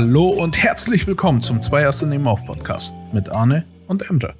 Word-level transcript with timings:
Hallo 0.00 0.30
und 0.30 0.56
herzlich 0.56 1.06
willkommen 1.06 1.42
zum 1.42 1.60
Zwei 1.60 1.82
Erste 1.82 2.06
Nehmen 2.06 2.26
auf 2.26 2.42
Podcast 2.46 2.94
mit 3.12 3.28
Arne 3.28 3.66
und 3.86 4.08
Emre. 4.08 4.34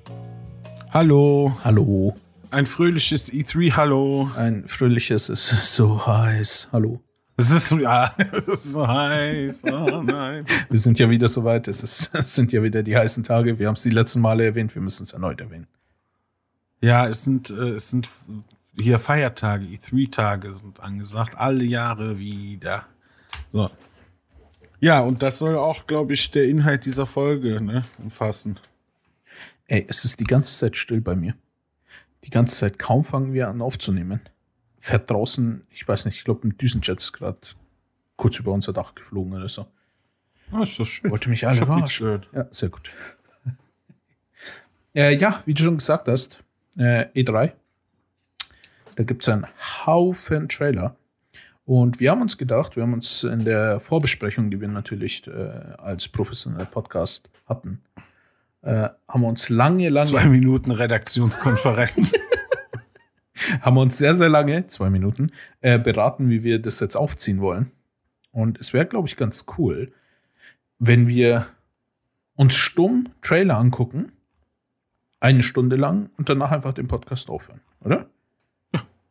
Hallo. 0.90 1.54
Hallo. 1.62 2.16
Ein 2.50 2.64
fröhliches 2.64 3.30
E3, 3.30 3.72
hallo. 3.72 4.30
Ein 4.36 4.66
fröhliches, 4.66 5.29
es 5.29 5.52
ist 5.52 5.75
so 5.75 6.07
heiß. 6.07 6.70
Hallo. 6.72 7.02
Es 7.36 7.50
ist, 7.50 7.72
ja, 7.72 8.14
es 8.32 8.49
ist 8.49 8.72
so 8.72 8.88
heiß. 8.88 9.64
Oh 9.66 10.00
nein. 10.02 10.46
Wir 10.71 10.79
sind 10.79 10.99
ja 10.99 11.11
wieder 11.11 11.29
soweit. 11.29 11.68
Es, 11.68 11.82
ist, 11.82 12.08
es 12.14 12.35
sind 12.35 12.52
ja 12.52 12.63
wieder 12.63 12.82
die 12.82 12.96
heißen 12.96 13.22
Tage. 13.22 13.58
Wir 13.58 13.66
haben 13.66 13.74
es 13.74 13.82
die 13.82 13.90
letzten 13.90 14.22
Male 14.22 14.46
erwähnt. 14.46 14.74
Wir 14.74 14.80
müssen 14.80 15.02
es 15.02 15.13
erneut 15.13 15.43
erwähnen. 15.43 15.66
Ja, 16.80 17.07
es 17.07 17.22
sind, 17.24 17.50
äh, 17.50 17.72
es 17.72 17.90
sind 17.90 18.08
hier 18.79 18.99
Feiertage, 18.99 19.66
E3-Tage 19.66 20.54
sind 20.54 20.80
angesagt. 20.80 21.35
Alle 21.36 21.64
Jahre 21.64 22.18
wieder. 22.18 22.86
So. 23.49 23.68
Ja, 24.80 25.00
und 25.00 25.22
das 25.22 25.39
soll 25.39 25.57
auch, 25.57 25.86
glaube 25.86 26.14
ich, 26.14 26.30
der 26.30 26.48
Inhalt 26.48 26.86
dieser 26.86 27.07
Folge 27.07 27.61
ne, 27.61 27.84
umfassen. 27.98 28.58
Ey, 29.66 29.84
es 29.88 30.04
ist 30.04 30.18
die 30.21 30.25
ganze 30.25 30.57
Zeit 30.57 30.76
still 30.76 31.00
bei 31.00 31.14
mir. 31.14 31.34
Die 32.25 32.30
ganze 32.30 32.56
Zeit 32.56 32.78
kaum 32.78 33.05
fangen 33.05 33.33
wir 33.33 33.48
an 33.48 33.61
aufzunehmen. 33.61 34.20
Fährt 34.78 35.11
draußen, 35.11 35.66
ich 35.70 35.86
weiß 35.86 36.06
nicht, 36.06 36.16
ich 36.16 36.24
glaube, 36.24 36.48
ein 36.48 36.56
Düsenjet 36.56 36.98
ist 36.98 37.12
gerade 37.12 37.38
kurz 38.16 38.38
über 38.38 38.52
unser 38.52 38.72
Dach 38.72 38.94
geflogen 38.94 39.34
oder 39.34 39.48
so. 39.48 39.66
Ah, 40.50 40.62
ist 40.62 40.78
das 40.78 40.88
schön. 40.88 41.10
Wollte 41.10 41.28
mich 41.28 41.46
alle 41.46 41.58
verarschen. 41.58 42.27
Ja, 42.33 42.46
sehr 42.50 42.70
gut. 42.70 42.90
äh, 44.94 45.14
ja, 45.16 45.40
wie 45.44 45.55
du 45.55 45.62
schon 45.62 45.78
gesagt 45.78 46.08
hast, 46.08 46.42
äh, 46.77 47.06
E3. 47.14 47.52
Da 48.96 49.05
gibt 49.05 49.22
es 49.22 49.28
einen 49.28 49.46
Haufen 49.86 50.48
Trailer. 50.48 50.96
Und 51.70 52.00
wir 52.00 52.10
haben 52.10 52.20
uns 52.20 52.36
gedacht, 52.36 52.74
wir 52.74 52.82
haben 52.82 52.94
uns 52.94 53.22
in 53.22 53.44
der 53.44 53.78
Vorbesprechung, 53.78 54.50
die 54.50 54.60
wir 54.60 54.66
natürlich 54.66 55.24
äh, 55.28 55.30
als 55.78 56.08
professioneller 56.08 56.64
Podcast 56.64 57.30
hatten, 57.46 57.80
äh, 58.62 58.88
haben 59.06 59.20
wir 59.20 59.28
uns 59.28 59.50
lange, 59.50 59.88
lange, 59.88 60.08
Zwei 60.08 60.24
Minuten 60.24 60.72
Redaktionskonferenz. 60.72 62.18
haben 63.60 63.77
wir 63.77 63.82
uns 63.82 63.96
sehr, 63.96 64.16
sehr 64.16 64.28
lange, 64.28 64.66
zwei 64.66 64.90
Minuten, 64.90 65.30
äh, 65.60 65.78
beraten, 65.78 66.28
wie 66.28 66.42
wir 66.42 66.60
das 66.60 66.80
jetzt 66.80 66.96
aufziehen 66.96 67.40
wollen. 67.40 67.70
Und 68.32 68.60
es 68.60 68.72
wäre, 68.72 68.86
glaube 68.86 69.06
ich, 69.06 69.16
ganz 69.16 69.46
cool, 69.56 69.92
wenn 70.80 71.06
wir 71.06 71.46
uns 72.34 72.56
stumm 72.56 73.10
Trailer 73.22 73.58
angucken, 73.58 74.10
eine 75.20 75.44
Stunde 75.44 75.77
lang 75.77 76.10
und 76.16 76.28
danach 76.28 76.50
einfach 76.50 76.74
den 76.74 76.88
Podcast 76.88 77.30
aufhören, 77.30 77.60
oder? 77.84 78.10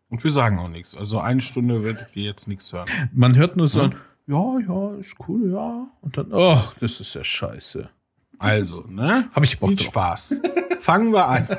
Und 0.09 0.23
wir 0.23 0.31
sagen 0.31 0.59
auch 0.59 0.67
nichts. 0.67 0.95
Also 0.95 1.19
eine 1.19 1.41
Stunde 1.41 1.83
werdet 1.83 2.15
ihr 2.15 2.23
jetzt 2.23 2.47
nichts 2.47 2.73
hören. 2.73 2.87
Man 3.13 3.35
hört 3.35 3.55
nur 3.57 3.67
so 3.67 3.81
ein, 3.83 3.95
ja, 4.27 4.59
ja, 4.59 4.95
ist 4.95 5.15
cool, 5.27 5.51
ja. 5.51 5.87
Und 6.01 6.17
dann, 6.17 6.33
ach, 6.33 6.73
das 6.79 6.99
ist 6.99 7.15
ja 7.15 7.23
scheiße. 7.23 7.89
Also, 8.37 8.85
ne? 8.87 9.29
Hab 9.33 9.43
ich 9.43 9.59
Bock 9.59 9.69
Viel 9.69 9.77
drauf. 9.77 9.87
Spaß. 9.87 10.39
Fangen 10.79 11.11
wir 11.11 11.27
an. 11.27 11.47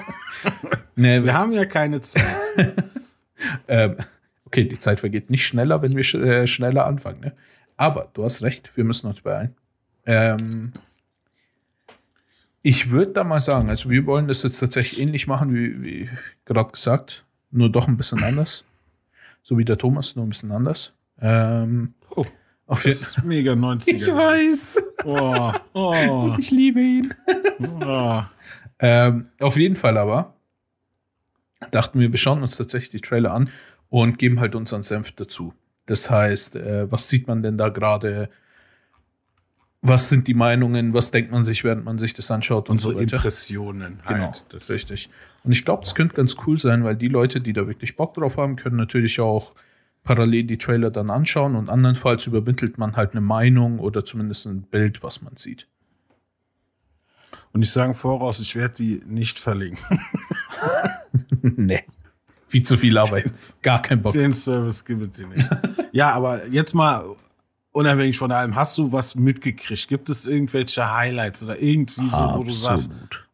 Nee, 0.97 1.25
Wir 1.25 1.33
haben 1.33 1.53
ja 1.53 1.65
keine 1.65 2.01
Zeit. 2.01 2.25
Ähm, 3.69 3.97
okay, 4.45 4.65
die 4.65 4.79
Zeit 4.79 5.01
vergeht 5.01 5.31
nicht 5.31 5.47
schneller, 5.47 5.81
wenn 5.81 5.97
wir 5.97 6.05
sch 6.05 6.17
äh, 6.17 6.47
schneller 6.47 6.85
anfangen. 6.85 7.21
Ne? 7.21 7.33
Aber 7.79 8.11
du 8.13 8.23
hast 8.23 8.43
recht, 8.43 8.77
wir 8.77 8.85
müssen 8.85 9.07
uns 9.07 9.23
beeilen. 9.23 9.57
Ähm, 10.05 10.73
ich 12.61 12.91
würde 12.91 13.13
da 13.13 13.25
mal 13.25 13.41
sagen, 13.41 13.71
also 13.71 13.89
wir 13.89 14.05
wollen 14.05 14.29
das 14.29 14.43
jetzt 14.43 14.59
tatsächlich 14.61 15.01
ähnlich 15.01 15.27
machen, 15.27 15.55
wie, 15.55 15.83
wie 15.83 16.11
gerade 16.45 16.71
gesagt, 16.71 17.25
nur 17.51 17.71
doch 17.71 17.89
ein 17.89 17.97
bisschen 17.97 18.23
anders. 18.23 18.65
So 19.43 19.59
wie 19.59 19.65
der 19.65 19.79
Thomas, 19.79 20.17
nur 20.17 20.27
ein 20.27 20.31
bisschen 20.31 20.53
anders. 20.53 20.95
Ähm, 21.21 21.95
Oh, 22.17 22.27
auf 22.67 22.83
das 22.83 23.01
ist 23.01 23.25
mega 23.25 23.53
90er. 23.53 23.95
Ich 23.95 24.07
weiß. 24.07 24.83
Oh, 25.05 25.53
oh, 25.75 26.35
Ich 26.39 26.51
liebe 26.51 26.81
ihn. 26.81 27.15
oh. 27.85 28.23
Ähm, 28.81 29.29
auf 29.41 29.57
jeden 29.57 29.77
Fall 29.77 29.97
aber 29.99 30.35
dachten 31.71 32.01
wir, 32.01 32.11
wir 32.11 32.19
schauen 32.19 32.43
uns 32.43 32.57
tatsächlich 32.57 32.91
die 32.91 33.01
Trailer 33.01 33.33
an 33.33 33.51
und 33.91 34.19
geben 34.19 34.41
halt 34.41 34.55
unseren 34.55 34.83
Senf 34.83 35.13
dazu. 35.13 35.53
Das 35.87 36.11
heißt, 36.11 36.57
äh, 36.57 36.91
was 36.91 37.09
sieht 37.09 37.27
man 37.29 37.43
denn 37.43 37.59
da 37.59 37.69
gerade? 37.69 38.31
Was 39.83 40.09
sind 40.11 40.29
die 40.29 40.35
Meinungen? 40.35 40.93
Was 40.93 41.11
denkt 41.11 41.33
man 41.33 41.45
sich, 41.45 41.65
während 41.65 41.85
man 41.85 41.99
sich 41.99 42.13
das 42.13 42.31
anschaut 42.31 42.69
und 42.69 42.75
Unsere 42.75 42.93
so 42.95 42.99
weiter? 43.01 43.17
Impressionen. 43.17 44.01
Genau, 44.07 44.25
Halt. 44.27 44.45
Das- 44.51 44.69
richtig. 44.69 45.09
Und 45.43 45.53
ich 45.53 45.65
glaube, 45.65 45.83
das 45.85 45.95
könnte 45.95 46.15
ganz 46.15 46.37
cool 46.47 46.59
sein, 46.59 46.85
weil 46.85 46.97
die 46.97 47.09
Leute, 47.09 47.41
die 47.41 47.55
da 47.55 47.67
wirklich 47.67 47.97
Bock 47.97 48.13
drauf 48.15 48.37
haben, 48.37 48.57
können 48.57 48.77
natürlich 48.77 49.21
auch 49.21 49.55
parallel 50.03 50.45
die 50.45 50.59
Trailer 50.59 50.91
dann 50.91 51.09
anschauen 51.11 51.57
und 51.57 51.71
andernfalls 51.71 52.27
übermittelt 52.27 52.77
man 52.77 52.97
halt 52.97 53.13
eine 53.13 53.23
Meinung 53.23 53.79
oder 53.79 54.05
zumindest 54.05 54.47
ein 54.47 54.63
Bild, 54.63 55.03
was 55.03 55.23
man 55.23 55.37
sieht. 55.37 55.67
Und 57.53 57.63
ich 57.63 57.71
sage 57.71 57.95
voraus, 57.95 58.39
ich 58.39 58.55
werde 58.55 58.75
die 58.75 59.03
nicht 59.07 59.39
verlinken. 59.39 59.83
nee. 61.43 61.83
Viel 62.47 62.63
zu 62.65 62.77
viel 62.77 62.97
Arbeit. 62.99 63.33
Gar 63.63 63.81
kein 63.83 64.03
Bock. 64.03 64.13
Den 64.13 64.33
Service 64.35 64.85
gibt 64.85 65.15
es 65.17 65.27
nicht. 65.27 65.49
ja, 65.93 66.11
aber 66.13 66.47
jetzt 66.49 66.75
mal 66.75 67.05
unabhängig 67.73 68.19
von 68.19 68.33
allem, 68.33 68.55
hast 68.55 68.77
du 68.79 68.93
was 68.93 69.15
mitgekriegt? 69.15 69.89
Gibt 69.89 70.09
es 70.11 70.27
irgendwelche 70.27 70.93
Highlights 70.95 71.43
oder 71.43 71.61
irgendwie 71.61 72.09
so, 72.09 72.35
wo 72.35 72.43
du 72.45 72.51
sagst, 72.51 72.91
Absolut. 72.91 73.29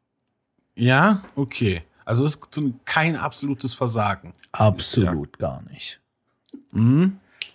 ja, 0.75 1.23
okay. 1.35 1.83
Also 2.05 2.25
es 2.25 2.37
ist 2.37 2.61
kein 2.85 3.17
absolutes 3.17 3.75
Versagen. 3.75 4.33
Absolut 4.53 5.39
gar 5.39 5.63
nicht. 5.63 6.01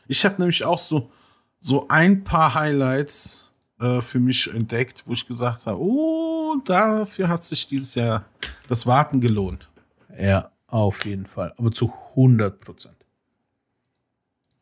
Ich 0.07 0.25
habe 0.25 0.35
nämlich 0.39 0.63
auch 0.65 0.77
so, 0.77 1.11
so 1.59 1.87
ein 1.87 2.23
paar 2.23 2.53
Highlights 2.55 3.49
äh, 3.79 4.01
für 4.01 4.19
mich 4.19 4.53
entdeckt, 4.53 5.03
wo 5.05 5.13
ich 5.13 5.25
gesagt 5.27 5.65
habe, 5.65 5.79
oh, 5.79 6.55
dafür 6.65 7.29
hat 7.29 7.43
sich 7.43 7.67
dieses 7.67 7.95
Jahr 7.95 8.25
das 8.67 8.85
Warten 8.85 9.21
gelohnt. 9.21 9.69
Ja, 10.19 10.51
auf 10.67 11.05
jeden 11.05 11.25
Fall. 11.25 11.53
Aber 11.57 11.71
zu 11.71 11.93
100 12.11 12.59
Prozent. 12.59 12.97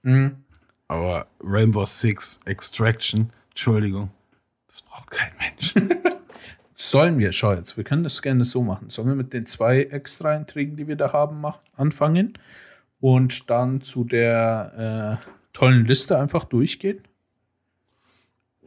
Mhm. 0.03 0.44
Aber 0.89 1.27
Rainbow 1.41 1.85
Six 1.85 2.39
Extraction, 2.45 3.29
Entschuldigung, 3.51 4.09
das 4.67 4.81
braucht 4.81 5.11
kein 5.11 5.31
Mensch. 5.39 5.75
Sollen 6.73 7.19
wir, 7.19 7.31
schau 7.31 7.53
jetzt, 7.53 7.77
wir 7.77 7.83
können 7.83 8.03
das 8.03 8.22
gerne 8.22 8.44
so 8.44 8.63
machen. 8.63 8.89
Sollen 8.89 9.07
wir 9.07 9.16
mit 9.16 9.31
den 9.31 9.45
zwei 9.45 9.83
extra 9.83 10.31
Einträgen, 10.31 10.77
die 10.77 10.88
wir 10.88 10.95
da 10.95 11.13
haben, 11.13 11.41
mach, 11.41 11.59
anfangen 11.75 12.33
und 13.00 13.50
dann 13.50 13.81
zu 13.81 14.03
der 14.03 15.19
äh, 15.22 15.29
tollen 15.53 15.85
Liste 15.85 16.17
einfach 16.17 16.44
durchgehen? 16.45 17.03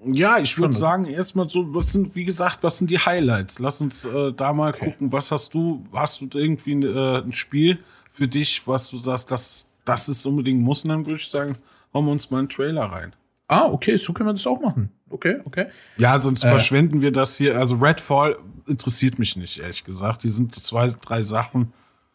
Ja, 0.04 0.38
ich 0.38 0.58
würde 0.58 0.76
sagen, 0.76 1.06
erstmal 1.06 1.48
so, 1.48 1.74
was 1.74 1.92
sind, 1.92 2.14
wie 2.14 2.24
gesagt, 2.24 2.58
was 2.62 2.78
sind 2.78 2.90
die 2.90 2.98
Highlights? 2.98 3.58
Lass 3.58 3.80
uns 3.80 4.04
äh, 4.04 4.32
da 4.32 4.52
mal 4.52 4.72
gucken, 4.72 5.10
was 5.10 5.32
hast 5.32 5.54
du, 5.54 5.84
hast 5.92 6.20
du 6.20 6.38
irgendwie 6.38 6.72
äh, 6.72 7.22
ein 7.22 7.32
Spiel 7.32 7.78
für 8.10 8.28
dich, 8.28 8.66
was 8.66 8.90
du 8.90 8.98
sagst, 8.98 9.30
das, 9.30 9.66
das 9.84 10.08
ist 10.08 10.24
unbedingt 10.24 10.60
muss, 10.60 10.84
und 10.84 10.90
dann 10.90 11.06
würde 11.06 11.16
ich 11.16 11.28
sagen, 11.28 11.56
hauen 11.94 12.04
wir 12.06 12.12
uns 12.12 12.30
mal 12.30 12.38
einen 12.40 12.48
Trailer 12.48 12.84
rein. 12.84 13.14
Ah, 13.48 13.66
okay, 13.66 13.96
so 13.96 14.12
können 14.12 14.28
wir 14.28 14.32
das 14.34 14.46
auch 14.46 14.60
machen. 14.60 14.90
Okay, 15.10 15.40
okay. 15.44 15.66
Ja, 15.98 16.18
sonst 16.20 16.42
verschwenden 16.42 17.02
wir 17.02 17.12
das 17.12 17.36
hier. 17.36 17.58
Also 17.58 17.76
Redfall 17.76 18.36
interessiert 18.66 19.18
mich 19.18 19.36
nicht, 19.36 19.58
ehrlich 19.58 19.84
gesagt. 19.84 20.22
Die 20.22 20.30
sind 20.30 20.54
zwei, 20.54 20.88
drei 20.88 21.20
Sachen, 21.20 21.72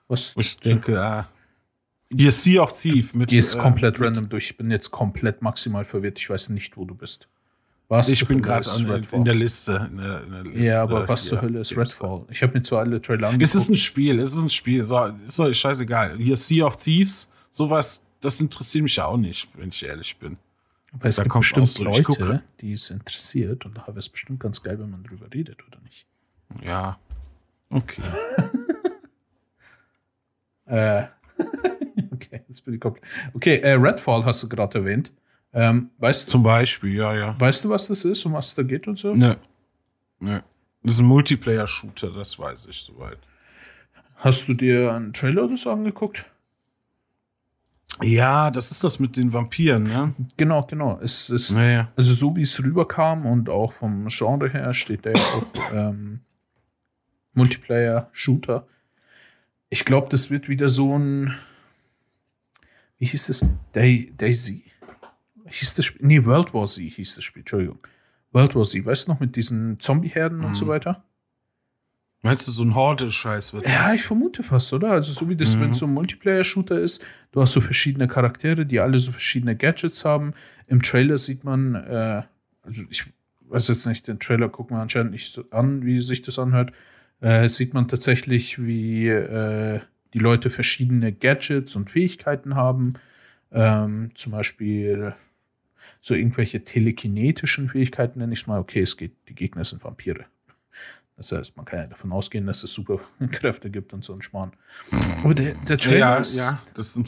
Was 0.07 0.33
ich 0.37 0.57
denke, 0.57 0.99
ah, 0.99 1.27
hier 2.11 2.31
Sea 2.31 2.61
of 2.63 2.79
Thief 2.79 3.13
mit. 3.13 3.29
gehst 3.29 3.55
äh, 3.55 3.59
komplett 3.59 3.99
random 4.01 4.29
durch. 4.29 4.51
Ich 4.51 4.57
bin 4.57 4.71
jetzt 4.71 4.89
komplett 4.91 5.41
maximal 5.43 5.85
verwirrt. 5.85 6.17
Ich 6.17 6.29
weiß 6.29 6.49
nicht, 6.49 6.75
wo 6.77 6.85
du 6.85 6.95
bist. 6.95 7.27
Was 7.89 8.09
Ich 8.09 8.25
bin 8.27 8.41
gerade 8.41 8.61
ist 8.67 8.79
in 9.11 9.23
der 9.23 9.35
Liste. 9.35 9.87
In 9.91 9.97
der, 9.97 10.23
in 10.23 10.31
der 10.31 10.43
Liste 10.43 10.65
Ja, 10.65 10.83
aber 10.83 11.07
was 11.07 11.25
zur 11.25 11.39
hier. 11.39 11.49
Hölle 11.49 11.59
ist 11.61 11.77
Redfall? 11.77 12.25
Ich 12.31 12.41
habe 12.41 12.53
mir 12.53 12.61
zwar 12.61 12.79
alle 12.79 13.01
Trailer 13.01 13.27
Es 13.27 13.33
angeguckt. 13.33 13.55
ist 13.55 13.69
ein 13.69 13.77
Spiel, 13.77 14.19
es 14.19 14.33
ist 14.33 14.41
ein 14.41 14.49
Spiel. 14.49 14.83
So, 14.85 15.05
ist 15.25 15.37
doch 15.39 15.53
scheißegal. 15.53 16.17
Hier 16.17 16.35
Sea 16.35 16.65
of 16.65 16.77
Thieves, 16.77 17.29
sowas, 17.51 18.03
das 18.21 18.39
interessiert 18.41 18.83
mich 18.83 18.95
ja 18.95 19.05
auch 19.05 19.17
nicht, 19.17 19.49
wenn 19.57 19.69
ich 19.69 19.83
ehrlich 19.83 20.17
bin. 20.17 20.37
Aber 20.93 21.05
es 21.05 21.17
Da 21.17 21.23
gibt 21.23 21.35
bestimmt 21.35 21.75
gucke. 22.05 22.23
Leute, 22.23 22.43
die 22.61 22.73
es 22.73 22.89
interessiert 22.89 23.65
und 23.65 23.77
da 23.77 23.87
wäre 23.87 23.99
es 23.99 24.09
bestimmt 24.09 24.39
ganz 24.39 24.63
geil, 24.63 24.79
wenn 24.79 24.89
man 24.89 25.03
drüber 25.03 25.27
redet, 25.33 25.65
oder 25.67 25.79
nicht? 25.81 26.07
Ja. 26.61 26.99
Okay. 27.69 28.01
Äh, 30.67 31.03
okay, 32.11 32.41
jetzt 32.47 32.65
bin 32.65 32.73
ich 32.73 32.79
komplett. 32.81 33.05
Okay, 33.33 33.55
äh, 33.59 33.71
Redfall 33.73 34.25
hast 34.25 34.43
du 34.43 34.49
gerade 34.49 34.79
erwähnt. 34.79 35.13
Ähm, 35.53 35.91
weißt, 35.97 36.29
Zum 36.29 36.43
Beispiel, 36.43 36.93
ja, 36.93 37.15
ja. 37.15 37.39
weißt 37.39 37.63
du, 37.63 37.69
was 37.69 37.87
das 37.87 38.03
ist, 38.03 38.25
um 38.25 38.33
was 38.33 38.49
es 38.49 38.55
da 38.55 38.63
geht 38.63 38.87
und 38.87 38.97
so? 38.99 39.13
Nö. 39.13 39.35
Nö. 40.19 40.39
Das 40.83 40.95
ist 40.95 40.99
ein 40.99 41.05
Multiplayer-Shooter, 41.05 42.11
das 42.11 42.37
weiß 42.37 42.67
ich 42.69 42.81
soweit. 42.81 43.19
Hast 44.17 44.47
du 44.47 44.53
dir 44.53 44.93
einen 44.93 45.13
Trailer 45.13 45.45
oder 45.45 45.57
so 45.57 45.71
angeguckt? 45.71 46.25
Ja, 48.03 48.51
das 48.51 48.69
ist 48.71 48.83
das 48.83 48.99
mit 48.99 49.17
den 49.17 49.33
Vampiren, 49.33 49.83
ne? 49.83 50.13
Genau, 50.37 50.61
genau. 50.63 50.99
Es 51.01 51.29
ist, 51.31 51.51
Naja. 51.51 51.91
also 51.95 52.13
so 52.13 52.35
wie 52.35 52.43
es 52.43 52.61
rüberkam 52.63 53.25
und 53.25 53.49
auch 53.49 53.73
vom 53.73 54.07
Genre 54.09 54.49
her 54.49 54.73
steht 54.73 55.05
der 55.05 55.13
ja 55.13 55.21
auch 55.23 55.73
ähm, 55.73 56.19
Multiplayer-Shooter. 57.33 58.67
Ich 59.69 59.83
glaube, 59.85 60.07
das 60.09 60.29
wird 60.31 60.47
wieder 60.49 60.69
so 60.69 60.97
ein. 60.97 61.33
Wie 62.99 63.05
hieß 63.05 63.27
das? 63.27 63.45
Day, 63.75 64.13
Daisy. 64.17 64.63
Hieß 65.49 65.75
das 65.75 65.85
Spiel? 65.85 66.05
Nee, 66.07 66.25
World 66.25 66.53
War 66.53 66.65
Z 66.65 66.83
hieß 66.83 67.15
das 67.15 67.23
Spiel, 67.23 67.41
Entschuldigung. 67.41 67.79
World 68.31 68.55
War 68.55 68.63
Z, 68.63 68.85
weißt 68.85 69.07
du 69.07 69.11
noch, 69.13 69.19
mit 69.19 69.35
diesen 69.35 69.79
Zombie-Herden 69.79 70.43
und 70.43 70.55
so 70.55 70.65
Mhm. 70.65 70.69
weiter? 70.69 71.03
Meinst 72.23 72.47
du, 72.47 72.51
so 72.51 72.63
ein 72.63 72.73
Horde-Scheiß 72.75 73.53
wird 73.53 73.65
Ja, 73.67 73.83
das? 73.83 73.95
ich 73.95 74.03
vermute 74.03 74.41
fast, 74.43 74.73
oder? 74.73 74.91
Also 74.91 75.13
so 75.13 75.29
wie 75.29 75.35
das, 75.35 75.55
Mhm. 75.55 75.61
wenn 75.61 75.71
es 75.71 75.77
so 75.77 75.85
ein 75.85 75.93
Multiplayer-Shooter 75.93 76.79
ist, 76.79 77.03
du 77.31 77.41
hast 77.41 77.53
so 77.53 77.61
verschiedene 77.61 78.07
Charaktere, 78.07 78.65
die 78.65 78.79
alle 78.79 78.97
so 78.99 79.11
verschiedene 79.11 79.55
Gadgets 79.55 80.03
haben. 80.03 80.33
Im 80.65 80.81
Trailer 80.81 81.17
sieht 81.17 81.43
man, 81.43 81.75
äh, 81.75 82.23
also 82.63 82.83
ich 82.89 83.05
weiß 83.41 83.67
jetzt 83.69 83.85
nicht, 83.85 84.07
den 84.07 84.19
Trailer 84.19 84.49
gucken 84.49 84.75
wir 84.75 84.81
anscheinend 84.81 85.11
nicht 85.11 85.31
so 85.31 85.45
an, 85.51 85.85
wie 85.85 85.99
sich 85.99 86.21
das 86.23 86.39
anhört. 86.39 86.73
Äh, 87.21 87.47
sieht 87.49 87.73
man 87.73 87.87
tatsächlich, 87.87 88.63
wie 88.65 89.07
äh, 89.09 89.79
die 90.13 90.19
Leute 90.19 90.49
verschiedene 90.49 91.13
Gadgets 91.13 91.75
und 91.75 91.89
Fähigkeiten 91.91 92.55
haben. 92.55 92.95
Ähm, 93.51 94.11
zum 94.15 94.33
Beispiel 94.33 95.13
so 96.01 96.13
irgendwelche 96.15 96.63
telekinetischen 96.65 97.69
Fähigkeiten, 97.69 98.19
nenne 98.19 98.33
ich 98.33 98.41
es 98.41 98.47
mal. 98.47 98.59
Okay, 98.59 98.81
es 98.81 98.97
geht, 98.97 99.13
die 99.29 99.35
Gegner 99.35 99.63
sind 99.63 99.83
Vampire. 99.83 100.25
Das 101.17 101.31
heißt, 101.31 101.57
man 101.57 101.65
kann 101.65 101.79
ja 101.79 101.87
davon 101.87 102.11
ausgehen, 102.11 102.45
dass 102.45 102.63
es 102.63 102.71
Superkräfte 102.73 103.69
gibt 103.69 103.91
und 103.93 104.05
so 104.05 104.13
ein 104.13 104.21
Schmarrn. 104.21 104.53
Aber 105.23 105.33
der, 105.33 105.55
der 105.67 105.77
Trailer 105.77 105.97
ja, 105.97 106.15
ist, 106.17 106.37
ja, 106.37 106.61
das. 106.75 106.99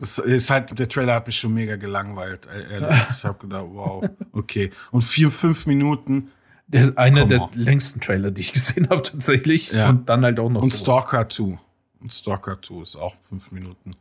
Das 0.00 0.18
ist 0.18 0.48
halt, 0.48 0.78
der 0.78 0.88
Trailer 0.88 1.16
hat 1.16 1.26
mich 1.26 1.36
schon 1.36 1.52
mega 1.52 1.74
gelangweilt, 1.74 2.46
ehrlich. 2.70 2.88
Ich 3.16 3.24
habe 3.24 3.36
gedacht, 3.38 3.66
wow, 3.72 4.08
okay. 4.30 4.70
Und 4.92 5.02
vier, 5.02 5.32
fünf 5.32 5.66
Minuten 5.66 6.30
der 6.68 6.82
ist 6.82 6.98
einer 6.98 7.26
der 7.26 7.42
on. 7.42 7.50
längsten 7.54 8.00
Trailer, 8.00 8.30
die 8.30 8.42
ich 8.42 8.52
gesehen 8.52 8.88
habe, 8.90 9.02
tatsächlich. 9.02 9.72
Ja. 9.72 9.88
Und 9.88 10.08
dann 10.08 10.22
halt 10.24 10.38
auch 10.38 10.50
noch 10.50 10.62
und 10.62 10.68
sowas. 10.68 11.02
Stalker 11.02 11.28
2. 11.28 11.58
Und 12.00 12.14
Stalker 12.14 12.58
2 12.62 12.82
ist 12.82 12.96
auch 12.96 13.14
fünf 13.28 13.50
Minuten. 13.50 13.96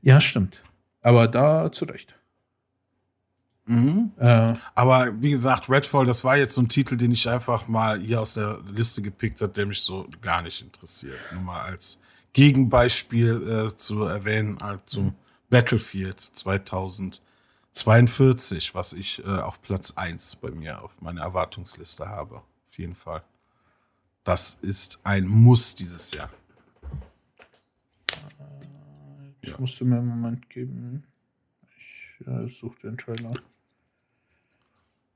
Ja, 0.00 0.20
stimmt. 0.20 0.62
Aber 1.02 1.26
da 1.28 1.70
zu 1.72 1.84
Recht. 1.86 2.14
Äh, 4.18 4.54
Aber 4.74 5.12
wie 5.20 5.30
gesagt, 5.30 5.68
Redfall, 5.70 6.06
das 6.06 6.24
war 6.24 6.36
jetzt 6.36 6.54
so 6.54 6.60
ein 6.60 6.68
Titel, 6.68 6.96
den 6.96 7.12
ich 7.12 7.28
einfach 7.28 7.68
mal 7.68 8.00
hier 8.00 8.20
aus 8.20 8.34
der 8.34 8.60
Liste 8.72 9.02
gepickt 9.02 9.40
habe, 9.40 9.52
der 9.52 9.66
mich 9.66 9.82
so 9.82 10.08
gar 10.20 10.42
nicht 10.42 10.60
interessiert. 10.62 11.18
Nur 11.32 11.42
mal 11.42 11.62
als 11.62 12.00
Gegenbeispiel 12.32 13.70
äh, 13.72 13.76
zu 13.76 14.04
erwähnen, 14.04 14.58
halt 14.62 14.80
zum 14.86 15.14
Battlefield 15.50 16.20
2042, 16.20 18.74
was 18.74 18.92
ich 18.92 19.24
äh, 19.24 19.28
auf 19.28 19.60
Platz 19.62 19.92
1 19.96 20.36
bei 20.36 20.50
mir 20.50 20.82
auf 20.82 21.00
meiner 21.00 21.22
Erwartungsliste 21.22 22.08
habe. 22.08 22.36
Auf 22.36 22.76
jeden 22.76 22.94
Fall. 22.94 23.22
Das 24.24 24.58
ist 24.62 25.00
ein 25.04 25.26
Muss 25.26 25.74
dieses 25.74 26.12
Jahr. 26.12 26.30
ich 29.42 29.58
musste 29.58 29.84
mir 29.84 29.98
einen 29.98 30.08
Moment 30.08 30.48
geben. 30.50 31.04
Ich 31.76 32.16
äh, 32.26 32.46
suche 32.46 32.80
den 32.80 32.98
Trailer. 32.98 33.32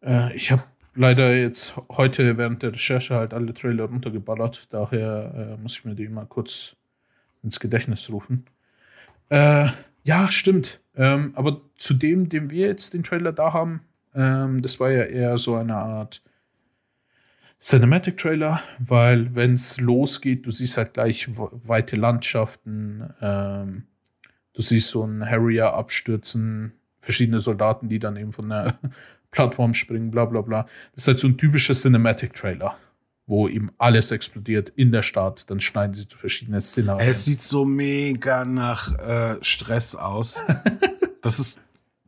Äh, 0.05 0.35
ich 0.37 0.53
habe 0.53 0.65
leider 0.95 1.35
jetzt 1.35 1.77
heute 1.91 2.39
während 2.39 2.62
der 2.62 2.73
Recherche 2.73 3.15
halt 3.15 3.35
alle 3.35 3.55
Trailer 3.55 3.85
runtergeballert. 3.85 4.73
Daher 4.73 5.56
äh, 5.59 5.62
muss 5.62 5.79
ich 5.79 5.85
mir 5.85 5.95
die 5.95 6.09
mal 6.09 6.27
kurz 6.27 6.77
ins 7.43 7.59
Gedächtnis 7.61 8.11
rufen. 8.11 8.47
Äh, 9.29 9.69
ja, 10.05 10.31
stimmt. 10.31 10.81
Ähm, 10.97 11.33
aber 11.35 11.62
zu 11.77 11.95
dem, 11.95 12.29
dem 12.29 12.51
wir 12.51 12.69
jetzt 12.69 12.95
den 12.95 13.03
Trailer 13.03 13.33
da 13.33 13.53
haben, 13.53 13.81
ähm, 14.15 14.62
das 14.62 14.79
war 14.79 14.91
ja 14.91 15.05
eher 15.05 15.37
so 15.39 15.56
eine 15.56 15.77
Art 15.77 16.23
Cinematic 17.59 18.19
Trailer, 18.19 18.61
weil 18.79 19.35
wenn 19.35 19.55
es 19.55 19.81
losgeht, 19.81 20.45
du 20.45 20.51
siehst 20.51 20.77
halt 20.77 20.95
gleich 20.95 21.37
we- 21.37 21.51
weite 21.53 21.97
Landschaften, 21.97 23.09
ähm, 23.23 23.85
du 24.53 24.61
siehst 24.61 24.91
so 24.91 25.03
einen 25.03 25.29
Harrier 25.29 25.73
abstürzen, 25.73 26.75
verschiedene 26.99 27.41
Soldaten, 27.41 27.89
die 27.89 27.99
dann 27.99 28.17
eben 28.17 28.33
von 28.33 28.51
der 28.51 28.79
Plattform 29.34 29.75
springen, 29.75 30.10
bla 30.10 30.25
bla 30.25 30.40
bla. 30.40 30.62
Das 30.94 31.02
ist 31.02 31.08
halt 31.08 31.19
so 31.19 31.26
ein 31.28 31.36
typischer 31.36 31.75
Cinematic 31.75 32.34
Trailer, 32.34 32.76
wo 33.26 33.48
eben 33.48 33.70
alles 33.78 34.12
explodiert 34.12 34.70
in 34.76 34.92
der 34.92 35.02
Stadt, 35.02 35.50
dann 35.50 35.60
schneiden 35.60 35.94
sie 35.94 36.06
zu 36.06 36.16
verschiedenen 36.16 36.60
Szenarien. 36.60 37.08
Es 37.10 37.25
sieht 37.25 37.42
so 37.42 37.64
mega 37.64 38.44
nach 38.44 38.96
äh, 38.98 39.36
Stress 39.42 39.96
aus. 39.96 40.42
das 41.22 41.40
ist, 41.40 41.60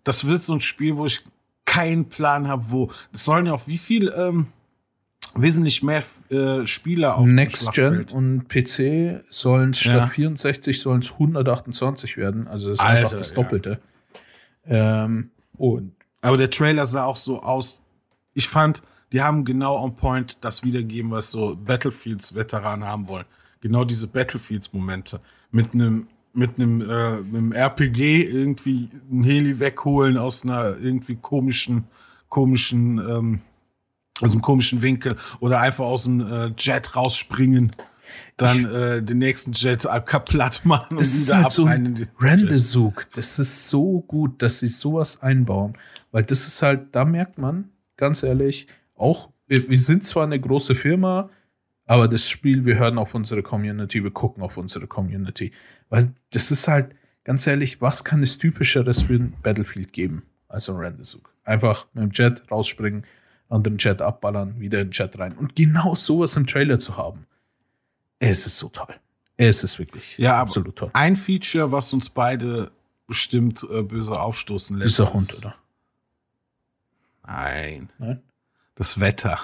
das 0.04 0.24
wird 0.26 0.42
so 0.42 0.54
ein 0.54 0.60
Spiel, 0.60 0.96
wo 0.96 1.06
ich 1.06 1.24
keinen 1.64 2.08
Plan 2.08 2.46
habe, 2.46 2.64
wo. 2.68 2.90
Es 3.12 3.24
sollen 3.24 3.46
ja 3.46 3.52
auch 3.52 3.66
wie 3.66 3.78
viel 3.78 4.12
ähm, 4.16 4.46
wesentlich 5.34 5.82
mehr 5.82 6.02
äh, 6.30 6.64
Spieler 6.64 7.16
auf 7.16 7.26
Next 7.26 7.72
Gen 7.72 8.06
und 8.12 8.48
PC 8.48 9.24
sollen 9.28 9.70
es 9.70 9.80
statt 9.80 9.96
Ja. 9.96 10.06
64 10.06 10.80
sollen 10.80 11.00
es 11.00 11.12
128 11.12 12.16
werden. 12.16 12.46
Also 12.46 12.70
das 12.70 12.78
ist 12.78 12.84
Alter, 12.84 13.00
einfach 13.00 13.18
das 13.18 13.30
ja. 13.30 13.34
Doppelte. 13.34 13.80
Ähm, 14.68 15.30
und 15.56 15.95
Aber 16.26 16.36
der 16.36 16.50
Trailer 16.50 16.86
sah 16.86 17.04
auch 17.04 17.16
so 17.16 17.40
aus. 17.40 17.80
Ich 18.34 18.48
fand, 18.48 18.82
die 19.12 19.22
haben 19.22 19.44
genau 19.44 19.80
on 19.80 19.94
point 19.94 20.38
das 20.40 20.64
wiedergegeben, 20.64 21.12
was 21.12 21.30
so 21.30 21.54
Battlefields-Veteranen 21.54 22.84
haben 22.84 23.06
wollen. 23.06 23.26
Genau 23.60 23.84
diese 23.84 24.08
Battlefields-Momente. 24.08 25.20
Mit 25.52 25.72
einem 25.72 26.08
mit 26.32 26.58
einem, 26.58 26.80
äh, 26.82 27.16
mit 27.20 27.36
einem 27.36 27.52
RPG 27.52 28.24
irgendwie 28.24 28.90
ein 29.10 29.22
Heli 29.22 29.58
wegholen 29.60 30.18
aus 30.18 30.42
einer 30.42 30.76
irgendwie 30.76 31.14
komischen, 31.14 31.84
komischen, 32.28 32.98
ähm, 32.98 33.40
aus 34.20 34.32
einem 34.32 34.42
komischen 34.42 34.82
Winkel 34.82 35.16
oder 35.38 35.60
einfach 35.60 35.84
aus 35.84 36.02
dem 36.02 36.20
äh, 36.20 36.52
Jet 36.58 36.94
rausspringen, 36.96 37.70
dann 38.36 38.66
äh, 38.66 39.02
den 39.02 39.18
nächsten 39.18 39.52
Jet 39.52 39.86
kaputt 40.04 40.60
machen 40.64 40.98
das 40.98 41.14
ist 41.14 41.32
halt 41.32 41.52
so 41.52 41.62
abrennen 41.62 41.96
in 41.96 42.02
ein 42.02 42.08
Rendezvous. 42.20 42.94
Das 43.14 43.38
ist 43.38 43.68
so 43.68 44.00
gut, 44.00 44.42
dass 44.42 44.58
sie 44.58 44.68
sowas 44.68 45.22
einbauen. 45.22 45.78
Weil 46.16 46.24
das 46.24 46.46
ist 46.46 46.62
halt, 46.62 46.94
da 46.94 47.04
merkt 47.04 47.36
man, 47.36 47.68
ganz 47.98 48.22
ehrlich, 48.22 48.68
auch, 48.94 49.28
wir 49.48 49.76
sind 49.76 50.02
zwar 50.02 50.24
eine 50.24 50.40
große 50.40 50.74
Firma, 50.74 51.28
aber 51.84 52.08
das 52.08 52.26
Spiel, 52.26 52.64
wir 52.64 52.78
hören 52.78 52.96
auf 52.96 53.14
unsere 53.14 53.42
Community, 53.42 54.02
wir 54.02 54.10
gucken 54.10 54.42
auf 54.42 54.56
unsere 54.56 54.86
Community. 54.86 55.52
Weil 55.90 56.14
das 56.30 56.50
ist 56.50 56.68
halt, 56.68 56.94
ganz 57.22 57.46
ehrlich, 57.46 57.82
was 57.82 58.02
kann 58.02 58.22
es 58.22 58.38
typischeres 58.38 59.02
für 59.02 59.12
ein 59.16 59.34
Battlefield 59.42 59.92
geben 59.92 60.22
als 60.48 60.70
ein 60.70 60.76
Rendezvous? 60.76 61.20
Einfach 61.44 61.86
mit 61.92 62.04
dem 62.04 62.10
Jet 62.12 62.50
rausspringen, 62.50 63.04
anderen 63.50 63.76
Jet 63.76 64.00
abballern, 64.00 64.58
wieder 64.58 64.80
in 64.80 64.86
den 64.88 64.92
Jet 64.92 65.18
rein. 65.18 65.34
Und 65.34 65.54
genau 65.54 65.94
sowas 65.94 66.34
im 66.38 66.46
Trailer 66.46 66.80
zu 66.80 66.96
haben, 66.96 67.26
es 68.20 68.46
ist 68.46 68.56
so 68.56 68.70
toll. 68.70 68.94
Es 69.36 69.62
ist 69.62 69.78
wirklich 69.78 70.16
Ja, 70.16 70.40
absolut 70.40 70.76
toll. 70.76 70.90
Ein 70.94 71.14
Feature, 71.14 71.72
was 71.72 71.92
uns 71.92 72.08
beide 72.08 72.70
bestimmt 73.06 73.66
äh, 73.70 73.82
böse 73.82 74.18
aufstoßen 74.18 74.78
lässt. 74.78 74.96
Dieser 74.98 75.12
Hund, 75.12 75.30
oder? 75.40 75.56
Nein, 77.26 77.90
Nein? 77.98 78.22
das 78.74 79.00
Wetter. 79.00 79.40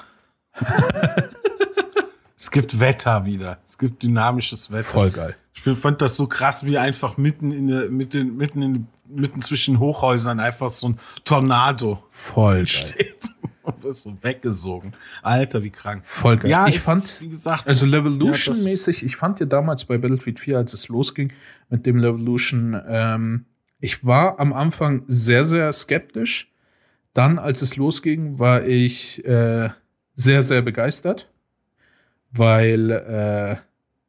es 2.37 2.51
gibt 2.51 2.79
Wetter 2.79 3.25
wieder. 3.25 3.59
Es 3.67 3.79
gibt 3.79 4.03
dynamisches 4.03 4.71
Wetter. 4.71 4.85
Voll 4.85 5.11
geil. 5.11 5.37
Ich 5.55 5.79
fand 5.79 6.01
das 6.01 6.17
so 6.17 6.27
krass, 6.27 6.65
wie 6.65 6.79
einfach 6.79 7.17
mitten 7.17 7.53
in 7.53 7.69
der, 7.69 7.91
mitten, 7.91 8.37
mitten 8.37 8.63
in, 8.63 8.87
mitten 9.09 9.41
zwischen 9.43 9.79
Hochhäusern 9.79 10.41
einfach 10.41 10.71
so 10.71 10.91
ein 10.91 11.01
Tornado 11.25 12.03
Voll 12.09 12.67
steht 12.67 13.29
und 13.63 13.85
ist 13.85 14.03
so 14.03 14.17
weggesogen. 14.23 14.93
Alter, 15.23 15.63
wie 15.63 15.71
krank. 15.71 16.05
Voll 16.05 16.39
geil. 16.39 16.51
Ja, 16.51 16.67
ich 16.67 16.77
es 16.77 16.85
fand, 16.85 17.05
ist, 17.05 17.23
wie 17.23 17.29
gesagt, 17.29 17.67
also 17.67 17.87
Ja, 17.87 17.93
Levolution-mäßig, 17.93 19.05
ich 19.05 19.17
fand 19.17 19.41
ja 19.41 19.47
damals 19.47 19.85
bei 19.85 19.99
Battlefield 19.99 20.41
4, 20.41 20.59
als 20.59 20.73
es 20.73 20.89
losging 20.89 21.33
mit 21.69 21.87
dem 21.87 21.99
Levolution, 21.99 22.81
ähm, 22.89 23.47
ich 23.79 24.05
war 24.05 24.39
am 24.39 24.53
Anfang 24.53 25.03
sehr, 25.07 25.45
sehr 25.45 25.73
skeptisch. 25.73 26.52
Dann, 27.15 27.39
als 27.39 27.63
es 27.63 27.77
losging, 27.77 28.39
war 28.39 28.65
ich 28.65 29.25
äh, 29.27 29.69
sehr, 30.15 30.43
sehr 30.43 30.63
begeistert, 30.63 31.31
weil 32.31 32.91
äh, 32.91 33.57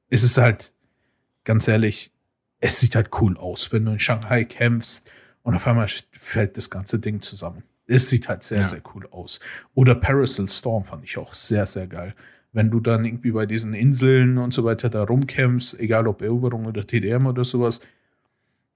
es 0.10 0.24
ist 0.24 0.38
halt, 0.38 0.74
ganz 1.44 1.68
ehrlich, 1.68 2.12
es 2.60 2.80
sieht 2.80 2.96
halt 2.96 3.10
cool 3.20 3.38
aus, 3.38 3.74
wenn 3.74 3.86
du 3.86 3.92
in 3.92 4.00
Shanghai 4.00 4.46
kämpfst 4.46 5.10
und 5.42 5.56
auf 5.56 5.68
einmal 5.68 5.88
fällt 6.12 6.56
das 6.56 6.70
ganze 6.70 7.00
Ding 7.00 7.22
zusammen. 7.22 7.64
Es 7.88 8.10
sieht 8.10 8.30
halt 8.30 8.44
sehr, 8.44 8.60
Ja. 8.62 8.66
sehr 8.66 8.82
cool 8.96 9.06
aus. 9.12 9.42
Oder 9.74 9.96
Parasol 9.96 10.48
Storm 10.48 10.86
fand 10.86 11.04
ich 11.04 11.18
auch 11.18 11.34
sehr, 11.34 11.66
sehr 11.66 11.88
geil. 11.88 12.16
Wenn 12.54 12.70
du 12.72 12.80
dann 12.80 13.04
irgendwie 13.04 13.32
bei 13.32 13.46
diesen 13.46 13.74
Inseln 13.74 14.38
und 14.38 14.54
so 14.54 14.64
weiter 14.64 14.90
da 14.90 15.04
rumkämpfst, 15.04 15.78
egal 15.80 16.08
ob 16.08 16.22
Eroberung 16.22 16.66
oder 16.66 16.88
TDM 16.88 17.26
oder 17.26 17.44
sowas, 17.44 17.82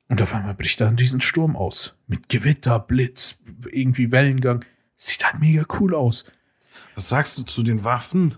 und 0.10 0.22
auf 0.22 0.34
einmal 0.34 0.54
bricht 0.54 0.80
da 0.82 0.88
ein 0.88 0.96
Riesensturm 0.98 1.56
aus. 1.56 1.98
Mit 2.08 2.30
Gewitter, 2.30 2.80
Blitz, 2.80 3.44
irgendwie 3.72 4.12
Wellengang. 4.12 4.64
Sieht 4.96 5.26
halt 5.26 5.40
mega 5.40 5.66
cool 5.80 5.94
aus. 5.94 6.32
was 6.96 7.10
sagst 7.10 7.38
du 7.38 7.44
zu 7.44 7.64
den 7.64 7.84
Waffen 7.84 8.36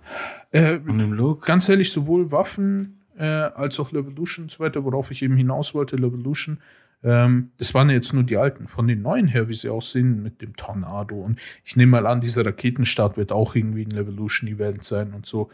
Äh, 0.52 0.78
und 0.80 0.98
dem 0.98 1.14
Look? 1.14 1.46
ganz 1.46 1.70
ehrlich, 1.70 1.92
sowohl 1.92 2.32
Waffen 2.32 3.02
äh, 3.18 3.24
als 3.26 3.80
auch 3.80 3.92
Levolution 3.92 4.46
und 4.46 4.52
so 4.52 4.60
weiter, 4.60 4.84
worauf 4.84 5.12
ich 5.12 5.22
eben 5.22 5.38
hinaus 5.38 5.74
wollte, 5.74 5.96
Levolution, 5.96 6.60
ähm, 7.04 7.52
das 7.58 7.74
waren 7.74 7.90
jetzt 7.90 8.14
nur 8.14 8.24
die 8.24 8.36
alten. 8.38 8.68
Von 8.68 8.88
den 8.88 9.02
neuen 9.02 9.28
her, 9.28 9.48
wie 9.48 9.54
sie 9.54 9.70
aussehen, 9.70 10.22
mit 10.24 10.42
dem 10.42 10.56
Tornado. 10.58 11.16
Und 11.16 11.40
ich 11.64 11.76
nehme 11.78 11.92
mal 11.92 12.08
an, 12.08 12.20
dieser 12.20 12.46
Raketenstart 12.46 13.16
wird 13.16 13.32
auch 13.32 13.56
irgendwie 13.56 13.86
ein 13.86 13.92
Levolution-Event 13.92 14.84
sein 14.84 15.14
und 15.14 15.26
so. 15.26 15.50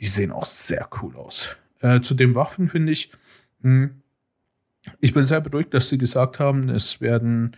Die 0.00 0.06
sehen 0.06 0.30
auch 0.32 0.44
sehr 0.46 0.88
cool 1.02 1.16
aus. 1.16 1.56
Äh, 1.80 2.00
zu 2.00 2.14
den 2.14 2.34
Waffen 2.34 2.68
finde 2.68 2.92
ich, 2.92 3.10
mh, 3.60 3.90
ich 5.00 5.12
bin 5.12 5.22
sehr 5.22 5.40
beruhigt, 5.40 5.74
dass 5.74 5.88
sie 5.88 5.98
gesagt 5.98 6.38
haben, 6.38 6.68
es 6.68 7.00
werden 7.00 7.56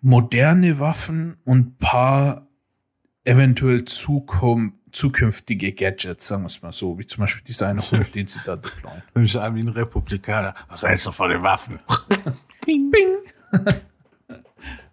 moderne 0.00 0.78
Waffen 0.78 1.36
und 1.44 1.78
paar 1.78 2.46
eventuell 3.24 3.84
zukünftige 3.84 5.72
Gadgets, 5.72 6.26
sagen 6.26 6.42
wir 6.42 6.46
es 6.46 6.62
mal 6.62 6.72
so, 6.72 6.98
wie 6.98 7.06
zum 7.06 7.22
Beispiel 7.22 7.44
dieser 7.44 7.68
eine 7.68 7.82
Hund, 7.90 8.14
den 8.14 8.26
sie 8.26 8.40
da 8.44 8.56
deployen. 8.56 9.02
Ich 9.06 9.12
bin 9.12 9.24
wie 9.24 9.60
ein 9.60 9.68
Republikaner. 9.68 10.54
Was 10.68 10.82
hältst 10.82 11.06
du 11.06 11.12
von 11.12 11.30
den 11.30 11.42
Waffen? 11.42 11.78
Bing, 12.66 12.90
bing. 12.90 13.16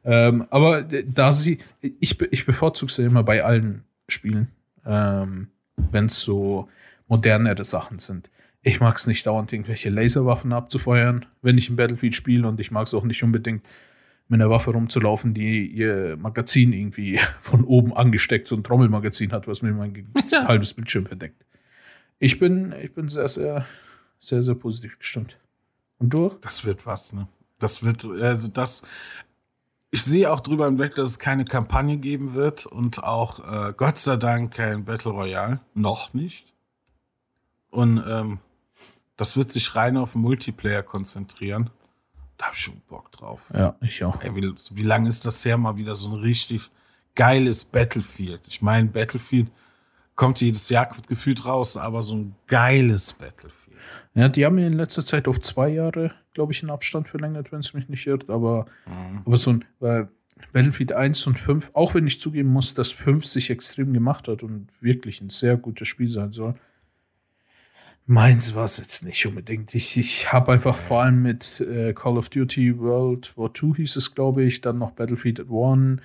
ähm, 0.05 0.47
aber 0.49 0.83
da 0.83 1.31
sie, 1.31 1.59
ich, 1.81 2.19
ich 2.31 2.45
bevorzuge 2.45 2.91
sie 2.91 3.03
immer 3.03 3.23
bei 3.23 3.43
allen 3.43 3.83
Spielen, 4.07 4.47
ähm, 4.85 5.49
wenn 5.75 6.05
es 6.05 6.21
so 6.21 6.69
modernere 7.07 7.63
Sachen 7.63 7.99
sind. 7.99 8.29
Ich 8.67 8.81
mag 8.81 8.97
es 8.97 9.07
nicht 9.07 9.25
dauernd, 9.25 9.53
irgendwelche 9.53 9.89
Laserwaffen 9.89 10.51
abzufeuern, 10.51 11.25
wenn 11.41 11.57
ich 11.57 11.69
ein 11.69 11.77
Battlefield 11.77 12.13
spiele 12.13 12.45
und 12.49 12.59
ich 12.59 12.69
mag 12.69 12.85
es 12.85 12.93
auch 12.93 13.05
nicht 13.05 13.23
unbedingt 13.23 13.63
mit 14.27 14.41
einer 14.41 14.49
Waffe 14.49 14.71
rumzulaufen, 14.71 15.33
die 15.33 15.65
ihr 15.67 16.17
Magazin 16.17 16.73
irgendwie 16.73 17.17
von 17.39 17.63
oben 17.63 17.95
angesteckt, 17.95 18.45
so 18.45 18.57
ein 18.57 18.65
Trommelmagazin 18.65 19.31
hat, 19.31 19.47
was 19.47 19.61
mir 19.61 19.71
mein 19.71 20.11
ja. 20.31 20.49
halbes 20.49 20.73
Bildschirm 20.73 21.05
verdeckt. 21.05 21.45
Ich 22.19 22.39
bin, 22.39 22.75
ich 22.81 22.93
bin 22.93 23.07
sehr, 23.07 23.29
sehr, 23.29 23.65
sehr, 24.19 24.43
sehr 24.43 24.55
positiv 24.55 24.99
gestimmt. 24.99 25.39
Und 25.97 26.13
du? 26.13 26.35
Das 26.41 26.65
wird 26.65 26.85
was, 26.85 27.13
ne? 27.13 27.29
Das 27.59 27.83
wird, 27.83 28.03
also 28.03 28.49
das, 28.49 28.85
ich 29.91 30.03
sehe 30.03 30.29
auch 30.29 30.41
drüber 30.41 30.65
hinweg, 30.65 30.93
dass 30.95 31.11
es 31.11 31.19
keine 31.19 31.45
Kampagne 31.45 31.95
geben 31.95 32.33
wird 32.33 32.65
und 32.65 33.01
auch 33.01 33.69
äh, 33.69 33.73
Gott 33.77 33.97
sei 33.97 34.17
Dank 34.17 34.55
kein 34.55 34.83
Battle 34.83 35.11
Royale. 35.11 35.61
Noch 35.73 36.13
nicht. 36.13 36.53
Und 37.69 38.03
ähm, 38.05 38.39
das 39.17 39.35
wird 39.35 39.51
sich 39.51 39.75
rein 39.75 39.97
auf 39.97 40.15
Multiplayer 40.15 40.83
konzentrieren. 40.83 41.69
Da 42.37 42.45
habe 42.45 42.55
ich 42.55 42.61
schon 42.61 42.81
Bock 42.87 43.11
drauf. 43.11 43.41
Ja, 43.53 43.75
ich 43.81 44.03
auch. 44.03 44.21
Ey, 44.21 44.35
wie, 44.35 44.53
wie 44.71 44.83
lange 44.83 45.09
ist 45.09 45.25
das 45.25 45.43
her, 45.43 45.57
mal 45.57 45.75
wieder 45.75 45.95
so 45.95 46.09
ein 46.09 46.19
richtig 46.19 46.69
geiles 47.15 47.65
Battlefield? 47.65 48.41
Ich 48.47 48.61
meine, 48.61 48.89
Battlefield 48.89 49.49
kommt 50.15 50.39
jedes 50.39 50.69
Jahr 50.69 50.95
gefühlt 51.07 51.45
raus, 51.45 51.77
aber 51.77 52.03
so 52.03 52.15
ein 52.15 52.35
geiles 52.45 53.13
Battlefield. 53.13 53.77
Ja, 54.13 54.29
die 54.29 54.45
haben 54.45 54.55
mir 54.55 54.67
in 54.67 54.73
letzter 54.73 55.05
Zeit 55.05 55.27
auf 55.27 55.39
zwei 55.39 55.69
Jahre, 55.69 56.13
glaube 56.33 56.51
ich, 56.51 56.61
in 56.61 56.69
Abstand 56.69 57.07
verlängert, 57.07 57.51
wenn 57.51 57.59
es 57.59 57.73
mich 57.73 57.89
nicht 57.89 58.05
irrt. 58.05 58.29
Aber, 58.29 58.65
mhm. 58.85 59.21
aber 59.25 59.37
so 59.37 59.51
ein 59.51 59.65
weil 59.79 60.09
Battlefield 60.53 60.91
1 60.91 61.25
und 61.27 61.39
5, 61.39 61.71
auch 61.73 61.95
wenn 61.95 62.05
ich 62.05 62.19
zugeben 62.19 62.49
muss, 62.49 62.73
dass 62.73 62.91
5 62.91 63.25
sich 63.25 63.49
extrem 63.49 63.93
gemacht 63.93 64.27
hat 64.27 64.43
und 64.43 64.67
wirklich 64.79 65.21
ein 65.21 65.29
sehr 65.29 65.57
gutes 65.57 65.87
Spiel 65.87 66.07
sein 66.07 66.31
soll, 66.31 66.53
Meins 68.09 68.55
war 68.55 68.63
es 68.63 68.77
jetzt 68.77 69.03
nicht 69.03 69.25
unbedingt. 69.25 69.75
Ich, 69.75 69.97
ich 69.97 70.31
habe 70.31 70.53
einfach 70.53 70.77
vor 70.77 71.01
allem 71.01 71.21
mit 71.21 71.59
äh, 71.59 71.93
Call 71.93 72.17
of 72.17 72.29
Duty 72.29 72.79
World 72.79 73.37
War 73.37 73.51
II 73.61 73.73
hieß 73.75 73.97
es, 73.97 74.15
glaube 74.15 74.43
ich, 74.45 74.61
dann 74.61 74.77
noch 74.77 74.91
Battlefield 74.91 75.41
at 75.41 75.49
One. 75.49 75.97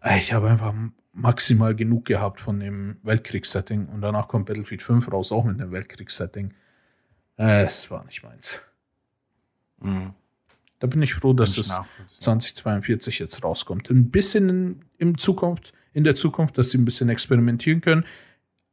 Äh, 0.00 0.18
ich 0.18 0.32
habe 0.32 0.48
einfach 0.48 0.72
maximal 1.12 1.74
genug 1.74 2.04
gehabt 2.04 2.38
von 2.38 2.60
dem 2.60 2.98
Weltkriegssetting 3.02 3.86
und 3.86 4.00
danach 4.00 4.28
kommt 4.28 4.46
Battlefield 4.46 4.80
5 4.82 5.10
raus, 5.10 5.32
auch 5.32 5.44
mit 5.44 5.60
einem 5.60 5.72
Weltkriegssetting. 5.72 6.54
Äh, 7.36 7.64
es 7.64 7.90
war 7.90 8.04
nicht 8.04 8.22
meins. 8.22 8.62
Mhm. 9.80 10.14
Da 10.78 10.86
bin 10.86 11.02
ich 11.02 11.14
froh, 11.14 11.32
dass 11.32 11.58
es 11.58 11.76
2042 12.20 13.18
jetzt 13.18 13.42
rauskommt. 13.42 13.90
Ein 13.90 14.10
bisschen 14.12 14.48
in, 14.48 14.84
in 14.98 15.18
Zukunft, 15.18 15.72
in 15.94 16.04
der 16.04 16.14
Zukunft, 16.14 16.58
dass 16.58 16.70
sie 16.70 16.78
ein 16.78 16.84
bisschen 16.84 17.08
experimentieren 17.08 17.80
können 17.80 18.04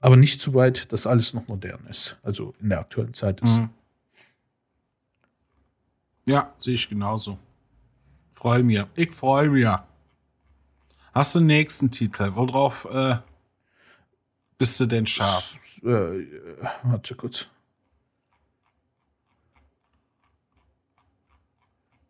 aber 0.01 0.17
nicht 0.17 0.41
zu 0.41 0.53
weit, 0.55 0.91
dass 0.91 1.07
alles 1.07 1.33
noch 1.33 1.47
modern 1.47 1.85
ist. 1.87 2.17
Also 2.23 2.53
in 2.59 2.69
der 2.69 2.79
aktuellen 2.79 3.13
Zeit 3.13 3.39
ist. 3.41 3.59
Mhm. 3.59 3.69
Ja, 6.25 6.53
sehe 6.57 6.73
ich 6.73 6.89
genauso. 6.89 7.37
Freue 8.31 8.63
mich. 8.63 8.83
Ich 8.95 9.11
freue 9.11 9.49
mich. 9.49 9.67
Hast 11.13 11.35
du 11.35 11.39
den 11.39 11.47
nächsten 11.47 11.91
Titel? 11.91 12.31
Worauf 12.35 12.85
äh, 12.85 13.17
bist 14.57 14.79
du 14.79 14.85
denn 14.85 15.05
scharf? 15.05 15.57
Äh, 15.83 16.25
warte 16.83 17.15
kurz. 17.15 17.47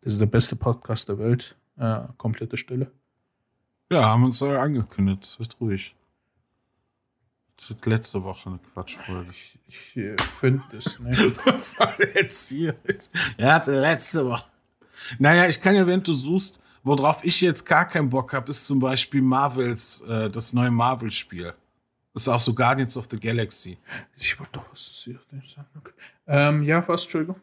Das 0.00 0.14
ist 0.14 0.20
der 0.20 0.26
beste 0.26 0.56
Podcast 0.56 1.08
der 1.08 1.18
Welt. 1.18 1.56
Äh, 1.76 2.00
komplette 2.16 2.56
Stille. 2.56 2.90
Ja, 3.90 4.06
haben 4.06 4.24
uns 4.24 4.40
ja 4.40 4.60
angekündigt. 4.60 5.24
Es 5.24 5.38
wird 5.38 5.60
ruhig. 5.60 5.94
Letzte 7.84 8.24
Woche 8.24 8.48
eine 8.50 8.58
Quatschfolge. 8.58 9.30
Ich, 9.30 9.58
ich 9.66 10.20
finde 10.22 10.62
es 10.76 10.98
nicht. 10.98 11.40
Jetzt 12.14 12.48
hier. 12.48 12.76
Er 13.36 13.54
hatte 13.54 13.78
letzte 13.80 14.26
Woche. 14.26 14.44
Naja, 15.18 15.46
ich 15.46 15.60
kann 15.60 15.74
ja, 15.74 15.86
wenn 15.86 16.02
du 16.02 16.14
suchst, 16.14 16.60
worauf 16.82 17.24
ich 17.24 17.40
jetzt 17.40 17.64
gar 17.64 17.86
keinen 17.86 18.10
Bock 18.10 18.32
habe, 18.32 18.50
ist 18.50 18.66
zum 18.66 18.80
Beispiel 18.80 19.22
Marvels, 19.22 20.00
äh, 20.02 20.30
das 20.30 20.52
neue 20.52 20.70
Marvel-Spiel. 20.70 21.54
Das 22.12 22.22
ist 22.22 22.28
auch 22.28 22.40
so 22.40 22.54
Guardians 22.54 22.96
of 22.96 23.08
the 23.10 23.18
Galaxy. 23.18 23.78
Ich 24.16 24.38
wollte 24.38 24.52
doch 24.52 24.70
was 24.70 24.92
zu 24.92 25.12
sagen. 25.12 25.68
Okay. 25.76 25.92
Ähm, 26.26 26.62
ja, 26.62 26.86
was, 26.86 27.04
Entschuldigung? 27.04 27.40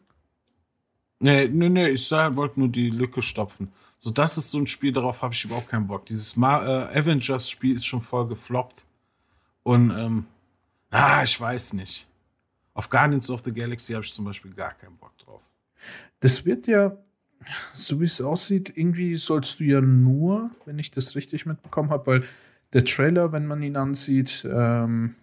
Nee, 1.18 1.48
nee, 1.48 1.68
nee, 1.68 1.88
ich 1.88 2.10
wollte 2.10 2.60
nur 2.60 2.68
die 2.68 2.90
Lücke 2.90 3.20
stopfen. 3.20 3.72
So, 3.98 4.10
das 4.10 4.38
ist 4.38 4.50
so 4.50 4.58
ein 4.58 4.66
Spiel, 4.66 4.92
darauf 4.92 5.20
habe 5.20 5.34
ich 5.34 5.44
überhaupt 5.44 5.68
keinen 5.68 5.86
Bock. 5.86 6.06
Dieses 6.06 6.36
Mar 6.36 6.66
äh, 6.66 6.98
Avengers-Spiel 6.98 7.76
ist 7.76 7.84
schon 7.84 8.00
voll 8.00 8.26
gefloppt. 8.26 8.86
Und, 9.70 9.92
ähm, 9.92 10.26
ah, 10.90 11.22
ich 11.22 11.40
weiß 11.40 11.74
nicht. 11.74 12.08
Auf 12.74 12.90
Guardians 12.90 13.30
of 13.30 13.42
the 13.44 13.52
Galaxy 13.52 13.92
habe 13.92 14.04
ich 14.04 14.12
zum 14.12 14.24
Beispiel 14.24 14.52
gar 14.52 14.72
keinen 14.72 14.96
Bock 14.96 15.16
drauf. 15.18 15.42
Das 16.18 16.44
wird 16.44 16.66
ja, 16.66 16.96
so 17.72 18.00
wie 18.00 18.06
es 18.06 18.20
aussieht, 18.20 18.72
irgendwie 18.76 19.14
sollst 19.14 19.60
du 19.60 19.64
ja 19.64 19.80
nur, 19.80 20.50
wenn 20.64 20.80
ich 20.80 20.90
das 20.90 21.14
richtig 21.14 21.46
mitbekommen 21.46 21.90
habe, 21.90 22.04
weil 22.08 22.24
der 22.72 22.84
Trailer, 22.84 23.30
wenn 23.30 23.46
man 23.46 23.62
ihn 23.62 23.76
ansieht, 23.76 24.44
ähm, 24.52 25.14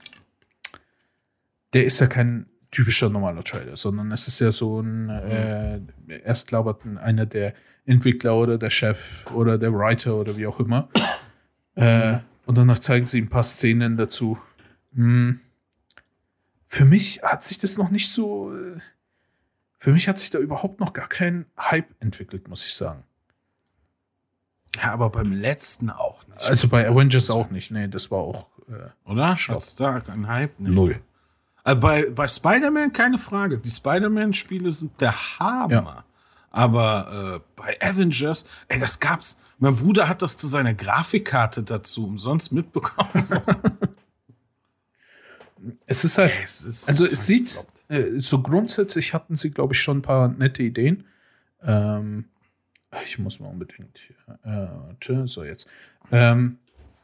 der 1.74 1.84
ist 1.84 2.00
ja 2.00 2.08
kein 2.08 2.46
typischer 2.72 3.10
normaler 3.10 3.44
Trailer, 3.44 3.75
sondern 3.75 4.13
es 4.13 4.30
ist 4.30 4.39
ja 4.39 4.54
so 4.54 4.80
ein, 4.80 5.10
äh, 5.10 5.82
erst 6.24 6.51
labert 6.51 6.86
einer 6.86 7.25
der 7.25 7.54
Entwickler 7.86 8.38
oder 8.38 8.58
der 8.58 8.70
Chef 8.70 9.30
oder 9.34 9.58
der 9.58 9.74
Writer 9.74 10.16
oder 10.16 10.38
wie 10.38 10.48
auch 10.48 10.62
immer. 10.62 10.88
Äh, 11.75 12.20
und 12.48 12.58
danach 12.58 12.80
zeigen 12.80 13.06
sie 13.06 13.22
ein 13.22 13.30
paar 13.30 13.44
Szenen 13.44 13.98
dazu. 13.98 14.39
Hm. 14.96 15.42
Für 16.66 16.86
mich 16.86 17.22
hat 17.22 17.44
sich 17.44 17.60
das 17.60 17.77
noch 17.77 17.92
nicht 17.92 18.12
so. 18.12 18.56
Äh, 18.56 18.80
für 19.77 19.92
mich 19.92 20.08
hat 20.08 20.18
sich 20.18 20.32
da 20.32 20.39
überhaupt 20.39 20.80
noch 20.80 20.94
gar 20.94 21.08
kein 21.08 21.46
Hype 21.60 21.94
entwickelt, 22.00 22.48
muss 22.48 22.66
ich 22.66 22.74
sagen. 22.74 23.04
Ja, 24.77 24.94
aber 24.94 25.10
beim 25.10 25.34
letzten 25.34 25.89
auch 25.89 26.25
nicht. 26.27 26.42
Also 26.42 26.68
bei 26.68 26.88
Avengers 26.88 27.30
auch 27.30 27.50
nicht. 27.50 27.70
Nee, 27.72 27.88
das 27.88 28.12
war 28.12 28.20
auch. 28.20 28.48
Äh, 28.70 29.10
Oder? 29.10 29.36
Hat's 29.36 29.75
da 29.75 30.00
kein 30.00 30.27
Hype? 30.27 30.60
Nee. 30.60 30.70
Null. 30.70 31.01
Also 31.63 31.82
bei 31.82 32.10
bei 32.12 32.27
Spider-Man 32.27 32.94
keine 32.94 33.18
Frage. 33.18 33.60
Die 33.60 33.70
Spider-Man-Spiele 33.70 34.72
sind 34.72 35.00
der 35.01 35.39
Hammer. 35.39 35.72
Ja. 35.72 36.06
Aber 36.50 37.42
äh, 37.42 37.51
bei 37.56 37.77
Avengers, 37.82 38.46
ey, 38.68 38.80
das 38.80 39.00
gab's. 39.00 39.42
Mein 39.60 39.75
Bruder 39.75 40.08
hat 40.08 40.22
das 40.22 40.38
zu 40.38 40.48
seiner 40.48 40.74
Grafikkarte 40.74 41.63
dazu 41.63 42.06
umsonst 42.06 42.51
mitbekommen. 42.54 43.12
es 45.88 46.04
ist 46.04 46.18
halt, 46.18 46.34
es 46.44 46.62
ist 46.62 46.89
also 46.89 47.06
es 47.06 47.25
sieht, 47.25 47.66
äh, 47.89 48.20
so 48.20 48.42
grundsätzlich 48.42 49.13
hatten 49.13 49.36
sie, 49.36 49.51
glaube 49.51 49.74
ich, 49.74 49.82
schon 49.82 50.00
ein 50.00 50.04
paar 50.04 50.27
nette 50.27 50.63
Ideen. 50.63 51.06
Ähm, 51.62 52.25
ich 53.04 53.20
muss 53.20 53.39
mal 53.39 53.50
unbedingt 53.50 54.00
hier, 54.00 54.16
äh, 54.44 55.27
so 55.27 55.44
jetzt. 55.44 55.68
Ähm, 56.12 56.60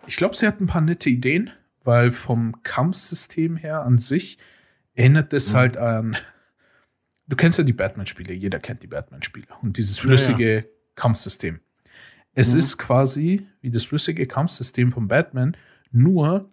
ich 0.07 0.17
glaube, 0.17 0.35
sie 0.35 0.47
hatten 0.47 0.65
ein 0.65 0.67
paar 0.67 0.81
nette 0.81 1.09
Ideen, 1.09 1.50
weil 1.83 2.12
vom 2.12 2.62
Kampfsystem 2.63 3.57
her 3.57 3.81
an 3.83 3.97
sich 3.97 4.38
erinnert 4.95 5.33
es 5.33 5.53
mhm. 5.53 5.57
halt 5.57 5.77
an. 5.77 6.17
Du 7.33 7.37
kennst 7.37 7.57
ja 7.57 7.63
die 7.63 7.73
Batman-Spiele, 7.73 8.31
jeder 8.31 8.59
kennt 8.59 8.83
die 8.83 8.87
Batman-Spiele 8.87 9.47
und 9.63 9.77
dieses 9.77 9.97
flüssige 9.97 10.49
ja, 10.49 10.59
ja. 10.59 10.65
Kampfsystem. 10.93 11.61
Es 12.35 12.53
mhm. 12.53 12.59
ist 12.59 12.77
quasi 12.77 13.47
wie 13.61 13.71
das 13.71 13.85
flüssige 13.85 14.27
Kampfsystem 14.27 14.91
von 14.91 15.07
Batman, 15.07 15.57
nur 15.91 16.51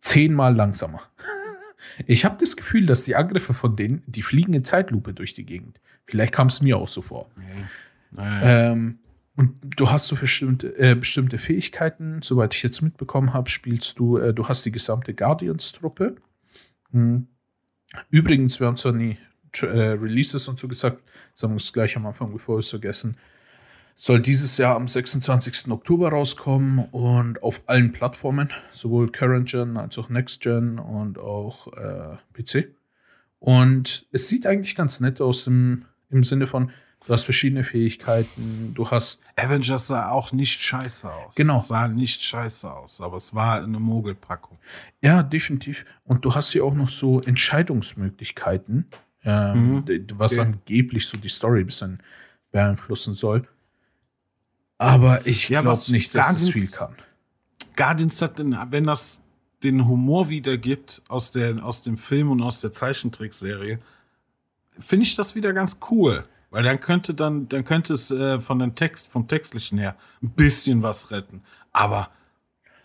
zehnmal 0.00 0.56
langsamer. 0.56 1.02
Ich 2.06 2.24
habe 2.24 2.36
das 2.40 2.56
Gefühl, 2.56 2.84
dass 2.84 3.04
die 3.04 3.14
Angriffe 3.14 3.54
von 3.54 3.76
denen, 3.76 4.02
die 4.06 4.22
fliegen 4.22 4.52
in 4.54 4.64
Zeitlupe 4.64 5.14
durch 5.14 5.34
die 5.34 5.46
Gegend. 5.46 5.80
Vielleicht 6.04 6.32
kam 6.32 6.48
es 6.48 6.60
mir 6.60 6.76
auch 6.76 6.88
so 6.88 7.00
vor. 7.00 7.30
Nee. 7.36 8.22
Ähm, 8.42 8.98
und 9.36 9.54
du 9.78 9.88
hast 9.88 10.08
so 10.08 10.16
bestimmte, 10.16 10.76
äh, 10.78 10.96
bestimmte 10.96 11.38
Fähigkeiten. 11.38 12.22
Soweit 12.22 12.54
ich 12.54 12.62
jetzt 12.64 12.82
mitbekommen 12.82 13.32
habe, 13.32 13.48
spielst 13.48 14.00
du, 14.00 14.18
äh, 14.18 14.34
du 14.34 14.48
hast 14.48 14.66
die 14.66 14.72
gesamte 14.72 15.14
Guardians-Truppe. 15.14 16.16
Hm. 16.90 17.28
Übrigens, 18.10 18.58
wir 18.58 18.66
haben 18.66 18.76
zwar 18.76 18.92
nie 18.92 19.16
äh, 19.62 19.92
Releases 19.92 20.48
und 20.48 20.58
so 20.58 20.68
gesagt, 20.68 21.02
sagen 21.34 21.52
wir 21.52 21.58
es 21.58 21.72
gleich 21.72 21.96
am 21.96 22.06
Anfang, 22.06 22.32
bevor 22.32 22.56
wir 22.56 22.60
es 22.60 22.70
vergessen 22.70 23.16
soll 23.98 24.20
dieses 24.20 24.58
Jahr 24.58 24.76
am 24.76 24.86
26. 24.86 25.70
Oktober 25.70 26.10
rauskommen 26.10 26.84
und 26.90 27.42
auf 27.42 27.62
allen 27.66 27.92
Plattformen, 27.92 28.50
sowohl 28.70 29.10
Current 29.10 29.48
Gen 29.50 29.78
als 29.78 29.96
auch 29.98 30.10
Next 30.10 30.42
Gen 30.42 30.78
und 30.78 31.18
auch 31.18 31.72
äh, 31.72 32.16
PC. 32.34 32.74
Und 33.40 34.06
es 34.12 34.28
sieht 34.28 34.46
eigentlich 34.46 34.74
ganz 34.74 35.00
nett 35.00 35.20
aus 35.20 35.46
im, 35.46 35.86
im 36.10 36.22
Sinne 36.22 36.46
von, 36.46 36.70
Du 37.06 37.12
hast 37.12 37.22
verschiedene 37.22 37.62
Fähigkeiten. 37.62 38.72
Du 38.74 38.90
hast. 38.90 39.22
Avengers 39.36 39.86
sah 39.86 40.10
auch 40.10 40.32
nicht 40.32 40.60
scheiße 40.60 41.08
aus. 41.08 41.36
Genau. 41.36 41.58
Es 41.58 41.68
sah 41.68 41.86
nicht 41.86 42.20
scheiße 42.20 42.68
aus, 42.68 43.00
aber 43.00 43.16
es 43.16 43.32
war 43.32 43.62
eine 43.62 43.78
Mogelpackung. 43.78 44.58
Ja, 45.00 45.22
definitiv. 45.22 45.84
Und 46.02 46.24
du 46.24 46.34
hast 46.34 46.52
ja 46.54 46.64
auch 46.64 46.74
noch 46.74 46.88
so 46.88 47.20
Entscheidungsmöglichkeiten, 47.20 48.86
ähm, 49.26 49.74
Mhm. 49.84 50.06
was 50.14 50.32
Okay. 50.38 50.40
angeblich 50.42 51.06
so 51.06 51.18
die 51.18 51.28
Story 51.28 51.60
ein 51.60 51.66
bisschen 51.66 52.00
beeinflussen 52.52 53.14
soll. 53.14 53.46
Aber 54.78 55.26
ich 55.26 55.48
Ja, 55.48 55.62
glaube 55.62 55.78
nicht, 55.90 56.14
dass 56.14 56.30
es 56.30 56.36
Guardians- 56.44 56.50
viel 56.70 56.78
kann. 56.78 56.96
Guardians 57.76 58.22
hat, 58.22 58.38
den, 58.38 58.56
wenn 58.70 58.84
das 58.84 59.20
den 59.62 59.86
Humor 59.88 60.28
wiedergibt 60.28 61.02
aus, 61.08 61.30
der, 61.32 61.64
aus 61.64 61.82
dem 61.82 61.98
Film 61.98 62.30
und 62.30 62.42
aus 62.42 62.60
der 62.60 62.72
Zeichentrickserie, 62.72 63.78
finde 64.78 65.04
ich 65.04 65.14
das 65.16 65.34
wieder 65.34 65.52
ganz 65.52 65.78
cool. 65.90 66.24
Weil 66.50 66.62
dann 66.62 66.78
könnte 66.78 67.12
dann, 67.14 67.48
dann 67.48 67.64
könnte 67.64 67.92
es 67.94 68.10
äh, 68.10 68.40
von 68.40 68.58
dem 68.58 68.74
Text, 68.74 69.08
vom 69.08 69.26
Textlichen 69.28 69.78
her 69.78 69.96
ein 70.22 70.30
bisschen 70.30 70.82
was 70.82 71.10
retten. 71.10 71.42
Aber 71.72 72.10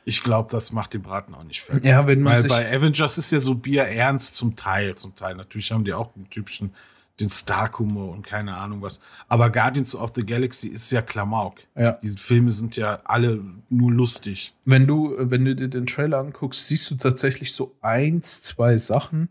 ich 0.05 0.23
glaube, 0.23 0.49
das 0.51 0.71
macht 0.71 0.93
den 0.93 1.01
Braten 1.01 1.35
auch 1.35 1.43
nicht 1.43 1.61
fett. 1.61 1.85
Ja, 1.85 2.07
wenn 2.07 2.21
man 2.21 2.33
Weil 2.33 2.39
sich. 2.39 2.51
bei 2.51 2.71
Avengers 2.71 3.17
ist 3.17 3.31
ja 3.31 3.39
so 3.39 3.55
Bier 3.55 3.83
ernst 3.83 4.35
zum 4.35 4.55
Teil, 4.55 4.95
zum 4.95 5.15
Teil. 5.15 5.35
Natürlich 5.35 5.71
haben 5.71 5.83
die 5.83 5.93
auch 5.93 6.11
den 6.13 6.29
typischen, 6.29 6.73
den 7.19 7.29
Stark-Humor 7.29 8.11
und 8.11 8.25
keine 8.25 8.55
Ahnung 8.55 8.81
was. 8.81 8.99
Aber 9.27 9.51
Guardians 9.51 9.95
of 9.95 10.11
the 10.15 10.25
Galaxy 10.25 10.67
ist 10.67 10.91
ja 10.91 11.01
Klamauk. 11.01 11.59
Ja. 11.75 11.99
Diese 12.01 12.17
Filme 12.17 12.51
sind 12.51 12.75
ja 12.75 13.01
alle 13.03 13.43
nur 13.69 13.91
lustig. 13.91 14.53
Wenn 14.65 14.87
du, 14.87 15.15
wenn 15.17 15.45
du 15.45 15.55
dir 15.55 15.67
den 15.67 15.85
Trailer 15.85 16.19
anguckst, 16.19 16.67
siehst 16.67 16.89
du 16.89 16.95
tatsächlich 16.95 17.53
so 17.53 17.75
eins, 17.81 18.41
zwei 18.41 18.77
Sachen. 18.77 19.29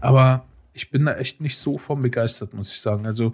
Aber 0.00 0.44
ich 0.72 0.90
bin 0.90 1.06
da 1.06 1.14
echt 1.14 1.40
nicht 1.40 1.58
so 1.58 1.78
von 1.78 2.00
begeistert, 2.00 2.54
muss 2.54 2.72
ich 2.72 2.80
sagen. 2.80 3.06
Also, 3.06 3.32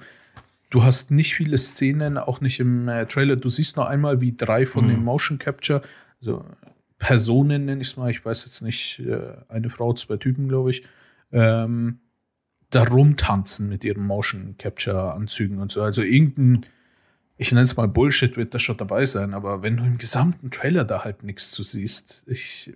du 0.75 0.83
hast 0.83 1.13
nicht 1.13 1.35
viele 1.35 1.57
Szenen, 1.57 2.19
auch 2.19 2.41
nicht 2.41 2.59
im 2.59 2.89
äh, 2.89 3.07
Trailer. 3.07 3.37
Du 3.37 3.49
siehst 3.49 3.77
noch 3.77 3.87
einmal, 3.87 4.21
wie 4.21 4.37
drei 4.37 4.67
von 4.67 4.89
den 4.89 5.05
Motion 5.05 5.39
Capture, 5.39 5.83
also 6.21 6.45
Personen 6.99 7.67
nenne 7.67 7.81
ich 7.81 7.89
es 7.89 7.97
mal, 7.97 8.11
ich 8.11 8.25
weiß 8.25 8.45
jetzt 8.47 8.61
nicht, 8.63 8.99
äh, 8.99 9.21
eine 9.49 9.71
Frau, 9.71 9.93
zwei 9.93 10.17
Typen, 10.17 10.49
glaube 10.49 10.73
ich, 10.73 10.83
ähm, 11.31 12.01
da 12.71 12.83
rumtanzen 12.83 13.69
mit 13.69 13.85
ihren 13.85 14.05
Motion 14.05 14.57
Capture 14.59 15.15
Anzügen 15.15 15.61
und 15.61 15.71
so. 15.71 15.83
Also 15.83 16.03
irgendein 16.03 16.67
ich 17.37 17.51
nenne 17.53 17.63
es 17.63 17.77
mal 17.77 17.89
Bullshit, 17.89 18.37
wird 18.37 18.55
da 18.55 18.59
schon 18.59 18.77
dabei 18.77 19.07
sein, 19.07 19.35
aber 19.35 19.63
wenn 19.63 19.77
du 19.77 19.85
im 19.85 19.99
gesamten 19.99 20.51
Trailer 20.51 20.85
da 20.85 21.05
halt 21.05 21.25
nichts 21.25 21.51
zu 21.51 21.65
siehst, 21.65 22.23
ich, 22.27 22.73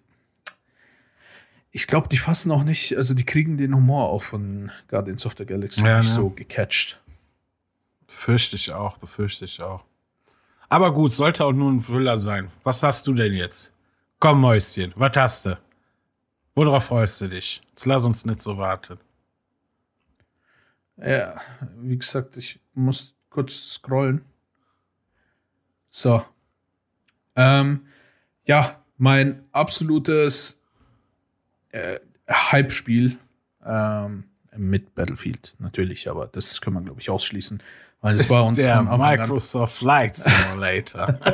ich 1.71 1.87
glaube, 1.87 2.09
die 2.09 2.17
fassen 2.17 2.50
auch 2.50 2.64
nicht, 2.64 2.97
also 2.97 3.14
die 3.14 3.25
kriegen 3.25 3.57
den 3.57 3.75
Humor 3.75 4.09
auch 4.09 4.23
von 4.23 4.73
Guardians 4.88 5.26
of 5.26 5.35
the 5.38 5.47
Galaxy 5.47 5.85
Ja, 5.85 5.99
nicht 5.99 6.09
ne? 6.09 6.14
so 6.14 6.31
gecatcht. 6.31 7.00
Befürchte 8.09 8.57
ich 8.57 8.73
auch, 8.73 8.97
befürchte 8.97 9.45
ich 9.45 9.62
auch. 9.62 9.85
Aber 10.69 10.93
gut, 10.93 11.12
sollte 11.12 11.45
auch 11.45 11.53
nur 11.53 11.71
ein 11.71 11.81
Füller 11.81 12.19
sein. 12.19 12.50
Was 12.65 12.83
hast 12.83 13.07
du 13.07 13.15
denn 13.15 13.35
jetzt? 13.35 13.75
Komm, 14.19 14.41
Mäuschen, 14.41 14.93
was 14.97 15.17
hast 15.17 15.47
du? 15.47 15.59
Worauf 16.55 16.87
freust 16.87 17.21
du 17.21 17.29
dich? 17.29 17.62
Jetzt 17.69 17.87
lass 17.87 18.05
uns 18.05 18.25
nicht 18.25 18.41
so 18.41 18.59
warten. 18.59 18.99
Ja, 20.97 21.41
wie 21.77 21.97
gesagt, 21.97 22.37
ich 22.37 22.59
muss 22.75 23.15
kurz 23.31 23.53
scrollen. 23.75 24.25
So. 25.88 26.25
Ähm, 27.37 27.87
ja, 28.47 28.83
mein 28.97 29.44
absolutes 29.53 30.61
äh, 31.71 32.01
Hype-Spiel 32.29 33.18
ähm, 33.64 34.25
mit 34.57 34.94
Battlefield 34.94 35.55
natürlich, 35.61 36.11
aber 36.11 36.27
das 36.27 36.61
können 36.61 36.77
wir, 36.77 36.83
glaube 36.83 37.01
ich, 37.01 37.11
ausschließen. 37.11 37.62
Weil 38.01 38.17
das 38.17 38.31
war 38.31 38.45
uns 38.45 38.59
der 38.59 38.83
Microsoft 38.83 39.79
Flight 39.79 40.17
Simulator. 40.17 41.19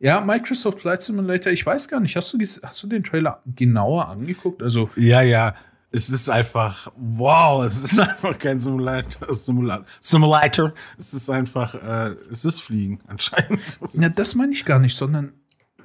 Ja, 0.00 0.20
Microsoft 0.20 0.80
Flight 0.80 1.02
Simulator, 1.02 1.52
ich 1.52 1.66
weiß 1.66 1.88
gar 1.88 1.98
nicht, 1.98 2.14
hast 2.14 2.32
du, 2.32 2.38
hast 2.38 2.82
du 2.82 2.86
den 2.86 3.02
Trailer 3.02 3.42
genauer 3.46 4.08
angeguckt? 4.08 4.62
Also, 4.62 4.90
ja, 4.96 5.22
ja. 5.22 5.54
Es 5.90 6.10
ist 6.10 6.28
einfach, 6.28 6.92
wow, 6.96 7.64
es 7.64 7.82
ist 7.82 7.98
einfach 7.98 8.38
kein 8.38 8.60
Simulator. 8.60 9.34
Simulator. 9.34 9.86
Simulator. 10.00 10.74
Es 10.98 11.14
ist 11.14 11.30
einfach, 11.30 11.74
äh, 11.74 12.14
es 12.30 12.44
ist 12.44 12.60
Fliegen 12.60 13.00
anscheinend. 13.08 13.66
Es 13.66 13.94
ja, 13.94 14.08
das 14.08 14.34
meine 14.34 14.52
ich 14.52 14.64
gar 14.64 14.78
nicht, 14.78 14.96
sondern 14.96 15.32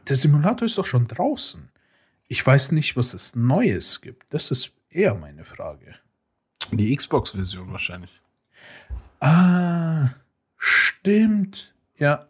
der 0.07 0.15
Simulator 0.15 0.65
ist 0.65 0.77
doch 0.77 0.85
schon 0.85 1.07
draußen. 1.07 1.69
Ich 2.27 2.45
weiß 2.45 2.73
nicht, 2.73 2.95
was 2.95 3.13
es 3.13 3.35
Neues 3.35 4.01
gibt. 4.01 4.31
Das 4.31 4.51
ist 4.51 4.73
eher 4.89 5.15
meine 5.15 5.45
Frage. 5.45 5.95
Die 6.71 6.95
Xbox-Version 6.95 7.71
wahrscheinlich. 7.71 8.21
Ah, 9.23 10.09
stimmt. 10.57 11.73
Ja, 11.97 12.27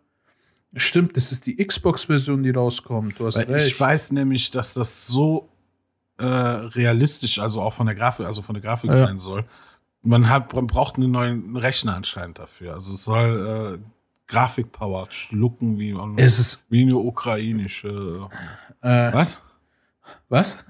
stimmt. 0.76 1.16
Das 1.18 1.32
ist 1.32 1.46
die 1.46 1.56
Xbox-Version, 1.66 2.44
die 2.44 2.52
rauskommt. 2.52 3.20
Du 3.20 3.26
hast 3.26 3.38
Weil 3.38 3.52
recht. 3.56 3.68
ich 3.68 3.80
weiß 3.80 4.12
nämlich, 4.12 4.52
dass 4.52 4.74
das 4.74 5.08
so 5.08 5.50
äh, 6.20 6.26
realistisch, 6.26 7.40
also 7.40 7.62
auch 7.62 7.74
von 7.74 7.88
der 7.88 7.96
Grafik, 7.96 8.26
also 8.26 8.42
von 8.42 8.54
der 8.54 8.62
Grafik 8.62 8.92
Ja. 8.92 8.98
sein 8.98 9.18
soll. 9.18 9.46
Man 10.04 10.30
hat, 10.30 10.54
man 10.54 10.68
braucht 10.68 10.98
einen 10.98 11.12
neuen 11.12 11.56
Rechner 11.56 11.96
anscheinend 11.96 12.38
dafür. 12.38 12.74
Also 12.74 12.94
es 12.94 13.04
soll 13.06 13.80
äh, 13.82 13.90
Grafikpower 14.28 15.08
schlucken 15.12 15.80
wie, 15.80 15.96
es 16.18 16.40
ist, 16.40 16.64
wie 16.70 16.84
eine 16.84 16.98
ukrainische. 16.98 18.28
äh, 18.82 19.14
Was? 19.14 19.42
was? 20.30 20.64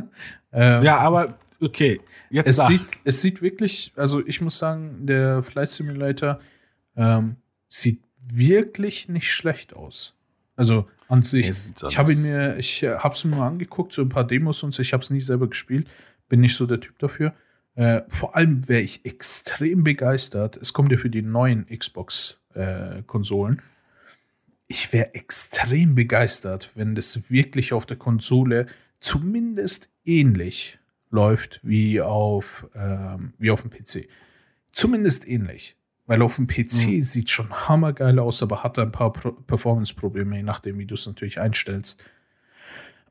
ähm, 0.52 0.82
Ja, 0.82 0.98
aber 0.98 1.34
okay. 1.60 2.00
Jetzt 2.30 2.50
es 2.50 2.56
sag. 2.56 2.68
sieht, 2.68 2.86
es 3.04 3.22
sieht 3.22 3.42
wirklich, 3.42 3.92
also 3.96 4.26
ich 4.26 4.40
muss 4.40 4.58
sagen, 4.58 5.06
der 5.06 5.42
Flight 5.42 5.70
Simulator 5.70 6.40
ähm, 6.96 7.36
sieht 7.68 8.02
wirklich 8.20 9.08
nicht 9.08 9.32
schlecht 9.32 9.74
aus. 9.74 10.14
Also 10.56 10.88
an 11.08 11.22
sich. 11.22 11.48
Nee, 11.48 11.88
ich 11.88 11.98
habe 11.98 12.12
ihn 12.12 12.22
mir, 12.22 12.56
ich 12.58 12.82
äh, 12.82 12.98
habe 12.98 13.14
es 13.14 13.24
mir 13.24 13.36
mal 13.36 13.46
angeguckt, 13.46 13.92
so 13.92 14.02
ein 14.02 14.08
paar 14.08 14.26
Demos 14.26 14.62
und 14.62 14.74
so. 14.74 14.82
Ich 14.82 14.92
habe 14.92 15.02
es 15.02 15.10
nie 15.10 15.20
selber 15.20 15.48
gespielt, 15.48 15.88
bin 16.28 16.40
nicht 16.40 16.56
so 16.56 16.66
der 16.66 16.80
Typ 16.80 16.98
dafür. 16.98 17.34
Äh, 17.74 18.02
vor 18.08 18.36
allem 18.36 18.68
wäre 18.68 18.82
ich 18.82 19.04
extrem 19.04 19.84
begeistert. 19.84 20.56
Es 20.56 20.72
kommt 20.72 20.90
ja 20.92 20.98
für 20.98 21.10
die 21.10 21.22
neuen 21.22 21.66
Xbox-Konsolen. 21.66 23.62
ich 24.66 24.92
wäre 24.92 25.14
extrem 25.14 25.94
begeistert, 25.94 26.70
wenn 26.74 26.94
das 26.94 27.30
wirklich 27.30 27.72
auf 27.72 27.86
der 27.86 27.96
Konsole 27.96 28.66
zumindest 29.00 29.88
ähnlich 30.04 30.77
läuft 31.10 31.60
wie 31.62 32.00
auf, 32.00 32.68
ähm, 32.74 33.34
wie 33.38 33.50
auf 33.50 33.62
dem 33.62 33.70
PC. 33.70 34.08
Zumindest 34.72 35.26
ähnlich. 35.26 35.76
Weil 36.06 36.22
auf 36.22 36.36
dem 36.36 36.46
PC 36.46 37.02
sieht 37.02 37.28
schon 37.28 37.52
hammergeil 37.52 38.18
aus, 38.18 38.42
aber 38.42 38.62
hat 38.62 38.78
ein 38.78 38.92
paar 38.92 39.12
Pro 39.12 39.32
Performance-Probleme, 39.32 40.36
je 40.36 40.42
nachdem, 40.42 40.78
wie 40.78 40.86
du 40.86 40.94
es 40.94 41.06
natürlich 41.06 41.38
einstellst. 41.38 42.02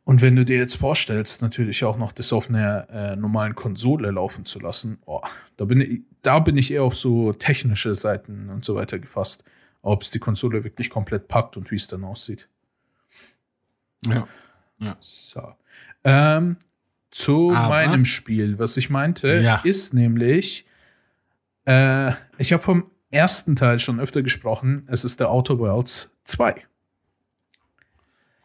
Und 0.04 0.22
wenn 0.22 0.36
du 0.36 0.46
dir 0.46 0.58
jetzt 0.58 0.78
vorstellst, 0.78 1.44
natürlich 1.44 1.84
auch 1.84 1.98
noch 1.98 2.12
das 2.12 2.34
auf 2.34 2.50
einer 2.50 2.90
äh, 2.90 3.16
normalen 3.16 3.54
Konsole 3.54 4.10
laufen 4.10 4.46
zu 4.46 4.60
lassen, 4.60 4.98
oh, 5.06 5.22
da, 5.58 5.66
bin 5.66 5.82
ich, 5.82 6.02
da 6.24 6.40
bin 6.40 6.58
ich 6.58 6.72
eher 6.72 6.84
auf 6.84 6.96
so 6.96 7.34
technische 7.34 7.94
Seiten 7.94 8.50
und 8.50 8.66
so 8.66 8.74
weiter 8.74 8.98
gefasst, 8.98 9.44
ob 9.84 10.02
es 10.02 10.10
die 10.10 10.20
Konsole 10.20 10.64
wirklich 10.64 10.90
komplett 10.90 11.28
packt 11.28 11.56
und 11.56 11.70
wie 11.70 11.76
es 11.76 11.88
dann 11.88 12.04
aussieht. 12.04 12.50
Ja. 14.80 14.98
So. 15.02 15.54
Ähm, 16.04 16.58
zu 17.12 17.52
Aber- 17.54 17.70
meinem 17.70 18.06
Spiel, 18.06 18.60
was 18.60 18.78
ich 18.78 18.90
meinte, 18.90 19.40
Ja. 19.40 19.58
ist 19.64 19.94
nämlich, 19.94 20.66
äh, 21.66 22.12
ich 22.38 22.54
habe 22.54 22.62
vom 22.62 22.90
ersten 23.12 23.56
Teil 23.56 23.80
schon 23.80 24.00
öfter 24.00 24.22
gesprochen, 24.22 24.86
es 24.90 25.06
ist 25.06 25.20
der 25.20 25.30
Outer 25.32 25.58
Worlds 25.60 26.16
2. 26.26 26.64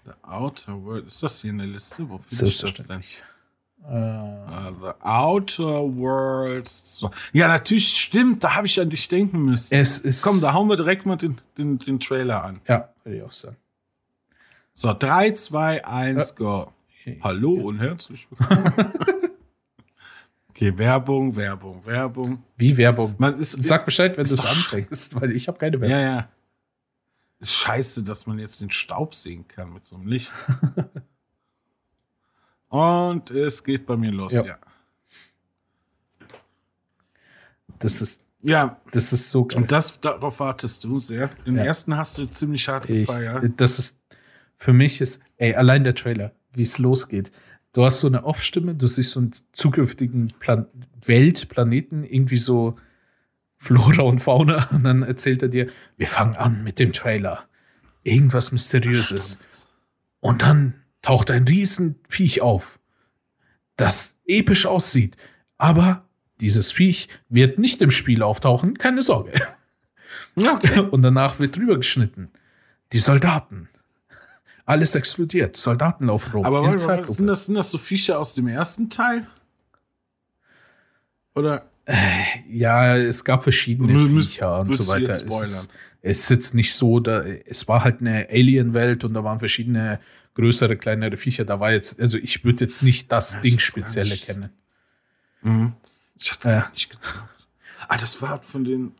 The 0.04 0.10
Outer 0.22 0.82
World. 0.84 1.06
Ist 1.06 1.22
das 1.22 1.40
hier 1.40 1.50
in 1.50 1.58
der 1.58 1.66
Liste? 1.68 2.08
Wo 2.08 2.18
finde 2.18 2.46
ich 2.46 2.58
das 2.60 2.74
denn? 2.74 3.00
Uh, 3.84 4.70
the 4.80 4.92
Outer 5.04 5.82
Worlds. 5.96 6.98
zwei. 6.98 7.10
Ja, 7.32 7.48
natürlich 7.48 7.98
stimmt. 7.98 8.42
Da 8.44 8.54
habe 8.54 8.66
ich 8.68 8.80
an 8.80 8.90
dich 8.90 9.08
denken 9.08 9.42
müssen. 9.44 9.74
es 9.74 9.98
ist. 9.98 10.22
Komm, 10.22 10.40
da 10.40 10.52
hauen 10.52 10.68
wir 10.68 10.76
direkt 10.76 11.04
mal 11.04 11.16
den, 11.16 11.40
den, 11.58 11.78
den 11.78 11.98
Trailer 11.98 12.44
an. 12.44 12.60
Ja, 12.68 12.92
würde 13.02 13.18
ich 13.18 13.22
auch 13.24 13.32
sagen. 13.32 13.56
So, 14.72 14.92
3, 14.96 15.32
2, 15.32 15.84
1, 15.84 16.36
go. 16.36 16.72
Hallo 17.20 17.54
und 17.54 17.78
herzlich 17.80 18.28
willkommen. 18.30 18.72
okay, 20.50 20.76
Werbung, 20.78 21.34
Werbung, 21.34 21.84
Werbung. 21.84 22.44
Wie 22.56 22.76
Werbung. 22.76 23.14
Man 23.18 23.38
ist, 23.38 23.60
Sag 23.62 23.84
Bescheid, 23.84 24.16
wenn 24.16 24.24
du 24.24 24.34
es 24.34 24.44
anfängst, 24.44 25.20
weil 25.20 25.32
ich 25.32 25.48
habe 25.48 25.58
keine 25.58 25.80
Werbung. 25.80 25.90
ja, 25.96 26.00
ja. 26.00 26.28
Ist 27.40 27.54
scheiße, 27.54 28.04
dass 28.04 28.26
man 28.26 28.38
jetzt 28.38 28.60
den 28.60 28.70
Staub 28.70 29.16
sehen 29.16 29.48
kann 29.48 29.72
mit 29.72 29.84
so 29.84 29.96
einem 29.96 30.06
Licht. 30.06 30.30
und 32.68 33.30
es 33.32 33.64
geht 33.64 33.84
bei 33.84 33.96
mir 33.96 34.12
los, 34.12 34.32
Ja. 34.32 34.44
ja. 34.44 34.58
Das 37.80 38.00
ist, 38.00 38.22
Ja, 38.42 38.80
das 38.92 39.12
ist 39.12 39.28
so 39.30 39.44
geil. 39.44 39.60
und 39.60 39.72
das, 39.72 40.00
darauf 40.00 40.38
wartest 40.38 40.84
du 40.84 41.00
sehr. 41.00 41.28
Den 41.46 41.56
Ja. 41.56 41.64
ersten 41.64 41.96
hast 41.96 42.16
du 42.18 42.26
ziemlich 42.26 42.68
hart 42.68 42.86
gefeiert. 42.86 43.52
das 43.56 43.80
ist, 43.80 44.00
für 44.56 44.72
mich 44.72 45.00
ist, 45.00 45.24
ey, 45.38 45.56
allein 45.56 45.82
der 45.82 45.96
Trailer, 45.96 46.30
wie 46.54 46.62
es 46.62 46.78
losgeht. 46.78 47.32
du 47.72 47.84
hast 47.84 48.00
so 48.00 48.06
eine 48.06 48.24
Off-Stimme, 48.24 48.74
du 48.74 48.86
siehst 48.86 49.12
so 49.12 49.20
einen 49.20 49.32
zukünftigen 49.52 50.28
Plan 50.38 50.66
Welt, 51.04 51.48
Planeten, 51.48 52.04
irgendwie 52.04 52.36
so 52.36 52.76
Flora 53.56 54.02
und 54.02 54.20
Fauna. 54.20 54.68
Und 54.70 54.84
dann 54.84 55.02
erzählt 55.02 55.42
er 55.42 55.48
dir, 55.48 55.68
wir 55.96 56.06
fangen 56.06 56.36
an 56.36 56.64
mit 56.64 56.78
dem 56.78 56.92
Trailer. 56.92 57.44
Irgendwas 58.02 58.52
Mysteriöses. 58.52 59.68
Und 60.20 60.42
dann 60.42 60.74
taucht 61.00 61.30
ein 61.30 61.46
Riesenviech 61.46 62.42
auf, 62.42 62.78
das 63.76 64.18
episch 64.26 64.66
aussieht. 64.66 65.16
Aber 65.58 66.04
dieses 66.40 66.72
Viech 66.72 67.08
wird 67.28 67.58
nicht 67.58 67.80
im 67.82 67.90
Spiel 67.90 68.22
auftauchen, 68.22 68.78
keine 68.78 69.02
Sorge. 69.02 69.32
Okay. 70.34 70.80
Und 70.90 71.02
danach 71.02 71.38
wird 71.38 71.56
drüber 71.56 71.76
geschnitten. 71.76 72.30
Die 72.92 72.98
Soldaten. 72.98 73.68
Alles 74.64 74.94
explodiert. 74.94 75.56
Soldaten 75.56 76.06
laufen 76.06 76.32
rum. 76.32 76.44
Aber 76.44 76.78
sind, 76.78 77.28
das, 77.28 77.46
sind 77.46 77.56
das 77.56 77.70
so 77.70 77.78
Viecher 77.78 78.18
aus 78.18 78.34
dem 78.34 78.46
ersten 78.46 78.90
Teil? 78.90 79.26
Oder? 81.34 81.64
Äh, 81.84 81.96
ja, 82.48 82.96
es 82.96 83.24
gab 83.24 83.42
verschiedene 83.42 83.92
Müs 83.92 84.26
Viecher 84.26 84.60
und 84.60 84.74
so 84.74 84.86
weiter. 84.86 85.10
Es 85.10 85.22
ist, 85.22 85.70
es 86.00 86.20
ist 86.20 86.30
jetzt 86.30 86.54
nicht 86.54 86.74
so, 86.74 87.00
da, 87.00 87.22
es 87.22 87.66
war 87.66 87.82
halt 87.82 88.00
eine 88.00 88.28
Alien-Welt 88.30 89.04
und 89.04 89.14
da 89.14 89.24
waren 89.24 89.40
verschiedene 89.40 89.98
größere, 90.34 90.76
kleinere 90.76 91.16
Viecher. 91.16 91.44
Da 91.44 91.58
war 91.58 91.72
jetzt, 91.72 92.00
also 92.00 92.18
ich 92.18 92.44
würde 92.44 92.64
jetzt 92.64 92.82
nicht 92.82 93.10
das 93.10 93.34
ja, 93.34 93.40
Ding 93.40 93.58
spezielle 93.58 94.16
kennen. 94.16 94.50
Mhm. 95.42 95.72
Ich 96.20 96.30
hatte 96.30 96.50
es 96.50 96.64
äh. 96.64 96.70
nicht 96.72 96.90
gezeigt. 96.90 97.24
Ah, 97.88 97.96
das 97.96 98.22
war 98.22 98.40
von 98.42 98.64
den. 98.64 98.92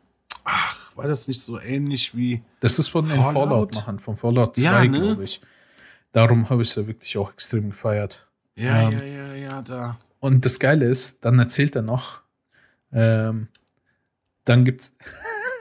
Ach, 0.43 0.95
war 0.95 1.07
das 1.07 1.27
nicht 1.29 1.41
so 1.41 1.57
ähnlich 1.59 2.15
wie. 2.15 2.41
Das 2.59 2.79
ist 2.79 2.89
von 2.89 3.05
Fallout? 3.05 3.25
den 3.25 3.33
Fallout-Machern, 3.33 3.99
von 3.99 4.17
Fallout 4.17 4.57
2, 4.57 4.63
ja, 4.63 4.83
ne? 4.83 4.99
glaube 4.99 5.23
ich. 5.23 5.41
Darum 6.13 6.49
habe 6.49 6.61
ich 6.61 6.69
es 6.69 6.75
ja 6.75 6.87
wirklich 6.87 7.17
auch 7.17 7.33
extrem 7.33 7.71
gefeiert. 7.71 8.29
Ja, 8.55 8.89
ähm, 8.89 8.99
ja, 8.99 9.03
ja, 9.03 9.33
ja, 9.33 9.61
da. 9.61 9.99
Und 10.19 10.45
das 10.45 10.57
Geile 10.59 10.85
ist, 10.85 11.25
dann 11.25 11.37
erzählt 11.39 11.75
er 11.75 11.81
noch, 11.81 12.21
ähm, 12.93 13.49
dann 14.45 14.63
gibt's. 14.63 14.95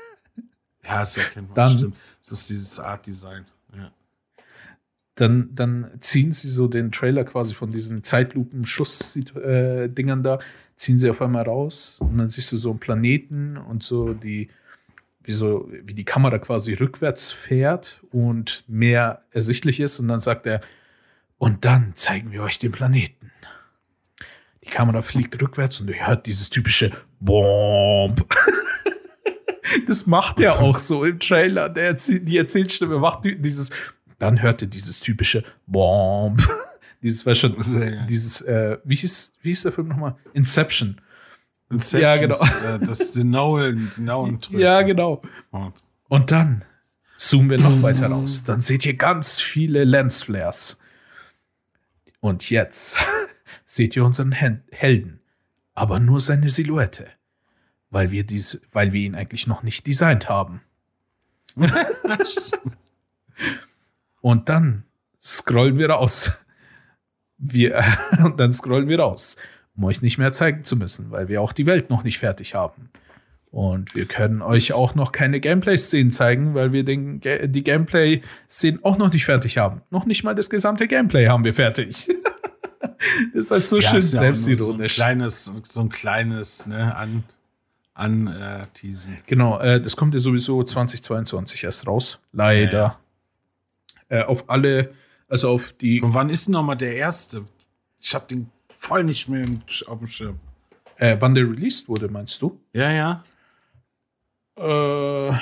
ja, 0.85 1.03
ist 1.03 1.17
erkennbar, 1.17 1.55
dann, 1.55 1.79
stimmt. 1.79 1.97
Das 2.21 2.33
ist 2.33 2.51
dieses 2.51 2.79
Art 2.79 3.07
Design. 3.07 3.47
Ja. 3.75 3.91
Dann, 5.15 5.55
dann 5.55 5.91
ziehen 6.01 6.35
sie 6.35 6.51
so 6.51 6.69
den 6.69 6.93
Trailer 6.93 7.25
quasi 7.25 7.55
von 7.55 7.73
diesen 7.73 8.05
Zeitlupen-Schuss-Dingern 8.05 10.23
da, 10.23 10.39
ziehen 10.77 10.99
sie 10.99 11.09
auf 11.09 11.23
einmal 11.23 11.45
raus 11.45 11.97
und 12.01 12.19
dann 12.19 12.29
siehst 12.29 12.53
du 12.53 12.59
so 12.59 12.69
einen 12.71 12.79
Planeten 12.79 13.57
und 13.57 13.83
so 13.83 14.13
die, 14.13 14.51
wie 15.25 15.33
so, 15.33 15.69
wie 15.71 15.95
die 15.95 16.05
Kamera 16.05 16.39
quasi 16.39 16.75
rückwärts 16.75 17.31
fährt 17.31 18.01
und 18.11 18.65
mehr 18.69 19.23
ersichtlich 19.31 19.81
ist 19.81 19.99
und 19.99 20.09
dann 20.09 20.21
sagt 20.21 20.47
er, 20.47 20.61
und 21.39 21.65
dann 21.65 21.93
zeigen 21.97 22.33
wir 22.33 22.43
euch 22.43 22.59
den 22.59 22.73
Planeten. 22.73 23.33
Die 24.65 24.71
Kamera 24.71 25.03
fliegt 25.03 25.41
rückwärts 25.43 25.81
und 25.81 25.89
ihr 25.89 26.07
hört 26.07 26.27
dieses 26.27 26.51
typische 26.51 26.93
Bomb. 27.19 28.25
das 29.89 30.07
macht 30.07 30.39
er 30.41 30.61
auch 30.61 30.79
so 30.79 31.05
im 31.05 31.19
Trailer. 31.19 31.69
Der, 31.69 31.95
die 31.95 32.37
Erzählstimme 32.37 32.99
macht 32.99 33.25
dieses, 33.25 33.71
dann 34.19 34.41
hört 34.41 34.63
ihr 34.63 34.69
dieses 34.69 35.01
typische 35.01 35.45
Bomb. 35.67 36.49
Dieses 37.03 37.27
war 37.27 37.35
schon, 37.35 37.57
dieses, 38.09 38.43
äh, 38.43 38.79
wie 38.85 38.95
hieß, 38.95 39.35
wie 39.43 39.49
hieß 39.49 39.63
der 39.65 39.73
Film 39.73 39.89
nochmal? 39.89 40.15
Inception. 40.35 41.01
Ja, 41.93 42.17
genau. 42.17 42.39
Äh, 42.65 42.79
das 42.79 43.13
genaue, 43.13 43.75
genauen 43.75 44.41
Ja, 44.51 44.83
genau. 44.83 45.23
Und 46.09 46.31
dann 46.31 46.65
zoomen 47.17 47.51
wir 47.51 47.59
noch 47.59 47.83
weiter 47.83 48.09
raus. 48.09 48.45
Dann 48.45 48.63
seht 48.63 48.85
ihr 48.87 48.95
ganz 48.97 49.41
viele 49.41 49.85
Lensflares. 49.85 50.79
Und 52.21 52.51
jetzt 52.51 52.97
seht 53.67 53.97
ihr 53.97 54.05
unseren 54.05 54.33
Helden, 54.33 55.21
aber 55.75 55.99
nur 55.99 56.21
seine 56.21 56.51
Silhouette, 56.51 57.07
weil 57.91 58.11
wir 58.11 58.25
dies, 58.25 58.63
weil 58.73 58.93
wir 58.93 59.01
ihn 59.01 59.15
eigentlich 59.15 59.47
noch 59.47 59.63
nicht 59.63 59.87
designt 59.87 60.29
haben. 60.29 60.61
Und 64.21 64.49
dann 64.49 64.85
scrollen 65.21 65.79
wir 65.79 65.91
raus 65.91 66.33
wir, 67.43 67.83
und 68.25 68.39
dann 68.39 68.53
scrollen 68.53 68.89
wir 68.89 69.01
raus, 69.01 69.37
um 69.77 69.85
euch 69.85 70.03
nicht 70.03 70.19
mehr 70.19 70.33
zeigen 70.33 70.65
zu 70.65 70.77
müssen, 70.77 71.11
weil 71.11 71.29
wir 71.29 71.41
auch 71.43 71.53
die 71.53 71.67
Welt 71.67 71.91
noch 71.91 72.05
nicht 72.05 72.19
fertig 72.19 72.55
haben. 72.55 72.91
Und 73.51 73.95
wir 73.95 74.07
können 74.07 74.41
euch 74.41 74.73
auch 74.73 74.95
noch 74.95 75.13
keine 75.13 75.39
Gameplay-Szenen 75.39 76.11
zeigen, 76.11 76.55
weil 76.55 76.73
wir 76.73 76.85
den, 76.85 77.21
die 77.21 77.63
Gameplay-Szenen 77.63 78.83
auch 78.83 78.97
noch 78.97 79.13
nicht 79.13 79.27
fertig 79.27 79.59
haben. 79.59 79.83
Noch 79.91 80.07
nicht 80.07 80.25
mal 80.25 80.35
das 80.35 80.49
gesamte 80.49 80.89
Gameplay 80.89 81.27
haben 81.27 81.45
wir 81.45 81.53
fertig. 81.53 82.09
das 83.35 83.35
ist 83.35 83.51
halt 83.51 83.69
so 83.69 83.79
ja, 83.79 83.91
schön 83.91 84.01
selbstironisch. 84.01 84.97
So 84.97 85.03
ein 85.03 85.19
kleines, 85.19 85.53
so 85.69 85.81
ein 85.83 85.89
kleines, 85.91 86.67
ne, 86.67 86.97
an, 86.97 87.25
an 87.93 88.27
äh, 88.29 88.67
teasen. 88.73 89.19
Genau, 89.27 89.59
äh, 89.59 89.83
das 89.83 89.97
kommt 89.97 90.15
ja 90.15 90.21
sowieso 90.21 90.63
2022 90.63 91.65
erst 91.65 91.87
raus. 91.87 92.21
Leider. 92.33 92.99
Ja, 94.09 94.17
ja. 94.19 94.21
Äh, 94.21 94.25
auf 94.25 94.49
alle 94.49 94.95
also 95.33 95.49
auf 95.49 95.73
die. 95.73 96.03
Und 96.03 96.13
wann 96.13 96.29
ist 96.29 96.47
denn 96.47 96.53
nochmal 96.53 96.77
der 96.77 96.95
erste? 96.95 97.47
Ich 97.99 98.15
habe 98.15 98.27
den 98.29 98.51
voll 98.83 99.05
nicht 99.05 99.29
mehr 99.29 99.45
auf 99.87 99.99
dem 99.99 100.09
Schirm. 100.09 100.41
Äh, 100.97 101.17
wann 101.21 101.35
der 101.35 101.45
released 101.45 101.89
wurde, 101.89 102.09
meinst 102.09 102.43
du? 102.43 102.61
Ja, 102.73 102.91
ja. 102.91 103.25
Äh, 104.57 105.37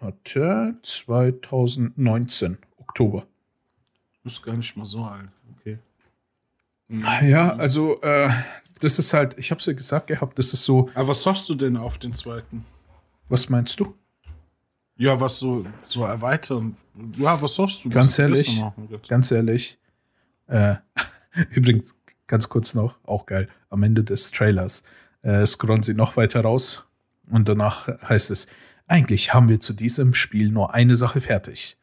warte, 0.00 0.76
2019, 0.82 2.58
Oktober. 2.78 3.26
Ist 4.24 4.42
gar 4.42 4.56
nicht 4.56 4.76
mal 4.76 4.84
so 4.84 5.04
alt, 5.04 5.30
okay. 5.52 5.78
Mhm. 6.88 7.04
Ja, 7.22 7.54
also, 7.56 8.00
äh, 8.02 8.30
das 8.80 8.98
ist 8.98 9.12
halt, 9.12 9.38
ich 9.38 9.50
hab's 9.50 9.66
ja 9.66 9.72
gesagt 9.72 10.08
gehabt, 10.08 10.38
das 10.38 10.52
ist 10.52 10.64
so. 10.64 10.90
Aber 10.94 11.08
was 11.08 11.24
hoffst 11.24 11.48
du 11.48 11.54
denn 11.54 11.76
auf 11.76 11.98
den 11.98 12.14
zweiten? 12.14 12.64
Was 13.28 13.48
meinst 13.48 13.78
du? 13.80 13.94
Ja, 14.96 15.20
was 15.20 15.38
so, 15.38 15.64
so 15.82 16.04
erweitern. 16.04 16.76
Ja, 17.16 17.40
was 17.40 17.56
hoffst 17.58 17.84
du? 17.84 17.90
Ganz 17.90 18.18
ehrlich, 18.18 18.62
ganz 19.06 19.30
ehrlich. 19.30 19.78
Äh, 20.48 20.76
übrigens, 21.50 21.97
ganz 22.28 22.48
kurz 22.48 22.74
noch, 22.74 22.96
auch 23.04 23.26
geil, 23.26 23.48
am 23.70 23.82
Ende 23.82 24.04
des 24.04 24.30
Trailers 24.30 24.84
äh, 25.22 25.44
scrollen 25.44 25.82
sie 25.82 25.94
noch 25.94 26.16
weiter 26.16 26.42
raus 26.42 26.84
und 27.30 27.48
danach 27.48 27.88
heißt 28.08 28.30
es, 28.30 28.46
eigentlich 28.86 29.34
haben 29.34 29.48
wir 29.48 29.60
zu 29.60 29.74
diesem 29.74 30.14
Spiel 30.14 30.50
nur 30.50 30.74
eine 30.74 30.94
Sache 30.94 31.20
fertig, 31.20 31.76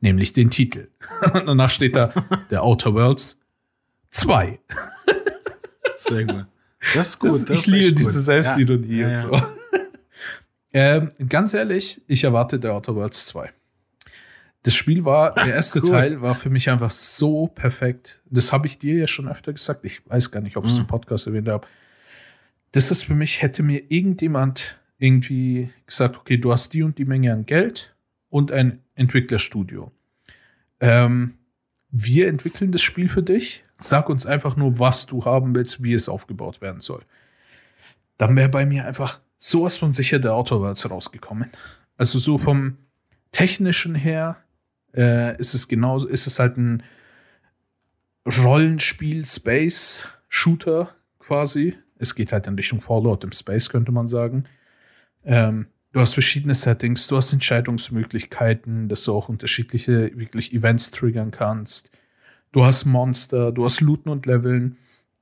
nämlich 0.00 0.32
den 0.32 0.50
Titel. 0.50 0.88
und 1.34 1.46
danach 1.46 1.70
steht 1.70 1.94
da 1.94 2.12
The 2.50 2.56
Outer 2.56 2.94
Worlds 2.94 3.40
2. 4.10 4.58
Sehr 5.98 6.24
gut. 6.24 6.46
Das 6.94 7.08
ist 7.08 7.18
gut. 7.18 7.50
Das, 7.50 7.60
ich 7.60 7.66
liebe 7.66 7.92
diese 7.92 8.20
Selbstironie 8.20 9.00
ja, 9.00 9.08
ja, 9.08 9.14
und 9.14 9.20
so. 9.20 9.42
Ähm, 10.76 11.10
ganz 11.28 11.54
ehrlich, 11.54 12.02
ich 12.08 12.24
erwarte 12.24 12.58
The 12.60 12.66
Outer 12.66 12.96
Worlds 12.96 13.26
2. 13.26 13.48
Das 14.64 14.74
Spiel 14.74 15.04
war, 15.04 15.34
der 15.34 15.54
erste 15.54 15.82
cool. 15.82 15.90
Teil 15.90 16.22
war 16.22 16.34
für 16.34 16.48
mich 16.48 16.70
einfach 16.70 16.90
so 16.90 17.48
perfekt. 17.48 18.22
Das 18.24 18.50
habe 18.50 18.66
ich 18.66 18.78
dir 18.78 18.96
ja 18.96 19.06
schon 19.06 19.28
öfter 19.28 19.52
gesagt. 19.52 19.84
Ich 19.84 20.00
weiß 20.08 20.30
gar 20.30 20.40
nicht, 20.40 20.56
ob 20.56 20.64
ich 20.64 20.72
es 20.72 20.78
im 20.78 20.84
mhm. 20.84 20.88
Podcast 20.88 21.26
erwähnt 21.26 21.48
habe. 21.48 21.66
Das 22.72 22.90
ist 22.90 23.04
für 23.04 23.14
mich, 23.14 23.42
hätte 23.42 23.62
mir 23.62 23.90
irgendjemand 23.90 24.80
irgendwie 24.98 25.70
gesagt, 25.86 26.16
okay, 26.16 26.38
du 26.38 26.50
hast 26.50 26.72
die 26.72 26.82
und 26.82 26.96
die 26.96 27.04
Menge 27.04 27.34
an 27.34 27.44
Geld 27.44 27.94
und 28.30 28.52
ein 28.52 28.80
Entwicklerstudio. 28.94 29.92
Ähm, 30.80 31.34
wir 31.90 32.28
entwickeln 32.28 32.72
das 32.72 32.80
Spiel 32.80 33.08
für 33.08 33.22
dich. 33.22 33.64
Sag 33.76 34.08
uns 34.08 34.24
einfach 34.24 34.56
nur, 34.56 34.78
was 34.78 35.04
du 35.04 35.26
haben 35.26 35.54
willst, 35.54 35.82
wie 35.82 35.92
es 35.92 36.08
aufgebaut 36.08 36.62
werden 36.62 36.80
soll. 36.80 37.02
Dann 38.16 38.34
wäre 38.34 38.48
bei 38.48 38.64
mir 38.64 38.86
einfach 38.86 39.20
sowas 39.36 39.76
von 39.76 39.92
sicher 39.92 40.20
der 40.20 40.32
Worlds 40.32 40.90
rausgekommen. 40.90 41.50
Also 41.98 42.18
so 42.18 42.38
vom 42.38 42.78
technischen 43.30 43.94
her 43.94 44.38
äh, 44.94 45.36
ist 45.38 45.54
es 45.54 45.68
genauso, 45.68 46.06
ist 46.06 46.26
es 46.26 46.38
halt 46.38 46.56
ein 46.56 46.82
Rollenspiel, 48.26 49.26
Space, 49.26 50.04
Shooter 50.28 50.94
quasi. 51.18 51.76
Es 51.98 52.14
geht 52.14 52.32
halt 52.32 52.46
in 52.46 52.54
Richtung 52.54 52.80
Fallout 52.80 53.24
im 53.24 53.32
Space, 53.32 53.68
könnte 53.68 53.92
man 53.92 54.06
sagen. 54.06 54.44
Ähm, 55.24 55.66
du 55.92 56.00
hast 56.00 56.14
verschiedene 56.14 56.54
Settings, 56.54 57.06
du 57.06 57.16
hast 57.16 57.32
Entscheidungsmöglichkeiten, 57.32 58.88
dass 58.88 59.04
du 59.04 59.14
auch 59.14 59.28
unterschiedliche 59.28 60.16
wirklich 60.18 60.52
Events 60.52 60.90
triggern 60.90 61.30
kannst. 61.30 61.90
Du 62.52 62.64
hast 62.64 62.84
Monster, 62.84 63.52
du 63.52 63.64
hast 63.64 63.80
Looten 63.80 64.08
und 64.08 64.26
Leveln. 64.26 64.76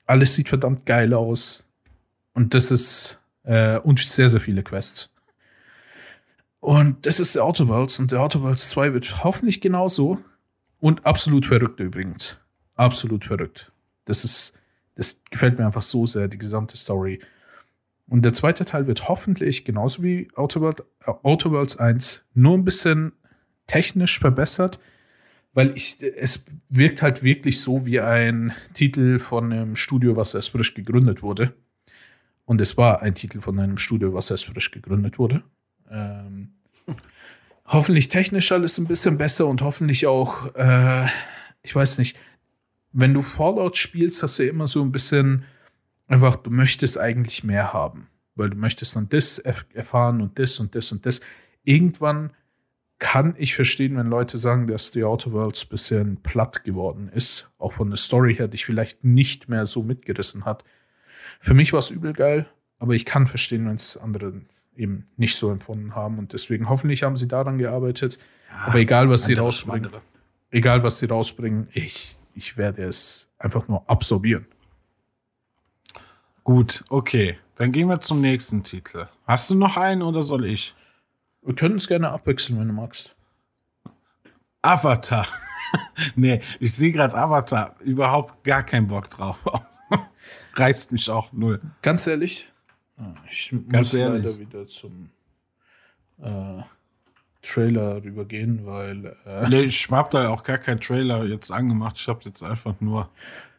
Alles 0.07 0.35
sieht 0.35 0.49
verdammt 0.49 0.87
geil 0.87 1.15
aus. 1.15 1.67
Und 2.35 2.55
das 2.55 2.71
ist 2.71 3.21
äh, 3.45 3.79
und 3.79 3.99
sehr, 3.99 4.29
sehr 4.29 4.41
viele 4.41 4.63
Quests. 4.63 5.12
Und 6.63 7.07
das 7.07 7.19
ist 7.19 7.35
der 7.35 7.45
Outer 7.45 7.67
Worlds 7.67 7.99
und 7.99 8.13
der 8.13 8.21
Outer 8.21 8.41
Worlds 8.41 8.71
2 8.71 8.93
wird 8.93 9.25
hoffentlich 9.25 9.61
genauso. 9.61 10.21
Und 10.79 11.05
absolut 11.05 11.45
verrückt 11.45 11.81
übrigens. 11.81 12.37
Absolut 12.77 13.25
verrückt. 13.25 13.73
Das 14.05 14.25
ist, 14.25 14.57
das 14.95 15.23
gefällt 15.29 15.59
mir 15.59 15.67
einfach 15.67 15.83
so 15.83 16.07
sehr, 16.07 16.29
die 16.29 16.39
gesamte 16.39 16.77
Story. 16.77 17.19
Und 18.07 18.25
der 18.25 18.33
zweite 18.33 18.65
Teil 18.65 18.87
wird 18.87 19.09
hoffentlich 19.09 19.65
genauso 19.65 20.05
wie 20.05 20.29
Outer, 20.37 20.61
World, 20.61 20.85
äh, 21.05 21.11
Outer 21.25 21.51
Worlds 21.51 21.79
1 21.79 22.27
nur 22.35 22.57
ein 22.57 22.65
bisschen 22.65 23.11
technisch 23.67 24.21
verbessert, 24.21 24.79
weil 25.55 25.77
ich, 25.77 26.01
es 26.01 26.45
wirkt 26.69 27.03
halt 27.03 27.25
wirklich 27.25 27.61
so 27.61 27.87
wie 27.87 27.99
ein 27.99 28.53
Titel 28.73 29.19
von 29.19 29.53
einem 29.53 29.75
Studio, 29.75 30.15
was 30.17 30.33
erst 30.33 30.51
frisch 30.51 30.75
gegründet 30.75 31.25
wurde. 31.25 31.55
Und 32.45 32.61
es 32.61 32.77
war 32.77 33.03
ein 33.03 33.17
Titel 33.17 33.41
von 33.41 33.59
einem 33.59 33.79
Studio, 33.79 34.15
was 34.15 34.31
erst 34.31 34.45
frisch 34.45 34.71
gegründet 34.71 35.19
wurde. 35.19 35.43
Ähm, 35.91 36.22
hoffentlich 37.67 38.09
technisch 38.09 38.53
alles 38.53 38.79
ein 38.79 38.87
bisschen 38.87 39.19
besser 39.19 39.47
und 39.47 39.63
hoffentlich 39.63 40.07
auch, 40.07 40.55
äh, 40.55 41.07
ich 41.63 41.75
weiß 41.75 41.99
nicht, 41.99 42.17
wenn 42.93 43.15
du 43.15 43.23
Fallout 43.23 43.77
spielst, 43.77 44.23
hast 44.23 44.39
du 44.39 44.47
immer 44.47 44.67
so 44.67 44.83
ein 44.83 44.93
bisschen 44.93 45.45
einfach, 46.07 46.37
du 46.37 46.51
möchtest 46.51 46.99
eigentlich 46.99 47.43
mehr 47.43 47.73
haben, 47.73 48.09
weil 48.35 48.51
du 48.51 48.57
möchtest 48.57 48.97
dann 48.97 49.09
das 49.09 49.39
erfahren 49.39 50.21
und 50.21 50.39
das 50.39 50.61
und 50.61 50.75
das 50.75 50.93
und 50.93 51.07
das. 51.07 51.21
Irgendwann 51.65 52.33
kann 52.99 53.35
ich 53.37 53.57
verstehen, 53.57 53.97
wenn 53.97 54.07
Leute 54.07 54.39
sagen, 54.39 54.67
dass 54.67 54.93
die 54.93 55.03
Outer 55.03 55.33
Worlds 55.33 55.65
ein 55.65 55.69
bisschen 55.71 56.17
platt 56.23 56.63
geworden 56.65 57.11
ist, 57.13 57.51
auch 57.59 57.73
von 57.73 57.89
der 57.91 57.97
Story 57.97 58.37
her, 58.37 58.47
dich 58.47 58.65
vielleicht 58.65 59.03
nicht 59.03 59.49
mehr 59.49 59.67
so 59.67 59.83
mitgerissen 59.83 60.45
hat. 60.45 60.63
Für 61.41 61.55
mich 61.55 61.73
war 61.73 61.81
es 61.81 61.91
übel 61.91 62.13
geil, 62.13 62.47
aber 62.79 62.93
ich 62.93 63.05
kann 63.05 63.27
verstehen, 63.27 63.67
wenn 63.67 63.75
es 63.75 63.97
andere 63.97 64.43
eben 64.77 65.07
nicht 65.17 65.37
so 65.37 65.51
empfunden 65.51 65.95
haben 65.95 66.19
und 66.19 66.33
deswegen 66.33 66.69
hoffentlich 66.69 67.03
haben 67.03 67.17
sie 67.17 67.29
daran 67.29 67.59
gearbeitet. 67.59 68.19
Ja, 68.51 68.67
aber 68.67 68.79
egal, 68.79 69.09
was 69.09 69.25
sie 69.25 69.35
rausbringen, 69.35 69.91
egal 70.51 70.83
was 70.83 70.99
sie 70.99 71.07
rausbringen, 71.07 71.69
ich 71.73 72.17
ich 72.35 72.57
werde 72.57 72.83
es 72.83 73.29
einfach 73.39 73.69
nur 73.69 73.89
absorbieren. 73.89 74.47
Gut, 76.45 76.85
okay. 76.89 77.39
Dann 77.57 77.73
gehen 77.73 77.89
wir 77.89 78.01
zum 78.01 78.21
nächsten 78.21 78.65
Titel. 78.65 79.07
Hast 79.27 79.51
du 79.51 79.55
noch 79.55 79.77
einen 79.77 80.03
oder 80.03 80.23
soll 80.23 80.47
ich? 80.47 80.75
Wir 81.43 81.55
können 81.55 81.77
es 81.77 81.87
gerne 81.87 82.11
abwechseln, 82.11 82.59
wenn 82.59 82.69
du 82.69 82.75
magst. 82.75 83.15
Avatar. 84.63 85.27
nee, 86.17 86.41
ich 86.59 86.73
sehe 86.73 86.93
gerade 86.93 87.15
Avatar. 87.15 87.77
Überhaupt 87.81 88.43
gar 88.45 88.63
keinen 88.63 88.89
Bock 88.89 89.11
drauf. 89.11 89.39
Reizt 90.55 90.93
mich 90.93 91.11
auch 91.11 91.33
null. 91.33 91.61
Ganz 91.83 92.07
ehrlich, 92.07 92.52
ich 93.31 93.51
Ganz 93.69 93.93
muss 93.93 93.95
ehrlich. 93.95 94.25
leider 94.25 94.39
wieder 94.39 94.67
zum 94.67 95.11
äh, 96.21 96.63
Trailer 97.43 98.03
rübergehen, 98.03 98.65
weil. 98.65 99.07
Äh 99.27 99.49
nee, 99.49 99.63
ich 99.63 99.91
hab 99.91 100.11
da 100.11 100.29
auch 100.29 100.43
gar 100.43 100.59
keinen 100.59 100.81
Trailer 100.81 101.25
jetzt 101.25 101.51
angemacht. 101.51 101.97
Ich 101.97 102.09
habe 102.09 102.21
jetzt 102.25 102.43
einfach 102.43 102.75
nur. 102.81 103.11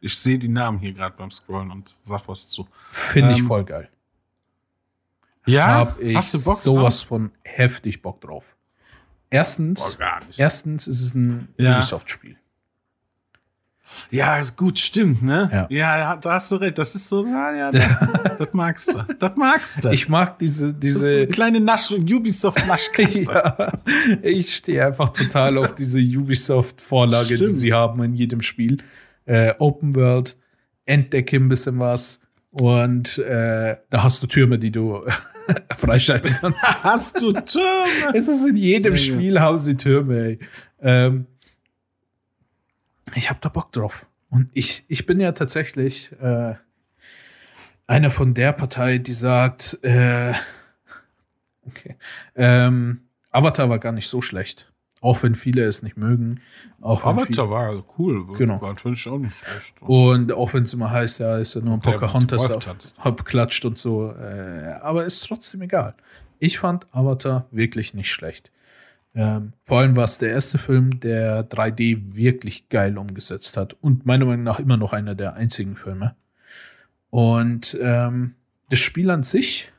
Ich 0.02 0.18
sehe 0.18 0.40
die 0.40 0.48
Namen 0.48 0.80
hier 0.80 0.94
gerade 0.94 1.16
beim 1.18 1.32
Scrollen 1.32 1.72
und 1.72 1.96
sag 2.02 2.28
was 2.28 2.48
zu. 2.48 2.68
Finde 2.90 3.30
ähm, 3.30 3.36
ich 3.36 3.44
voll 3.44 3.64
geil. 3.64 3.90
Ja, 5.46 5.68
hab 5.68 6.00
ich 6.00 6.16
hast 6.16 6.34
du 6.34 6.44
Bock 6.44 6.58
sowas 6.58 7.00
drauf? 7.00 7.08
von 7.08 7.32
heftig 7.44 8.02
Bock 8.02 8.22
drauf. 8.22 8.56
Erstens, 9.30 9.98
Boah, 9.98 10.22
erstens 10.38 10.88
ist 10.88 11.02
es 11.02 11.14
ein 11.14 11.50
ja. 11.58 11.78
Ubisoft-Spiel. 11.78 12.38
Ja, 14.12 14.42
gut, 14.56 14.80
stimmt, 14.80 15.24
ne? 15.24 15.50
Ja, 15.52 15.68
ja 15.70 16.16
da 16.16 16.34
hast 16.34 16.52
du 16.52 16.56
recht. 16.56 16.78
Das 16.78 16.96
ist 16.96 17.08
so, 17.08 17.24
na, 17.24 17.56
ja, 17.56 17.72
das, 17.72 18.38
das 18.38 18.48
magst 18.54 18.94
du. 18.94 19.04
Das 19.20 19.36
magst 19.36 19.84
du. 19.84 19.90
Ich 19.90 20.10
mag 20.10 20.40
diese, 20.40 20.74
diese. 20.74 21.28
kleine 21.28 21.60
Nasch 21.60 21.92
Ubisoft-Naschkatze. 21.92 23.34
ja, 23.34 23.72
ich 24.22 24.56
stehe 24.56 24.86
einfach 24.86 25.10
total 25.10 25.58
auf 25.58 25.76
diese 25.76 26.00
Ubisoft-Vorlage, 26.00 27.38
die 27.38 27.54
sie 27.54 27.74
haben 27.74 28.04
in 28.04 28.14
jedem 28.14 28.42
Spiel. 28.42 28.78
Äh, 29.26 29.54
Open 29.60 29.96
World, 29.96 30.38
entdecke 30.86 31.38
ein 31.38 31.48
bisschen 31.48 31.80
was 31.80 32.20
und 32.54 33.18
äh, 33.18 33.78
da 33.90 34.04
hast 34.04 34.22
du 34.22 34.28
Türme, 34.28 34.60
die 34.60 34.72
du 34.72 35.04
freischalten 35.78 36.36
kannst. 36.40 36.64
hast 36.84 37.20
du 37.20 37.32
Türme? 37.32 38.14
Es 38.14 38.28
ist 38.28 38.48
in 38.48 38.56
jedem 38.56 38.94
Sehr 38.94 39.14
Spiel 39.14 39.40
haben 39.40 39.58
sie 39.58 39.76
Türme, 39.76 40.18
ey. 40.18 40.40
Ähm, 40.82 41.26
ich 43.16 43.30
habe 43.30 43.40
da 43.42 43.50
Bock 43.50 43.72
drauf. 43.72 44.08
Und 44.30 44.50
ich, 44.54 44.86
ich 44.88 45.06
bin 45.06 45.20
ja 45.20 45.32
tatsächlich 45.32 46.12
äh, 46.22 46.56
einer 47.88 48.12
von 48.12 48.34
der 48.34 48.54
Partei, 48.54 48.98
die 48.98 49.14
sagt, 49.14 49.80
äh, 49.84 50.34
okay, 51.68 51.98
ähm, 52.36 53.02
Avatar 53.32 53.70
war 53.70 53.80
gar 53.80 53.92
nicht 53.92 54.08
so 54.08 54.22
schlecht. 54.22 54.72
Auch 55.02 55.22
wenn 55.22 55.36
viele 55.36 55.66
es 55.66 55.84
nicht 55.84 55.98
mögen. 55.98 56.40
Auch 56.80 57.04
Avatar 57.06 57.50
war 57.50 57.84
cool. 57.98 58.26
Genau. 58.38 58.62
War 58.62 58.78
finde 58.78 58.98
ich 58.98 59.08
auch 59.08 59.18
nicht 59.18 59.36
schlecht. 59.36 59.82
Und 59.82 60.32
auch 60.32 60.54
wenn 60.54 60.64
es 60.64 60.74
immer 60.74 60.92
heißt, 60.92 61.20
ja, 61.20 61.38
ist 61.38 61.56
ja 61.56 61.62
nur 61.62 61.74
ein 61.74 61.82
Pocahontas 61.82 62.50
abklatscht 62.98 63.66
und 63.66 63.78
so. 63.78 64.14
Äh, 64.14 64.76
aber 64.82 65.04
ist 65.04 65.28
trotzdem 65.28 65.62
egal. 65.64 65.94
Ich 66.40 66.58
fand 66.58 66.88
Avatar 66.94 67.48
wirklich 67.52 67.94
nicht 67.94 68.12
schlecht. 68.12 68.52
Ähm, 69.16 69.54
vor 69.64 69.80
allem 69.80 69.96
war 69.96 70.06
es 70.06 70.18
der 70.18 70.32
erste 70.32 70.58
Film, 70.58 71.00
der 71.00 71.48
3D 71.48 72.16
wirklich 72.16 72.70
geil 72.70 72.98
umgesetzt 72.98 73.58
hat 73.58 73.76
und 73.82 74.06
meiner 74.06 74.26
Meinung 74.26 74.44
nach 74.44 74.60
immer 74.60 74.78
noch 74.78 74.94
einer 74.94 75.16
der 75.16 75.36
einzigen 75.36 75.76
Filme. 75.76 76.16
Und 77.10 77.78
ähm, 77.80 78.36
das 78.70 78.80
Spiel 78.80 79.12
an 79.12 79.24
sich 79.24 79.72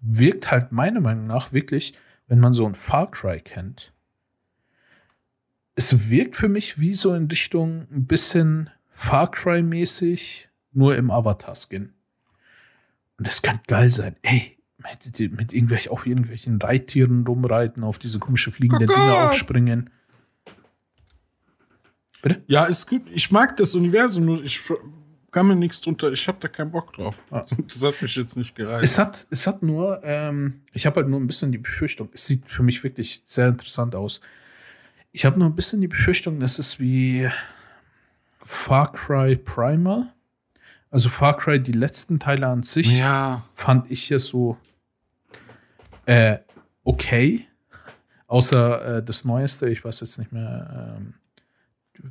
wirkt 0.00 0.50
halt 0.50 0.70
meiner 0.70 1.00
Meinung 1.00 1.26
nach 1.26 1.52
wirklich, 1.52 1.94
wenn 2.28 2.38
man 2.38 2.54
so 2.54 2.66
ein 2.66 2.74
Far 2.74 3.10
Cry 3.10 3.40
kennt. 3.40 3.92
Es 5.74 6.10
wirkt 6.10 6.36
für 6.36 6.48
mich 6.48 6.78
wie 6.78 6.94
so 6.94 7.14
in 7.14 7.26
Richtung 7.26 7.88
ein 7.90 8.06
bisschen 8.06 8.70
Far 8.90 9.30
Cry 9.30 9.62
mäßig, 9.62 10.50
nur 10.72 10.96
im 10.96 11.10
Avatar-Skin. 11.10 11.92
Und 13.18 13.26
das 13.26 13.42
könnte 13.42 13.62
geil 13.66 13.90
sein. 13.90 14.16
Ey, 14.22 14.58
mit, 14.82 15.32
mit 15.32 15.52
irgendwelchen, 15.52 15.92
auf 15.92 16.06
irgendwelchen 16.06 16.60
Reittieren 16.60 17.26
rumreiten, 17.26 17.84
auf 17.84 17.98
diese 17.98 18.18
komische 18.18 18.50
fliegenden 18.50 18.88
Dinger 18.88 19.24
aufspringen. 19.24 19.90
Bitte? 22.22 22.42
Ja, 22.46 22.64
ist 22.64 22.88
gut. 22.88 23.02
Ich 23.12 23.30
mag 23.30 23.56
das 23.56 23.74
Universum, 23.74 24.24
nur 24.24 24.42
ich 24.44 24.62
kann 25.32 25.48
mir 25.48 25.56
nichts 25.56 25.80
drunter, 25.80 26.12
ich 26.12 26.28
habe 26.28 26.38
da 26.40 26.48
keinen 26.48 26.70
Bock 26.70 26.92
drauf. 26.92 27.16
Ah. 27.30 27.42
Das 27.66 27.82
hat 27.82 28.00
mich 28.00 28.14
jetzt 28.14 28.36
nicht 28.36 28.54
gereizt. 28.54 28.84
Es 28.84 28.98
hat, 28.98 29.26
es 29.30 29.46
hat 29.46 29.62
nur, 29.62 30.00
ähm, 30.04 30.60
ich 30.72 30.86
habe 30.86 31.00
halt 31.00 31.08
nur 31.08 31.18
ein 31.18 31.26
bisschen 31.26 31.50
die 31.50 31.58
Befürchtung, 31.58 32.10
es 32.12 32.26
sieht 32.26 32.46
für 32.46 32.62
mich 32.62 32.84
wirklich 32.84 33.22
sehr 33.24 33.48
interessant 33.48 33.94
aus. 33.94 34.20
Ich 35.10 35.24
habe 35.24 35.38
nur 35.38 35.48
ein 35.48 35.54
bisschen 35.54 35.80
die 35.80 35.88
Befürchtung, 35.88 36.38
dass 36.38 36.58
es 36.58 36.78
wie 36.78 37.28
Far 38.42 38.92
Cry 38.92 39.36
Primer. 39.36 40.12
Also 40.90 41.08
Far 41.08 41.36
Cry, 41.36 41.60
die 41.60 41.72
letzten 41.72 42.18
Teile 42.18 42.46
an 42.46 42.62
sich, 42.62 42.98
ja. 42.98 43.44
fand 43.54 43.90
ich 43.90 44.10
ja 44.10 44.18
so 44.18 44.58
äh, 46.06 46.38
okay. 46.84 47.46
Außer 48.26 48.98
äh, 48.98 49.02
das 49.02 49.24
Neueste, 49.24 49.68
ich 49.68 49.84
weiß 49.84 50.00
jetzt 50.00 50.18
nicht 50.18 50.32
mehr, 50.32 50.96
ähm, 50.96 51.14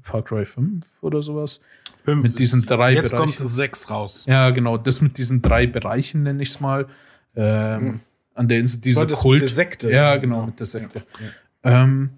Far 0.04 0.24
Cry 0.24 0.46
5 0.46 0.86
oder 1.02 1.22
sowas. 1.22 1.62
5 2.06 2.24
mit 2.24 2.40
diesen 2.40 2.66
drei 2.66 2.94
jetzt 2.94 3.12
Bereichen. 3.12 3.30
Jetzt 3.30 3.40
kommt 3.40 3.52
6 3.52 3.90
raus. 3.90 4.24
Ja, 4.28 4.50
genau. 4.52 4.78
Das 4.78 5.02
mit 5.02 5.18
diesen 5.18 5.42
drei 5.42 5.68
Bereichen 5.68 6.24
nenne 6.24 6.42
ich 6.44 6.50
es 6.50 6.60
mal. 6.60 6.88
Ähm, 7.36 7.84
mhm. 7.84 8.00
An 8.34 8.48
der 8.48 8.60
Insel, 8.60 8.82
diese 8.82 9.06
das 9.06 9.20
Kult. 9.20 9.42
Mit 9.42 9.50
der 9.50 9.56
Sekte. 9.56 9.92
Ja, 9.92 10.18
genau, 10.18 10.46
mit 10.46 10.60
der 10.60 10.66
Sekte. 10.66 11.04
Ja, 11.64 11.72
ja. 11.72 11.84
Ähm, 11.84 12.12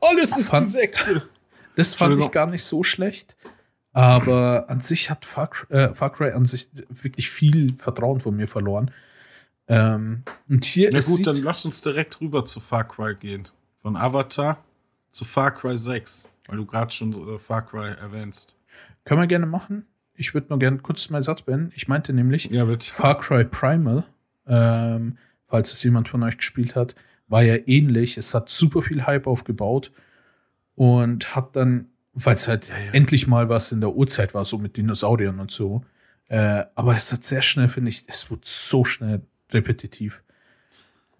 Alles 0.00 0.36
ist 0.36 0.50
fand, 0.50 0.66
die 0.66 0.70
Sekte. 0.70 1.22
Das 1.76 1.94
fand 1.94 2.18
ich 2.20 2.30
gar 2.32 2.48
nicht 2.48 2.64
so 2.64 2.82
schlecht. 2.82 3.36
Aber 3.92 4.64
an 4.68 4.80
sich 4.80 5.10
hat 5.10 5.24
Far, 5.24 5.48
äh, 5.68 5.94
Far 5.94 6.12
Cry 6.12 6.32
an 6.32 6.44
sich 6.44 6.68
wirklich 6.88 7.30
viel 7.30 7.74
Vertrauen 7.78 8.18
von 8.18 8.34
mir 8.34 8.48
verloren. 8.48 8.90
Ähm, 9.68 10.22
und 10.48 10.64
hier 10.64 10.90
Na 10.92 11.00
gut, 11.00 11.26
dann 11.26 11.42
lass 11.42 11.64
uns 11.64 11.82
direkt 11.82 12.20
rüber 12.20 12.44
zu 12.44 12.58
Far 12.58 12.88
Cry 12.88 13.14
gehen. 13.14 13.48
Von 13.82 13.96
Avatar 13.96 14.64
zu 15.10 15.24
Far 15.24 15.50
Cry 15.50 15.76
6, 15.76 16.28
weil 16.46 16.56
du 16.56 16.66
gerade 16.66 16.92
schon 16.92 17.34
äh, 17.34 17.38
Far 17.38 17.66
Cry 17.66 17.94
erwähnst. 18.00 18.56
Können 19.04 19.20
wir 19.20 19.26
gerne 19.26 19.46
machen. 19.46 19.86
Ich 20.14 20.34
würde 20.34 20.48
nur 20.48 20.58
gerne 20.58 20.78
kurz 20.78 21.10
meinen 21.10 21.22
Satz 21.22 21.42
beenden. 21.42 21.72
Ich 21.76 21.86
meinte 21.86 22.12
nämlich, 22.12 22.46
ja. 22.46 22.66
Far 22.80 23.18
Cry 23.20 23.44
Primal, 23.44 24.04
ähm, 24.46 25.16
falls 25.46 25.72
es 25.72 25.82
jemand 25.82 26.08
von 26.08 26.22
euch 26.22 26.38
gespielt 26.38 26.74
hat, 26.74 26.94
war 27.28 27.42
ja 27.42 27.56
ähnlich. 27.66 28.16
Es 28.16 28.34
hat 28.34 28.48
super 28.48 28.82
viel 28.82 29.06
Hype 29.06 29.26
aufgebaut 29.26 29.92
und 30.74 31.34
hat 31.36 31.56
dann, 31.56 31.88
weil 32.14 32.34
es 32.34 32.48
halt 32.48 32.68
ja, 32.68 32.78
ja. 32.78 32.92
endlich 32.92 33.26
mal 33.26 33.48
was 33.48 33.70
in 33.70 33.80
der 33.80 33.94
Uhrzeit 33.94 34.34
war, 34.34 34.44
so 34.44 34.58
mit 34.58 34.76
Dinosauriern 34.76 35.38
und 35.38 35.50
so. 35.50 35.84
Äh, 36.28 36.64
aber 36.74 36.96
es 36.96 37.12
hat 37.12 37.24
sehr 37.24 37.42
schnell, 37.42 37.68
finde 37.68 37.90
ich, 37.90 38.04
es 38.06 38.30
wurde 38.30 38.42
so 38.44 38.84
schnell 38.84 39.22
repetitiv. 39.52 40.22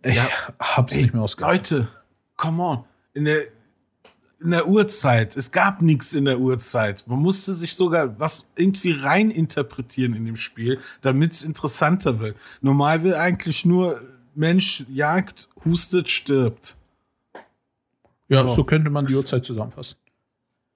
Ich 0.04 0.16
ja, 0.16 0.28
hab's 0.58 0.94
ey, 0.94 1.02
nicht 1.02 1.14
mehr 1.14 1.22
ausgehalten. 1.22 1.78
Leute, 1.78 1.88
come 2.36 2.62
on. 2.62 2.84
In 3.14 3.24
der, 3.24 3.42
in 4.40 4.50
der 4.50 4.68
Uhrzeit, 4.68 5.36
es 5.36 5.50
gab 5.50 5.82
nichts 5.82 6.14
in 6.14 6.24
der 6.24 6.38
Uhrzeit. 6.38 7.04
Man 7.06 7.18
musste 7.18 7.54
sich 7.54 7.74
sogar 7.74 8.18
was 8.20 8.48
irgendwie 8.56 8.92
rein 8.92 9.30
interpretieren 9.30 10.14
in 10.14 10.24
dem 10.24 10.36
Spiel, 10.36 10.78
damit 11.00 11.32
es 11.32 11.42
interessanter 11.42 12.20
wird. 12.20 12.36
Normal 12.60 13.02
will 13.02 13.14
eigentlich 13.14 13.64
nur 13.64 14.00
Mensch 14.34 14.84
jagt, 14.88 15.48
hustet, 15.64 16.08
stirbt. 16.08 16.76
Ja, 18.28 18.46
so, 18.46 18.56
so 18.56 18.64
könnte 18.64 18.90
man 18.90 19.06
die 19.06 19.14
Uhrzeit 19.14 19.44
zusammenfassen. 19.44 19.96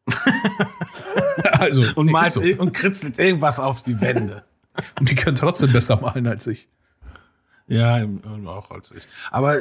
also, 1.53 1.85
und 1.95 2.11
malt 2.11 2.33
so. 2.33 2.41
und 2.41 2.73
kritzelt 2.73 3.19
irgendwas 3.19 3.61
auf 3.61 3.83
die 3.85 4.01
Wände. 4.01 4.43
und 4.99 5.09
die 5.09 5.15
können 5.15 5.37
trotzdem 5.37 5.71
besser 5.73 6.01
malen 6.01 6.27
als 6.27 6.47
ich. 6.47 6.69
Ja, 7.73 8.07
auch 8.47 8.71
als 8.71 8.91
ich. 8.91 9.09
Aber 9.31 9.59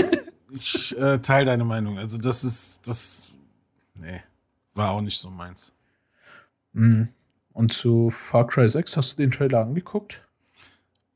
ich 0.51 0.97
äh, 0.97 1.19
teile 1.19 1.45
deine 1.45 1.63
Meinung. 1.63 1.97
Also 1.97 2.17
das 2.17 2.43
ist, 2.43 2.81
das, 2.85 3.27
nee. 3.95 4.21
war 4.73 4.91
auch 4.91 5.01
nicht 5.01 5.17
so 5.17 5.29
meins. 5.29 5.71
Mhm. 6.73 7.07
Und 7.53 7.71
zu 7.71 8.09
Far 8.09 8.47
Cry 8.47 8.67
6 8.67 8.97
hast 8.97 9.13
du 9.13 9.23
den 9.23 9.31
Trailer 9.31 9.61
angeguckt? 9.61 10.21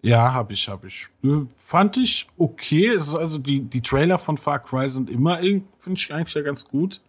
Ja, 0.02 0.34
habe 0.34 0.54
ich, 0.54 0.70
habe 0.70 0.88
ich. 0.88 1.10
Äh, 1.24 1.46
Fand 1.58 1.98
ich 1.98 2.28
okay. 2.38 2.88
Es 2.88 3.08
ist 3.08 3.16
also 3.16 3.40
die, 3.40 3.62
die 3.62 3.82
Trailer 3.82 4.18
von 4.18 4.38
Far 4.38 4.60
Cry 4.60 4.88
sind 4.88 5.10
immer, 5.10 5.42
irgendwie, 5.42 5.68
finde 5.80 6.00
ich 6.00 6.14
eigentlich 6.14 6.36
ja 6.36 6.44
ganz 6.44 6.66
gut. 6.66 7.02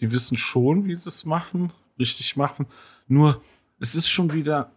Die 0.00 0.10
wissen 0.12 0.38
schon, 0.38 0.86
wie 0.86 0.94
sie 0.94 1.08
es 1.10 1.26
machen, 1.26 1.72
richtig 1.98 2.36
machen. 2.36 2.66
Nur, 3.06 3.42
es 3.80 3.94
ist 3.94 4.08
schon 4.08 4.32
wieder, 4.32 4.70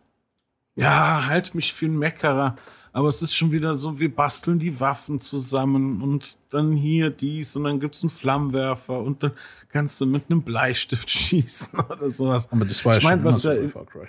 ja, 0.75 1.27
halt 1.27 1.55
mich 1.55 1.73
für 1.73 1.85
einen 1.85 1.97
Meckerer. 1.97 2.57
Aber 2.91 3.07
es 3.07 3.21
ist 3.21 3.35
schon 3.35 3.51
wieder 3.51 3.75
so, 3.75 3.99
wir 3.99 4.13
basteln 4.13 4.59
die 4.59 4.79
Waffen 4.79 5.19
zusammen 5.19 6.01
und 6.01 6.37
dann 6.49 6.75
hier 6.75 7.09
dies 7.11 7.55
und 7.55 7.65
dann 7.65 7.79
gibt's 7.79 8.03
einen 8.03 8.09
Flammenwerfer 8.09 8.99
und 8.99 9.23
dann 9.23 9.31
kannst 9.69 10.01
du 10.01 10.05
mit 10.05 10.23
einem 10.29 10.41
Bleistift 10.41 11.09
schießen 11.09 11.79
oder 11.79 12.11
sowas. 12.11 12.51
Aber 12.51 12.65
das 12.65 12.83
war 12.85 12.93
ja 12.93 12.97
Ich 12.99 13.03
mein, 13.03 13.19
schon 13.19 13.25
was 13.25 13.41
so 13.41 13.69
Far 13.69 13.85
Cry. 13.85 14.07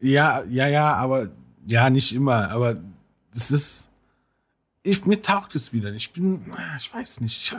Ja, 0.00 0.42
ja, 0.44 0.66
ja, 0.66 0.94
aber 0.94 1.28
ja, 1.66 1.90
nicht 1.90 2.14
immer, 2.14 2.50
aber 2.50 2.76
das 3.32 3.50
ist. 3.50 3.88
Ich, 4.82 5.04
mir 5.04 5.20
taugt 5.20 5.54
es 5.54 5.74
wieder. 5.74 5.92
Ich 5.92 6.12
bin, 6.12 6.42
ich 6.78 6.92
weiß 6.92 7.20
nicht, 7.20 7.52
ich 7.52 7.54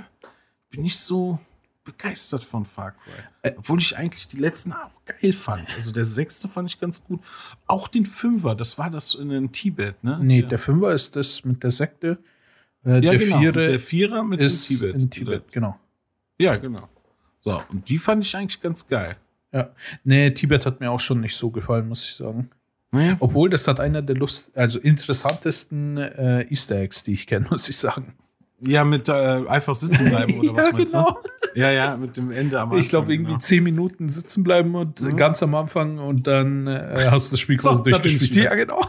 bin 0.72 0.82
nicht 0.82 0.98
so 0.98 1.40
begeistert 1.84 2.44
von 2.44 2.66
Far 2.66 2.92
Cry. 2.92 3.24
Äh. 3.42 3.54
Obwohl 3.58 3.80
ich 3.80 3.98
eigentlich 3.98 4.28
die 4.28 4.38
letzten 4.38 4.74
auch 4.74 4.92
geil 5.06 5.34
fand. 5.34 5.68
Also 5.76 5.92
der 5.92 6.06
sechste 6.06 6.48
fand 6.48 6.70
ich 6.70 6.80
ganz 6.80 7.04
gut. 7.04 7.22
Auch 7.68 7.88
den 7.88 8.06
Fünfer, 8.06 8.56
das 8.56 8.78
war 8.78 8.90
das 8.90 9.16
in, 9.16 9.32
in 9.32 9.52
Tibet, 9.52 10.04
ne? 10.04 10.20
Nee, 10.22 10.42
ja. 10.42 10.48
der 10.48 10.60
Fünfer 10.60 10.94
ist 10.94 11.16
das 11.16 11.44
mit 11.44 11.64
der 11.64 11.72
Sekte. 11.72 12.20
Äh, 12.86 12.96
ja, 12.96 13.00
der 13.00 13.18
genau. 13.18 13.40
Viere 13.40 13.64
der 13.66 13.80
Vierer 13.80 14.24
mit 14.24 14.40
ist 14.40 14.70
dem 14.70 14.78
Tibet. 14.78 14.96
in 14.96 15.10
Tibet, 15.10 15.52
genau. 15.52 15.80
Ja, 16.40 16.58
genau. 16.58 16.88
So, 17.40 17.62
und 17.70 17.90
die 17.90 17.98
fand 17.98 18.24
ich 18.24 18.36
eigentlich 18.36 18.62
ganz 18.62 18.88
geil. 18.88 19.18
Ja. 19.52 19.70
Nee, 20.04 20.32
Tibet 20.32 20.66
hat 20.66 20.80
mir 20.80 20.92
auch 20.92 21.00
schon 21.00 21.20
nicht 21.20 21.36
so 21.36 21.50
gefallen, 21.52 21.88
muss 21.88 22.04
ich 22.04 22.16
sagen. 22.16 22.50
Naja. 22.92 23.16
Obwohl 23.20 23.50
das 23.50 23.68
hat 23.68 23.80
einer 23.80 24.02
der 24.02 24.16
Lust, 24.16 24.56
also 24.56 24.80
interessantesten 24.80 25.98
äh, 25.98 26.46
Easter 26.50 26.76
Eggs, 26.76 27.04
die 27.04 27.14
ich 27.14 27.28
kenne, 27.28 27.48
muss 27.52 27.68
ich 27.70 27.78
sagen. 27.78 28.14
Ja, 28.64 28.84
mit 28.84 29.10
äh, 29.10 29.12
einfach 29.48 29.74
sitzen 29.76 30.06
bleiben 30.10 30.40
oder 30.40 30.56
was 30.56 30.68
ja, 30.68 30.72
meinst 30.72 30.94
genau. 30.94 31.12
du? 31.12 31.60
Ja, 31.60 31.72
ja, 31.72 31.98
mit 31.98 32.16
dem 32.16 32.32
Ende 32.32 32.60
am 32.60 32.70
Anfang. 32.70 32.80
Ich 32.80 32.90
glaube, 32.90 33.12
irgendwie 33.12 33.32
genau. 33.32 33.42
zehn 33.42 33.64
Minuten 33.64 34.08
sitzen 34.08 34.44
bleiben 34.44 34.76
und 34.76 35.02
Mhm. 35.02 35.18
ganz 35.18 35.42
am 35.44 35.56
Anfang 35.56 35.98
und 35.98 36.28
dann 36.28 36.68
äh, 36.68 37.08
hast 37.10 37.30
du 37.30 37.34
das 37.34 37.40
Spiel 37.40 37.60
So, 37.60 37.70
quasi 37.70 37.90
ich 37.90 37.98
durchgespielt. 37.98 38.46
Ja, 38.46 38.56
genau. 38.56 38.86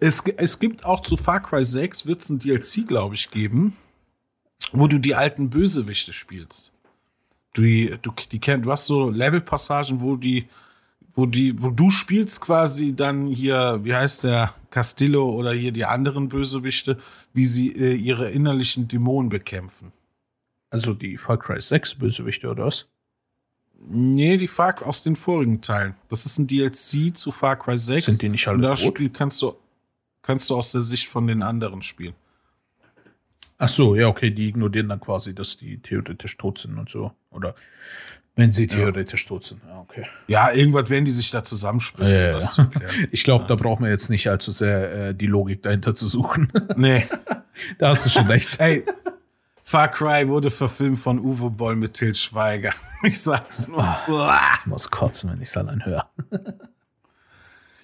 Es, 0.00 0.22
es 0.36 0.58
gibt 0.58 0.84
auch 0.84 1.00
zu 1.00 1.16
Far 1.16 1.40
Cry 1.42 1.64
6 1.64 2.06
wird 2.06 2.22
es 2.22 2.30
ein 2.30 2.38
DLC, 2.38 2.86
glaube 2.86 3.14
ich, 3.14 3.30
geben, 3.30 3.76
wo 4.72 4.88
du 4.88 4.98
die 4.98 5.14
alten 5.14 5.50
Bösewichte 5.50 6.12
spielst. 6.12 6.72
Du, 7.54 7.62
du, 7.62 8.12
die 8.32 8.40
kennt, 8.40 8.66
du 8.66 8.72
hast 8.72 8.86
so 8.86 9.10
Levelpassagen, 9.10 10.00
wo 10.00 10.16
die, 10.16 10.48
wo 11.12 11.26
die, 11.26 11.60
wo 11.62 11.70
du 11.70 11.90
spielst 11.90 12.40
quasi 12.40 12.94
dann 12.96 13.28
hier, 13.28 13.80
wie 13.84 13.94
heißt 13.94 14.24
der, 14.24 14.54
Castillo 14.70 15.30
oder 15.30 15.52
hier 15.52 15.70
die 15.70 15.84
anderen 15.84 16.28
Bösewichte, 16.28 16.98
wie 17.34 17.44
sie 17.44 17.72
äh, 17.72 17.94
ihre 17.94 18.30
innerlichen 18.30 18.88
Dämonen 18.88 19.28
bekämpfen. 19.28 19.92
Also 20.70 20.94
die 20.94 21.18
Far 21.18 21.38
Cry 21.38 21.60
6 21.60 21.96
Bösewichte 21.96 22.48
oder 22.48 22.64
was? 22.66 22.88
Nee, 23.86 24.38
die 24.38 24.48
Far 24.48 24.74
aus 24.86 25.02
den 25.02 25.16
vorigen 25.16 25.60
Teilen. 25.60 25.94
Das 26.08 26.24
ist 26.24 26.38
ein 26.38 26.46
DLC 26.46 27.14
zu 27.14 27.30
Far 27.30 27.58
Cry 27.58 27.76
6. 27.76 28.06
Sind 28.06 28.22
die 28.22 28.28
nicht 28.30 28.48
alle 28.48 28.56
Und 28.56 28.62
das? 28.62 28.80
Spiel 28.80 29.10
kannst 29.10 29.42
du, 29.42 29.56
kannst 30.22 30.48
du 30.48 30.56
aus 30.56 30.72
der 30.72 30.80
Sicht 30.80 31.08
von 31.08 31.26
den 31.26 31.42
anderen 31.42 31.82
spielen. 31.82 32.14
Ach 33.58 33.68
so, 33.68 33.94
ja, 33.94 34.08
okay, 34.08 34.30
die 34.30 34.48
ignorieren 34.48 34.88
dann 34.88 35.00
quasi, 35.00 35.34
dass 35.34 35.56
die 35.56 35.78
theoretisch 35.78 36.36
tot 36.36 36.58
sind 36.58 36.78
und 36.78 36.88
so. 36.88 37.12
Oder 37.30 37.54
wenn 38.36 38.52
sie 38.52 38.66
theoretisch 38.66 39.26
tot 39.26 39.44
sind. 39.44 39.60
Ja, 39.66 39.80
okay. 39.80 40.06
Ja, 40.26 40.50
irgendwas 40.52 40.90
werden 40.90 41.04
die 41.04 41.12
sich 41.12 41.30
da 41.30 41.44
zusammenspielen. 41.44 42.10
Ja, 42.10 42.32
ja, 42.32 42.38
ja. 42.38 42.70
Ich 43.12 43.22
glaube, 43.22 43.44
da 43.46 43.54
brauchen 43.54 43.84
wir 43.84 43.90
jetzt 43.90 44.10
nicht 44.10 44.28
allzu 44.28 44.50
sehr 44.50 44.92
äh, 44.92 45.14
die 45.14 45.26
Logik 45.26 45.62
dahinter 45.62 45.94
zu 45.94 46.08
suchen. 46.08 46.52
nee. 46.76 47.06
da 47.78 47.90
hast 47.90 48.06
du 48.06 48.10
schon 48.10 48.26
recht. 48.26 48.48
Ey, 48.58 48.84
Far 49.62 49.88
Cry 49.88 50.28
wurde 50.28 50.50
verfilmt 50.50 50.98
von 50.98 51.18
Uwe 51.18 51.50
Boll 51.50 51.76
mit 51.76 51.94
Til 51.94 52.14
Schweiger. 52.14 52.72
Ich 53.02 53.22
sag's 53.22 53.68
nur. 53.68 53.96
Uah. 54.08 54.40
Ich 54.58 54.66
muss 54.66 54.90
kotzen, 54.90 55.30
wenn 55.30 55.40
ich 55.40 55.48
es 55.48 55.56
allein 55.56 55.84
höre. 55.84 56.08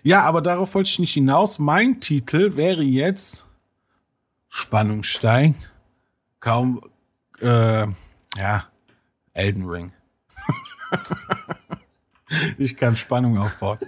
Ja, 0.03 0.23
aber 0.23 0.43
darauf 0.43 0.75
wollte 0.75 0.89
ich 0.89 0.99
nicht 0.99 1.15
hinaus. 1.15 1.59
Mein 1.59 2.01
Titel 2.01 2.57
wäre 2.57 2.83
jetzt 2.83 3.47
Spannung 4.49 5.05
steigt. 5.05 5.71
Kaum, 6.41 6.81
äh, 7.41 7.87
ja, 8.37 8.65
Elden 9.33 9.67
Ring. 9.67 9.93
ich 12.59 12.77
kann 12.77 12.97
Spannung 12.97 13.39
aufbauen. 13.39 13.79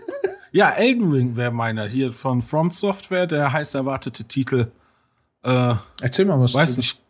Ja, 0.52 0.70
Elden 0.70 1.10
Ring 1.10 1.36
wäre 1.36 1.50
meiner. 1.50 1.86
Hier 1.86 2.12
von 2.12 2.42
From 2.42 2.70
Software, 2.70 3.26
der 3.26 3.52
heiß 3.52 3.74
erwartete 3.74 4.24
Titel. 4.24 4.70
Äh, 5.42 5.74
Erzähl 6.00 6.26
mal 6.26 6.38
was. 6.38 6.54
weiß 6.54 6.76
nicht. 6.76 7.00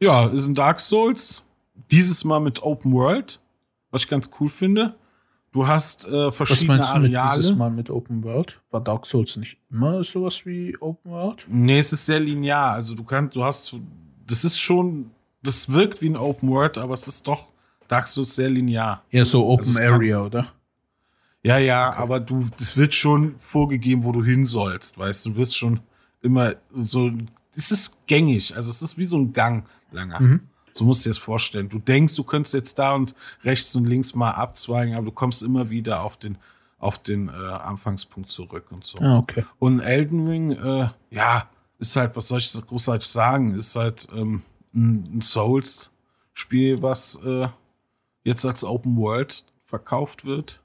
Ja, 0.00 0.26
ist 0.28 0.46
ein 0.46 0.54
Dark 0.54 0.80
Souls. 0.80 1.44
Dieses 1.90 2.24
Mal 2.24 2.40
mit 2.40 2.62
Open 2.62 2.92
World, 2.92 3.40
was 3.90 4.02
ich 4.02 4.08
ganz 4.08 4.30
cool 4.40 4.48
finde. 4.48 4.94
Du 5.52 5.66
hast 5.66 6.06
äh, 6.06 6.26
Was 6.26 6.36
verschiedene 6.36 6.78
meinst 6.78 6.94
du 6.94 6.98
mit 6.98 7.12
dieses 7.12 7.22
Areale. 7.22 7.56
Mal 7.56 7.70
mit 7.70 7.90
Open 7.90 8.22
World? 8.22 8.60
War 8.70 8.82
Dark 8.82 9.06
Souls 9.06 9.36
nicht 9.36 9.58
immer 9.70 10.02
sowas 10.02 10.44
wie 10.44 10.76
Open 10.80 11.10
World? 11.10 11.44
Nee, 11.48 11.78
es 11.78 11.92
ist 11.92 12.06
sehr 12.06 12.20
linear. 12.20 12.72
Also 12.72 12.94
du 12.94 13.04
kannst, 13.04 13.36
du 13.36 13.44
hast, 13.44 13.74
das 14.26 14.44
ist 14.44 14.58
schon, 14.58 15.10
das 15.42 15.72
wirkt 15.72 16.02
wie 16.02 16.10
ein 16.10 16.16
Open 16.16 16.50
World, 16.50 16.78
aber 16.78 16.94
es 16.94 17.06
ist 17.06 17.26
doch 17.26 17.46
Dark 17.88 18.06
Souls 18.06 18.34
sehr 18.34 18.50
linear. 18.50 19.02
Ja, 19.10 19.24
so 19.24 19.46
Open 19.46 19.60
Also 19.66 19.70
es 19.72 19.78
kann- 19.78 19.94
Area, 19.94 20.22
oder? 20.22 20.46
Ja, 21.42 21.58
ja, 21.58 21.92
aber 21.94 22.20
du, 22.20 22.46
das 22.58 22.76
wird 22.76 22.94
schon 22.94 23.36
vorgegeben, 23.38 24.04
wo 24.04 24.12
du 24.12 24.22
hin 24.24 24.44
sollst, 24.44 24.98
weißt 24.98 25.24
du, 25.26 25.30
du 25.30 25.36
wirst 25.36 25.56
schon 25.56 25.80
immer 26.20 26.54
so, 26.72 27.10
es 27.54 27.70
ist 27.70 28.06
gängig, 28.06 28.54
also 28.56 28.70
es 28.70 28.82
ist 28.82 28.98
wie 28.98 29.04
so 29.04 29.16
ein 29.16 29.32
Gang 29.32 29.64
langer. 29.92 30.20
Mhm. 30.20 30.40
So 30.74 30.84
musst 30.84 31.04
du 31.04 31.08
dir 31.08 31.14
das 31.14 31.18
vorstellen. 31.18 31.68
Du 31.68 31.78
denkst, 31.78 32.14
du 32.16 32.24
könntest 32.24 32.54
jetzt 32.54 32.78
da 32.78 32.92
und 32.94 33.14
rechts 33.44 33.74
und 33.76 33.84
links 33.86 34.14
mal 34.14 34.32
abzweigen, 34.32 34.94
aber 34.94 35.06
du 35.06 35.12
kommst 35.12 35.42
immer 35.42 35.70
wieder 35.70 36.02
auf 36.02 36.16
den, 36.16 36.38
auf 36.78 36.98
den 37.02 37.28
äh, 37.28 37.32
Anfangspunkt 37.32 38.30
zurück 38.30 38.66
und 38.70 38.84
so. 38.84 38.98
Ah, 38.98 39.18
okay. 39.18 39.44
Und 39.58 39.80
Elden 39.80 40.26
Ring, 40.28 40.52
äh, 40.52 40.88
ja, 41.10 41.48
ist 41.78 41.96
halt, 41.96 42.14
was 42.16 42.28
soll 42.28 42.40
ich 42.40 42.50
so 42.50 42.60
großartig 42.60 43.08
sagen, 43.08 43.54
ist 43.54 43.74
halt 43.76 44.08
ähm, 44.12 44.42
ein, 44.74 45.08
ein 45.18 45.20
Souls-Spiel, 45.20 46.82
was 46.82 47.18
äh, 47.24 47.48
jetzt 48.28 48.44
als 48.44 48.62
Open 48.62 48.96
World 48.96 49.44
verkauft 49.64 50.24
wird. 50.24 50.62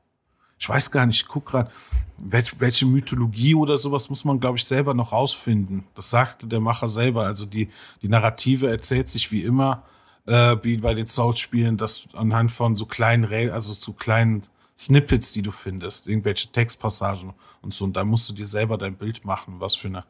Ich 0.59 0.69
weiß 0.69 0.91
gar 0.91 1.05
nicht, 1.05 1.21
ich 1.21 1.27
guck 1.27 1.47
gerade, 1.47 1.71
welch, 2.17 2.59
welche 2.59 2.85
Mythologie 2.85 3.55
oder 3.55 3.77
sowas 3.77 4.09
muss 4.09 4.23
man, 4.23 4.39
glaube 4.39 4.57
ich, 4.57 4.65
selber 4.65 4.93
noch 4.93 5.11
rausfinden. 5.11 5.85
Das 5.95 6.09
sagte 6.09 6.47
der 6.47 6.59
Macher 6.59 6.87
selber. 6.87 7.25
Also 7.25 7.45
die, 7.45 7.69
die 8.01 8.07
Narrative 8.07 8.69
erzählt 8.69 9.09
sich 9.09 9.31
wie 9.31 9.43
immer, 9.43 9.83
äh, 10.25 10.55
wie 10.61 10.77
bei 10.77 10.93
den 10.93 11.07
Souls-Spielen, 11.07 11.77
dass 11.77 12.07
anhand 12.13 12.51
von 12.51 12.75
so 12.75 12.85
kleinen, 12.85 13.25
also 13.51 13.73
so 13.73 13.93
kleinen 13.93 14.43
Snippets, 14.77 15.31
die 15.31 15.41
du 15.41 15.51
findest, 15.51 16.07
irgendwelche 16.07 16.49
Textpassagen 16.49 17.33
und 17.61 17.73
so. 17.73 17.85
Und 17.85 17.97
da 17.97 18.03
musst 18.03 18.29
du 18.29 18.33
dir 18.33 18.45
selber 18.45 18.77
dein 18.77 18.95
Bild 18.95 19.25
machen, 19.25 19.55
was 19.59 19.75
für 19.75 19.87
eine 19.87 20.05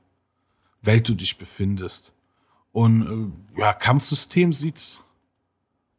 Welt 0.82 1.08
du 1.08 1.16
dich 1.16 1.38
befindest. 1.38 2.14
Und 2.72 3.34
äh, 3.56 3.60
ja, 3.60 3.74
Kampfsystem 3.74 4.54
sieht 4.54 5.03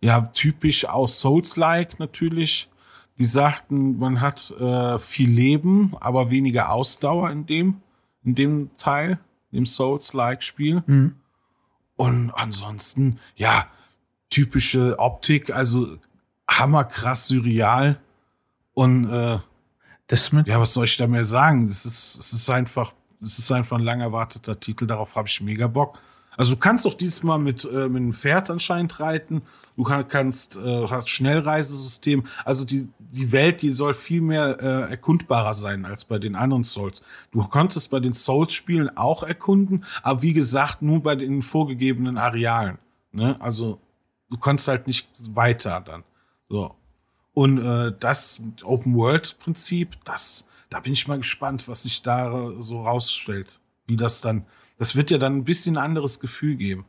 ja 0.04 0.20
typisch 0.20 0.84
aus 0.86 1.20
Souls-like 1.20 1.98
natürlich. 1.98 2.68
Die 3.18 3.24
sagten, 3.24 3.98
man 3.98 4.20
hat 4.20 4.50
äh, 4.58 4.98
viel 4.98 5.30
Leben, 5.30 5.94
aber 6.00 6.30
weniger 6.30 6.72
Ausdauer 6.72 7.30
in 7.30 7.46
dem, 7.46 7.80
in 8.24 8.34
dem 8.34 8.70
Teil, 8.76 9.18
dem 9.52 9.66
Souls-like-Spiel. 9.66 10.82
Mhm. 10.86 11.14
Und 11.96 12.32
ansonsten, 12.32 13.18
ja, 13.36 13.68
typische 14.30 14.98
Optik, 14.98 15.54
also 15.54 15.96
hammerkrass 16.48 17.28
surreal. 17.28 18.00
Und 18.74 19.08
äh, 19.10 19.38
Das 20.08 20.32
mit, 20.32 20.46
ja, 20.48 20.60
was 20.60 20.74
soll 20.74 20.84
ich 20.84 20.96
da 20.96 21.06
mehr 21.06 21.24
sagen? 21.24 21.66
Es 21.68 21.86
ist, 21.86 22.18
es 22.18 22.32
ist 22.32 22.50
einfach, 22.50 22.92
es 23.22 23.38
ist 23.38 23.50
einfach 23.52 23.78
ein 23.78 23.84
lang 23.84 24.00
erwarteter 24.00 24.58
Titel, 24.60 24.86
darauf 24.86 25.16
habe 25.16 25.28
ich 25.28 25.40
mega 25.40 25.66
Bock. 25.66 25.98
Also 26.36 26.54
du 26.54 26.60
kannst 26.60 26.84
doch 26.84 26.94
dieses 26.94 27.22
Mal 27.22 27.38
mit, 27.38 27.64
äh, 27.64 27.88
mit 27.88 28.02
einem 28.02 28.14
Pferd 28.14 28.50
anscheinend 28.50 29.00
reiten. 29.00 29.42
Du 29.76 29.82
kann, 29.82 30.06
kannst, 30.06 30.56
äh, 30.56 30.88
hast 30.88 31.08
Schnellreisesystem. 31.08 32.24
Also 32.44 32.64
die, 32.64 32.88
die 32.98 33.32
Welt, 33.32 33.62
die 33.62 33.72
soll 33.72 33.94
viel 33.94 34.20
mehr 34.20 34.58
äh, 34.60 34.90
erkundbarer 34.90 35.54
sein 35.54 35.84
als 35.84 36.04
bei 36.04 36.18
den 36.18 36.36
anderen 36.36 36.64
Souls. 36.64 37.02
Du 37.32 37.42
konntest 37.42 37.90
bei 37.90 38.00
den 38.00 38.14
Souls-Spielen 38.14 38.96
auch 38.96 39.22
erkunden, 39.22 39.84
aber 40.02 40.22
wie 40.22 40.32
gesagt, 40.32 40.82
nur 40.82 41.02
bei 41.02 41.16
den 41.16 41.42
vorgegebenen 41.42 42.18
Arealen. 42.18 42.78
Ne? 43.12 43.36
Also 43.40 43.80
du 44.30 44.36
konntest 44.36 44.68
halt 44.68 44.86
nicht 44.86 45.08
weiter 45.34 45.80
dann. 45.80 46.04
So. 46.48 46.74
Und 47.32 47.58
äh, 47.58 47.92
das 47.98 48.40
Open 48.62 48.94
World 48.94 49.36
Prinzip, 49.40 49.96
das, 50.04 50.46
da 50.70 50.78
bin 50.80 50.92
ich 50.92 51.08
mal 51.08 51.18
gespannt, 51.18 51.66
was 51.66 51.82
sich 51.82 52.02
da 52.02 52.52
so 52.60 52.82
rausstellt. 52.82 53.58
Wie 53.86 53.96
das 53.96 54.20
dann, 54.20 54.46
das 54.78 54.94
wird 54.96 55.10
ja 55.10 55.18
dann 55.18 55.36
ein 55.36 55.44
bisschen 55.44 55.76
ein 55.78 55.84
anderes 55.84 56.20
Gefühl 56.20 56.56
geben. 56.56 56.84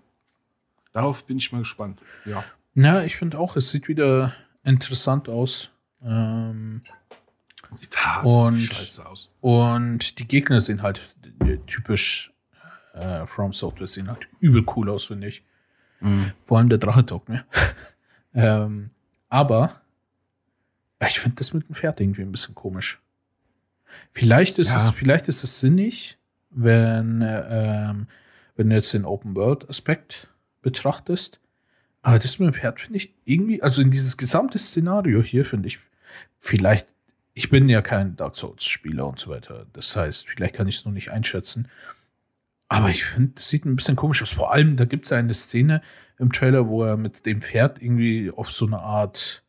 Darauf 0.94 1.26
bin 1.26 1.38
ich 1.38 1.52
mal 1.52 1.60
gespannt. 1.60 2.00
Ja. 2.26 2.44
ja, 2.74 3.02
ich 3.04 3.18
finde 3.18 3.38
auch, 3.38 3.56
es 3.56 3.70
sieht 3.72 3.88
wieder 3.88 4.34
interessant 4.64 5.30
aus. 5.30 5.72
Ähm, 6.04 6.82
Sieht 7.72 7.98
hart 7.98 8.26
Und- 8.26 8.60
scheiße 8.60 9.06
aus. 9.06 9.30
und 9.42 10.20
die 10.20 10.28
Gegner 10.28 10.62
sehen 10.62 10.82
halt 10.82 11.02
typisch 11.68 12.32
äh, 12.94 13.26
From 13.26 13.52
Software, 13.52 13.88
sehen 13.88 14.08
halt 14.10 14.30
übel 14.40 14.64
cool 14.76 14.90
aus, 14.90 15.06
finde 15.06 15.28
ich. 15.28 15.44
Vor 16.44 16.58
allem 16.60 16.70
der 16.70 16.78
Drache 16.78 17.06
taugt 17.06 17.28
mir. 17.30 17.44
ähm, 18.34 18.92
aber 19.28 19.82
ich 21.08 21.20
finde 21.20 21.38
das 21.38 21.54
mit 21.54 21.68
dem 21.68 21.76
Pferd 21.76 22.00
irgendwie 22.00 22.22
ein 22.22 22.32
bisschen 22.32 22.56
komisch. 22.56 23.02
Vielleicht 24.12 24.60
ist 24.60 24.70
Ja. 24.70 24.78
es, 24.78 24.92
vielleicht 24.92 25.28
ist 25.28 25.44
es 25.44 25.60
sinnig, 25.60 26.18
wenn, 26.56 27.22
äh, 27.22 27.90
ähm, 27.90 28.08
wenn 28.56 28.70
du 28.70 28.76
jetzt 28.76 28.94
den 28.94 29.06
Open 29.06 29.36
World 29.36 29.70
Aspekt 29.70 30.30
betrachtest. 30.62 31.40
Aber 32.02 32.20
das 32.20 32.40
mit 32.40 32.48
dem 32.48 32.54
Pferd 32.54 32.80
finde 32.80 32.98
ich 32.98 33.14
irgendwie, 33.26 33.62
also 33.62 33.82
in 33.82 33.92
dieses 33.92 34.18
gesamte 34.18 34.58
Szenario 34.58 35.22
hier 35.22 35.46
finde 35.46 35.68
ich, 35.68 35.80
vielleicht, 36.38 36.88
ich 37.34 37.50
bin 37.50 37.68
ja 37.68 37.82
kein 37.82 38.16
Dark 38.16 38.36
Souls 38.36 38.64
Spieler 38.66 39.08
und 39.08 39.20
so 39.20 39.30
weiter. 39.30 39.66
Das 39.74 39.96
heißt, 39.96 40.28
vielleicht 40.28 40.56
kann 40.56 40.68
ich 40.68 40.78
es 40.78 40.86
noch 40.86 40.92
nicht 40.94 41.12
einschätzen. 41.12 41.68
Aber 42.68 42.90
ich 42.90 43.06
finde, 43.06 43.34
es 43.38 43.50
sieht 43.50 43.66
ein 43.66 43.76
bisschen 43.76 43.96
komisch 43.96 44.22
aus. 44.22 44.32
Vor 44.32 44.54
allem, 44.54 44.76
da 44.78 44.86
gibt 44.86 45.06
es 45.06 45.12
eine 45.12 45.34
Szene 45.34 45.82
im 46.18 46.32
Trailer, 46.32 46.68
wo 46.68 46.84
er 46.84 46.98
mit 46.98 47.26
dem 47.26 47.42
Pferd 47.42 47.82
irgendwie 47.82 48.32
auf 48.32 48.52
so 48.52 48.66
eine 48.66 48.80
Art, 48.80 49.44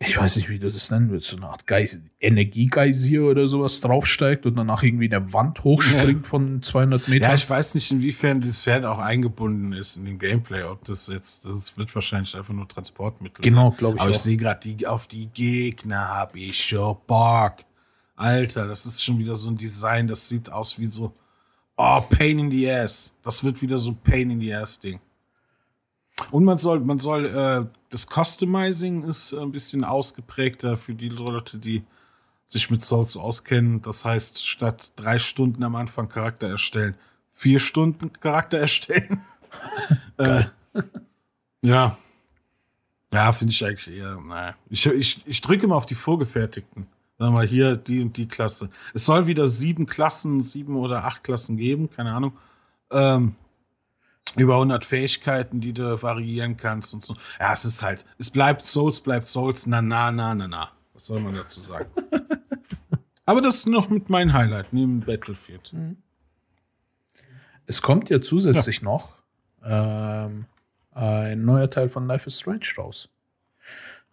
ich 0.00 0.16
weiß 0.16 0.36
nicht, 0.36 0.48
wie 0.48 0.60
du 0.60 0.70
das 0.70 0.90
nennen 0.92 1.10
willst, 1.10 1.28
so 1.28 1.36
eine 1.36 1.48
Art 1.48 1.66
Geis 1.66 2.00
Energiegeisier 2.20 3.24
oder 3.24 3.48
sowas 3.48 3.80
draufsteigt 3.80 4.46
und 4.46 4.54
danach 4.54 4.84
irgendwie 4.84 5.06
in 5.06 5.10
der 5.10 5.32
Wand 5.32 5.64
hochspringt 5.64 6.24
von 6.24 6.62
200 6.62 7.08
Metern. 7.08 7.30
Ja, 7.30 7.34
ich 7.34 7.50
weiß 7.50 7.74
nicht, 7.74 7.90
inwiefern 7.90 8.40
das 8.40 8.60
Pferd 8.60 8.84
auch 8.84 8.98
eingebunden 8.98 9.72
ist 9.72 9.96
in 9.96 10.04
dem 10.04 10.20
Gameplay. 10.20 10.62
Ob 10.62 10.84
das 10.84 11.08
jetzt, 11.08 11.44
das 11.46 11.76
wird 11.76 11.92
wahrscheinlich 11.96 12.36
einfach 12.36 12.54
nur 12.54 12.68
Transportmittel. 12.68 13.42
Genau, 13.42 13.70
sein. 13.70 13.78
glaub 13.78 13.94
ich 13.96 14.00
Aber 14.00 14.10
ich 14.10 14.18
sehe 14.18 14.36
gerade, 14.36 14.60
die, 14.60 14.86
auf 14.86 15.08
die 15.08 15.26
Gegner 15.28 16.08
habe 16.08 16.38
ich 16.38 16.62
schon 16.62 16.96
Bock. 17.08 17.56
Alter, 18.14 18.68
das 18.68 18.86
ist 18.86 19.02
schon 19.02 19.18
wieder 19.18 19.34
so 19.34 19.48
ein 19.48 19.56
Design, 19.56 20.06
das 20.06 20.28
sieht 20.28 20.50
aus 20.50 20.78
wie 20.78 20.86
so, 20.86 21.12
oh, 21.76 22.00
Pain 22.02 22.38
in 22.38 22.50
the 22.52 22.70
Ass. 22.70 23.12
Das 23.24 23.42
wird 23.42 23.60
wieder 23.62 23.80
so 23.80 23.90
ein 23.90 23.96
Pain 23.96 24.30
in 24.30 24.40
the 24.40 24.54
Ass 24.54 24.78
Ding. 24.78 25.00
Und 26.30 26.44
man 26.44 26.58
soll, 26.58 26.80
man 26.80 26.98
soll, 26.98 27.26
äh, 27.26 27.66
das 27.90 28.06
Customizing 28.06 29.04
ist 29.04 29.32
ein 29.32 29.52
bisschen 29.52 29.84
ausgeprägter 29.84 30.76
für 30.76 30.94
die 30.94 31.08
Leute, 31.08 31.58
die 31.58 31.84
sich 32.46 32.70
mit 32.70 32.82
Souls 32.82 33.16
auskennen. 33.16 33.82
Das 33.82 34.04
heißt, 34.04 34.46
statt 34.46 34.92
drei 34.96 35.18
Stunden 35.18 35.62
am 35.62 35.76
Anfang 35.76 36.08
Charakter 36.08 36.48
erstellen, 36.48 36.94
vier 37.30 37.58
Stunden 37.58 38.12
Charakter 38.12 38.58
erstellen. 38.60 39.22
äh, 40.16 40.44
ja. 41.62 41.96
Ja, 43.10 43.32
finde 43.32 43.52
ich 43.52 43.64
eigentlich 43.64 43.96
eher, 43.96 44.20
naja. 44.20 44.54
Ich, 44.68 44.84
ich, 44.86 45.22
ich 45.26 45.40
drücke 45.40 45.64
immer 45.64 45.76
auf 45.76 45.86
die 45.86 45.94
vorgefertigten. 45.94 46.86
Sag 47.18 47.32
mal, 47.32 47.46
hier 47.46 47.76
die 47.76 48.00
und 48.02 48.16
die 48.16 48.28
Klasse. 48.28 48.70
Es 48.94 49.06
soll 49.06 49.26
wieder 49.26 49.48
sieben 49.48 49.86
Klassen, 49.86 50.42
sieben 50.42 50.76
oder 50.76 51.04
acht 51.04 51.24
Klassen 51.24 51.56
geben, 51.56 51.90
keine 51.90 52.12
Ahnung. 52.12 52.36
Ähm, 52.90 53.34
über 54.36 54.54
100 54.54 54.84
Fähigkeiten, 54.84 55.60
die 55.60 55.72
du 55.72 56.02
variieren 56.02 56.56
kannst 56.56 56.94
und 56.94 57.04
so. 57.04 57.16
Ja, 57.38 57.52
es 57.52 57.64
ist 57.64 57.82
halt, 57.82 58.04
es 58.18 58.30
bleibt 58.30 58.64
Souls, 58.64 59.00
bleibt 59.00 59.26
Souls, 59.26 59.66
na, 59.66 59.82
na, 59.82 60.10
na, 60.12 60.34
na, 60.34 60.48
na. 60.48 60.70
Was 60.94 61.06
soll 61.06 61.20
man 61.20 61.34
dazu 61.34 61.60
sagen? 61.60 61.90
Aber 63.24 63.40
das 63.40 63.56
ist 63.56 63.66
noch 63.66 63.88
mit 63.88 64.08
mein 64.08 64.32
Highlight, 64.32 64.72
neben 64.72 65.00
Battlefield. 65.00 65.74
Es 67.66 67.82
kommt 67.82 68.08
ja 68.10 68.20
zusätzlich 68.20 68.80
noch 68.80 69.10
ähm, 69.62 70.46
ein 70.92 71.44
neuer 71.44 71.68
Teil 71.68 71.88
von 71.88 72.06
Life 72.06 72.26
is 72.26 72.40
Strange 72.40 72.66
raus. 72.78 73.10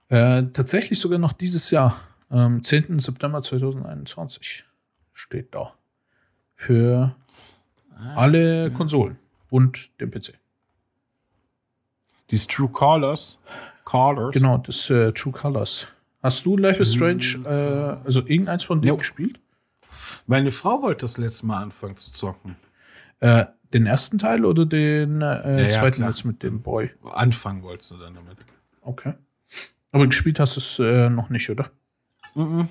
Äh, 0.09 0.43
tatsächlich 0.53 0.99
sogar 0.99 1.18
noch 1.18 1.34
dieses 1.34 1.72
Jahr, 1.72 1.99
am 2.30 2.61
10. 2.61 2.99
September 2.99 3.41
2021 3.41 4.66
steht 5.13 5.55
da. 5.55 5.74
Für 6.55 7.16
alle 8.16 8.72
Konsolen 8.72 9.18
und 9.50 9.89
den 10.00 10.12
PC. 10.12 10.34
These 12.28 12.48
True 12.48 12.70
Callers. 12.72 13.39
Callers. 13.86 14.34
Genau, 14.34 14.58
das 14.58 14.89
äh, 14.89 15.12
True 15.12 15.32
Colors. 15.34 15.88
Hast 16.24 16.46
du 16.46 16.58
Life 16.58 16.80
is 16.82 16.93
Strange, 16.93 17.43
äh, 17.46 18.04
also 18.04 18.22
irgendeins 18.26 18.64
von 18.64 18.82
denen 18.82 18.89
Jo. 18.93 18.98
gespielt? 18.98 19.39
Meine 20.26 20.52
Frau 20.52 20.82
wollte 20.82 21.02
das 21.04 21.18
letzte 21.18 21.46
Mal 21.46 21.62
anfangen 21.62 21.98
zu 21.98 22.12
zocken. 22.12 22.56
Äh, 23.20 23.46
den 23.74 23.86
ersten 23.86 24.18
Teil 24.18 24.43
oder 24.46 24.66
den 24.66 25.22
äh, 25.22 25.64
ja, 25.64 25.70
zweiten 25.70 26.04
jetzt 26.04 26.24
mit 26.26 26.41
dem 26.41 26.62
Boy? 26.62 26.89
Anfangen 27.14 27.62
wollte 27.62 27.86
sie 27.86 27.98
dann 28.00 28.16
damit. 28.16 28.38
Okay. 28.82 29.14
Aber 29.91 30.08
gespielt 30.08 30.39
hast 30.39 30.56
du 30.56 30.60
es 30.60 30.80
äh, 30.80 31.10
noch 31.10 31.30
nicht, 31.30 31.50
oder? 31.50 31.70
Mhm. 32.34 32.70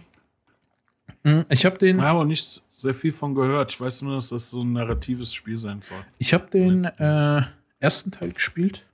Mm, 1.22 1.40
Ich 1.48 1.64
habe 1.64 1.78
den, 1.78 2.02
habe 2.02 2.18
auch 2.20 2.24
nicht 2.24 2.62
sehr 2.84 2.94
viel 2.94 3.12
von 3.12 3.34
gehört. 3.34 3.72
Ich 3.72 3.80
weiß 3.80 4.02
nur, 4.02 4.14
dass 4.14 4.28
das 4.28 4.50
so 4.50 4.62
ein 4.62 4.72
narratives 4.72 5.32
Spiel 5.32 5.58
sein 5.58 5.80
soll. 5.82 5.98
ich 6.18 6.34
habe 6.34 6.48
den 6.50 6.84
äh, 6.84 7.42
ersten 7.80 8.10
Teil 8.10 8.32
gespielt. 8.32 8.84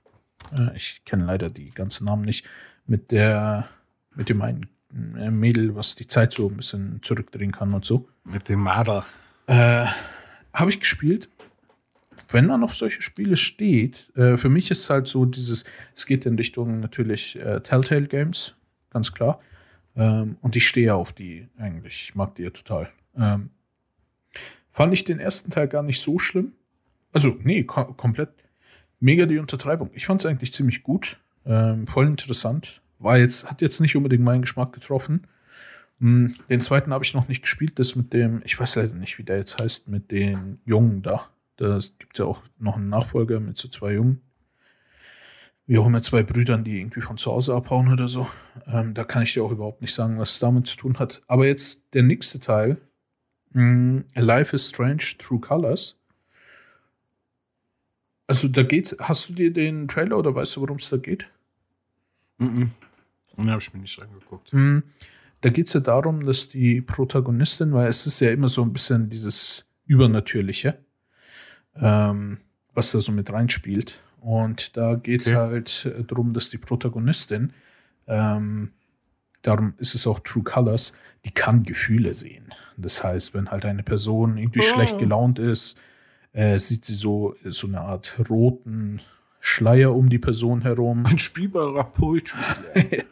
Äh, 0.57 0.75
ich 0.75 1.03
kenne 1.05 1.25
leider 1.25 1.49
die 1.49 1.69
ganzen 1.69 2.05
Namen 2.05 2.23
nicht. 2.23 2.45
Mit 2.87 3.11
der, 3.11 3.67
mit 4.15 4.29
dem 4.29 4.41
einen 4.41 4.67
äh, 5.17 5.29
Mädel, 5.29 5.75
was 5.75 5.95
die 5.95 6.07
Zeit 6.07 6.31
so 6.33 6.47
ein 6.47 6.55
bisschen 6.55 7.01
zurückdrehen 7.03 7.51
kann 7.51 7.73
und 7.73 7.83
so. 7.85 8.07
Mit 8.23 8.49
dem 8.49 8.61
Marder. 8.61 9.05
Habe 9.47 10.69
ich 10.69 10.79
gespielt. 10.79 11.27
Wenn 12.29 12.45
man 12.45 12.63
auf 12.63 12.73
solche 12.73 13.01
Spiele 13.01 13.35
steht, 13.35 14.09
äh, 14.15 14.37
für 14.37 14.47
mich 14.47 14.71
ist 14.71 14.89
halt 14.89 15.07
so 15.07 15.25
dieses, 15.25 15.65
es 15.93 16.05
geht 16.05 16.25
in 16.25 16.35
Richtung 16.35 16.79
natürlich 16.79 17.37
äh, 17.37 17.59
Telltale 17.59 18.07
Games, 18.07 18.55
ganz 18.89 19.11
klar. 19.11 19.41
Ähm, 19.97 20.37
und 20.39 20.55
ich 20.55 20.65
stehe 20.65 20.95
auf 20.95 21.11
die 21.11 21.49
eigentlich. 21.57 22.03
Ich 22.03 22.15
mag 22.15 22.35
die 22.35 22.43
ja 22.43 22.51
total. 22.51 22.89
Ähm, 23.17 23.49
fand 24.71 24.93
ich 24.93 25.03
den 25.03 25.19
ersten 25.19 25.51
Teil 25.51 25.67
gar 25.67 25.83
nicht 25.83 26.01
so 26.01 26.17
schlimm. 26.17 26.53
Also, 27.11 27.37
nee, 27.43 27.63
ko 27.63 27.93
komplett 27.93 28.29
mega 28.99 29.25
die 29.25 29.39
Untertreibung. 29.39 29.91
Ich 29.93 30.05
fand 30.05 30.21
es 30.21 30.25
eigentlich 30.25 30.53
ziemlich 30.53 30.83
gut. 30.83 31.19
Ähm, 31.45 31.87
voll 31.87 32.07
interessant. 32.07 32.81
War 32.99 33.17
jetzt, 33.17 33.49
hat 33.49 33.61
jetzt 33.61 33.81
nicht 33.81 33.95
unbedingt 33.95 34.23
meinen 34.23 34.41
Geschmack 34.41 34.73
getroffen. 34.73 35.27
Hm, 35.99 36.33
Den 36.49 36.61
zweiten 36.61 36.93
habe 36.93 37.03
ich 37.03 37.13
noch 37.13 37.27
nicht 37.27 37.41
gespielt, 37.41 37.77
das 37.79 37.95
mit 37.95 38.13
dem, 38.13 38.41
ich 38.45 38.59
weiß 38.59 38.75
leider 38.75 38.95
nicht, 38.95 39.17
wie 39.17 39.23
der 39.23 39.37
jetzt 39.37 39.61
heißt, 39.61 39.87
mit 39.87 40.11
den 40.11 40.59
Jungen 40.65 41.01
da. 41.01 41.27
Das 41.57 41.97
gibt 41.99 42.17
ja 42.17 42.25
auch 42.25 42.41
noch 42.57 42.77
einen 42.77 42.89
Nachfolger 42.89 43.39
mit 43.39 43.57
so 43.57 43.67
zwei 43.67 43.93
Jungen. 43.93 44.21
Wie 45.67 45.77
auch 45.77 45.85
immer 45.85 46.01
zwei 46.01 46.23
Brüdern, 46.23 46.63
die 46.63 46.79
irgendwie 46.79 47.01
von 47.01 47.17
zu 47.17 47.31
Hause 47.31 47.53
abhauen 47.53 47.91
oder 47.91 48.07
so. 48.07 48.27
Ähm, 48.67 48.93
da 48.93 49.03
kann 49.03 49.23
ich 49.23 49.33
dir 49.33 49.43
auch 49.43 49.51
überhaupt 49.51 49.81
nicht 49.81 49.93
sagen, 49.93 50.17
was 50.17 50.33
es 50.33 50.39
damit 50.39 50.67
zu 50.67 50.77
tun 50.77 50.97
hat. 50.99 51.21
Aber 51.27 51.45
jetzt 51.45 51.93
der 51.93 52.03
nächste 52.03 52.39
Teil, 52.39 52.77
Life 53.53 54.55
is 54.55 54.69
Strange 54.69 55.03
True 55.17 55.39
Colors. 55.39 55.97
Also 58.27 58.47
da 58.47 58.63
geht's, 58.63 58.95
hast 58.99 59.29
du 59.29 59.33
dir 59.33 59.51
den 59.51 59.87
Trailer 59.87 60.17
oder 60.17 60.33
weißt 60.33 60.55
du, 60.55 60.61
worum 60.61 60.77
es 60.77 60.89
da 60.89 60.97
geht? 60.97 61.27
Mhm. 62.37 62.71
Den 63.37 63.49
habe 63.51 63.61
ich 63.61 63.73
mir 63.73 63.81
nicht 63.81 64.01
angeguckt. 64.01 64.51
Hm, 64.51 64.83
Da 65.41 65.49
geht 65.49 65.67
es 65.67 65.73
ja 65.73 65.79
darum, 65.79 66.25
dass 66.25 66.49
die 66.49 66.81
Protagonistin, 66.81 67.73
weil 67.73 67.87
es 67.89 68.05
ist 68.05 68.19
ja 68.19 68.29
immer 68.31 68.47
so 68.47 68.61
ein 68.63 68.71
bisschen 68.73 69.09
dieses 69.09 69.65
Übernatürliche, 69.85 70.77
ähm, 71.75 72.37
was 72.73 72.91
da 72.91 73.01
so 73.01 73.11
mit 73.11 73.31
reinspielt. 73.31 73.99
Und 74.21 74.77
da 74.77 74.95
geht 74.95 75.21
es 75.21 75.27
Okay. 75.27 75.35
halt 75.37 75.85
äh, 75.97 76.03
darum, 76.03 76.31
dass 76.33 76.51
die 76.51 76.59
Protagonistin, 76.59 77.53
ähm, 78.07 78.71
darum 79.41 79.73
ist 79.77 79.95
es 79.95 80.05
auch 80.07 80.19
True 80.19 80.43
Colors, 80.43 80.93
die 81.25 81.31
kann 81.31 81.63
Gefühle 81.63 82.13
sehen. 82.13 82.45
Das 82.77 83.03
heißt, 83.03 83.33
wenn 83.33 83.51
halt 83.51 83.65
eine 83.65 83.83
Person 83.83 84.37
irgendwie 84.37 84.61
schlecht 84.61 84.97
gelaunt 84.97 85.37
ist, 85.39 85.77
äh, 86.33 86.57
sieht 86.57 86.85
sie 86.85 86.95
so, 86.95 87.35
so 87.43 87.67
eine 87.67 87.81
Art 87.81 88.15
roten 88.29 89.01
Schleier 89.39 89.95
um 89.95 90.09
die 90.09 90.19
Person 90.19 90.61
herum. 90.61 91.05
Ein 91.05 91.19
spielbarer 91.19 91.83
Poetry 91.85 92.43
Slam. 92.43 93.03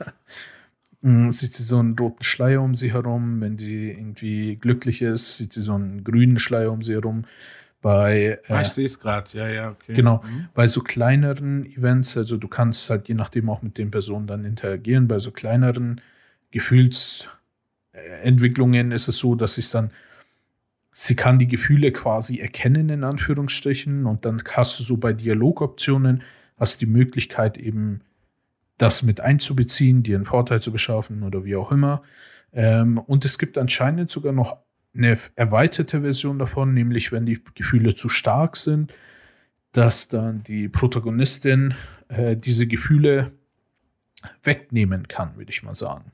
Mm, 1.01 1.30
Sieht 1.30 1.53
sie 1.53 1.63
so 1.63 1.80
einen 1.80 1.97
roten 1.97 2.23
Schleier 2.23 2.61
um 2.61 2.75
sie 2.75 2.91
herum. 2.91 3.39
Wenn 3.39 3.57
sie 3.57 3.89
irgendwie 3.91 4.57
glücklich 4.57 5.01
ist, 5.01 5.38
sieht 5.38 5.53
sie 5.53 5.61
so 5.61 5.73
einen 5.73 6.03
grünen 6.03 6.39
Schleier 6.39 6.71
um 6.73 6.82
sie 6.82 6.93
herum. 6.93 7.23
Bei, 7.82 8.39
Ah, 8.49 8.59
äh, 8.59 8.61
ich 8.63 8.67
sehe 8.67 8.84
es 8.86 8.99
gerade. 8.99 9.30
Ja, 9.32 9.47
ja, 9.47 9.69
okay. 9.69 9.93
genau, 9.93 10.21
Mhm. 10.25 10.49
bei 10.53 10.67
so 10.67 10.82
kleineren 10.82 11.65
Events, 11.65 12.17
also 12.17 12.36
du 12.36 12.49
kannst 12.49 12.89
halt 12.89 13.07
je 13.07 13.15
nachdem 13.15 13.49
auch 13.49 13.61
mit 13.61 13.77
den 13.77 13.91
Personen 13.91 14.27
dann 14.27 14.43
interagieren. 14.43 15.07
Bei 15.07 15.19
so 15.19 15.32
kleineren 15.32 16.01
Gefühlsentwicklungen 16.51 18.91
ist 18.91 19.07
es 19.07 19.17
so, 19.17 19.35
dass 19.35 19.57
es 19.57 19.71
dann, 19.71 19.91
sie 20.91 21.15
kann 21.15 21.39
die 21.39 21.47
Gefühle 21.47 21.91
quasi 21.91 22.39
erkennen, 22.39 22.89
in 22.89 23.03
Anführungsstrichen, 23.03 24.05
und 24.05 24.25
dann 24.25 24.41
hast 24.51 24.79
du 24.79 24.83
so 24.83 24.97
bei 24.97 25.13
Dialogoptionen, 25.13 26.23
hast 26.57 26.81
die 26.81 26.87
Möglichkeit 26.87 27.57
eben 27.57 28.01
das 28.77 29.03
mit 29.03 29.21
einzubeziehen, 29.21 30.03
dir 30.03 30.15
einen 30.15 30.25
Vorteil 30.25 30.61
zu 30.61 30.71
beschaffen 30.71 31.23
oder 31.23 31.43
wie 31.43 31.55
auch 31.55 31.71
immer. 31.71 32.01
Ähm, 32.53 32.97
und 32.97 33.25
es 33.25 33.37
gibt 33.37 33.57
anscheinend 33.57 34.09
sogar 34.09 34.33
noch 34.33 34.57
eine 34.95 35.17
erweiterte 35.35 36.01
Version 36.01 36.39
davon, 36.39 36.73
nämlich 36.73 37.11
wenn 37.11 37.25
die 37.25 37.41
Gefühle 37.53 37.95
zu 37.95 38.09
stark 38.09 38.57
sind, 38.57 38.93
dass 39.71 40.07
dann 40.07 40.43
die 40.43 40.67
Protagonistin 40.67 41.75
äh, 42.07 42.35
diese 42.35 42.67
Gefühle 42.67 43.31
wegnehmen 44.43 45.07
kann, 45.07 45.37
würde 45.37 45.51
ich 45.51 45.63
mal 45.63 45.75
sagen. 45.75 46.11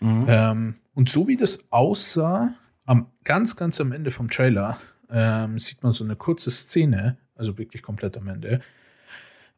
Mhm. 0.00 0.26
Ähm, 0.28 0.74
und 0.94 1.08
so 1.08 1.28
wie 1.28 1.36
das 1.36 1.70
aussah, 1.70 2.54
am 2.84 3.06
ganz, 3.24 3.56
ganz 3.56 3.80
am 3.80 3.92
Ende 3.92 4.10
vom 4.10 4.30
Trailer, 4.30 4.78
ähm, 5.10 5.58
sieht 5.58 5.82
man 5.82 5.92
so 5.92 6.04
eine 6.04 6.16
kurze 6.16 6.50
Szene, 6.50 7.16
also 7.34 7.58
wirklich 7.58 7.82
komplett 7.82 8.16
am 8.16 8.28
Ende, 8.28 8.60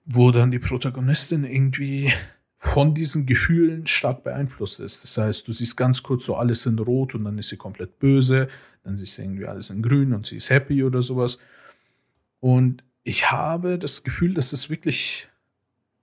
wo 0.04 0.30
dann 0.30 0.50
die 0.50 0.58
Protagonistin 0.58 1.44
irgendwie 1.44 2.12
von 2.58 2.94
diesen 2.94 3.24
Gefühlen 3.24 3.86
stark 3.86 4.24
beeinflusst 4.24 4.80
ist. 4.80 5.04
Das 5.04 5.16
heißt, 5.16 5.46
du 5.46 5.52
siehst 5.52 5.76
ganz 5.76 6.02
kurz 6.02 6.26
so 6.26 6.36
alles 6.36 6.66
in 6.66 6.78
Rot 6.78 7.14
und 7.14 7.24
dann 7.24 7.38
ist 7.38 7.50
sie 7.50 7.56
komplett 7.56 7.98
böse, 7.98 8.48
dann 8.82 8.96
siehst 8.96 9.18
du 9.18 9.22
irgendwie 9.22 9.46
alles 9.46 9.70
in 9.70 9.82
Grün 9.82 10.12
und 10.12 10.26
sie 10.26 10.36
ist 10.36 10.50
happy 10.50 10.82
oder 10.82 11.02
sowas. 11.02 11.38
Und 12.40 12.82
ich 13.04 13.30
habe 13.30 13.78
das 13.78 14.02
Gefühl, 14.02 14.34
dass 14.34 14.52
es 14.52 14.70
wirklich 14.70 15.28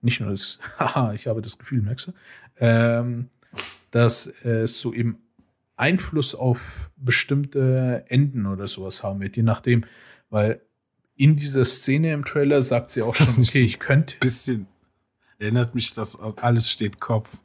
nicht 0.00 0.20
nur 0.20 0.30
das, 0.30 0.58
haha, 0.78 1.12
ich 1.12 1.26
habe 1.26 1.42
das 1.42 1.58
Gefühl, 1.58 1.82
merkst 1.82 2.08
du, 2.08 2.12
ähm, 2.58 3.28
dass 3.90 4.26
es 4.26 4.80
so 4.80 4.92
eben 4.92 5.18
Einfluss 5.76 6.34
auf 6.34 6.90
bestimmte 6.96 8.04
Enden 8.08 8.46
oder 8.46 8.68
sowas 8.68 9.02
haben 9.02 9.20
wird, 9.20 9.36
je 9.36 9.42
nachdem, 9.42 9.84
weil 10.30 10.60
in 11.16 11.36
dieser 11.36 11.64
Szene 11.64 12.12
im 12.12 12.24
Trailer 12.24 12.62
sagt 12.62 12.90
sie 12.90 13.02
auch 13.02 13.14
schon, 13.14 13.42
okay, 13.42 13.62
ich 13.62 13.78
könnte. 13.78 14.16
Bisschen 14.20 14.66
erinnert 15.38 15.74
mich 15.74 15.92
das 15.92 16.18
alles 16.18 16.70
steht 16.70 17.00
Kopf. 17.00 17.42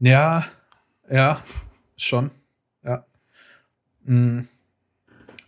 Ja, 0.00 0.46
ja, 1.10 1.42
schon. 1.96 2.30
Ja. 2.82 3.04
Mhm. 4.04 4.48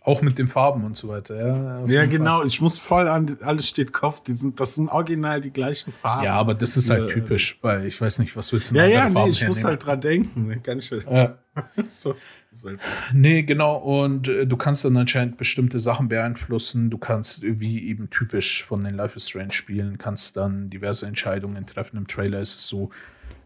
Auch 0.03 0.23
mit 0.23 0.39
den 0.39 0.47
Farben 0.47 0.83
und 0.83 0.97
so 0.97 1.09
weiter. 1.09 1.35
Ja, 1.35 1.85
ja 1.85 2.05
genau. 2.07 2.39
Fall. 2.39 2.47
Ich 2.47 2.59
muss 2.59 2.79
voll 2.79 3.07
an 3.07 3.37
alles 3.41 3.67
steht 3.67 3.93
Kopf. 3.93 4.23
Die 4.23 4.33
sind, 4.33 4.59
das 4.59 4.73
sind 4.73 4.89
original 4.89 5.41
die 5.41 5.51
gleichen 5.51 5.93
Farben. 5.93 6.25
Ja, 6.25 6.33
aber 6.33 6.55
das 6.55 6.75
ist 6.75 6.89
halt 6.89 7.09
typisch, 7.09 7.59
weil 7.61 7.85
ich 7.85 8.01
weiß 8.01 8.17
nicht, 8.17 8.35
was 8.35 8.51
willst 8.51 8.71
du 8.71 8.77
Ja, 8.77 8.85
ja, 8.85 9.09
nee, 9.09 9.29
ich 9.29 9.47
muss 9.47 9.63
halt 9.63 9.85
dran 9.85 10.01
denken. 10.01 10.63
Kann 10.63 10.79
ich 10.79 10.89
ja. 10.89 11.37
so. 11.87 12.15
Halt 12.63 12.81
nee, 13.13 13.43
genau. 13.43 13.77
Und 13.77 14.27
äh, 14.27 14.45
du 14.45 14.57
kannst 14.57 14.83
dann 14.83 14.97
anscheinend 14.97 15.37
bestimmte 15.37 15.79
Sachen 15.79 16.09
beeinflussen. 16.09 16.89
Du 16.89 16.97
kannst, 16.97 17.43
wie 17.43 17.87
eben 17.87 18.09
typisch 18.09 18.65
von 18.65 18.83
den 18.83 18.95
Life 18.95 19.15
is 19.15 19.29
Strange 19.29 19.53
Spielen, 19.53 19.97
kannst 19.97 20.35
dann 20.35 20.69
diverse 20.69 21.05
Entscheidungen 21.05 21.65
treffen. 21.65 21.97
Im 21.97 22.07
Trailer 22.07 22.41
ist 22.41 22.57
es 22.57 22.67
so, 22.67 22.89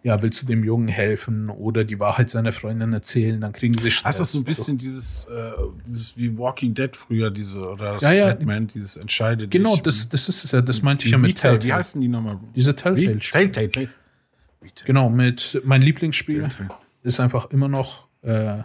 ja, 0.01 0.21
willst 0.21 0.43
du 0.43 0.47
dem 0.47 0.63
Jungen 0.63 0.87
helfen 0.87 1.49
oder 1.49 1.83
die 1.83 1.99
Wahrheit 1.99 2.29
seiner 2.29 2.53
Freundin 2.53 2.93
erzählen, 2.93 3.41
dann 3.41 3.53
kriegen 3.53 3.75
sie 3.75 3.89
Stress. 3.89 4.19
Hast 4.19 4.33
du 4.33 4.37
so 4.37 4.37
ein 4.39 4.43
bisschen 4.43 4.77
dieses, 4.77 5.25
äh, 5.25 5.51
dieses 5.85 6.17
wie 6.17 6.37
Walking 6.37 6.73
Dead 6.73 6.95
früher, 6.95 7.31
diese, 7.31 7.67
oder 7.67 7.93
das 7.93 8.03
ja, 8.03 8.11
ja. 8.11 8.25
Batman, 8.27 8.67
dieses 8.67 8.97
entscheidet. 8.97 9.49
Genau, 9.49 9.77
das, 9.77 10.09
das 10.09 10.29
ist 10.29 10.51
ja, 10.51 10.61
das 10.61 10.81
meinte 10.81 11.05
ich 11.05 11.11
ja 11.11 11.17
mit 11.17 11.37
Telltale. 11.37 11.63
Wie 11.63 11.73
heißen 11.73 11.99
die 12.01 12.07
nochmal? 12.07 12.39
Diese 12.55 12.75
Telltale-Spiele. 12.75 13.51
Telltale. 13.51 13.89
Genau, 14.85 15.09
mit 15.09 15.61
mein 15.63 15.81
Lieblingsspiel 15.81 16.41
Telltale. 16.41 16.69
ist 17.01 17.19
einfach 17.19 17.49
immer 17.49 17.67
noch 17.67 18.07
äh, 18.21 18.63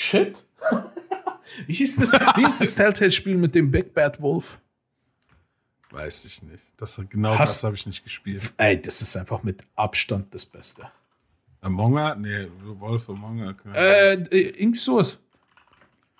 Shit. 0.00 0.44
wie 1.66 1.74
hieß 1.74 1.96
das, 1.96 2.12
wie 2.12 2.44
hieß 2.44 2.58
das 2.58 2.76
Telltale-Spiel 2.76 3.36
mit 3.36 3.52
dem 3.56 3.68
Big 3.68 3.92
Bad 3.92 4.22
Wolf? 4.22 4.60
Weiß 5.90 6.24
ich 6.24 6.40
nicht. 6.44 6.62
Das, 6.76 7.00
genau 7.10 7.36
Hast, 7.36 7.56
das 7.56 7.64
habe 7.64 7.74
ich 7.74 7.84
nicht 7.84 8.04
gespielt. 8.04 8.54
Ey, 8.58 8.80
das 8.80 9.02
ist 9.02 9.16
einfach 9.16 9.42
mit 9.42 9.64
Abstand 9.74 10.32
das 10.32 10.46
Beste. 10.46 10.88
Among 11.62 11.94
Us? 11.94 12.14
Nee, 12.16 12.46
Wolf 12.78 13.10
Among 13.10 13.40
Us. 13.40 13.56
Äh, 13.74 14.14
irgendwie 14.30 14.78
sowas. 14.78 15.18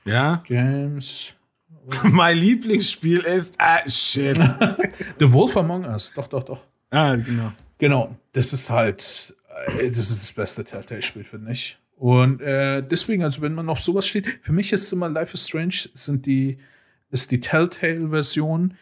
Ja? 0.05 0.43
Games. 0.49 1.35
mein 2.03 2.37
Lieblingsspiel 2.37 3.21
ist. 3.21 3.55
Ah, 3.59 3.89
shit. 3.89 4.37
The 5.21 5.33
Wolf 5.33 5.57
Among 5.57 5.85
Us. 5.85 6.13
Doch, 6.15 6.27
doch, 6.27 6.43
doch. 6.43 6.65
Ah, 6.91 7.15
genau. 7.15 7.53
Genau. 7.79 8.17
Das 8.33 8.53
ist 8.53 8.71
halt. 8.71 9.37
Äh, 9.79 9.87
das 9.87 10.11
ist 10.11 10.23
das 10.23 10.33
beste 10.33 10.65
Telltale-Spiel, 10.65 11.23
finde 11.23 11.53
ich. 11.53 11.79
Und 11.99 12.41
äh, 12.41 12.83
deswegen, 12.83 13.25
also 13.25 13.43
wenn 13.43 13.55
man 13.55 13.67
noch 13.67 13.79
sowas 13.79 14.07
steht, 14.07 14.27
für 14.41 14.53
mich 14.53 14.73
ist 14.73 14.93
immer 14.93 15.09
Life 15.09 15.35
is 15.35 15.49
Strange, 15.49 15.75
sind 15.95 16.27
die, 16.27 16.59
ist 17.11 17.31
die 17.31 17.41
Telltale-Version 17.41 18.75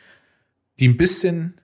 die 0.78 0.88
ein 0.88 0.96
bisschen, 0.96 1.54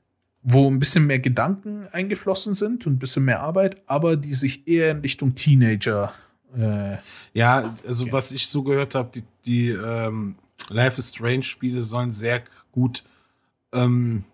wo 0.42 0.70
ein 0.70 0.78
bisschen 0.78 1.07
mehr 1.07 1.18
Gedanken 1.18 1.86
eingeflossen 1.92 2.55
sind 2.55 2.86
und 2.86 2.94
ein 2.94 2.98
bisschen 2.98 3.24
mehr 3.24 3.40
Arbeit, 3.40 3.82
aber 3.86 4.16
die 4.16 4.34
sich 4.34 4.66
eher 4.66 4.90
in 4.90 4.98
Richtung 4.98 5.34
Teenager. 5.34 6.12
Äh, 6.57 6.98
ja, 7.32 7.74
also 7.86 8.07
ja. 8.07 8.12
was 8.12 8.32
ich 8.32 8.46
so 8.46 8.62
gehört 8.62 8.94
habe, 8.94 9.11
die, 9.14 9.22
die 9.44 9.68
ähm, 9.70 10.36
Life 10.68 10.98
is 10.98 11.11
Strange 11.11 11.42
Spiele 11.42 11.82
sollen 11.82 12.11
sehr 12.11 12.42
gut 12.72 13.05
ähm, 13.72 14.24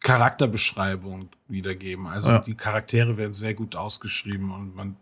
Charakterbeschreibung 0.00 1.28
wiedergeben. 1.48 2.06
Also 2.06 2.30
ja. 2.30 2.38
die 2.38 2.54
Charaktere 2.54 3.16
werden 3.16 3.34
sehr 3.34 3.54
gut 3.54 3.76
ausgeschrieben 3.76 4.50
und 4.50 4.74
man, 4.74 4.96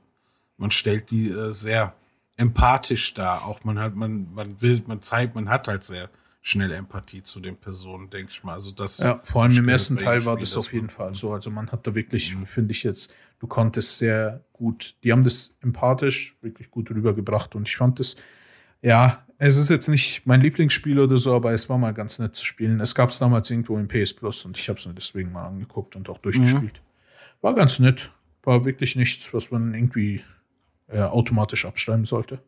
man 0.59 0.71
stellt 0.71 1.11
die 1.11 1.31
äh, 1.31 1.55
sehr 1.55 1.95
empathisch 2.37 3.15
dar. 3.15 3.47
Auch 3.47 3.65
man 3.65 3.79
hat, 3.79 3.97
man, 3.97 4.33
man 4.33 4.61
will, 4.61 4.83
man 4.87 5.01
zeigt, 5.01 5.35
man 5.35 5.49
hat 5.49 5.69
halt 5.69 5.83
sehr 5.85 6.11
schnell 6.41 6.73
Empathie 6.73 7.23
zu 7.23 7.41
den 7.41 7.57
Personen, 7.57 8.11
denke 8.11 8.31
ich 8.33 8.45
mal. 8.45 8.55
Also 8.55 8.71
das 8.71 8.99
ja, 8.99 9.21
vor 9.25 9.43
allem 9.43 9.57
im 9.57 9.69
ersten 9.69 9.97
Teil 9.97 10.25
war 10.25 10.37
das 10.37 10.57
auf 10.57 10.73
jeden 10.73 10.89
Fall 10.89 11.15
so. 11.15 11.33
Also 11.33 11.51
man 11.51 11.71
hat 11.71 11.87
da 11.87 11.95
wirklich, 11.95 12.35
mhm. 12.35 12.47
finde 12.47 12.73
ich 12.73 12.83
jetzt, 12.83 13.13
du 13.39 13.47
konntest 13.47 13.99
sehr 13.99 14.45
gut, 14.53 14.97
die 15.03 15.13
haben 15.13 15.25
das 15.25 15.57
empathisch 15.61 16.37
wirklich 16.41 16.71
gut 16.71 16.91
rübergebracht 16.91 17.55
und 17.55 17.69
ich 17.69 17.77
fand 17.77 17.99
das, 17.99 18.17
ja, 18.83 19.25
es 19.39 19.57
ist 19.57 19.69
jetzt 19.69 19.89
nicht 19.89 20.27
mein 20.27 20.41
Lieblingsspiel 20.41 20.99
oder 20.99 21.17
so, 21.19 21.35
aber 21.35 21.53
es 21.53 21.69
war 21.69 21.79
mal 21.79 21.95
ganz 21.95 22.19
nett 22.19 22.35
zu 22.35 22.45
spielen. 22.45 22.81
Es 22.81 22.95
gab 22.95 23.11
es 23.11 23.19
damals 23.19 23.51
irgendwo 23.51 23.79
im 23.79 23.87
PS 23.87 24.15
Plus 24.15 24.45
und 24.45 24.57
ich 24.57 24.69
habe 24.69 24.79
es 24.79 24.87
mir 24.87 24.95
deswegen 24.95 25.33
mal 25.33 25.47
angeguckt 25.47 25.97
und 25.97 26.09
auch 26.09 26.19
durchgespielt. 26.19 26.83
Mhm. 26.83 27.43
War 27.43 27.55
ganz 27.55 27.79
nett. 27.79 28.11
War 28.43 28.65
wirklich 28.65 28.97
nichts, 28.97 29.33
was 29.33 29.51
man 29.51 29.75
irgendwie 29.75 30.23
äh, 30.89 31.01
automatisch 31.01 31.64
abschreiben 31.64 32.05
sollte. 32.05 32.41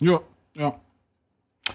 Ja, 0.00 0.20
ja. 0.54 0.80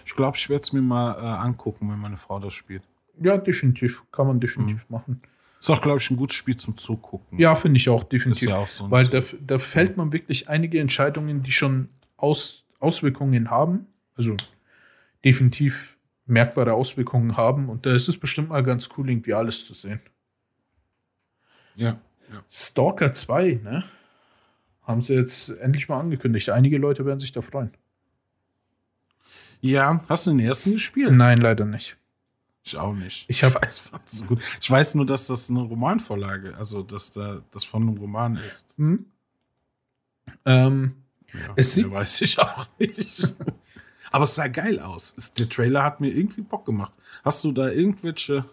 Ich 0.05 0.15
glaube, 0.15 0.37
ich 0.37 0.49
werde 0.49 0.63
es 0.63 0.73
mir 0.73 0.81
mal 0.81 1.13
äh, 1.13 1.25
angucken, 1.25 1.89
wenn 1.89 1.99
meine 1.99 2.17
Frau 2.17 2.39
das 2.39 2.53
spielt. 2.53 2.83
Ja, 3.21 3.37
definitiv. 3.37 4.03
Kann 4.11 4.27
man 4.27 4.39
definitiv 4.39 4.85
mhm. 4.89 4.95
machen. 4.95 5.21
Ist 5.59 5.69
auch, 5.69 5.81
glaube 5.81 5.99
ich, 5.99 6.09
ein 6.11 6.17
gutes 6.17 6.35
Spiel 6.35 6.57
zum 6.57 6.77
Zugucken. 6.77 7.39
Ja, 7.39 7.55
finde 7.55 7.77
ich 7.77 7.89
auch, 7.89 8.03
definitiv. 8.03 8.49
Ja 8.49 8.57
auch 8.57 8.67
so 8.67 8.91
Weil 8.91 9.07
da, 9.07 9.21
da 9.41 9.57
fällt 9.57 9.97
man 9.97 10.13
wirklich 10.13 10.49
einige 10.49 10.79
Entscheidungen, 10.79 11.41
die 11.41 11.51
schon 11.51 11.89
Aus, 12.15 12.65
Auswirkungen 12.79 13.49
haben. 13.49 13.87
Also 14.15 14.37
definitiv 15.25 15.97
merkbare 16.25 16.73
Auswirkungen 16.73 17.37
haben. 17.37 17.69
Und 17.69 17.85
da 17.85 17.95
ist 17.95 18.07
es 18.07 18.17
bestimmt 18.19 18.49
mal 18.49 18.61
ganz 18.61 18.89
cool, 18.97 19.09
irgendwie 19.09 19.33
alles 19.33 19.65
zu 19.65 19.73
sehen. 19.73 19.99
Ja. 21.75 21.99
ja. 22.31 22.43
Stalker 22.49 23.13
2, 23.13 23.59
ne? 23.63 23.83
Haben 24.87 25.01
sie 25.01 25.15
jetzt 25.15 25.49
endlich 25.49 25.89
mal 25.89 25.99
angekündigt. 25.99 26.49
Einige 26.49 26.77
Leute 26.77 27.05
werden 27.05 27.19
sich 27.19 27.33
da 27.33 27.41
freuen. 27.41 27.71
Ja, 29.59 30.01
hast 30.07 30.25
du 30.25 30.31
den 30.31 30.39
ersten 30.39 30.71
gespielt? 30.71 31.11
Nein, 31.11 31.39
leider 31.39 31.65
nicht. 31.65 31.97
Ich 32.63 32.77
auch 32.77 32.93
nicht. 32.93 33.25
Ich, 33.27 33.43
hab, 33.43 33.55
ich, 33.55 33.61
weiß, 33.61 33.91
so 34.05 34.25
gut. 34.25 34.41
ich 34.61 34.71
weiß 34.71 34.95
nur, 34.95 35.05
dass 35.05 35.27
das 35.27 35.49
eine 35.49 35.61
Romanvorlage, 35.61 36.55
also 36.57 36.83
dass 36.83 37.11
da 37.11 37.41
das 37.51 37.65
von 37.65 37.81
einem 37.81 37.97
Roman 37.97 38.37
ist. 38.37 38.67
Hm? 38.77 39.05
Ähm, 40.45 40.95
ja, 41.33 41.53
es 41.55 41.73
sieht, 41.73 41.91
weiß 41.91 42.21
ich 42.21 42.39
auch 42.39 42.67
nicht. 42.79 43.35
Aber 44.11 44.23
es 44.23 44.35
sah 44.35 44.47
geil 44.47 44.79
aus. 44.79 45.15
Der 45.37 45.49
Trailer 45.49 45.83
hat 45.83 45.99
mir 45.99 46.09
irgendwie 46.09 46.41
Bock 46.41 46.65
gemacht. 46.65 46.93
Hast 47.23 47.43
du 47.43 47.51
da 47.51 47.69
irgendwelche 47.69 48.45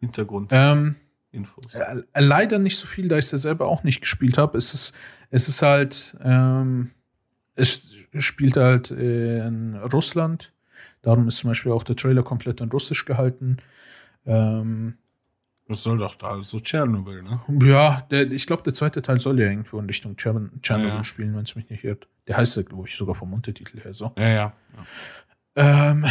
Hintergrundinfos? 0.00 0.58
Ähm, 0.58 0.96
äh, 1.32 2.20
leider 2.20 2.58
nicht 2.58 2.76
so 2.76 2.86
viel, 2.86 3.08
da 3.08 3.16
ich 3.16 3.26
es 3.26 3.32
ja 3.32 3.38
selber 3.38 3.66
auch 3.66 3.84
nicht 3.84 4.00
gespielt 4.00 4.38
habe. 4.38 4.58
Es 4.58 4.74
ist, 4.74 4.92
es 5.30 5.48
ist 5.48 5.62
halt, 5.62 6.16
ähm, 6.22 6.90
es 7.54 7.94
spielt 8.18 8.56
halt 8.56 8.90
in 8.90 9.76
Russland. 9.76 10.52
Darum 11.02 11.28
ist 11.28 11.38
zum 11.38 11.50
Beispiel 11.50 11.72
auch 11.72 11.84
der 11.84 11.96
Trailer 11.96 12.22
komplett 12.22 12.60
in 12.60 12.70
Russisch 12.70 13.04
gehalten. 13.04 13.58
Ähm, 14.26 14.94
das 15.70 15.84
soll 15.84 15.98
doch 15.98 16.16
da 16.16 16.42
so 16.42 16.58
Tschernobyl, 16.58 17.22
ne? 17.22 17.40
Ja, 17.62 18.04
der, 18.10 18.30
ich 18.32 18.46
glaube, 18.46 18.64
der 18.64 18.74
zweite 18.74 19.02
Teil 19.02 19.20
soll 19.20 19.38
ja 19.38 19.46
irgendwo 19.46 19.78
in 19.78 19.86
Richtung 19.86 20.16
Tschernobyl 20.16 20.58
ja, 20.64 20.78
ja. 20.78 21.04
spielen, 21.04 21.34
wenn 21.36 21.44
es 21.44 21.54
mich 21.54 21.70
nicht 21.70 21.84
irrt. 21.84 22.08
Der 22.26 22.36
heißt 22.36 22.56
ja, 22.56 22.62
glaube 22.62 22.88
ich, 22.88 22.96
sogar 22.96 23.14
vom 23.14 23.32
Untertitel 23.32 23.80
her 23.80 23.94
so. 23.94 24.12
Ja, 24.18 24.28
ja. 24.28 24.52
ja. 25.54 25.90
Ähm, 25.90 26.06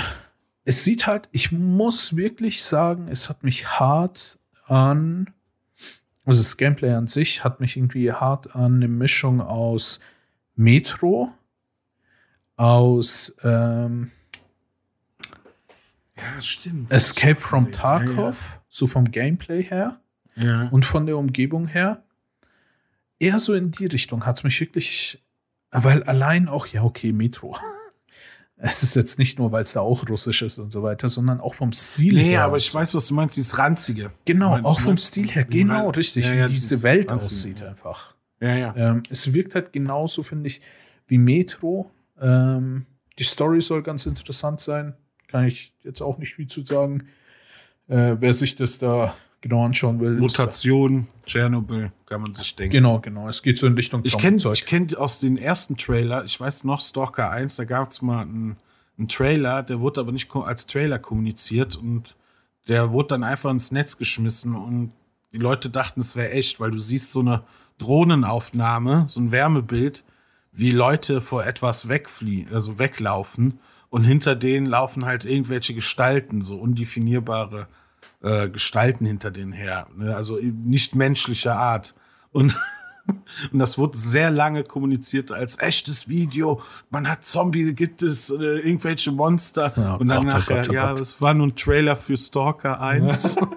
es 0.63 0.85
sieht 0.85 1.07
halt, 1.07 1.27
ich 1.33 1.51
muss 1.51 2.15
wirklich 2.15 2.63
sagen, 2.63 3.09
es 3.09 3.27
hat 3.27 3.43
mich 3.43 3.67
hart 3.67 4.38
an, 4.69 5.29
also 6.25 6.39
das 6.39 6.57
Gameplay 6.57 6.91
an 6.91 7.07
sich 7.07 7.43
hat 7.43 7.59
mich 7.59 7.75
irgendwie 7.77 8.11
hart 8.11 8.55
an 8.55 8.75
eine 8.75 8.87
Mischung 8.87 9.41
aus 9.41 9.99
Metro 10.55 11.31
aus 12.55 13.35
ähm, 13.43 14.11
ja, 16.17 16.41
stimmt. 16.41 16.91
Escape 16.91 17.37
from 17.37 17.71
Tarkov, 17.71 18.17
ja, 18.17 18.55
ja. 18.55 18.61
so 18.67 18.87
vom 18.87 19.09
Gameplay 19.09 19.63
her 19.63 20.01
ja. 20.35 20.67
und 20.67 20.85
von 20.85 21.05
der 21.05 21.17
Umgebung 21.17 21.67
her. 21.67 22.03
Eher 23.19 23.39
so 23.39 23.53
in 23.53 23.71
die 23.71 23.85
Richtung 23.85 24.25
hat 24.25 24.37
es 24.37 24.43
mich 24.43 24.59
wirklich, 24.59 25.23
weil 25.71 26.03
allein 26.03 26.47
auch, 26.47 26.67
ja, 26.67 26.83
okay, 26.83 27.11
Metro. 27.11 27.57
Es 28.61 28.83
ist 28.83 28.95
jetzt 28.95 29.17
nicht 29.17 29.39
nur, 29.39 29.53
weil 29.53 29.63
es 29.63 29.71
da 29.71 29.79
auch 29.79 30.07
russisch 30.09 30.41
ist 30.41 30.57
und 30.57 30.71
so 30.71 30.83
weiter, 30.83 31.07
sondern 31.07 31.39
auch 31.39 31.53
vom 31.55 31.71
Stil 31.71 32.13
Nee, 32.15 32.31
her. 32.31 32.43
aber 32.43 32.57
ich 32.57 32.73
weiß, 32.73 32.93
was 32.93 33.07
du 33.07 33.13
meinst, 33.13 33.37
dieses 33.37 33.57
Ranzige. 33.57 34.11
Genau, 34.25 34.47
Ich 34.57 34.61
mein- 34.63 34.65
auch 34.65 34.79
vom 34.81 34.97
Stil 34.97 35.29
her, 35.31 35.45
genau 35.45 35.85
Ran- 35.85 35.95
richtig, 35.95 36.25
Ja, 36.25 36.33
ja, 36.33 36.49
wie 36.49 36.55
diese 36.55 36.83
Welt 36.83 37.09
Ranzige, 37.09 37.25
aussieht 37.33 37.59
ja. 37.61 37.69
einfach. 37.69 38.15
Ja, 38.41 38.55
ja. 38.55 38.73
Ähm, 38.75 39.03
es 39.09 39.31
wirkt 39.33 39.55
halt 39.55 39.71
genauso, 39.71 40.23
finde 40.23 40.47
ich, 40.47 40.59
wie 41.07 41.17
Metro. 41.17 41.89
Ähm, 42.21 42.85
die 43.17 43.23
Story 43.23 43.61
soll 43.61 43.81
ganz 43.81 44.05
interessant 44.05 44.59
sein. 44.59 44.93
Kann 45.29 45.45
ich 45.47 45.73
jetzt 45.83 46.01
auch 46.01 46.17
nicht 46.17 46.35
viel 46.35 46.47
zu 46.47 46.65
sagen. 46.65 47.07
Äh, 47.87 48.17
wer 48.19 48.33
sich 48.33 48.55
das 48.57 48.77
da 48.77 49.15
genau 49.41 49.65
anschauen 49.65 49.99
will. 49.99 50.11
Mutation, 50.17 51.07
Tschernobyl, 51.25 51.91
kann 52.05 52.21
man 52.21 52.33
sich 52.33 52.55
denken. 52.55 52.73
Genau, 52.73 52.99
genau. 52.99 53.27
Es 53.27 53.41
geht 53.41 53.57
so 53.57 53.67
in 53.67 53.73
Richtung 53.73 54.01
Ich 54.03 54.17
kenne 54.17 54.37
kenn 54.37 54.95
aus 54.95 55.19
den 55.19 55.37
ersten 55.37 55.77
Trailer, 55.77 56.23
ich 56.25 56.39
weiß 56.39 56.63
noch, 56.63 56.81
Stalker 56.81 57.31
1, 57.31 57.55
da 57.55 57.65
gab 57.65 57.91
es 57.91 58.01
mal 58.01 58.21
einen, 58.21 58.57
einen 58.97 59.07
Trailer, 59.07 59.63
der 59.63 59.79
wurde 59.79 60.01
aber 60.01 60.11
nicht 60.11 60.33
als 60.35 60.67
Trailer 60.67 60.99
kommuniziert 60.99 61.75
und 61.75 62.15
der 62.67 62.91
wurde 62.91 63.09
dann 63.09 63.23
einfach 63.23 63.49
ins 63.51 63.71
Netz 63.71 63.97
geschmissen 63.97 64.55
und 64.55 64.91
die 65.33 65.37
Leute 65.37 65.69
dachten, 65.69 66.01
es 66.01 66.15
wäre 66.15 66.31
echt, 66.31 66.59
weil 66.59 66.71
du 66.71 66.79
siehst 66.79 67.11
so 67.11 67.19
eine 67.19 67.43
Drohnenaufnahme, 67.77 69.05
so 69.07 69.21
ein 69.21 69.31
Wärmebild, 69.31 70.03
wie 70.51 70.71
Leute 70.71 71.21
vor 71.21 71.45
etwas 71.45 71.87
wegfliehen, 71.87 72.51
also 72.53 72.79
weglaufen 72.79 73.59
und 73.89 74.03
hinter 74.03 74.35
denen 74.35 74.65
laufen 74.65 75.05
halt 75.05 75.25
irgendwelche 75.25 75.73
Gestalten, 75.73 76.41
so 76.41 76.55
undefinierbare 76.55 77.67
äh, 78.21 78.49
Gestalten 78.49 79.05
hinter 79.05 79.31
denen 79.31 79.53
her, 79.53 79.87
ne? 79.95 80.15
also 80.15 80.37
nicht 80.41 80.95
menschlicher 80.95 81.55
Art. 81.55 81.95
Und 82.31 82.55
und 83.51 83.59
das 83.59 83.77
wurde 83.77 83.97
sehr 83.97 84.31
lange 84.31 84.63
kommuniziert 84.63 85.31
als 85.31 85.59
echtes 85.59 86.07
Video. 86.07 86.61
Man 86.89 87.09
hat 87.09 87.23
Zombie, 87.23 87.73
gibt 87.73 88.01
es 88.01 88.29
äh, 88.29 88.35
irgendwelche 88.35 89.11
Monster. 89.11 89.71
Oh 89.77 90.01
und 90.01 90.07
dann 90.07 90.23
Gott, 90.23 90.33
oh 90.33 90.37
nachher, 90.37 90.55
Gott, 90.57 90.69
oh 90.69 90.73
ja, 90.73 90.93
es 90.93 91.21
war 91.21 91.33
nur 91.33 91.47
ein 91.47 91.55
Trailer 91.55 91.95
für 91.95 92.17
Stalker 92.17 92.81
1. 92.81 93.37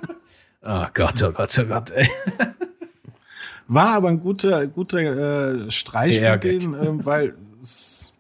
Ah 0.65 0.89
Gott, 0.95 1.21
oh 1.25 1.33
Gott, 1.33 1.59
oh 1.59 1.65
Gott, 1.65 1.91
ey. 1.91 2.09
War 3.67 3.95
aber 3.95 4.11
ein 4.11 4.21
guter, 4.21 4.65
guter 4.69 5.65
äh, 5.67 5.71
Streich 5.73 6.21
PR-Gag. 6.21 6.61
denen, 6.61 6.75
ähm, 6.75 7.05
weil 7.05 7.35
es 7.61 8.13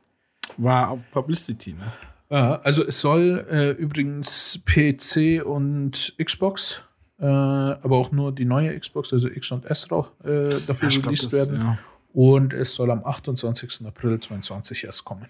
war 0.56 0.90
auf 0.90 0.98
Publicity. 1.12 1.74
Ne? 1.74 1.84
Ja, 2.32 2.54
also 2.62 2.82
es 2.86 2.98
soll 3.00 3.46
äh, 3.50 3.70
übrigens 3.72 4.60
PC 4.64 5.44
und 5.44 6.14
Xbox, 6.22 6.82
äh, 7.20 7.26
aber 7.26 7.98
auch 7.98 8.10
nur 8.10 8.32
die 8.32 8.46
neue 8.46 8.78
Xbox, 8.78 9.12
also 9.12 9.28
X 9.28 9.52
und 9.52 9.66
S 9.66 9.84
äh, 9.84 9.88
dafür 9.90 10.88
glaub, 10.88 11.04
released 11.06 11.24
das- 11.26 11.32
werden. 11.34 11.56
ja. 11.56 11.78
Und 12.14 12.52
es 12.52 12.74
soll 12.74 12.90
am 12.90 13.04
28. 13.04 13.86
April 13.86 14.18
2020 14.20 14.84
erst 14.84 15.04
kommen. 15.04 15.28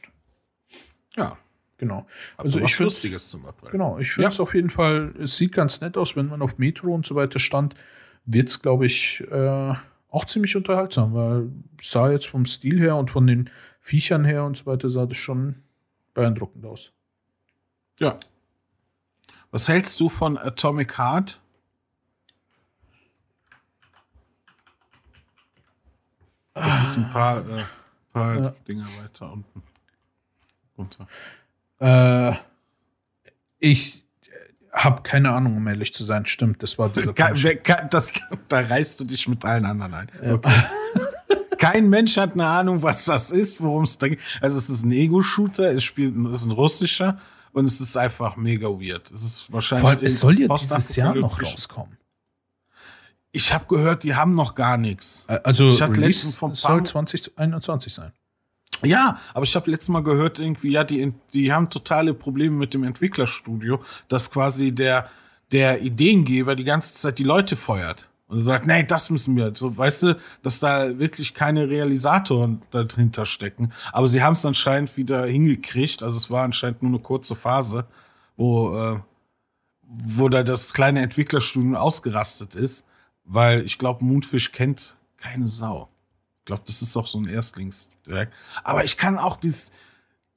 Ja, 1.16 1.36
Genau. 1.78 2.06
also 2.36 2.58
Also 2.58 2.64
ich 2.64 2.76
finde 2.76 2.84
Lustiges 2.84 3.26
zum 3.26 3.44
April. 3.46 3.70
Genau, 3.72 3.98
ich 3.98 4.12
finde 4.12 4.28
es 4.28 4.38
auf 4.38 4.54
jeden 4.54 4.70
Fall, 4.70 5.12
es 5.18 5.36
sieht 5.36 5.50
ganz 5.52 5.80
nett 5.80 5.96
aus, 5.96 6.14
wenn 6.14 6.26
man 6.28 6.40
auf 6.40 6.56
Metro 6.58 6.94
und 6.94 7.04
so 7.04 7.16
weiter 7.16 7.40
stand, 7.40 7.74
wird 8.24 8.48
es, 8.48 8.62
glaube 8.62 8.86
ich, 8.86 9.20
äh, 9.32 9.74
auch 10.08 10.24
ziemlich 10.26 10.54
unterhaltsam, 10.54 11.12
weil 11.14 11.50
sah 11.80 12.12
jetzt 12.12 12.28
vom 12.28 12.46
Stil 12.46 12.78
her 12.78 12.94
und 12.96 13.10
von 13.10 13.26
den 13.26 13.50
Viechern 13.80 14.24
her 14.24 14.44
und 14.44 14.56
so 14.56 14.66
weiter, 14.66 14.88
sah 14.90 15.06
das 15.06 15.16
schon 15.16 15.56
beeindruckend 16.14 16.64
aus. 16.64 16.92
Ja. 18.00 18.16
Was 19.50 19.68
hältst 19.68 20.00
du 20.00 20.08
von 20.08 20.38
Atomic 20.38 20.96
Heart? 20.98 21.40
Das 26.54 26.82
ist 26.82 26.96
ein 26.98 27.10
paar, 27.10 27.38
äh, 27.48 27.64
paar 28.12 28.34
Ja. 28.38 28.54
Dinger 28.68 28.86
weiter 29.02 29.32
unten. 29.32 29.62
Runter. 30.76 31.06
Äh, 31.80 32.34
ich 33.58 34.04
habe 34.72 35.02
keine 35.02 35.30
Ahnung, 35.32 35.56
um 35.56 35.66
ehrlich 35.68 35.92
zu 35.92 36.04
sein. 36.04 36.24
Stimmt, 36.26 36.62
das 36.62 36.78
war 36.78 36.88
dieser 36.88 37.12
komische- 37.14 37.44
wer- 37.44 37.56
ke- 37.56 37.88
das, 37.90 38.12
da 38.48 38.60
reißt 38.60 39.00
du 39.00 39.04
dich 39.04 39.28
mit 39.28 39.44
allen 39.44 39.64
anderen 39.64 39.94
ein. 39.94 40.10
Okay. 40.32 40.52
Kein 41.62 41.88
Mensch 41.88 42.16
hat 42.16 42.32
eine 42.32 42.46
Ahnung, 42.46 42.82
was 42.82 43.04
das 43.04 43.30
ist, 43.30 43.60
worum 43.60 43.84
es 43.84 43.96
da 43.98 44.08
geht. 44.08 44.18
Also 44.40 44.58
es 44.58 44.68
ist 44.68 44.84
ein 44.84 44.90
Ego-Shooter, 44.90 45.72
es 45.72 45.84
spielt, 45.84 46.16
es 46.26 46.40
ist 46.40 46.46
ein 46.46 46.50
russischer 46.50 47.18
und 47.52 47.66
es 47.66 47.80
ist 47.80 47.96
einfach 47.96 48.36
mega 48.36 48.66
weird. 48.68 49.10
Es 49.12 49.22
ist 49.22 49.52
wahrscheinlich. 49.52 49.88
Allem, 49.88 50.04
es 50.04 50.20
soll 50.20 50.38
ja 50.40 50.48
dieses 50.48 50.96
Jahr 50.96 51.14
noch 51.14 51.40
rauskommen. 51.40 51.96
Ich 53.30 53.52
habe 53.52 53.64
gehört, 53.66 54.02
die 54.02 54.14
haben 54.14 54.34
noch 54.34 54.54
gar 54.54 54.76
nichts. 54.76 55.24
Also 55.28 55.68
Ich 55.70 55.80
hatte 55.80 55.92
Release 55.94 56.32
vom 56.36 56.54
soll 56.54 56.78
Pam- 56.78 56.86
2021 57.06 57.94
sein. 57.94 58.12
Ja, 58.82 59.18
aber 59.32 59.44
ich 59.44 59.54
habe 59.54 59.70
letztes 59.70 59.88
Mal 59.88 60.02
gehört, 60.02 60.40
irgendwie, 60.40 60.72
ja, 60.72 60.82
die, 60.82 61.12
die 61.32 61.52
haben 61.52 61.70
totale 61.70 62.12
Probleme 62.14 62.56
mit 62.56 62.74
dem 62.74 62.82
Entwicklerstudio, 62.82 63.80
dass 64.08 64.30
quasi 64.30 64.72
der, 64.72 65.08
der 65.52 65.80
Ideengeber 65.82 66.56
die 66.56 66.64
ganze 66.64 66.94
Zeit 66.96 67.18
die 67.18 67.24
Leute 67.24 67.54
feuert. 67.54 68.08
Und 68.32 68.44
sagt, 68.44 68.66
nee, 68.66 68.82
das 68.82 69.10
müssen 69.10 69.36
wir. 69.36 69.52
So, 69.54 69.76
weißt 69.76 70.04
du, 70.04 70.20
dass 70.42 70.58
da 70.58 70.98
wirklich 70.98 71.34
keine 71.34 71.68
Realisatoren 71.68 72.62
dahinter 72.70 73.26
stecken. 73.26 73.74
Aber 73.92 74.08
sie 74.08 74.22
haben 74.22 74.32
es 74.32 74.46
anscheinend 74.46 74.96
wieder 74.96 75.26
hingekriegt. 75.26 76.02
Also 76.02 76.16
es 76.16 76.30
war 76.30 76.42
anscheinend 76.42 76.82
nur 76.82 76.92
eine 76.92 77.00
kurze 77.00 77.34
Phase, 77.34 77.84
wo, 78.38 78.74
äh, 78.74 79.00
wo 79.82 80.30
da 80.30 80.42
das 80.42 80.72
kleine 80.72 81.02
Entwicklerstudio 81.02 81.76
ausgerastet 81.76 82.54
ist. 82.54 82.86
Weil 83.24 83.66
ich 83.66 83.76
glaube, 83.76 84.02
Moonfish 84.02 84.52
kennt 84.52 84.96
keine 85.18 85.46
Sau. 85.46 85.90
Ich 86.38 86.46
glaube, 86.46 86.62
das 86.66 86.80
ist 86.80 86.96
auch 86.96 87.08
so 87.08 87.18
ein 87.18 87.28
Erstlingswerk. 87.28 88.32
Aber 88.64 88.82
ich 88.82 88.96
kann 88.96 89.18
auch 89.18 89.36
dieses, 89.36 89.72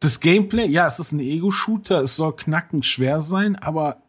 das 0.01 0.19
Gameplay, 0.19 0.67
ja, 0.67 0.85
es 0.85 0.99
ist 0.99 1.13
ein 1.13 1.21
Ego-Shooter, 1.21 2.01
es 2.01 2.17
soll 2.17 2.35
knackend 2.35 2.85
schwer 2.85 3.21
sein, 3.21 3.55
aber 3.55 4.01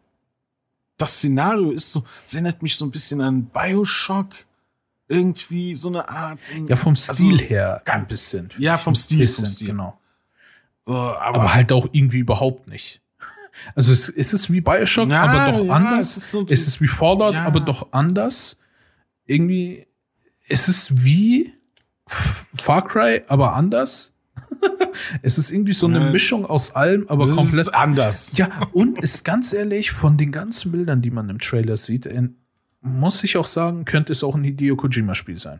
das 0.97 1.17
Szenario 1.17 1.71
ist 1.71 1.91
so, 1.91 2.03
es 2.25 2.33
erinnert 2.33 2.61
mich 2.63 2.75
so 2.75 2.85
ein 2.85 2.91
bisschen 2.91 3.21
an 3.21 3.45
Bioshock. 3.45 4.29
Irgendwie 5.09 5.73
so 5.75 5.87
eine 5.87 6.09
Art. 6.09 6.37
Ja, 6.67 6.75
vom 6.75 6.95
Stil 6.95 7.33
Also, 7.35 7.45
her 7.45 7.81
ein 7.85 8.07
bisschen. 8.07 8.49
Ja, 8.57 8.77
vom 8.77 8.93
Stil, 8.93 9.19
Bisschen, 9.19 9.45
vom 9.45 9.53
Stil. 9.53 9.67
genau. 9.67 9.97
So, 10.85 10.93
aber, 10.93 11.19
aber 11.39 11.53
halt 11.53 11.71
auch 11.71 11.87
irgendwie 11.93 12.19
überhaupt 12.19 12.67
nicht. 12.67 13.01
Also 13.73 13.91
es, 13.93 14.09
es 14.09 14.33
ist 14.33 14.51
wie 14.51 14.59
Bioshock, 14.61 15.09
Ja, 15.09 15.23
aber 15.23 15.51
doch 15.51 15.63
ja, 15.65 15.71
anders. 15.73 16.11
es 16.11 16.17
ist 16.17 16.31
so- 16.31 16.45
es 16.49 16.67
ist 16.67 16.81
wie 16.81 16.87
Fallout, 16.87 17.33
Ja. 17.35 17.45
aber 17.45 17.59
doch 17.61 17.91
anders. 17.93 18.59
Irgendwie, 19.25 19.87
es 20.47 20.67
ist 20.67 21.03
wie 21.03 21.53
Far 22.05 22.85
Cry, 22.87 23.21
aber 23.27 23.53
anders. 23.55 24.13
es 25.21 25.37
ist 25.37 25.51
irgendwie 25.51 25.73
so 25.73 25.87
eine 25.87 26.11
Mischung 26.11 26.45
aus 26.45 26.75
allem, 26.75 27.05
aber 27.07 27.25
das 27.25 27.35
komplett 27.35 27.67
ist 27.67 27.73
anders. 27.73 28.33
Ja, 28.37 28.67
und 28.73 28.99
ist 28.99 29.23
ganz 29.23 29.53
ehrlich, 29.53 29.91
von 29.91 30.17
den 30.17 30.31
ganzen 30.31 30.71
Bildern, 30.71 31.01
die 31.01 31.11
man 31.11 31.29
im 31.29 31.39
Trailer 31.39 31.77
sieht, 31.77 32.05
äh, 32.05 32.29
muss 32.81 33.23
ich 33.23 33.37
auch 33.37 33.45
sagen, 33.45 33.85
könnte 33.85 34.11
es 34.11 34.23
auch 34.23 34.35
ein 34.35 34.43
Hideo 34.43 34.75
Kojima-Spiel 34.75 35.39
sein. 35.39 35.59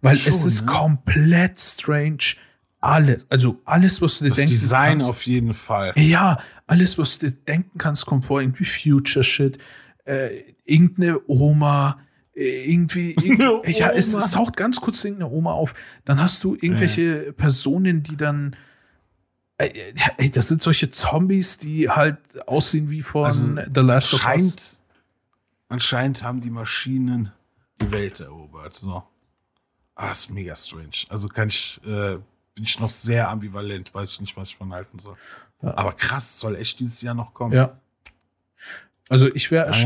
Weil 0.00 0.16
Schon, 0.16 0.32
es 0.32 0.44
ist 0.44 0.66
ne? 0.66 0.72
komplett 0.72 1.60
strange. 1.60 2.36
Alles, 2.80 3.26
also 3.30 3.60
alles, 3.64 4.00
was 4.02 4.18
du 4.18 4.24
dir 4.24 4.30
Das 4.30 4.36
denken 4.36 4.52
Design 4.52 4.90
kannst. 4.98 5.10
auf 5.10 5.22
jeden 5.22 5.54
Fall. 5.54 5.92
Ja, 5.96 6.38
alles, 6.66 6.98
was 6.98 7.18
du 7.18 7.30
dir 7.30 7.36
denken 7.48 7.78
kannst, 7.78 8.06
kommt 8.06 8.26
vor. 8.26 8.40
Irgendwie 8.40 8.64
Future-Shit, 8.64 9.58
äh, 10.04 10.28
irgendeine 10.64 11.20
Oma, 11.26 11.98
irgendwie, 12.36 13.12
irgendwie 13.12 13.42
Eine 13.42 13.78
ja, 13.78 13.90
es, 13.90 14.12
es 14.12 14.30
taucht 14.32 14.56
ganz 14.56 14.80
kurz 14.80 15.02
irgendeine 15.02 15.30
Oma 15.30 15.52
auf. 15.52 15.74
Dann 16.04 16.20
hast 16.22 16.44
du 16.44 16.54
irgendwelche 16.54 17.32
Personen, 17.32 18.02
die 18.02 18.16
dann 18.16 18.54
äh, 19.58 19.92
ja, 19.94 20.10
ey, 20.18 20.30
das 20.30 20.48
sind 20.48 20.62
solche 20.62 20.90
Zombies, 20.90 21.58
die 21.58 21.88
halt 21.88 22.18
aussehen 22.46 22.90
wie 22.90 23.02
von 23.02 23.24
Also, 23.24 23.54
The 23.74 23.80
Last 23.80 24.14
of 24.14 24.26
Us. 24.26 24.80
Anscheinend 25.68 26.22
haben 26.22 26.40
die 26.40 26.50
Maschinen 26.50 27.32
die 27.80 27.90
Welt 27.90 28.20
erobert. 28.20 28.74
So. 28.74 29.02
Ah, 29.94 30.10
ist 30.10 30.30
mega 30.30 30.54
strange. 30.54 31.06
Also 31.08 31.28
kann 31.28 31.48
ich, 31.48 31.80
äh, 31.84 32.18
bin 32.54 32.64
ich 32.64 32.78
noch 32.78 32.90
sehr 32.90 33.30
ambivalent, 33.30 33.94
weiß 33.94 34.12
ich 34.12 34.20
nicht, 34.20 34.36
was 34.36 34.48
ich 34.48 34.56
von 34.56 34.72
halten 34.72 34.98
soll. 34.98 35.16
Aber 35.62 35.92
krass, 35.92 36.38
soll 36.38 36.56
echt 36.56 36.78
dieses 36.78 37.00
Jahr 37.00 37.14
noch 37.14 37.32
kommen. 37.32 37.54
Ja. 37.54 37.80
Also 39.08 39.34
ich 39.34 39.50
wäre 39.50 39.68
Ah, 39.68 39.70
ja. 39.70 39.80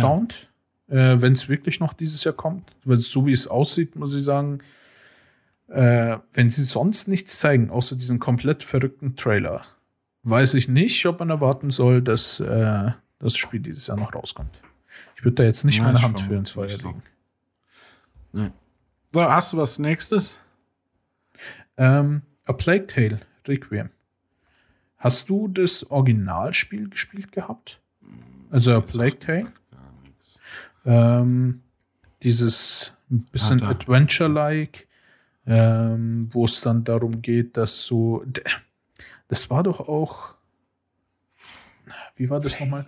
Äh, 0.91 1.21
wenn 1.21 1.33
es 1.33 1.49
wirklich 1.49 1.81
noch 1.81 1.93
dieses 1.93 2.23
Jahr 2.25 2.35
kommt. 2.35 2.71
Weil 2.85 2.99
so 2.99 3.27
wie 3.27 3.33
es 3.33 3.49
aussieht, 3.49 3.97
muss 3.97 4.15
ich 4.15 4.25
sagen, 4.25 4.59
äh, 5.69 6.19
wenn 6.35 6.51
sie 6.51 6.65
sonst 6.65 7.09
nichts 7.09 7.39
zeigen, 7.39 7.71
außer 7.71 7.97
diesen 7.97 8.19
komplett 8.19 8.63
verrückten 8.63 9.17
Trailer, 9.17 9.63
weiß 10.25 10.55
ich 10.55 10.69
nicht, 10.69 11.07
ob 11.07 11.21
man 11.21 11.31
erwarten 11.31 11.71
soll, 11.71 12.03
dass 12.03 12.41
äh, 12.41 12.91
das 13.19 13.37
Spiel 13.37 13.61
dieses 13.61 13.87
Jahr 13.87 13.97
noch 13.97 14.15
rauskommt. 14.15 14.61
Ich 15.17 15.25
würde 15.25 15.37
da 15.37 15.45
jetzt 15.45 15.65
nicht 15.65 15.79
Ja, 15.79 15.85
meine 15.85 16.03
Hand 16.03 16.21
für 16.21 16.35
ins 16.35 16.53
Feuer 16.53 16.69
legen. 16.69 17.03
So, 19.13 19.23
hast 19.23 19.53
du 19.53 19.57
was 19.59 19.79
nächstes? 19.79 20.39
Ähm, 21.77 22.23
A 22.45 22.53
Plague 22.53 22.87
Tale 22.87 23.21
Requiem. 23.47 23.91
Hast 24.97 25.29
du 25.29 25.49
das 25.49 25.91
Originalspiel 25.91 26.89
gespielt 26.91 27.33
gehabt? 27.33 27.81
Also 28.51 28.75
A 28.75 28.81
Plague 28.81 29.19
Tale? 29.19 29.53
Ähm, 30.85 31.63
dieses 32.23 32.93
ein 33.11 33.25
bisschen 33.33 33.63
Ah. 33.63 33.71
Adventure-like, 33.71 34.87
ähm, 35.47 36.29
wo 36.31 36.45
es 36.45 36.61
dann 36.61 36.85
darum 36.85 37.23
geht, 37.23 37.57
dass 37.57 37.85
so. 37.85 38.25
Das 39.29 39.51
war 39.51 39.63
doch 39.63 39.81
auch. 39.81 40.35
wie 42.17 42.29
war 42.31 42.41
das 42.41 42.61
nochmal? 42.61 42.87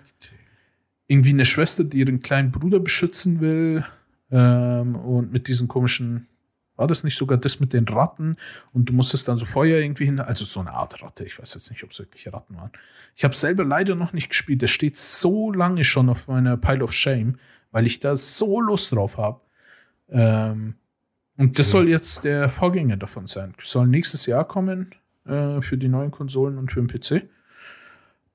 Irgendwie 1.07 1.31
eine 1.31 1.45
Schwester, 1.45 1.85
die 1.85 1.99
ihren 1.99 2.21
kleinen 2.21 2.51
Bruder 2.51 2.81
beschützen 2.81 3.41
will. 3.41 3.85
Ähm, 4.31 4.95
und 4.97 5.33
mit 5.33 5.47
diesen 5.49 5.69
komischen, 5.69 6.27
war 6.77 6.87
das 6.87 7.05
nicht 7.05 7.17
sogar 7.19 7.37
das 7.39 7.61
mit 7.61 7.73
den 7.75 7.87
Ratten? 7.87 8.37
Und 8.73 8.87
du 8.89 8.93
musstest 8.95 9.29
dann 9.29 9.37
so 9.37 9.45
Feuer 9.45 9.79
irgendwie 9.79 10.07
hin, 10.07 10.21
also 10.21 10.45
so 10.45 10.61
eine 10.61 10.73
Art 10.73 11.03
Ratte. 11.03 11.25
Ich 11.25 11.39
weiß 11.39 11.55
jetzt 11.55 11.71
nicht, 11.71 11.85
ob 11.85 11.91
es 11.91 11.99
wirklich 11.99 12.33
Ratten 12.33 12.57
waren. 12.57 12.71
Ich 13.15 13.25
habe 13.25 13.35
selber 13.35 13.65
leider 13.65 13.95
noch 13.95 14.13
nicht 14.15 14.29
gespielt. 14.31 14.63
Das 14.63 14.71
steht 14.71 14.97
so 14.97 15.53
lange 15.53 15.85
schon 15.85 16.09
auf 16.09 16.29
meiner 16.29 16.57
Pile 16.57 16.83
of 16.85 16.93
Shame, 16.93 17.39
weil 17.73 17.87
ich 17.87 17.99
da 18.01 18.15
so 18.15 18.61
Lust 18.61 18.93
drauf 18.93 19.17
habe. 19.17 19.41
Ähm, 20.11 20.75
und 21.37 21.59
das 21.59 21.71
soll 21.71 21.89
jetzt 21.89 22.25
der 22.25 22.49
Vorgänger 22.49 22.97
davon 22.99 23.27
sein. 23.27 23.55
Soll 23.63 23.89
nächstes 23.89 24.27
Jahr 24.27 24.47
kommen 24.47 24.91
äh, 25.27 25.61
für 25.61 25.77
die 25.79 25.89
neuen 25.89 26.11
Konsolen 26.11 26.59
und 26.59 26.71
für 26.71 26.83
den 26.83 26.87
PC. 26.89 27.29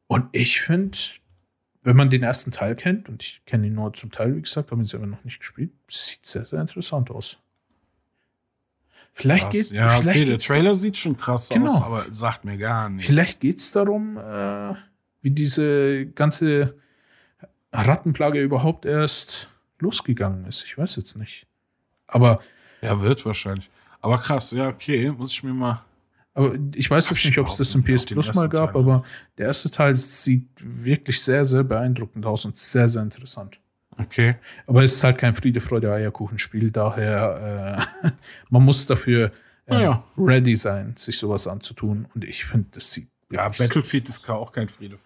Und 0.08 0.26
ich 0.32 0.60
finde, 0.62 0.98
wenn 1.84 1.96
man 1.96 2.10
den 2.10 2.24
ersten 2.24 2.52
Teil 2.52 2.76
kennt, 2.76 3.08
und 3.08 3.24
ich 3.24 3.42
kenne 3.46 3.68
ihn 3.68 3.76
nur 3.76 3.94
zum 3.94 4.12
Teil, 4.12 4.36
wie 4.36 4.42
gesagt, 4.42 4.72
habe 4.72 4.82
ihn 4.82 4.86
selber 4.86 5.06
noch 5.08 5.24
nicht 5.24 5.40
gespielt, 5.40 5.72
sieht 5.90 6.26
sehr, 6.26 6.46
sehr 6.46 6.60
interessant 6.60 7.12
aus. 7.12 7.38
Vielleicht 9.14 9.46
Krass. 9.46 9.54
geht 9.54 9.72
ja, 9.72 9.90
vielleicht 10.02 10.18
okay, 10.20 10.26
der 10.26 10.38
Trailer 10.38 10.76
sieht 10.76 10.98
schon 10.98 11.18
krass 11.18 11.50
Genau. 11.50 11.72
aus, 11.72 11.82
aber 11.82 12.06
sagt 12.12 12.46
mir 12.46 12.58
gar 12.58 12.90
nichts. 12.90 13.08
Vielleicht 13.08 13.40
geht 13.40 13.58
es 13.58 13.72
darum, 13.72 14.18
äh, 14.18 14.74
wie 15.22 15.32
diese 15.32 16.06
ganze 16.08 16.76
Rattenplage 17.74 18.42
überhaupt 18.42 18.86
erst 18.86 19.50
losgegangen 19.80 20.46
ist. 20.46 20.64
Ich 20.66 20.78
weiß 20.78 20.96
jetzt 20.96 21.18
nicht. 21.18 21.46
Aber, 22.08 22.40
Ja, 22.82 23.02
wird 23.02 23.26
wahrscheinlich. 23.26 23.68
Aber 24.02 24.18
krass, 24.20 24.52
ja, 24.52 24.70
okay, 24.70 25.12
muss 25.12 25.32
ich 25.34 25.44
mir 25.44 25.54
mal. 25.54 25.84
aber 26.34 26.56
ich 26.76 26.90
weiß 26.90 27.10
jetzt 27.10 27.20
ich 27.20 27.26
nicht, 27.26 27.38
ob 27.40 27.48
es 27.48 27.58
das 27.58 27.74
im 27.76 27.84
PS 27.84 28.06
Plus 28.06 28.34
mal 28.36 28.48
gab, 28.48 28.74
Teil. 28.74 28.82
aber 28.82 29.04
der 29.38 29.48
erste 29.48 29.70
Teil 29.72 29.96
sieht 29.96 30.48
wirklich 30.58 31.22
sehr, 31.22 31.44
sehr 31.46 31.64
beeindruckend 31.64 32.26
aus 32.26 32.46
und 32.46 32.58
sehr, 32.58 32.88
sehr 32.88 33.02
interessant. 33.02 33.60
Okay. 33.98 34.36
Aber 34.68 34.84
es 34.84 34.94
ist 34.94 35.04
halt 35.04 35.18
kein 35.18 35.34
Friede, 35.34 35.60
Freude, 35.60 35.92
Eierkuchenspiel, 35.92 36.70
daher 36.72 37.86
äh, 38.04 38.12
man 38.50 38.64
muss 38.64 38.86
dafür 38.86 39.32
äh, 39.66 39.74
Naja. 39.74 40.04
ready 40.18 40.54
sein, 40.56 40.94
sich 40.98 41.18
sowas 41.18 41.48
anzutun. 41.48 42.08
Und 42.14 42.24
ich 42.24 42.46
finde, 42.46 42.68
das 42.72 42.92
sieht 42.92 43.10
Ja, 43.32 43.50
Battlefield 43.50 44.08
ist 44.08 44.30
auch 44.30 44.52
kein 44.52 44.70
Friede. 44.70 45.00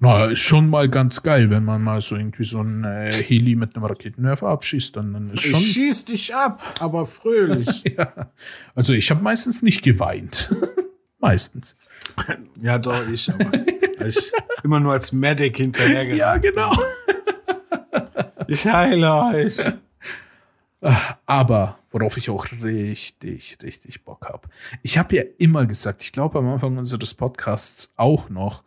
Na, 0.00 0.26
ist 0.26 0.40
schon 0.40 0.68
mal 0.68 0.88
ganz 0.88 1.22
geil, 1.22 1.50
wenn 1.50 1.64
man 1.64 1.82
mal 1.82 2.00
so 2.00 2.16
irgendwie 2.16 2.44
so 2.44 2.60
ein 2.60 2.84
äh, 2.84 3.10
Heli 3.12 3.56
mit 3.56 3.76
einem 3.76 3.84
Raketenwerfer 3.84 4.48
abschießt, 4.48 4.96
dann, 4.96 5.12
dann 5.12 5.30
ist 5.30 5.42
schon. 5.42 5.52
Ich 5.52 5.72
schieß 5.72 6.04
dich 6.06 6.34
ab, 6.34 6.62
aber 6.80 7.06
fröhlich. 7.06 7.84
ja. 7.98 8.30
Also 8.74 8.92
ich 8.92 9.10
habe 9.10 9.22
meistens 9.22 9.62
nicht 9.62 9.82
geweint. 9.82 10.54
meistens. 11.18 11.76
ja, 12.60 12.78
doch, 12.78 13.08
ich, 13.08 13.32
aber 13.32 13.50
ich 14.06 14.32
immer 14.62 14.80
nur 14.80 14.92
als 14.92 15.12
Medic 15.12 15.56
hinterhergerannt. 15.56 16.18
Ja, 16.18 16.36
genau. 16.36 16.72
Ich 18.46 18.66
heile 18.66 19.14
euch. 19.14 19.58
Aber 21.24 21.78
worauf 21.90 22.16
ich 22.16 22.28
auch 22.28 22.46
richtig, 22.62 23.56
richtig 23.62 24.04
Bock 24.04 24.26
habe. 24.26 24.48
Ich 24.82 24.98
habe 24.98 25.16
ja 25.16 25.22
immer 25.38 25.64
gesagt, 25.64 26.02
ich 26.02 26.12
glaube 26.12 26.38
am 26.38 26.48
Anfang 26.48 26.76
unseres 26.76 27.14
Podcasts 27.14 27.94
auch 27.96 28.28
noch, 28.28 28.64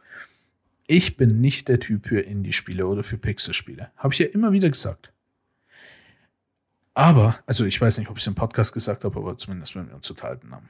ich 0.87 1.17
bin 1.17 1.39
nicht 1.41 1.67
der 1.67 1.79
Typ 1.79 2.07
für 2.07 2.21
Indie-Spiele 2.21 2.87
oder 2.87 3.03
für 3.03 3.17
Pixel-Spiele. 3.17 3.91
Habe 3.97 4.13
ich 4.13 4.19
ja 4.19 4.27
immer 4.27 4.51
wieder 4.53 4.69
gesagt. 4.69 5.11
Aber, 6.93 7.37
also 7.45 7.65
ich 7.65 7.79
weiß 7.79 7.99
nicht, 7.99 8.09
ob 8.09 8.17
ich 8.17 8.23
es 8.23 8.27
im 8.27 8.35
Podcast 8.35 8.73
gesagt 8.73 9.03
habe, 9.03 9.19
aber 9.19 9.37
zumindest, 9.37 9.75
wenn 9.75 9.87
wir 9.87 9.95
uns 9.95 10.09
unterhalten 10.09 10.51
haben. 10.51 10.69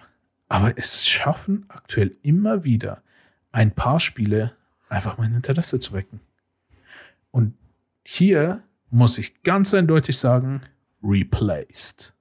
Aber 0.49 0.77
es 0.77 1.07
schaffen 1.07 1.65
aktuell 1.69 2.17
immer 2.21 2.63
wieder 2.63 3.01
ein 3.51 3.71
paar 3.71 3.99
Spiele 3.99 4.53
einfach 4.89 5.17
mein 5.17 5.33
Interesse 5.33 5.79
zu 5.79 5.93
wecken. 5.93 6.19
Und 7.31 7.55
hier 8.03 8.63
muss 8.89 9.17
ich 9.17 9.43
ganz 9.43 9.73
eindeutig 9.73 10.17
sagen, 10.17 10.61
replaced. 11.03 12.13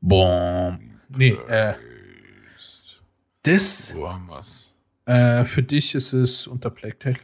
Boom. 0.00 1.00
Nee, 1.08 1.38
äh, 1.48 1.74
das 3.42 3.94
wir's? 3.94 4.75
Äh, 5.06 5.44
für 5.44 5.62
dich 5.62 5.94
ist 5.94 6.12
es 6.12 6.46
unter 6.46 6.70
Plague 6.70 6.98
Tale. 6.98 7.16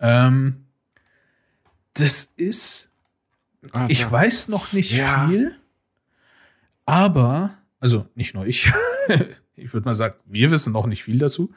Ähm, 0.00 0.66
das 1.94 2.24
ist, 2.36 2.90
Ah, 3.72 3.86
ich 3.88 4.02
da. 4.02 4.12
weiß 4.12 4.48
noch 4.48 4.72
nicht 4.72 4.92
Ja. 4.92 5.26
viel, 5.28 5.56
aber, 6.86 7.58
also 7.80 8.06
nicht 8.14 8.34
nur 8.34 8.46
ich, 8.46 8.70
ich 9.56 9.72
würde 9.72 9.84
mal 9.86 9.94
sagen, 9.94 10.14
wir 10.26 10.50
wissen 10.50 10.72
noch 10.72 10.86
nicht 10.86 11.02
viel 11.04 11.18
dazu. 11.18 11.52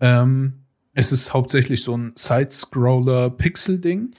Ähm, 0.00 0.64
es 0.94 1.10
ist 1.12 1.32
hauptsächlich 1.32 1.82
so 1.82 1.96
ein 1.96 2.12
Side-Scroller-Pixel-Ding, 2.16 4.14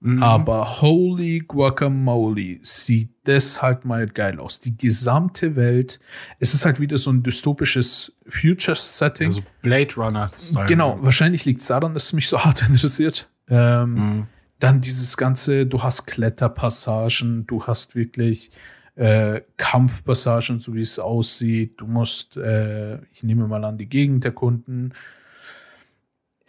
Mhm. 0.00 0.22
aber 0.22 0.80
holy 0.80 1.40
guacamole, 1.40 2.58
sieht 2.62 3.10
das 3.24 3.60
halt 3.62 3.84
mal 3.84 4.06
geil 4.06 4.38
aus. 4.38 4.60
Die 4.60 4.76
gesamte 4.76 5.56
Welt, 5.56 5.98
es 6.38 6.54
ist 6.54 6.64
halt 6.64 6.78
wieder 6.78 6.98
so 6.98 7.10
ein 7.10 7.22
dystopisches 7.24 8.12
Future-Setting. 8.28 9.26
Also 9.26 9.42
Blade 9.60 9.94
Runner. 9.96 10.30
-Style. 10.36 10.66
Genau, 10.66 10.98
wahrscheinlich 11.00 11.44
liegt 11.44 11.60
es 11.62 11.66
daran, 11.66 11.94
dass 11.94 12.04
es 12.06 12.12
mich 12.12 12.28
so 12.28 12.38
hart 12.44 12.62
interessiert. 12.62 13.28
Ähm, 13.48 13.94
Mhm. 13.94 14.26
Dann 14.60 14.80
dieses 14.80 15.16
ganze, 15.16 15.66
du 15.66 15.84
hast 15.84 16.06
Kletterpassagen, 16.06 17.46
du 17.46 17.64
hast 17.66 17.94
wirklich 17.94 18.50
äh, 18.96 19.40
Kampfpassagen, 19.56 20.58
so 20.58 20.74
wie 20.74 20.80
es 20.80 20.98
aussieht. 20.98 21.74
Du 21.80 21.86
musst, 21.86 22.36
äh, 22.36 23.00
ich 23.12 23.22
nehme 23.22 23.46
mal 23.46 23.64
an, 23.64 23.78
die 23.78 23.88
Gegend 23.88 24.24
erkunden. 24.24 24.94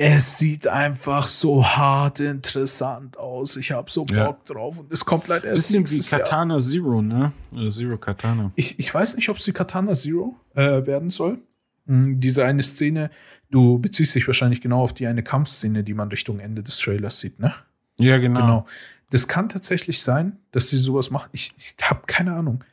Es 0.01 0.37
sieht 0.37 0.65
einfach 0.65 1.27
so 1.27 1.65
hart 1.65 2.21
interessant 2.21 3.17
aus. 3.17 3.57
Ich 3.57 3.71
habe 3.73 3.91
so 3.91 4.05
Bock 4.05 4.15
Ja. 4.15 4.37
drauf 4.45 4.79
und 4.79 4.89
es 4.93 5.03
kommt 5.03 5.27
leider 5.27 5.49
erst 5.49 5.67
Bisschen 5.67 5.75
wie 5.75 5.79
nächstes 5.95 6.11
Jahr. 6.11 6.21
Katana 6.21 6.57
Zero, 6.59 7.01
ne? 7.01 7.33
Zero 7.69 7.97
Katana. 7.97 8.53
Ich, 8.55 8.79
ich 8.79 8.93
weiß 8.93 9.17
nicht, 9.17 9.27
ob 9.27 9.41
sie 9.41 9.51
Katana 9.51 9.91
Zero 9.91 10.37
äh, 10.55 10.85
werden 10.85 11.09
soll. 11.09 11.39
Hm, 11.85 12.17
diese 12.17 12.45
eine 12.45 12.63
Szene, 12.63 13.09
du 13.51 13.77
beziehst 13.77 14.15
dich 14.15 14.25
wahrscheinlich 14.25 14.61
genau 14.61 14.83
auf 14.83 14.93
die 14.93 15.05
eine 15.05 15.21
Kampfszene, 15.21 15.83
die 15.83 15.93
man 15.93 16.07
Richtung 16.07 16.39
Ende 16.39 16.63
des 16.63 16.77
Trailers 16.79 17.19
sieht, 17.19 17.37
ne? 17.37 17.53
Ja, 17.99 18.19
genau. 18.19 18.39
Genau. 18.39 18.65
Das 19.09 19.27
kann 19.27 19.49
tatsächlich 19.49 20.01
sein, 20.01 20.37
dass 20.51 20.69
sie 20.69 20.77
sowas 20.77 21.09
machen. 21.11 21.27
Ich, 21.33 21.51
ich 21.57 21.75
habe 21.81 22.03
keine 22.07 22.35
Ahnung. 22.35 22.63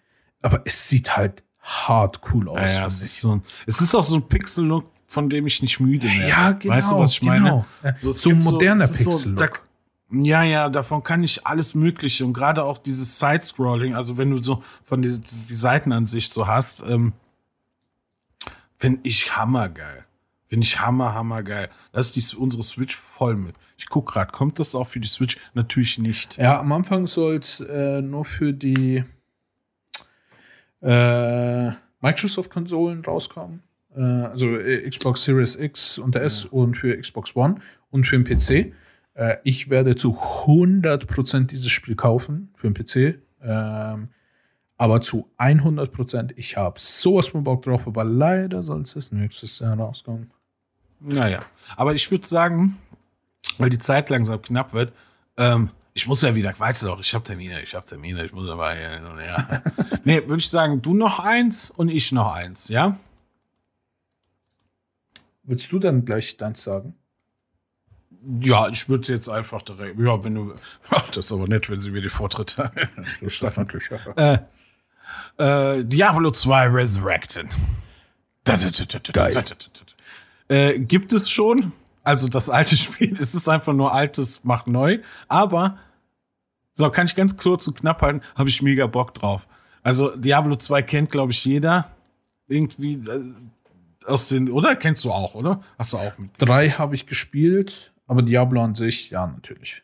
Aber 0.42 0.62
es 0.64 0.88
sieht 0.88 1.16
halt 1.16 1.42
hart 1.60 2.20
cool 2.32 2.48
aus. 2.50 2.74
Ja, 2.74 2.82
ja, 2.82 2.86
es, 2.86 3.02
ist 3.02 3.20
so 3.20 3.32
ein, 3.34 3.42
es 3.66 3.80
ist 3.80 3.96
auch 3.96 4.04
so 4.04 4.14
ein 4.14 4.28
Pixel-Look, 4.28 4.88
von 5.08 5.28
dem 5.30 5.46
ich 5.46 5.62
nicht 5.62 5.80
müde 5.80 6.06
werde. 6.08 6.28
Ja, 6.28 6.52
genau, 6.52 6.74
Weißt 6.74 6.90
du, 6.90 6.98
was 6.98 7.12
ich 7.12 7.20
genau. 7.20 7.64
meine? 7.82 7.96
So 8.00 8.30
gibt 8.30 8.44
moderner 8.44 8.86
so- 8.86 9.04
Pixel-Look. 9.10 9.38
da- 9.38 10.16
Ja, 10.18 10.42
ja, 10.44 10.68
davon 10.68 11.02
kann 11.02 11.22
ich 11.24 11.46
alles 11.46 11.74
Mögliche 11.74 12.24
und 12.24 12.32
gerade 12.32 12.62
auch 12.64 12.78
dieses 12.78 13.18
Side-Scrolling, 13.18 13.94
also 13.94 14.16
wenn 14.18 14.30
du 14.30 14.42
so 14.42 14.62
von 14.84 15.02
die, 15.02 15.18
die 15.20 15.54
Seitenansicht 15.54 16.32
so 16.32 16.46
hast, 16.46 16.82
ähm, 16.86 17.12
finde 18.78 19.00
ich 19.04 19.36
hammergeil. 19.36 20.04
Finde 20.48 20.64
ich 20.64 20.78
hammer, 20.80 21.12
hammergeil. 21.14 21.70
Das 21.92 22.06
ist 22.06 22.16
die, 22.32 22.36
unsere 22.36 22.62
Switch 22.62 22.96
voll 22.96 23.34
mit. 23.34 23.56
Ich 23.78 23.88
guck 23.88 24.12
gerade, 24.12 24.30
kommt 24.30 24.58
das 24.60 24.76
auch 24.76 24.86
für 24.88 25.00
die 25.00 25.08
Switch? 25.08 25.38
Natürlich 25.54 25.98
nicht. 25.98 26.36
Ja, 26.36 26.60
am 26.60 26.70
Anfang 26.72 27.06
soll 27.08 27.36
es 27.36 27.58
äh, 27.60 28.00
nur 28.00 28.24
für 28.24 28.52
die 28.52 29.02
äh, 30.82 31.70
Microsoft-Konsolen 32.00 33.04
rauskommen. 33.04 33.62
Äh, 33.96 34.00
also 34.00 34.56
äh, 34.56 34.88
Xbox 34.88 35.24
Series 35.24 35.56
X 35.56 35.98
und 35.98 36.14
S 36.16 36.44
und 36.44 36.76
für 36.76 36.96
Xbox 36.96 37.34
One 37.34 37.56
und 37.90 38.06
für 38.06 38.18
den 38.18 38.24
PC. 38.24 38.72
Äh, 39.14 39.36
ich 39.44 39.70
werde 39.70 39.96
zu 39.96 40.18
100% 40.18 41.46
dieses 41.46 41.70
Spiel 41.70 41.96
kaufen 41.96 42.50
für 42.56 42.70
den 42.70 42.74
PC. 42.74 43.20
Ähm, 43.42 44.08
aber 44.78 45.00
zu 45.00 45.30
100%, 45.38 46.32
ich 46.36 46.56
habe 46.56 46.78
sowas 46.78 47.28
von 47.28 47.44
Bock 47.44 47.62
drauf, 47.62 47.86
aber 47.86 48.04
leider 48.04 48.62
soll 48.62 48.82
es 48.82 49.10
nächstes 49.10 49.58
Jahr 49.60 49.78
rauskommen. 49.78 50.30
Naja, 51.00 51.42
aber 51.76 51.94
ich 51.94 52.10
würde 52.10 52.26
sagen, 52.26 52.76
weil 53.58 53.70
die 53.70 53.78
Zeit 53.78 54.10
langsam 54.10 54.42
knapp 54.42 54.74
wird, 54.74 54.92
ähm, 55.38 55.70
ich 55.94 56.06
muss 56.06 56.20
ja 56.20 56.34
wieder, 56.34 56.52
weißt 56.58 56.82
du 56.82 56.86
doch, 56.86 57.00
ich 57.00 57.14
habe 57.14 57.24
Termine, 57.24 57.62
ich 57.62 57.74
habe 57.74 57.86
Termine, 57.86 58.26
ich 58.26 58.32
muss 58.32 58.50
aber 58.50 58.74
hier 58.74 58.90
hin 58.90 59.06
und 59.06 59.18
her. 59.18 59.62
nee, 60.04 60.16
würde 60.16 60.36
ich 60.36 60.50
sagen, 60.50 60.82
du 60.82 60.92
noch 60.92 61.20
eins 61.20 61.70
und 61.70 61.88
ich 61.88 62.12
noch 62.12 62.34
eins, 62.34 62.68
ja? 62.68 62.98
Willst 65.46 65.70
du 65.72 65.78
dann 65.78 66.04
gleich 66.04 66.36
deins 66.36 66.62
sagen? 66.62 66.94
Ja, 68.40 68.68
ich 68.68 68.88
würde 68.88 69.12
jetzt 69.12 69.28
einfach 69.28 69.62
direkt, 69.62 69.98
ja, 70.00 70.22
wenn 70.24 70.34
du, 70.34 70.54
das 71.08 71.26
ist 71.26 71.32
aber 71.32 71.46
nett, 71.46 71.70
wenn 71.70 71.78
sie 71.78 71.90
mir 71.90 72.02
die 72.02 72.08
Vortritt 72.08 72.58
haben. 72.58 72.74
So 73.20 73.26
ist 73.26 73.42
das 73.42 73.56
natürlich. 73.56 73.88
Ja. 74.16 74.48
äh, 75.76 75.84
Diablo 75.84 76.30
2 76.32 76.66
Resurrected. 76.66 77.56
Geil. 79.12 79.44
Äh, 80.48 80.80
gibt 80.80 81.12
es 81.12 81.30
schon? 81.30 81.72
Also 82.02 82.28
das 82.28 82.50
alte 82.50 82.76
Spiel, 82.76 83.16
es 83.20 83.34
ist 83.34 83.48
einfach 83.48 83.72
nur 83.72 83.92
altes, 83.92 84.44
macht 84.44 84.66
neu. 84.66 85.00
Aber, 85.28 85.78
so 86.72 86.90
kann 86.90 87.06
ich 87.06 87.14
ganz 87.14 87.36
kurz 87.36 87.66
und 87.68 87.78
knapp 87.78 88.02
halten, 88.02 88.22
habe 88.34 88.48
ich 88.48 88.62
mega 88.62 88.86
Bock 88.86 89.14
drauf. 89.14 89.46
Also 89.82 90.16
Diablo 90.16 90.56
2 90.56 90.82
kennt, 90.82 91.10
glaube 91.10 91.32
ich, 91.32 91.44
jeder. 91.44 91.90
Irgendwie 92.48 92.94
äh, 92.94 93.34
aus 94.06 94.28
den, 94.28 94.50
oder? 94.50 94.76
Kennst 94.76 95.04
du 95.04 95.12
auch, 95.12 95.34
oder? 95.34 95.62
Hast 95.78 95.92
du 95.92 95.98
auch 95.98 96.16
mit? 96.18 96.30
Drei 96.38 96.70
habe 96.70 96.94
ich 96.94 97.06
gespielt. 97.06 97.92
Aber 98.06 98.22
Diablo 98.22 98.62
an 98.62 98.74
sich, 98.74 99.10
ja, 99.10 99.26
natürlich. 99.26 99.82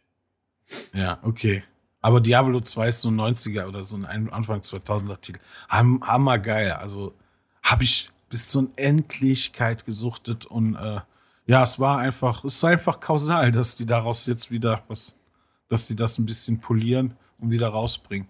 Ja, 0.95 1.19
okay. 1.23 1.65
Aber 2.01 2.21
Diablo 2.21 2.61
2 2.61 2.89
ist 2.89 3.01
so 3.01 3.11
ein 3.11 3.21
90er 3.21 3.67
oder 3.67 3.85
so 3.85 3.97
ein 3.97 4.31
Anfang 4.31 4.61
2000er 4.61 5.21
Titel. 5.21 5.41
Ham, 5.69 6.03
hammergeil. 6.07 6.73
Also 6.73 7.15
habe 7.63 7.85
ich 7.85 8.11
bis 8.29 8.49
zur 8.49 8.69
Endlichkeit 8.77 9.85
gesuchtet 9.85 10.47
und 10.47 10.75
äh, 10.75 11.01
ja, 11.47 11.63
es 11.63 11.79
war 11.79 11.99
einfach, 11.99 12.45
es 12.45 12.57
ist 12.57 12.65
einfach 12.65 12.99
kausal, 13.01 13.53
dass 13.53 13.77
die 13.77 13.87
daraus 13.87 14.27
jetzt 14.27 14.51
wieder 14.51 14.83
was, 14.89 15.17
dass 15.69 15.87
die 15.87 15.97
das 15.97 16.19
ein 16.19 16.27
bisschen 16.27 16.61
polieren 16.61 17.15
und 17.39 17.51
wieder 17.51 17.69
rausbringen. 17.69 18.29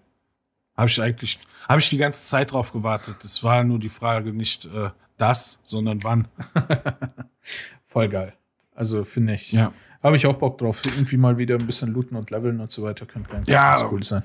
Habe 0.75 0.89
ich 0.89 1.01
eigentlich, 1.01 1.39
habe 1.69 1.79
ich 1.79 1.89
die 1.89 1.97
ganze 1.97 2.27
Zeit 2.27 2.51
drauf 2.51 2.73
gewartet. 2.73 3.23
Es 3.23 3.43
war 3.43 3.63
nur 3.63 3.79
die 3.79 3.89
Frage 3.89 4.33
nicht 4.33 4.65
äh, 4.65 4.89
das, 5.17 5.59
sondern 5.63 6.03
wann. 6.03 6.27
Voll 7.85 8.09
geil. 8.09 8.33
Also 8.75 9.03
finde 9.03 9.33
ich, 9.35 9.51
Ja. 9.51 9.71
habe 10.01 10.15
ich 10.17 10.25
auch 10.25 10.35
Bock 10.37 10.57
drauf. 10.57 10.81
Irgendwie 10.85 11.17
mal 11.17 11.37
wieder 11.37 11.55
ein 11.55 11.65
bisschen 11.65 11.93
looten 11.93 12.15
und 12.17 12.29
leveln 12.31 12.59
und 12.59 12.71
so 12.71 12.83
weiter. 12.83 13.05
Könnte 13.05 13.29
ganz, 13.29 13.47
Ja. 13.47 13.75
ganz 13.75 13.91
cool 13.91 14.03
sein. 14.03 14.23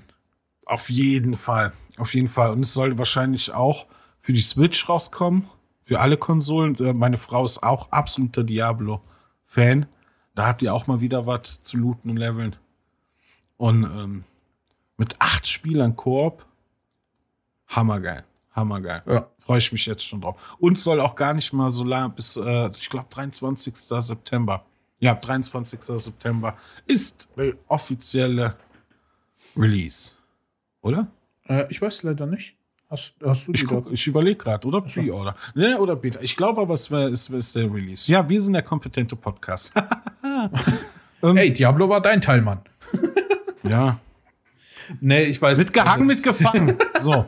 Auf 0.67 0.91
jeden 0.91 1.37
Fall. 1.37 1.73
Auf 1.97 2.15
jeden 2.15 2.29
Fall. 2.29 2.51
Und 2.53 2.61
es 2.61 2.73
soll 2.73 2.97
wahrscheinlich 2.99 3.53
auch 3.53 3.87
für 4.21 4.33
die 4.33 4.41
Switch 4.41 4.89
rauskommen. 4.89 5.49
Für 5.85 6.01
alle 6.01 6.17
Konsolen. 6.17 6.75
Äh, 6.77 6.93
Meine 6.93 7.17
Frau 7.17 7.45
ist 7.45 7.63
auch 7.63 7.91
absoluter 7.91 8.45
Diablo-Fan. 8.45 9.87
Da 10.35 10.47
hat 10.47 10.61
die 10.61 10.71
auch 10.71 10.87
mal 10.87 11.01
wieder 11.01 11.27
was 11.27 11.61
zu 11.63 11.77
looten 11.79 12.11
und 12.11 12.17
leveln. 12.17 12.57
Und 13.57 13.85
ähm, 13.85 14.25
mit 14.97 15.17
acht 15.21 15.47
Spielern 15.49 15.97
Koop. 15.97 16.47
Hammergeil. 17.69 18.25
Hammergeil. 18.55 19.03
Ja. 19.07 19.27
Freue 19.49 19.61
ich 19.61 19.73
mich 19.73 19.87
jetzt 19.87 20.07
schon 20.07 20.21
drauf. 20.21 20.37
Und 20.59 20.79
soll 20.79 21.01
auch 21.01 21.17
gar 21.17 21.33
nicht 21.33 21.55
mal 21.55 21.71
so 21.71 21.83
lang 21.83 22.15
bis, 22.15 22.37
äh, 22.37 22.69
ich 22.79 22.91
glaube, 22.91 23.07
23. 23.09 23.75
September. 23.75 24.67
Ja, 24.99 25.15
23. 25.15 25.81
September 25.81 26.55
ist 26.87 27.31
der 27.35 27.55
offizielle 27.67 28.59
Release. 29.57 30.17
Oder? 30.83 31.07
Äh, 31.49 31.65
ich 31.71 31.81
weiß 31.81 32.03
leider 32.03 32.27
nicht. 32.27 32.57
Hast, 32.91 33.17
hast 33.25 33.49
du 33.49 33.53
die 33.53 33.63
Ich, 33.63 33.67
guck, 33.67 33.91
ich 33.91 34.07
überlege 34.07 34.37
gerade, 34.37 34.69
oder 34.69 34.83
Pre-Order. 34.83 35.35
Ne, 35.55 35.79
oder 35.79 35.97
Beta. 35.97 36.21
Ich 36.21 36.37
glaube 36.37 36.61
aber, 36.61 36.75
es 36.75 36.91
wäre 36.91 37.09
es 37.09 37.31
ist 37.31 37.57
der 37.57 37.73
Release. 37.73 38.13
Ja, 38.13 38.29
wir 38.29 38.43
sind 38.43 38.53
der 38.53 38.63
kompetente 38.63 39.17
Podcast. 39.17 39.73
Hey, 41.21 41.53
Diablo 41.53 41.89
war 41.89 42.01
dein 42.01 42.21
Teil, 42.21 42.43
Mann. 42.43 42.61
ja. 43.65 43.99
Nee, 45.01 45.25
ich 45.25 45.43
weiß. 45.43 45.59
Mitgehangen, 45.59 46.07
mitgefangen. 46.07 46.79
so. 47.01 47.27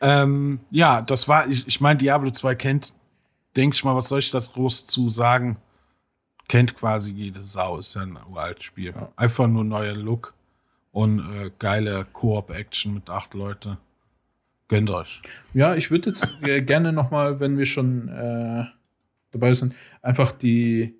Ähm, 0.00 0.60
ja, 0.70 1.02
das 1.02 1.28
war, 1.28 1.48
ich, 1.48 1.66
ich 1.66 1.80
meine, 1.80 1.98
Diablo 1.98 2.30
2 2.30 2.54
kennt, 2.54 2.92
denke 3.56 3.74
ich 3.74 3.84
mal, 3.84 3.96
was 3.96 4.08
soll 4.08 4.20
ich 4.20 4.30
da 4.30 4.38
groß 4.38 4.86
zu 4.86 5.08
sagen? 5.08 5.56
Kennt 6.48 6.76
quasi 6.76 7.12
jede 7.12 7.40
Sau, 7.40 7.78
ist 7.78 7.94
ja 7.94 8.02
ein 8.02 8.18
uraltes 8.30 8.64
Spiel. 8.64 8.94
Einfach 9.16 9.46
nur 9.46 9.64
neuer 9.64 9.94
Look 9.94 10.34
und 10.92 11.20
äh, 11.20 11.50
geile 11.58 12.06
Koop-Action 12.12 12.94
mit 12.94 13.10
acht 13.10 13.34
Leute. 13.34 13.78
Gönnt 14.68 14.90
euch. 14.90 15.22
Ja, 15.54 15.74
ich 15.74 15.90
würde 15.90 16.10
jetzt 16.10 16.36
äh, 16.42 16.62
gerne 16.62 16.92
noch 16.92 17.10
mal, 17.10 17.40
wenn 17.40 17.58
wir 17.58 17.66
schon 17.66 18.08
äh, 18.08 18.64
dabei 19.32 19.52
sind, 19.52 19.74
einfach 20.02 20.32
die 20.32 20.94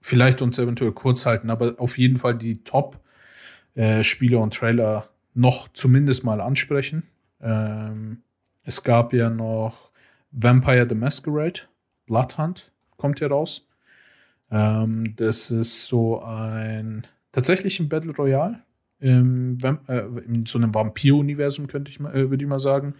vielleicht 0.00 0.42
uns 0.42 0.58
eventuell 0.58 0.92
kurz 0.92 1.26
halten, 1.26 1.50
aber 1.50 1.74
auf 1.78 1.98
jeden 1.98 2.16
Fall 2.16 2.36
die 2.36 2.62
Top-Spiele 2.64 4.38
und 4.38 4.54
Trailer 4.54 5.08
noch 5.34 5.68
zumindest 5.68 6.24
mal 6.24 6.40
ansprechen. 6.40 7.02
Ähm, 7.40 8.22
es 8.62 8.82
gab 8.82 9.12
ja 9.12 9.30
noch 9.30 9.90
Vampire 10.30 10.86
the 10.88 10.94
Masquerade, 10.94 11.60
Bloodhunt 12.06 12.72
kommt 12.96 13.18
hier 13.18 13.28
raus. 13.28 13.68
Ähm, 14.50 15.14
das 15.16 15.50
ist 15.50 15.86
so 15.86 16.22
ein 16.22 17.06
tatsächlich 17.32 17.80
ein 17.80 17.88
Battle 17.88 18.14
Royale 18.14 18.62
im, 19.00 19.58
äh, 19.86 19.98
in 20.26 20.46
so 20.46 20.58
einem 20.58 20.74
Vampir-Universum, 20.74 21.66
könnte 21.66 21.90
ich 21.90 22.00
mal, 22.00 22.14
äh, 22.14 22.30
würde 22.30 22.44
ich 22.44 22.48
mal 22.48 22.58
sagen. 22.58 22.94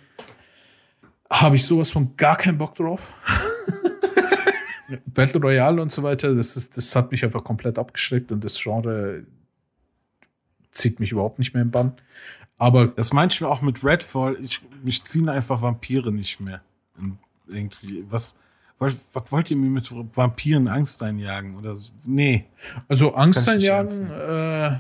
Habe 1.29 1.57
ich 1.57 1.67
sowas 1.67 1.91
von 1.91 2.17
gar 2.17 2.37
keinen 2.37 2.57
Bock 2.57 2.75
drauf. 2.75 3.13
Battle 5.07 5.41
Royale 5.41 5.83
und 5.83 5.93
so 5.93 6.03
weiter, 6.03 6.35
das, 6.35 6.57
ist, 6.57 6.77
das 6.77 6.97
hat 6.97 7.11
mich 7.11 7.23
einfach 7.25 7.45
komplett 7.45 7.79
abgeschreckt 7.79 8.33
und 8.33 8.43
das 8.43 8.59
Genre 8.59 9.27
zieht 10.71 11.01
mich 11.01 11.13
überhaupt 11.13 11.39
nicht 11.39 11.53
mehr 11.53 11.63
im 11.63 11.71
Bann. 11.71 11.93
Aber 12.59 12.89
Das 12.89 13.13
manchmal 13.13 13.51
auch 13.51 13.63
mit 13.63 13.85
Redfall, 13.85 14.37
ich, 14.43 14.61
mich 14.83 15.05
ziehen 15.05 15.29
einfach 15.29 15.63
Vampire 15.63 16.13
nicht 16.13 16.41
mehr. 16.41 16.61
Und 17.01 17.19
irgendwie, 17.49 18.05
was, 18.11 18.37
was, 18.79 18.95
was 19.13 19.23
wollt 19.31 19.51
ihr 19.51 19.57
mir 19.57 19.71
mit 19.71 19.91
Vampiren 20.15 20.69
Angst 20.69 21.03
einjagen? 21.03 21.57
Oder 21.57 21.75
so? 21.77 21.91
Nee. 22.05 22.45
also 22.89 23.15
Angst 23.15 23.43
ich 23.43 23.49
einjagen 23.49 24.11
äh, 24.11 24.79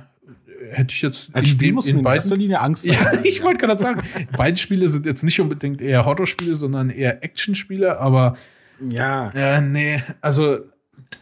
hätte 0.73 0.93
ich 0.93 1.03
jetzt 1.03 1.35
Ein 1.35 1.47
Spiel 1.47 1.73
muss 1.73 1.87
mir 1.87 1.99
in 2.01 2.05
erster 2.05 2.37
Linie 2.37 2.61
Angst 2.61 2.85
Ja, 2.85 2.99
einjagen. 2.99 3.21
ich 3.25 3.43
wollte 3.43 3.65
gerade 3.67 3.81
sagen, 3.81 4.03
beide 4.37 4.57
Spiele 4.57 4.89
sind 4.89 5.07
jetzt 5.07 5.23
nicht 5.23 5.41
unbedingt 5.41 5.81
eher 5.81 6.05
Horrorspiele, 6.05 6.55
sondern 6.55 6.91
eher 6.91 7.23
Actionspiele, 7.23 7.99
aber 7.99 8.37
Ja. 8.81 9.33
Ja, 9.35 9.61
nee, 9.61 10.03
also 10.21 10.59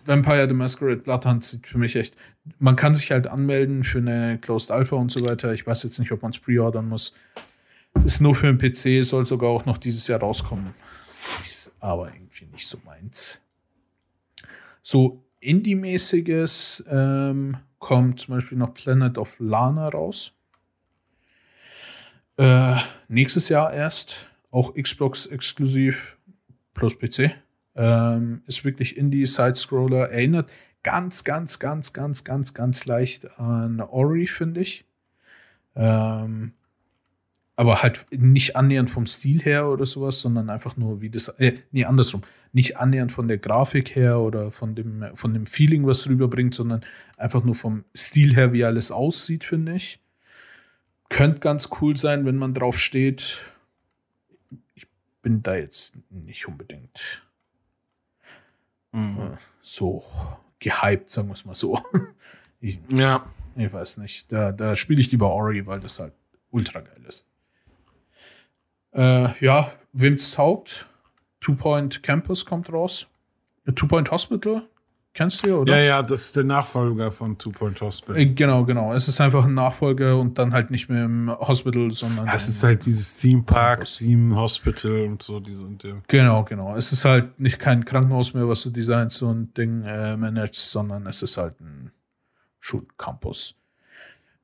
Vampire 0.05 0.49
the 0.49 0.55
Masquerade 0.55 0.99
Bloodhunt 0.99 1.45
sieht 1.45 1.66
für 1.66 1.79
mich 1.79 1.97
echt. 1.97 2.16
Man 2.59 2.77
kann 2.77 2.95
sich 2.95 3.11
halt 3.11 3.27
anmelden 3.27 3.83
für 3.83 3.99
eine 3.99 4.39
Closed 4.39 4.70
Alpha 4.70 4.97
und 4.97 5.11
so 5.11 5.27
weiter. 5.29 5.53
Ich 5.53 5.66
weiß 5.66 5.83
jetzt 5.83 5.99
nicht, 5.99 6.12
ob 6.12 6.22
man 6.22 6.31
es 6.31 6.39
pre-ordern 6.39 6.89
muss. 6.89 7.14
Ist 8.05 8.20
nur 8.20 8.35
für 8.35 8.53
den 8.53 8.59
PC, 8.59 9.05
soll 9.05 9.27
sogar 9.27 9.51
auch 9.51 9.64
noch 9.64 9.79
dieses 9.79 10.07
Jahr 10.07 10.20
rauskommen. 10.20 10.74
Ist 11.41 11.74
aber 11.81 12.12
irgendwie 12.12 12.47
nicht 12.47 12.66
so 12.66 12.79
meins. 12.85 13.41
So 14.83 15.24
Indie-mäßiges 15.41 16.85
ähm, 16.89 17.57
kommt 17.79 18.20
zum 18.20 18.37
Beispiel 18.37 18.59
noch 18.59 18.74
Planet 18.74 19.18
of 19.18 19.35
Lana 19.39 19.89
raus. 19.89 20.33
Äh, 22.37 22.77
nächstes 23.09 23.49
Jahr 23.49 23.72
erst. 23.72 24.29
Auch 24.51 24.74
Xbox 24.74 25.27
exklusiv 25.27 26.16
plus 26.74 26.99
PC. 26.99 27.35
Ähm, 27.77 28.43
ist 28.47 28.64
wirklich 28.64 28.97
Indie-Side-Scroller. 28.97 30.11
Erinnert 30.11 30.49
ganz, 30.83 31.24
ganz, 31.24 31.59
ganz, 31.59 31.93
ganz, 31.93 32.24
ganz, 32.24 32.55
ganz 32.55 32.87
leicht 32.87 33.39
an 33.39 33.81
Ori, 33.81 34.27
finde 34.27 34.61
ich. 34.61 34.87
Ähm, 35.74 36.53
aber 37.57 37.83
halt 37.83 38.07
nicht 38.11 38.55
annähernd 38.55 38.89
vom 38.89 39.07
Stil 39.07 39.43
her 39.43 39.68
oder 39.68 39.85
sowas, 39.85 40.20
sondern 40.20 40.49
einfach 40.49 40.77
nur 40.77 41.01
wie 41.01 41.11
das, 41.11 41.29
äh, 41.41 41.55
nee, 41.72 41.85
andersrum. 41.85 42.22
Nicht 42.53 42.77
annähernd 42.77 43.12
von 43.12 43.29
der 43.29 43.39
Grafik 43.39 43.97
her 43.97 44.20
oder 44.20 44.51
von 44.51 44.74
dem, 44.74 45.05
von 45.14 45.35
dem 45.35 45.47
Feeling, 45.47 45.87
was 45.87 46.09
rüberbringt, 46.09 46.55
sondern 46.55 46.85
einfach 47.16 47.43
nur 47.43 47.55
vom 47.55 47.85
Stil 47.95 48.35
her, 48.35 48.53
wie 48.53 48.64
alles 48.64 48.93
aussieht, 48.93 49.45
finde 49.45 49.74
ich. 49.74 50.01
Könnte 51.09 51.41
ganz 51.41 51.68
cool 51.81 51.97
sein, 51.97 52.24
wenn 52.24 52.37
man 52.37 52.55
drauf 52.55 52.79
steht. 52.79 53.41
Ich 54.74 54.87
bin 55.20 55.43
da 55.43 55.57
jetzt 55.57 55.99
nicht 56.11 56.47
unbedingt 56.47 57.26
Mhm. 58.97 59.36
so 59.62 60.05
gehypt, 60.59 61.11
sagen 61.11 61.28
wir 61.28 61.34
es 61.34 61.44
mal 61.44 61.55
so. 61.55 61.80
Ich, 62.61 62.78
Ja. 62.88 63.26
ich 63.55 63.70
weiß 63.70 63.99
nicht. 63.99 64.32
Da, 64.32 64.51
da 64.51 64.74
spiele 64.76 65.01
ich 65.01 65.11
lieber 65.12 65.30
Ori, 65.30 65.66
weil 65.66 65.78
das 65.78 66.01
halt 66.01 66.14
ultra 66.51 66.80
geil 66.80 67.05
ist. 67.07 67.28
Äh, 68.92 69.28
ja, 69.44 69.70
wem's 69.92 70.30
taugt? 70.32 70.86
Two 71.40 71.55
Point 71.55 72.03
Campus 72.03 72.47
kommt 72.47 72.72
raus. 72.72 73.09
Äh, 73.66 73.72
Two 73.72 73.86
Point 73.86 74.11
Hospital, 74.11 74.66
kennst 75.17 75.43
du 75.43 75.49
ja, 75.49 75.55
oder? 75.57 75.77
Ja, 75.77 75.83
ja, 75.83 76.03
das 76.03 76.27
ist 76.27 76.37
der 76.37 76.45
Nachfolger 76.45 77.11
von 77.11 77.37
Two 77.39 77.51
Point 77.51 77.81
Hospital. 77.81 78.17
Äh, 78.17 78.27
Genau, 78.27 78.64
genau. 78.64 78.93
Es 78.93 79.09
ist 79.09 79.21
einfach 79.21 79.45
ein 79.47 79.55
Nachfolger 79.55 80.19
und 80.21 80.39
dann 80.39 80.53
halt 80.53 80.71
nicht 80.71 80.89
mehr 80.89 81.05
im 81.05 81.31
Hospital, 81.31 81.91
sondern. 81.91 82.27
Ja, 82.27 82.35
es 82.35 82.49
ist 82.49 82.62
halt 82.62 82.85
dieses 82.87 83.17
Theme 83.17 83.43
Park. 83.43 83.85
Theme 83.85 84.37
Hospital 84.37 85.07
und 85.07 85.23
so, 85.23 85.41
diese 85.41 85.64
und 85.67 85.83
dem. 85.83 86.03
Genau, 86.07 86.45
genau. 86.45 86.77
Es 86.77 86.93
ist 86.93 87.05
halt 87.05 87.41
nicht 87.41 87.59
kein 87.59 87.85
Krankenhaus 87.85 88.35
mehr, 88.35 88.47
was 88.47 88.62
du 88.62 88.71
designst 88.71 89.23
und 89.23 89.57
Ding 89.57 89.83
äh, 89.83 90.17
managst, 90.17 90.71
sondern 90.71 91.07
es 91.07 91.23
ist 91.23 91.37
halt 91.39 91.59
ein 91.61 91.91
Schulcampus. 92.61 93.55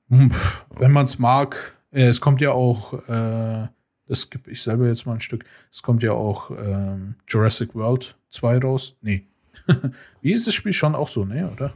Hm, 0.09 0.33
Wenn 0.79 0.93
man 0.93 1.05
es 1.07 1.19
mag, 1.19 1.77
äh, 1.91 2.05
es 2.07 2.21
kommt 2.21 2.41
ja 2.41 2.53
auch, 2.53 2.95
äh, 3.09 3.69
das 4.07 4.31
gebe 4.31 4.51
ich 4.51 4.63
selber 4.63 4.87
jetzt 4.87 5.07
mal 5.07 5.15
ein 5.15 5.21
Stück, 5.21 5.45
es 5.71 5.83
kommt 5.83 6.03
ja 6.03 6.13
auch 6.13 6.51
ähm, 6.51 7.17
Jurassic 7.29 7.75
World 7.75 8.17
2 8.31 8.59
raus. 8.59 8.97
Nee. 9.03 9.27
Wie 10.23 10.33
ist 10.33 10.47
das 10.47 10.55
Spiel 10.55 10.73
schon 10.73 10.95
auch 10.95 11.09
so, 11.09 11.25
ne, 11.25 11.51
oder? 11.53 11.73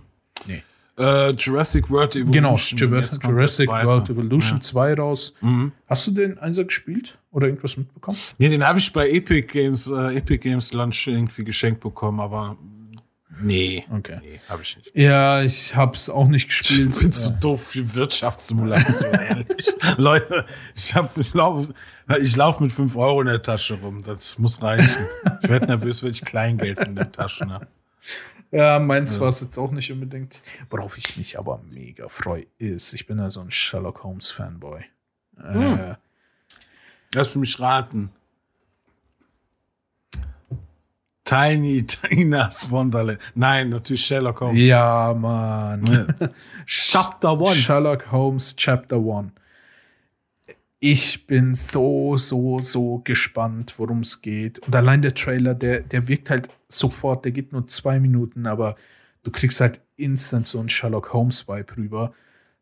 Nee. 0.46 0.62
Äh, 0.98 1.32
Jurassic 1.32 1.90
World 1.90 2.16
Evolution. 2.16 2.32
Genau, 2.32 2.56
Jurassic, 2.56 3.22
Jurassic. 3.22 3.68
World 3.68 4.08
Evolution 4.08 4.58
Ja. 4.58 4.62
2 4.62 4.94
raus. 4.94 5.34
Mhm. 5.42 5.72
Hast 5.86 6.06
du 6.06 6.12
den 6.12 6.38
Einser 6.38 6.64
gespielt 6.64 7.18
oder 7.32 7.48
irgendwas 7.48 7.76
mitbekommen? 7.76 8.16
Nee, 8.38 8.48
den 8.48 8.64
habe 8.64 8.78
ich 8.78 8.92
bei 8.92 9.10
Epic 9.10 9.48
Games, 9.52 9.88
äh, 9.88 10.16
Epic 10.16 10.38
Games 10.38 10.72
Lunch 10.72 11.06
irgendwie 11.06 11.44
geschenkt 11.44 11.80
bekommen, 11.80 12.20
aber 12.20 12.56
nee. 13.40 13.84
Okay. 13.90 14.18
Nee, 14.22 14.40
habe 14.48 14.62
ich 14.62 14.76
nicht. 14.76 14.90
Ja, 14.94 15.42
ich 15.42 15.74
hab's 15.74 16.08
auch 16.08 16.28
nicht 16.28 16.48
gespielt. 16.48 16.90
Ich 16.94 17.00
bin 17.00 17.12
zu 17.12 17.30
doof 17.32 17.62
für 17.68 17.94
Wirtschaftssimulation, 17.94 19.12
ehrlich. 19.14 19.74
Leute, 19.96 20.46
ich, 20.74 20.94
hab, 20.94 21.16
ich 21.16 21.32
laufe 21.34 21.74
ich 22.20 22.36
lauf 22.36 22.60
mit 22.60 22.72
5 22.72 22.96
Euro 22.96 23.20
in 23.20 23.26
der 23.26 23.42
Tasche 23.42 23.74
rum. 23.74 24.02
Das 24.02 24.38
muss 24.38 24.62
reichen. 24.62 25.06
Ich 25.42 25.48
werde 25.48 25.66
nervös, 25.66 26.02
wenn 26.02 26.12
ich 26.12 26.24
Kleingeld 26.24 26.78
in 26.80 26.94
der 26.94 27.10
Tasche 27.10 27.48
habe. 27.48 27.66
Ja, 28.52 28.78
meins 28.78 29.16
ja. 29.16 29.22
war 29.22 29.28
es 29.28 29.40
jetzt 29.40 29.58
auch 29.58 29.72
nicht 29.72 29.90
unbedingt. 29.90 30.42
Worauf 30.70 30.96
ich 30.96 31.16
mich 31.16 31.38
aber 31.38 31.60
mega 31.68 32.08
freue, 32.08 32.46
ist, 32.58 32.92
ich 32.94 33.06
bin 33.06 33.18
ja 33.18 33.28
so 33.28 33.40
ein 33.40 33.50
Sherlock 33.50 34.04
Holmes 34.04 34.30
Fanboy. 34.30 34.84
Hm. 35.36 35.78
Äh, 35.78 35.94
Lass 37.12 37.34
mich 37.34 37.58
raten. 37.60 38.10
Tiny 41.26 41.82
Tina's 41.86 42.70
Wonderland. 42.70 43.18
Nein, 43.34 43.68
natürlich 43.68 44.06
Sherlock 44.06 44.40
Holmes. 44.40 44.62
Ja, 44.62 45.14
Mann. 45.18 46.14
Chapter 46.66 47.38
One. 47.38 47.54
Sherlock 47.54 48.10
Holmes 48.10 48.56
Chapter 48.56 48.98
One. 48.98 49.32
Ich 50.78 51.26
bin 51.26 51.54
so, 51.54 52.16
so, 52.16 52.60
so 52.60 52.98
gespannt, 52.98 53.74
worum 53.78 54.00
es 54.00 54.22
geht. 54.22 54.60
Und 54.60 54.74
allein 54.76 55.02
der 55.02 55.14
Trailer, 55.14 55.54
der, 55.54 55.80
der 55.80 56.06
wirkt 56.06 56.30
halt 56.30 56.48
sofort, 56.68 57.24
der 57.24 57.32
geht 57.32 57.52
nur 57.52 57.66
zwei 57.66 57.98
Minuten, 57.98 58.46
aber 58.46 58.76
du 59.24 59.32
kriegst 59.32 59.60
halt 59.60 59.80
instant 59.96 60.46
so 60.46 60.60
einen 60.60 60.68
Sherlock 60.68 61.12
Holmes-Vibe 61.12 61.76
rüber. 61.76 62.12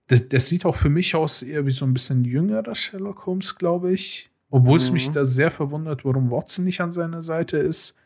Das, 0.06 0.28
das, 0.28 0.48
sieht 0.48 0.64
auch 0.64 0.76
für 0.76 0.90
mich 0.90 1.14
aus 1.14 1.42
eher 1.42 1.66
wie 1.66 1.70
so 1.70 1.84
ein 1.84 1.92
bisschen 1.92 2.24
jüngerer 2.24 2.74
Sherlock 2.74 3.26
Holmes, 3.26 3.56
glaube 3.56 3.92
ich. 3.92 4.30
Obwohl 4.48 4.76
es 4.76 4.90
mich 4.90 5.08
mhm. 5.08 5.14
da 5.14 5.26
sehr 5.26 5.50
verwundert, 5.50 6.04
warum 6.04 6.30
Watson 6.30 6.64
nicht 6.64 6.80
an 6.80 6.92
seiner 6.92 7.20
Seite 7.20 7.58
ist 7.58 7.96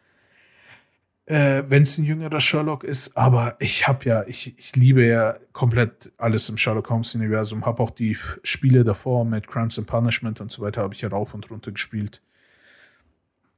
äh, 1.28 1.64
wenn 1.68 1.82
es 1.82 1.98
ein 1.98 2.04
jüngerer 2.04 2.40
Sherlock 2.40 2.84
ist. 2.84 3.16
Aber 3.16 3.56
ich 3.58 3.86
habe 3.86 4.04
ja, 4.06 4.24
ich, 4.26 4.58
ich 4.58 4.74
liebe 4.76 5.04
ja 5.04 5.36
komplett 5.52 6.12
alles 6.16 6.48
im 6.48 6.56
Sherlock 6.56 6.88
Holmes-Universum. 6.88 7.66
Habe 7.66 7.82
auch 7.82 7.90
die 7.90 8.16
Spiele 8.42 8.82
davor 8.82 9.24
mit 9.24 9.46
Crimes 9.46 9.78
and 9.78 9.86
Punishment 9.86 10.40
und 10.40 10.50
so 10.50 10.62
weiter, 10.62 10.82
habe 10.82 10.94
ich 10.94 11.02
ja 11.02 11.08
rauf 11.08 11.34
und 11.34 11.50
runter 11.50 11.70
gespielt. 11.70 12.22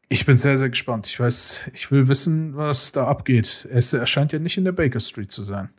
Ich 0.09 0.27
bin 0.27 0.37
sehr, 0.37 0.59
sehr 0.59 0.71
gespannt. 0.71 1.07
Ich 1.07 1.21
weiß, 1.21 1.71
ich 1.73 1.93
will 1.93 2.09
wissen, 2.09 2.57
was 2.57 2.91
da 2.91 3.07
abgeht. 3.07 3.69
Es 3.71 3.93
erscheint 3.93 4.33
ja 4.33 4.41
nicht 4.41 4.59
in 4.59 4.65
der 4.65 4.73
Baker 4.73 4.99
Street 4.99 5.31
zu 5.31 5.45
sein. 5.45 5.71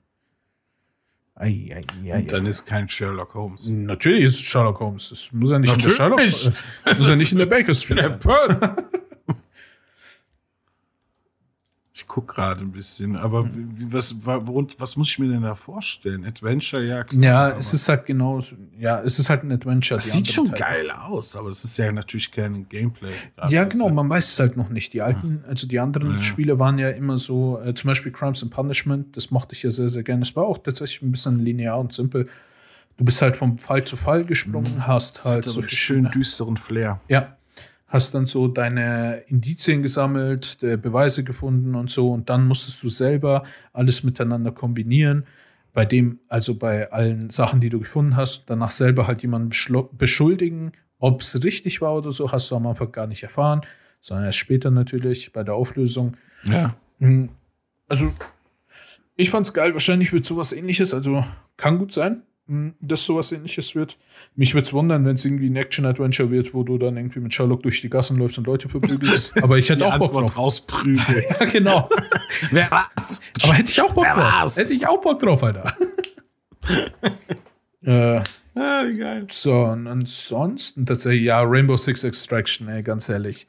Ei, 1.35 1.69
ei, 1.75 2.11
ei, 2.11 2.19
und 2.19 2.31
dann 2.31 2.45
ist 2.45 2.65
kein 2.65 2.87
Sherlock 2.87 3.33
Holmes. 3.33 3.67
Natürlich 3.67 4.23
ist 4.23 4.35
es 4.35 4.41
Sherlock 4.41 4.79
Holmes. 4.79 5.11
Es 5.11 5.31
muss 5.33 5.51
ja 5.51 5.59
nicht 5.59 5.71
Natürlich. 5.71 5.99
in 5.99 6.09
der 6.09 6.31
Sherlock, 6.31 6.55
äh, 6.85 6.95
muss 6.95 7.07
ja 7.09 7.15
nicht 7.17 7.31
in 7.33 7.39
der 7.39 7.45
Baker 7.47 7.73
Street 7.73 8.03
sein. 8.03 8.19
Ich 12.00 12.00
gucke 12.11 12.35
gerade 12.35 12.59
ein 12.59 12.73
bisschen, 12.73 13.15
aber 13.15 13.47
wie, 13.55 13.93
was, 13.93 14.17
was 14.25 14.97
muss 14.97 15.07
ich 15.07 15.19
mir 15.19 15.29
denn 15.29 15.43
da 15.43 15.55
vorstellen? 15.55 16.25
Adventure, 16.25 16.83
ja 16.83 17.05
klar. 17.05 17.23
Ja, 17.23 17.57
es 17.57 17.73
ist 17.73 17.87
halt 17.87 18.05
genau, 18.05 18.43
ja, 18.77 19.01
es 19.01 19.17
ist 19.17 19.29
halt 19.29 19.43
ein 19.43 19.51
Adventure. 19.53 19.97
Das 19.97 20.11
sieht 20.11 20.29
schon 20.29 20.47
Teile. 20.47 20.59
geil 20.59 20.91
aus, 20.91 21.37
aber 21.37 21.47
es 21.47 21.63
ist 21.63 21.77
ja 21.77 21.89
natürlich 21.89 22.29
kein 22.29 22.67
Gameplay. 22.67 23.13
Ja, 23.47 23.63
genau, 23.63 23.87
man 23.87 24.09
weiß 24.09 24.27
es 24.27 24.39
halt 24.41 24.57
noch 24.57 24.67
nicht. 24.67 24.91
Die 24.91 25.01
alten, 25.01 25.45
also 25.47 25.67
die 25.67 25.79
anderen 25.79 26.15
ja. 26.15 26.21
Spiele 26.21 26.59
waren 26.59 26.77
ja 26.79 26.89
immer 26.89 27.17
so, 27.17 27.61
äh, 27.61 27.73
zum 27.75 27.87
Beispiel 27.87 28.11
Crimes 28.11 28.43
and 28.43 28.51
Punishment, 28.51 29.15
das 29.15 29.31
mochte 29.31 29.55
ich 29.55 29.63
ja 29.63 29.71
sehr, 29.71 29.87
sehr 29.87 30.03
gerne. 30.03 30.23
Es 30.23 30.35
war 30.35 30.43
auch 30.43 30.57
tatsächlich 30.57 31.03
ein 31.03 31.11
bisschen 31.11 31.39
linear 31.39 31.79
und 31.79 31.93
simpel. 31.93 32.27
Du 32.97 33.05
bist 33.05 33.21
halt 33.21 33.37
vom 33.37 33.57
Fall 33.57 33.85
zu 33.85 33.95
Fall 33.95 34.25
gesprungen, 34.25 34.75
mhm. 34.75 34.87
hast 34.87 35.23
halt 35.23 35.45
so 35.45 35.63
schön 35.63 36.11
düsteren 36.11 36.57
Flair. 36.57 36.99
Ja, 37.07 37.37
hast 37.91 38.15
dann 38.15 38.25
so 38.25 38.47
deine 38.47 39.23
Indizien 39.27 39.83
gesammelt, 39.83 40.57
Beweise 40.59 41.23
gefunden 41.23 41.75
und 41.75 41.91
so 41.91 42.11
und 42.11 42.29
dann 42.29 42.47
musstest 42.47 42.81
du 42.81 42.89
selber 42.89 43.43
alles 43.73 44.03
miteinander 44.03 44.51
kombinieren. 44.51 45.25
Bei 45.73 45.85
dem, 45.85 46.19
also 46.27 46.55
bei 46.55 46.91
allen 46.91 47.29
Sachen, 47.29 47.61
die 47.61 47.69
du 47.69 47.79
gefunden 47.79 48.15
hast, 48.15 48.49
danach 48.49 48.71
selber 48.71 49.07
halt 49.07 49.21
jemanden 49.21 49.51
beschuldigen, 49.97 50.71
ob 50.99 51.21
es 51.21 51.43
richtig 51.43 51.81
war 51.81 51.95
oder 51.95 52.11
so, 52.11 52.31
hast 52.31 52.49
du 52.49 52.55
am 52.55 52.67
Anfang 52.67 52.91
gar 52.91 53.07
nicht 53.07 53.23
erfahren, 53.23 53.61
sondern 53.99 54.25
erst 54.25 54.37
später 54.39 54.71
natürlich 54.71 55.31
bei 55.31 55.43
der 55.43 55.55
Auflösung. 55.55 56.17
Ja. 56.43 56.75
Hm. 56.99 57.29
Also, 57.87 58.13
ich 59.15 59.29
fand's 59.29 59.53
geil. 59.53 59.73
Wahrscheinlich 59.73 60.13
wird 60.13 60.25
sowas 60.25 60.53
ähnliches, 60.53 60.93
also 60.93 61.25
kann 61.57 61.77
gut 61.77 61.91
sein. 61.91 62.23
Hm, 62.51 62.73
dass 62.81 63.05
sowas 63.05 63.31
ähnliches 63.31 63.75
wird. 63.75 63.97
Mich 64.35 64.53
würde 64.53 64.65
es 64.65 64.73
wundern, 64.73 65.05
wenn 65.05 65.15
es 65.15 65.23
irgendwie 65.23 65.49
ein 65.49 65.55
Action-Adventure 65.55 66.29
wird, 66.31 66.53
wo 66.53 66.63
du 66.63 66.77
dann 66.77 66.97
irgendwie 66.97 67.21
mit 67.21 67.33
Sherlock 67.33 67.63
durch 67.63 67.79
die 67.79 67.89
Gassen 67.89 68.17
läufst 68.17 68.37
und 68.39 68.45
Leute 68.45 68.67
verprügelst. 68.67 69.31
Aber 69.41 69.57
ich 69.57 69.69
hätte 69.69 69.85
auch 69.85 69.97
Bock 69.97 70.11
drauf. 70.11 70.37
rausprügeln. 70.37 71.23
ja, 71.39 71.45
genau. 71.45 71.89
Wer 72.51 72.69
was? 72.69 73.21
Aber 73.41 73.53
hätte 73.53 73.71
ich 73.71 73.81
auch 73.81 73.93
Bock 73.93 74.03
Wer 74.03 74.15
drauf. 74.15 74.33
Was? 74.43 74.57
Hätte 74.57 74.73
ich 74.73 74.85
auch 74.85 74.99
Bock 74.99 75.19
drauf, 75.21 75.41
Alter. 75.41 75.73
äh, 77.85 78.19
ah, 78.55 78.83
geil. 78.83 79.27
So, 79.29 79.55
und 79.63 79.87
ansonsten 79.87 80.85
tatsächlich, 80.85 81.23
ja, 81.23 81.41
Rainbow 81.43 81.77
Six 81.77 82.03
Extraction, 82.03 82.67
ey, 82.67 82.83
ganz 82.83 83.07
ehrlich. 83.07 83.47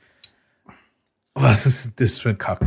Was 1.34 1.66
ist 1.66 2.00
das 2.00 2.20
für 2.20 2.28
ein 2.28 2.38
Kack? 2.38 2.61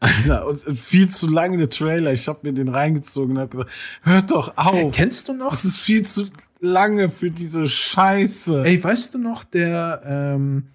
Alter, 0.00 0.46
und 0.46 0.78
viel 0.78 1.08
zu 1.08 1.28
lange 1.28 1.56
der 1.56 1.70
Trailer. 1.70 2.12
Ich 2.12 2.28
habe 2.28 2.40
mir 2.42 2.52
den 2.52 2.68
reingezogen 2.68 3.36
und 3.36 3.42
hab 3.42 3.50
gesagt, 3.50 3.70
hört 4.02 4.30
doch 4.30 4.56
auf. 4.56 4.94
Kennst 4.94 5.28
du 5.28 5.34
noch? 5.34 5.50
Das 5.50 5.64
ist 5.64 5.78
viel 5.78 6.04
zu 6.04 6.28
lange 6.60 7.08
für 7.08 7.30
diese 7.30 7.68
Scheiße. 7.68 8.62
Ey, 8.64 8.82
weißt 8.82 9.14
du 9.14 9.18
noch, 9.18 9.44
der 9.44 10.02
ähm, 10.04 10.68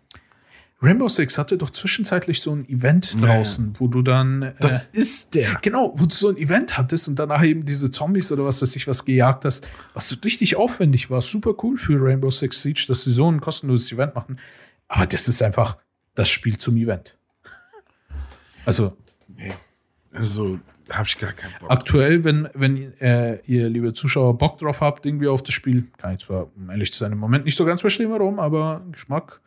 Rainbow 0.81 1.07
Six 1.07 1.37
hatte 1.37 1.57
doch 1.57 1.69
zwischenzeitlich 1.69 2.41
so 2.41 2.53
ein 2.53 2.67
Event 2.67 3.21
draußen, 3.21 3.67
naja. 3.67 3.79
wo 3.79 3.87
du 3.87 4.01
dann. 4.01 4.41
Äh, 4.41 4.53
das 4.59 4.87
ist 4.87 5.33
der. 5.33 5.57
Genau, 5.61 5.93
wo 5.95 6.05
du 6.05 6.13
so 6.13 6.27
ein 6.27 6.37
Event 6.37 6.77
hattest 6.77 7.07
und 7.07 7.17
danach 7.17 7.43
eben 7.43 7.63
diese 7.63 7.89
Zombies 7.91 8.31
oder 8.33 8.43
was 8.43 8.61
weiß 8.61 8.75
ich 8.75 8.87
was 8.87 9.05
gejagt 9.05 9.45
hast, 9.45 9.65
was 9.93 10.17
richtig 10.25 10.57
aufwendig 10.57 11.09
war. 11.09 11.21
Super 11.21 11.53
cool 11.63 11.77
für 11.77 12.03
Rainbow 12.03 12.29
Six 12.29 12.61
Siege, 12.61 12.83
dass 12.89 13.05
sie 13.05 13.13
so 13.13 13.31
ein 13.31 13.39
kostenloses 13.39 13.93
Event 13.93 14.15
machen. 14.15 14.39
Aber 14.89 15.05
das 15.07 15.29
ist 15.29 15.41
einfach 15.41 15.77
das 16.15 16.29
Spiel 16.29 16.57
zum 16.57 16.75
Event. 16.75 17.15
Also, 18.65 18.97
Nee. 19.35 19.53
Also, 20.11 20.59
habe 20.91 21.07
ich 21.07 21.17
gar 21.17 21.31
keinen 21.31 21.53
Bock. 21.59 21.71
Aktuell, 21.71 22.23
wenn, 22.23 22.47
wenn 22.53 22.93
äh, 22.99 23.39
ihr, 23.45 23.69
liebe 23.69 23.93
Zuschauer, 23.93 24.37
Bock 24.37 24.59
drauf 24.59 24.81
habt, 24.81 25.05
irgendwie 25.05 25.27
auf 25.27 25.41
das 25.41 25.53
Spiel, 25.53 25.87
kann 25.97 26.13
ich 26.13 26.19
zwar, 26.19 26.49
um 26.55 26.69
ehrlich 26.69 26.91
zu 26.91 26.99
sein, 26.99 27.11
im 27.11 27.17
Moment 27.17 27.45
nicht 27.45 27.57
so 27.57 27.65
ganz 27.65 27.81
verstehen, 27.81 28.11
warum, 28.11 28.39
aber 28.39 28.85
Geschmack 28.91 29.41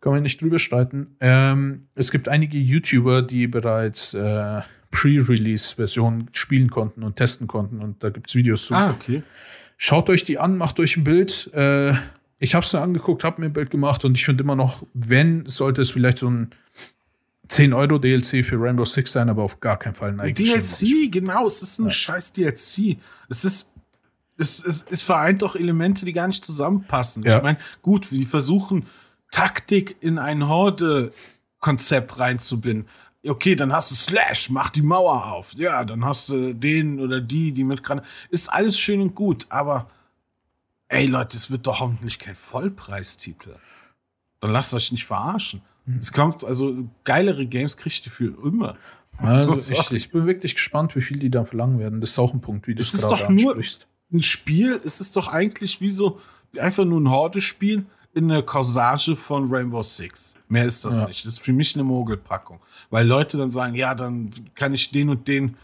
kann 0.00 0.12
man 0.12 0.22
nicht 0.22 0.40
drüber 0.40 0.58
streiten. 0.58 1.16
Ähm, 1.20 1.82
es 1.94 2.10
gibt 2.10 2.28
einige 2.28 2.56
YouTuber, 2.56 3.22
die 3.22 3.48
bereits 3.48 4.14
äh, 4.14 4.60
Pre-Release-Versionen 4.90 6.30
spielen 6.32 6.70
konnten 6.70 7.02
und 7.02 7.16
testen 7.16 7.46
konnten 7.46 7.80
und 7.80 8.02
da 8.02 8.10
gibt 8.10 8.28
es 8.28 8.34
Videos 8.34 8.66
zu. 8.66 8.74
Ah, 8.74 8.90
okay. 8.90 9.22
Schaut 9.76 10.08
euch 10.10 10.24
die 10.24 10.38
an, 10.38 10.56
macht 10.56 10.80
euch 10.80 10.96
ein 10.96 11.04
Bild. 11.04 11.50
Äh, 11.52 11.94
ich 12.38 12.54
habe 12.54 12.64
es 12.64 12.72
mir 12.72 12.80
angeguckt, 12.80 13.24
habe 13.24 13.40
mir 13.40 13.46
ein 13.48 13.52
Bild 13.52 13.70
gemacht 13.70 14.04
und 14.04 14.16
ich 14.16 14.24
finde 14.24 14.44
immer 14.44 14.56
noch, 14.56 14.84
wenn, 14.94 15.46
sollte 15.46 15.82
es 15.82 15.90
vielleicht 15.90 16.18
so 16.18 16.30
ein 16.30 16.50
10 17.48 17.72
Euro 17.72 17.98
DLC 17.98 18.44
für 18.44 18.60
Rainbow 18.60 18.84
Six 18.84 19.12
sein, 19.12 19.28
aber 19.28 19.42
auf 19.42 19.60
gar 19.60 19.78
keinen 19.78 19.94
Fall 19.94 20.10
ein 20.10 20.20
eigenes 20.20 20.78
DLC, 20.78 21.10
genau, 21.10 21.46
es 21.46 21.62
ist 21.62 21.78
ein 21.78 21.86
ja. 21.86 21.92
scheiß 21.92 22.32
DLC. 22.34 22.98
Es 23.28 23.44
ist, 23.44 23.70
es, 24.36 24.62
es, 24.62 24.84
es 24.88 25.02
vereint 25.02 25.42
doch 25.42 25.56
Elemente, 25.56 26.04
die 26.04 26.12
gar 26.12 26.26
nicht 26.26 26.44
zusammenpassen. 26.44 27.22
Ja. 27.24 27.38
Ich 27.38 27.42
meine, 27.42 27.58
gut, 27.82 28.10
die 28.10 28.26
versuchen, 28.26 28.86
Taktik 29.30 29.96
in 30.00 30.18
ein 30.18 30.46
Horde-Konzept 30.46 32.18
reinzubinden. 32.18 32.88
Okay, 33.26 33.56
dann 33.56 33.72
hast 33.72 33.90
du 33.90 33.94
Slash, 33.94 34.50
mach 34.50 34.70
die 34.70 34.82
Mauer 34.82 35.32
auf. 35.32 35.52
Ja, 35.54 35.84
dann 35.84 36.04
hast 36.04 36.30
du 36.30 36.54
den 36.54 37.00
oder 37.00 37.20
die, 37.20 37.52
die 37.52 37.64
mit 37.64 37.82
Granate. 37.82 38.06
Ist 38.30 38.48
alles 38.48 38.78
schön 38.78 39.00
und 39.00 39.14
gut, 39.14 39.46
aber 39.48 39.90
ey 40.88 41.06
Leute, 41.06 41.36
es 41.36 41.50
wird 41.50 41.66
doch 41.66 41.80
hoffentlich 41.80 42.18
kein 42.18 42.36
Vollpreistitel. 42.36 43.56
Dann 44.40 44.52
lasst 44.52 44.72
euch 44.72 44.92
nicht 44.92 45.04
verarschen. 45.04 45.62
Es 45.98 46.12
kommt, 46.12 46.44
also 46.44 46.88
geilere 47.04 47.46
Games 47.46 47.76
kriegt 47.76 48.04
ihr 48.06 48.12
für 48.12 48.34
immer. 48.44 48.76
Also 49.18 49.72
ich, 49.72 49.90
ich, 49.92 50.10
bin 50.10 50.26
wirklich 50.26 50.54
gespannt, 50.54 50.94
wie 50.96 51.00
viel 51.00 51.18
die 51.18 51.30
da 51.30 51.44
verlangen 51.44 51.78
werden. 51.78 52.00
Das 52.00 52.10
ist 52.10 52.18
auch 52.18 52.34
ein 52.34 52.40
Punkt, 52.40 52.66
wie 52.66 52.74
du 52.74 52.82
es 52.82 52.92
gerade 52.92 53.26
ansprichst. 53.26 53.86
Nur 54.10 54.20
ein 54.20 54.22
Spiel, 54.22 54.80
es 54.84 55.00
ist 55.00 55.16
doch 55.16 55.28
eigentlich 55.28 55.80
wie 55.80 55.90
so, 55.90 56.20
einfach 56.56 56.84
nur 56.84 57.00
ein 57.00 57.10
Horde-Spiel 57.10 57.84
in 58.14 58.28
der 58.28 58.42
Corsage 58.42 59.16
von 59.16 59.52
Rainbow 59.52 59.82
Six. 59.82 60.34
Mehr 60.48 60.64
ist 60.64 60.84
das 60.84 61.00
ja. 61.00 61.06
nicht. 61.06 61.24
Das 61.26 61.34
ist 61.34 61.40
für 61.40 61.52
mich 61.52 61.74
eine 61.74 61.84
Mogelpackung. 61.84 62.60
Weil 62.90 63.06
Leute 63.06 63.36
dann 63.36 63.50
sagen, 63.50 63.74
ja, 63.74 63.94
dann 63.94 64.30
kann 64.54 64.72
ich 64.72 64.90
den 64.90 65.10
und 65.10 65.28
den 65.28 65.56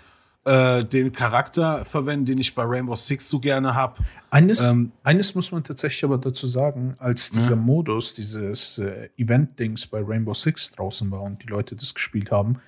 äh, 0.45 0.84
den 0.84 1.12
Charakter 1.12 1.84
verwenden, 1.84 2.26
den 2.26 2.38
ich 2.38 2.55
bei 2.55 2.64
Rainbow 2.64 2.95
Six 2.95 3.28
so 3.28 3.40
gerne 3.40 3.74
habe. 3.74 4.03
Eines, 4.30 4.70
ähm, 4.70 4.92
eines 5.03 5.34
muss 5.34 5.53
man 5.53 5.64
tatsächlich 5.64 6.05
aber 6.05 6.18
dazu 6.18 6.47
sagen, 6.47 6.97
als 6.99 7.30
dieser 7.30 7.51
ja. 7.51 7.57
Modus, 7.57 8.14
dieses 8.14 8.78
äh, 8.78 9.09
Event-Dings 9.16 9.86
bei 9.86 10.03
Rainbow 10.03 10.34
Six 10.34 10.72
draußen 10.72 11.11
war 11.11 11.22
und 11.22 11.42
die 11.42 11.47
Leute 11.47 11.76
das 11.76 11.95
gespielt 11.95 12.30
haben, 12.30 12.61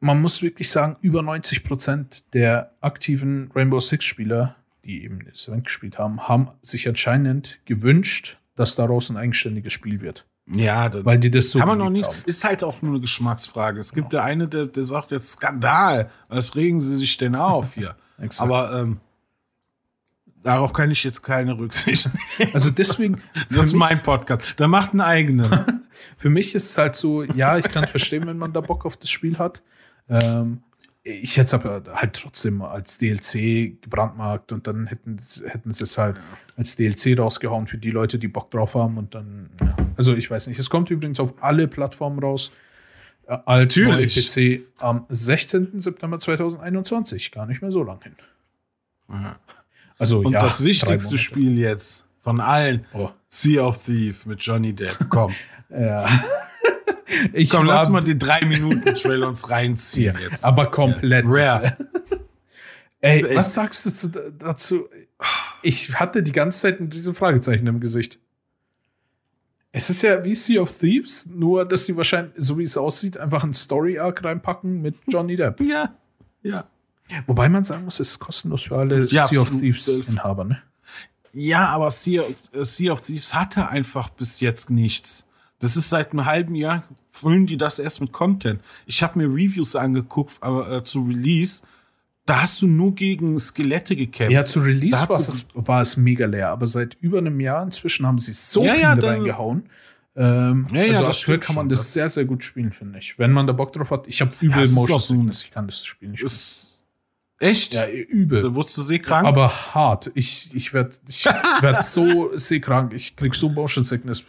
man 0.00 0.20
muss 0.20 0.42
wirklich 0.42 0.68
sagen, 0.70 0.96
über 1.00 1.22
90 1.22 1.64
Prozent 1.64 2.24
der 2.34 2.74
aktiven 2.82 3.50
Rainbow 3.54 3.80
Six-Spieler, 3.80 4.56
die 4.84 5.02
eben 5.02 5.24
das 5.24 5.48
Event 5.48 5.64
gespielt 5.64 5.98
haben, 5.98 6.28
haben 6.28 6.50
sich 6.60 6.86
anscheinend 6.86 7.60
gewünscht, 7.64 8.38
dass 8.54 8.76
daraus 8.76 9.08
ein 9.08 9.16
eigenständiges 9.16 9.72
Spiel 9.72 10.00
wird. 10.00 10.26
Ja, 10.46 10.90
weil 11.04 11.18
die 11.18 11.30
das 11.30 11.50
so 11.50 11.58
kann 11.58 11.68
man 11.68 11.78
noch 11.78 11.90
nicht. 11.90 12.06
Haben. 12.06 12.22
Ist 12.26 12.44
halt 12.44 12.62
auch 12.62 12.82
nur 12.82 12.92
eine 12.92 13.00
Geschmacksfrage. 13.00 13.80
Es 13.80 13.92
gibt 13.92 14.12
ja 14.12 14.20
der 14.20 14.24
eine, 14.24 14.48
der, 14.48 14.66
der 14.66 14.84
sagt 14.84 15.10
jetzt 15.10 15.32
Skandal. 15.32 16.10
Was 16.28 16.54
regen 16.54 16.80
Sie 16.80 16.96
sich 16.96 17.16
denn 17.16 17.34
auf 17.34 17.74
hier? 17.74 17.96
Aber 18.38 18.78
ähm, 18.78 19.00
darauf 20.42 20.72
kann 20.72 20.90
ich 20.90 21.02
jetzt 21.02 21.22
keine 21.22 21.56
Rücksicht. 21.56 22.10
Also 22.52 22.70
deswegen. 22.70 23.22
das 23.48 23.66
ist 23.66 23.72
mein 23.74 24.02
Podcast. 24.02 24.42
Da 24.56 24.68
macht 24.68 24.90
einen 24.90 25.00
eigenen. 25.00 25.48
für 26.18 26.28
mich 26.28 26.54
ist 26.54 26.70
es 26.70 26.78
halt 26.78 26.96
so, 26.96 27.22
ja, 27.22 27.56
ich 27.56 27.70
kann 27.70 27.86
verstehen, 27.86 28.26
wenn 28.26 28.38
man 28.38 28.52
da 28.52 28.60
Bock 28.60 28.84
auf 28.84 28.98
das 28.98 29.10
Spiel 29.10 29.38
hat. 29.38 29.62
Ähm, 30.10 30.62
ich 31.06 31.36
hätte 31.36 31.46
es 31.46 31.54
aber 31.54 31.82
halt 31.94 32.14
trotzdem 32.14 32.62
als 32.62 32.96
DLC 32.98 33.80
gebrandmarkt 33.82 34.52
und 34.52 34.66
dann 34.66 34.86
hätten, 34.86 35.16
hätten 35.46 35.72
sie 35.72 35.84
es 35.84 35.98
halt 35.98 36.16
als 36.56 36.76
DLC 36.76 37.18
rausgehauen 37.18 37.66
für 37.66 37.76
die 37.76 37.90
Leute, 37.90 38.18
die 38.18 38.28
Bock 38.28 38.50
drauf 38.50 38.74
haben 38.74 38.96
und 38.96 39.14
dann, 39.14 39.50
ja. 39.60 39.76
also 39.96 40.14
ich 40.14 40.30
weiß 40.30 40.46
nicht. 40.46 40.58
Es 40.58 40.70
kommt 40.70 40.90
übrigens 40.90 41.20
auf 41.20 41.34
alle 41.42 41.68
Plattformen 41.68 42.18
raus. 42.20 42.52
Äh, 43.26 43.36
Natürlich. 43.46 44.14
PC 44.34 44.62
am 44.82 45.04
16. 45.10 45.78
September 45.80 46.18
2021, 46.18 47.30
gar 47.32 47.44
nicht 47.46 47.60
mehr 47.60 47.70
so 47.70 47.82
lang 47.82 48.02
hin. 48.02 48.16
Also 49.98 50.20
Und 50.20 50.32
ja, 50.32 50.40
das 50.40 50.62
wichtigste. 50.64 51.18
Spiel 51.18 51.58
jetzt 51.58 52.06
von 52.22 52.40
allen, 52.40 52.86
Oh. 52.94 53.10
Sea 53.28 53.62
of 53.62 53.84
Thief 53.84 54.24
mit 54.26 54.40
Johnny 54.40 54.72
Depp. 54.74 54.96
Komm, 55.10 55.32
Ja. 55.68 56.06
Ich 57.32 57.50
komm, 57.50 57.66
lass 57.66 57.88
mal 57.88 58.02
die 58.02 58.18
drei 58.18 58.44
Minuten 58.44 58.94
Trailer 58.94 59.28
uns 59.28 59.50
reinziehen 59.50 60.16
jetzt. 60.28 60.44
Aber 60.44 60.66
komplett. 60.66 61.24
Rare. 61.26 61.76
Ey, 63.00 63.24
was 63.36 63.54
sagst 63.54 63.84
du 63.86 63.90
zu, 63.90 64.08
dazu? 64.08 64.88
Ich 65.62 65.98
hatte 65.98 66.22
die 66.22 66.32
ganze 66.32 66.60
Zeit 66.60 66.80
riesen 66.80 67.14
Fragezeichen 67.14 67.66
im 67.66 67.80
Gesicht. 67.80 68.18
Es 69.72 69.90
ist 69.90 70.02
ja 70.02 70.24
wie 70.24 70.34
Sea 70.34 70.62
of 70.62 70.70
Thieves, 70.76 71.26
nur 71.26 71.66
dass 71.66 71.86
sie 71.86 71.96
wahrscheinlich, 71.96 72.32
so 72.36 72.58
wie 72.58 72.62
es 72.62 72.76
aussieht, 72.76 73.18
einfach 73.18 73.42
einen 73.42 73.54
Story-Arc 73.54 74.22
reinpacken 74.24 74.80
mit 74.80 74.94
Johnny 75.08 75.36
Depp. 75.36 75.60
Ja, 75.60 75.94
ja. 76.42 76.68
Wobei 77.26 77.48
man 77.48 77.64
sagen 77.64 77.84
muss, 77.84 78.00
es 78.00 78.12
ist 78.12 78.18
kostenlos 78.18 78.62
für 78.62 78.76
alle 78.76 79.04
Ja, 79.06 79.26
Sea 79.26 79.40
of 79.40 79.50
Thieves-Inhaber, 79.50 80.44
ne? 80.44 80.62
Ja, 81.32 81.66
aber 81.68 81.90
sea 81.90 82.22
of, 82.22 82.34
äh, 82.52 82.64
sea 82.64 82.92
of 82.92 83.00
Thieves 83.00 83.34
hatte 83.34 83.68
einfach 83.68 84.08
bis 84.10 84.40
jetzt 84.40 84.70
nichts. 84.70 85.26
Das 85.60 85.76
ist 85.76 85.88
seit 85.90 86.12
einem 86.12 86.24
halben 86.26 86.54
Jahr, 86.54 86.82
füllen 87.10 87.46
die 87.46 87.56
das 87.56 87.78
erst 87.78 88.00
mit 88.00 88.12
Content. 88.12 88.60
Ich 88.86 89.02
habe 89.02 89.18
mir 89.18 89.26
Reviews 89.28 89.76
angeguckt, 89.76 90.34
aber 90.40 90.70
äh, 90.70 90.84
zu 90.84 91.02
Release, 91.02 91.62
da 92.26 92.42
hast 92.42 92.60
du 92.62 92.66
nur 92.66 92.94
gegen 92.94 93.38
Skelette 93.38 93.96
gekämpft. 93.96 94.32
Ja, 94.32 94.44
zu 94.44 94.60
Release 94.60 95.08
war 95.08 95.18
es, 95.18 95.46
war 95.54 95.80
es 95.82 95.96
mega 95.96 96.26
leer, 96.26 96.48
aber 96.50 96.66
seit 96.66 96.96
über 97.00 97.18
einem 97.18 97.38
Jahr 97.40 97.62
inzwischen 97.62 98.06
haben 98.06 98.18
sie 98.18 98.32
so 98.32 98.64
Ja, 98.64 98.72
viel 98.74 98.82
ja, 98.82 98.92
reingehauen. 98.94 99.68
Ähm, 100.16 100.66
Ja, 100.72 100.82
ja, 100.82 100.88
also 100.92 101.06
das 101.06 101.18
aktuell 101.20 101.38
kann 101.38 101.54
man 101.56 101.64
schon, 101.64 101.68
das 101.70 101.78
das- 101.80 101.92
sehr, 101.92 102.08
sehr 102.08 102.24
gut 102.24 102.44
spielen, 102.44 102.72
finde 102.72 102.98
ich. 102.98 103.18
Wenn 103.18 103.32
man 103.32 103.46
da 103.46 103.52
Bock 103.52 103.72
drauf 103.72 103.90
hat. 103.90 104.06
Ich 104.06 104.20
habe 104.20 104.32
übel 104.40 104.62
ist 104.62 104.72
Motion 104.72 105.00
Sickness, 105.00 105.42
ich 105.42 105.50
kann 105.50 105.66
das 105.66 105.84
Spiel 105.84 106.08
nicht 106.10 106.20
spielen. 106.20 106.32
ist 106.32 106.70
echt? 107.40 107.74
Ja, 107.74 107.88
übel. 107.88 108.42
Da 108.42 108.54
wurdest 108.54 108.76
du 108.78 108.82
seekrank? 108.82 109.26
Aber 109.26 109.48
hart. 109.50 110.10
Ich, 110.14 110.54
ich 110.54 110.72
werde 110.72 110.96
ich 111.08 111.24
werd 111.26 111.82
so 111.84 112.30
seekrank. 112.36 112.92
Ich 112.94 113.16
krieg 113.16 113.34
so 113.34 113.48
Motion 113.50 113.84
Sickness. 113.84 114.24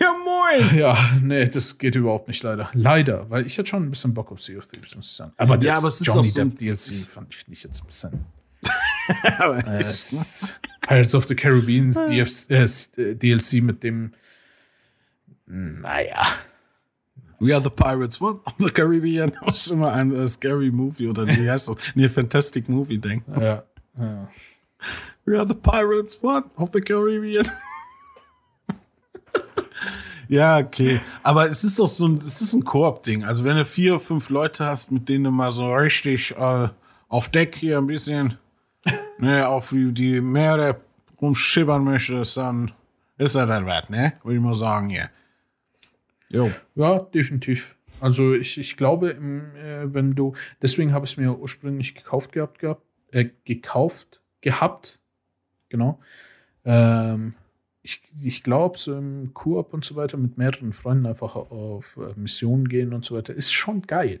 Ja, 0.00 0.12
moin! 0.24 0.76
Ja, 0.78 0.96
nee, 1.22 1.46
das 1.48 1.78
geht 1.78 1.94
überhaupt 1.94 2.28
nicht 2.28 2.42
leider. 2.42 2.70
Leider, 2.74 3.28
weil 3.30 3.46
ich 3.46 3.58
hatte 3.58 3.68
schon 3.68 3.84
ein 3.84 3.90
bisschen 3.90 4.14
Bock 4.14 4.30
auf 4.32 4.40
Sea 4.42 4.58
of 4.58 4.66
Thieves, 4.66 4.94
muss 4.96 5.06
ich 5.10 5.16
sagen. 5.16 5.32
Aber 5.36 5.56
das 5.56 5.66
Ja, 5.66 5.78
aber 5.78 5.88
es 5.88 6.00
ist 6.00 6.06
Johnny 6.06 6.20
auch 6.20 6.24
so 6.24 6.40
ein- 6.40 6.50
Depp 6.50 6.58
DLC 6.58 6.94
fand 7.08 7.34
ich 7.34 7.48
nicht 7.48 7.64
jetzt 7.64 7.82
ein 7.82 7.86
bisschen. 7.86 8.24
Äh, 9.24 9.82
Pirates 10.80 11.14
of 11.16 11.26
the 11.26 11.34
Caribbean 11.34 11.92
äh, 12.08 12.20
S- 12.20 12.48
äh, 12.96 13.14
DLC 13.16 13.54
mit 13.62 13.82
dem. 13.82 14.12
Naja. 15.46 16.24
We 17.40 17.52
are 17.52 17.60
the 17.62 17.70
Pirates, 17.70 18.20
what? 18.20 18.46
Of 18.46 18.54
the 18.60 18.70
Caribbean. 18.70 19.32
Ich 19.42 19.46
muss 19.46 19.66
immer 19.66 19.92
an 19.92 20.14
äh, 20.14 20.28
Scary 20.28 20.70
Movie 20.70 21.08
oder 21.08 21.26
wie 21.26 21.50
heißt 21.50 21.68
das? 21.68 21.76
Nee, 21.96 22.08
Fantastic 22.08 22.68
Movie 22.68 22.98
denken. 22.98 23.32
Ja. 23.40 23.64
ja. 23.98 24.28
We 25.24 25.36
are 25.36 25.46
the 25.48 25.54
Pirates, 25.54 26.22
what? 26.22 26.44
Of 26.56 26.70
the 26.72 26.80
Caribbean. 26.80 27.44
ja, 30.32 30.58
okay. 30.58 30.98
Aber 31.22 31.50
es 31.50 31.62
ist 31.62 31.78
doch 31.78 31.88
so 31.88 32.08
ein, 32.08 32.16
es 32.16 32.40
ist 32.40 32.54
ein 32.54 32.64
Koop-Ding. 32.64 33.22
Also 33.24 33.44
wenn 33.44 33.56
du 33.56 33.64
vier, 33.66 34.00
fünf 34.00 34.30
Leute 34.30 34.64
hast, 34.64 34.90
mit 34.90 35.08
denen 35.08 35.24
du 35.24 35.30
mal 35.30 35.50
so 35.50 35.72
richtig 35.74 36.34
äh, 36.36 36.68
auf 37.08 37.28
Deck 37.28 37.54
hier 37.54 37.76
ein 37.76 37.86
bisschen 37.86 38.38
ne, 39.18 39.46
auf 39.46 39.68
die, 39.70 39.92
die 39.92 40.20
Meere 40.22 40.80
rumschippern 41.20 41.84
möchtest, 41.84 42.38
dann 42.38 42.72
ist 43.18 43.34
das 43.34 43.46
dann 43.46 43.66
wert, 43.66 43.90
ne? 43.90 44.14
Würde 44.22 44.36
ich 44.36 44.42
mal 44.42 44.54
sagen, 44.54 44.88
hier. 44.88 45.10
Jo. 46.30 46.50
Ja, 46.76 47.00
definitiv. 47.00 47.76
Also 48.00 48.32
ich, 48.32 48.58
ich 48.58 48.78
glaube, 48.78 49.10
im, 49.10 49.54
äh, 49.54 49.92
wenn 49.92 50.14
du, 50.14 50.32
deswegen 50.62 50.94
habe 50.94 51.04
ich 51.04 51.12
es 51.12 51.16
mir 51.18 51.38
ursprünglich 51.38 51.94
gekauft 51.94 52.32
gehabt, 52.32 52.58
gehabt 52.58 52.82
äh, 53.12 53.28
gekauft 53.44 54.22
gehabt, 54.40 54.98
genau. 55.68 56.00
Ähm, 56.64 57.34
ich 57.82 58.00
ich 58.20 58.42
glaube, 58.42 58.78
so 58.78 58.96
im 58.96 59.34
Koop 59.34 59.74
und 59.74 59.84
so 59.84 59.96
weiter 59.96 60.16
mit 60.16 60.38
mehreren 60.38 60.72
Freunden 60.72 61.06
einfach 61.06 61.34
auf 61.36 61.96
äh, 61.98 62.18
Missionen 62.18 62.68
gehen 62.68 62.92
und 62.92 63.04
so 63.04 63.16
weiter 63.16 63.34
ist 63.34 63.52
schon 63.52 63.82
geil. 63.82 64.20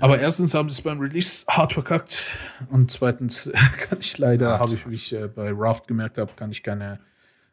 Aber 0.00 0.18
erstens 0.18 0.54
haben 0.54 0.68
sie 0.70 0.74
es 0.74 0.82
beim 0.82 0.98
Release 1.00 1.44
hart 1.48 1.74
verkackt 1.74 2.36
und 2.70 2.90
zweitens 2.90 3.50
kann 3.88 3.98
ich 4.00 4.16
leider, 4.18 4.58
habe 4.58 4.74
ich, 4.74 4.88
wie 4.88 4.94
ich 4.94 5.12
äh, 5.12 5.28
bei 5.28 5.52
Raft 5.54 5.86
gemerkt 5.86 6.18
habe, 6.18 6.32
kann 6.34 6.50
ich 6.50 6.62
keine 6.62 6.98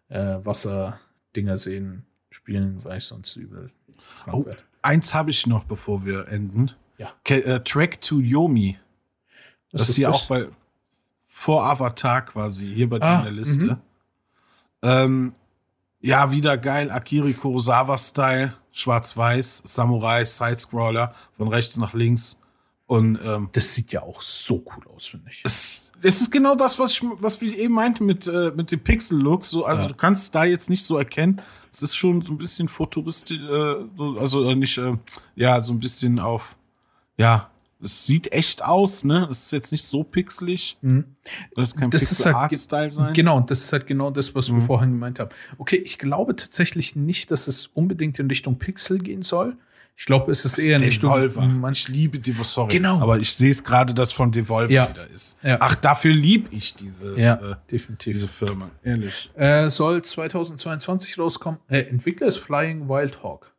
äh, 0.07 0.37
Wasserdinger 0.43 1.57
sehen, 1.57 2.05
spielen, 2.31 2.83
weil 2.83 2.99
ich 2.99 3.05
sonst 3.05 3.35
übel 3.35 3.71
Oh, 4.31 4.45
eins 4.81 5.13
habe 5.13 5.29
ich 5.29 5.45
noch, 5.45 5.65
bevor 5.65 6.05
wir 6.05 6.29
enden. 6.29 6.71
Ja. 6.97 7.11
Ke 7.25 7.43
äh, 7.43 7.59
Track 7.63 7.99
to 7.99 8.19
Yomi. 8.19 8.77
Was 9.71 9.81
Das 9.81 9.89
ist 9.89 9.95
hier 9.97 10.07
das? 10.07 10.15
auch 10.17 10.27
bei 10.27 10.47
vor 11.27 11.65
Avatar 11.65 12.23
quasi, 12.25 12.73
hier 12.73 12.89
bei 12.89 12.99
dir 12.99 13.05
Ah, 13.05 13.17
in 13.19 13.23
der 13.25 13.33
Liste. 13.33 13.79
Ähm, 14.81 15.33
ja, 16.01 16.31
wieder 16.31 16.57
geil, 16.57 16.89
Akiri 16.91 17.33
Kurosawa-Style, 17.33 18.53
schwarz-weiß, 18.71 19.63
Samurai, 19.65 20.23
Sidescroller, 20.25 21.13
von 21.35 21.47
rechts 21.49 21.77
nach 21.77 21.93
links. 21.93 22.39
Und 22.87 23.19
ähm, 23.23 23.49
Das 23.51 23.73
sieht 23.73 23.91
ja 23.91 24.01
auch 24.03 24.21
so 24.21 24.63
cool 24.75 24.83
aus, 24.95 25.07
finde 25.07 25.29
ich. 25.29 25.41
es, 25.45 25.91
es 26.01 26.21
ist 26.21 26.31
genau 26.31 26.55
das, 26.55 26.79
was 26.79 26.91
ich, 26.93 27.03
was 27.19 27.41
ich 27.41 27.57
eben 27.57 27.73
meinte 27.73 28.03
mit, 28.03 28.25
äh, 28.27 28.51
mit 28.55 28.71
dem 28.71 28.79
Pixel-Look. 28.79 29.45
So, 29.45 29.65
also 29.65 29.83
Ja. 29.83 29.87
du 29.89 29.93
kannst 29.95 30.33
da 30.33 30.45
jetzt 30.45 30.69
nicht 30.69 30.83
so 30.85 30.97
erkennen. 30.97 31.41
Es 31.71 31.83
ist 31.83 31.95
schon 31.95 32.21
so 32.21 32.31
ein 32.33 32.37
bisschen 32.37 32.67
futuristisch, 32.67 33.37
äh, 33.39 33.75
so- 33.97 34.17
also 34.17 34.49
äh, 34.49 34.55
nicht, 34.55 34.77
äh, 34.77 34.95
ja, 35.35 35.59
so 35.59 35.73
ein 35.73 35.79
bisschen 35.79 36.19
auf, 36.19 36.55
ja, 37.17 37.49
es 37.81 38.05
sieht 38.05 38.31
echt 38.31 38.63
aus, 38.63 39.03
ne? 39.03 39.27
Es 39.31 39.45
ist 39.45 39.51
jetzt 39.51 39.71
nicht 39.71 39.83
so 39.85 40.03
pixelig. 40.03 40.77
Das 41.55 41.75
kann 41.75 41.87
Mhm. 41.87 41.91
Das 41.91 42.01
ist 42.03 42.25
halt 42.25 42.35
ge- 42.35 42.49
Pixel-Art-Style 42.49 42.91
sein. 42.91 43.13
Genau, 43.13 43.37
und 43.37 43.49
das 43.49 43.61
ist 43.63 43.71
halt 43.73 43.87
genau 43.87 44.11
das, 44.11 44.35
was 44.35 44.49
Mhm. 44.49 44.57
wir 44.57 44.65
vorhin 44.65 44.91
gemeint 44.91 45.19
haben. 45.19 45.29
Okay, 45.57 45.77
ich 45.77 45.97
glaube 45.97 46.35
tatsächlich 46.35 46.95
nicht, 46.95 47.31
dass 47.31 47.47
es 47.47 47.67
unbedingt 47.67 48.19
in 48.19 48.27
Richtung 48.27 48.57
Pixel 48.59 48.99
gehen 48.99 49.21
soll. 49.21 49.55
Ich 49.95 50.05
glaube, 50.05 50.31
es 50.31 50.45
ist 50.45 50.57
eher 50.57 50.77
in 50.77 50.83
Richtung 50.83 51.11
Devolver. 51.13 51.41
manch 51.45 51.79
Ich 51.81 51.87
liebe 51.89 52.19
Devolver, 52.19 52.45
sorry. 52.45 52.71
Genau. 52.71 53.01
Aber 53.01 53.19
ich 53.19 53.33
sehe 53.35 53.51
es 53.51 53.65
gerade, 53.65 53.93
dass 53.93 54.13
von 54.13 54.31
Devolver 54.31 54.71
Ja. 54.71 54.89
wieder 54.89 55.09
ist. 55.09 55.37
Ja. 55.43 55.57
Ach, 55.59 55.75
dafür 55.75 56.13
lieb 56.13 56.47
ich 56.51 56.73
diese, 56.75 57.19
Ja, 57.19 57.33
äh, 57.35 57.55
definitiv. 57.69 58.13
diese 58.13 58.29
Firma. 58.29 58.69
Ehrlich. 58.81 59.29
Äh, 59.35 59.67
soll 59.67 60.01
2022 60.01 61.19
rauskommen. 61.19 61.59
Äh, 61.67 61.79
Entwickler 61.81 62.27
ist 62.27 62.37
Flying 62.37 62.87
Wild 62.87 63.21
Hawk. 63.23 63.53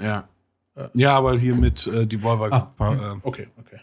Ja. 0.00 0.28
Ja, 0.94 1.16
aber 1.16 1.38
hier 1.38 1.54
mit 1.54 1.86
äh, 1.86 2.06
Devolver. 2.06 2.72
Ah, 2.78 2.92
äh, 2.92 3.16
Okay, 3.22 3.48
okay. 3.58 3.80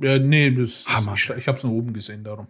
Ja, 0.00 0.18
nee, 0.18 0.50
das, 0.52 0.84
das, 0.84 0.94
Hammer. 0.94 1.14
ich, 1.14 1.30
ich 1.30 1.48
habe 1.48 1.58
es 1.58 1.64
nur 1.64 1.72
oben 1.72 1.92
gesehen, 1.92 2.22
darum. 2.22 2.46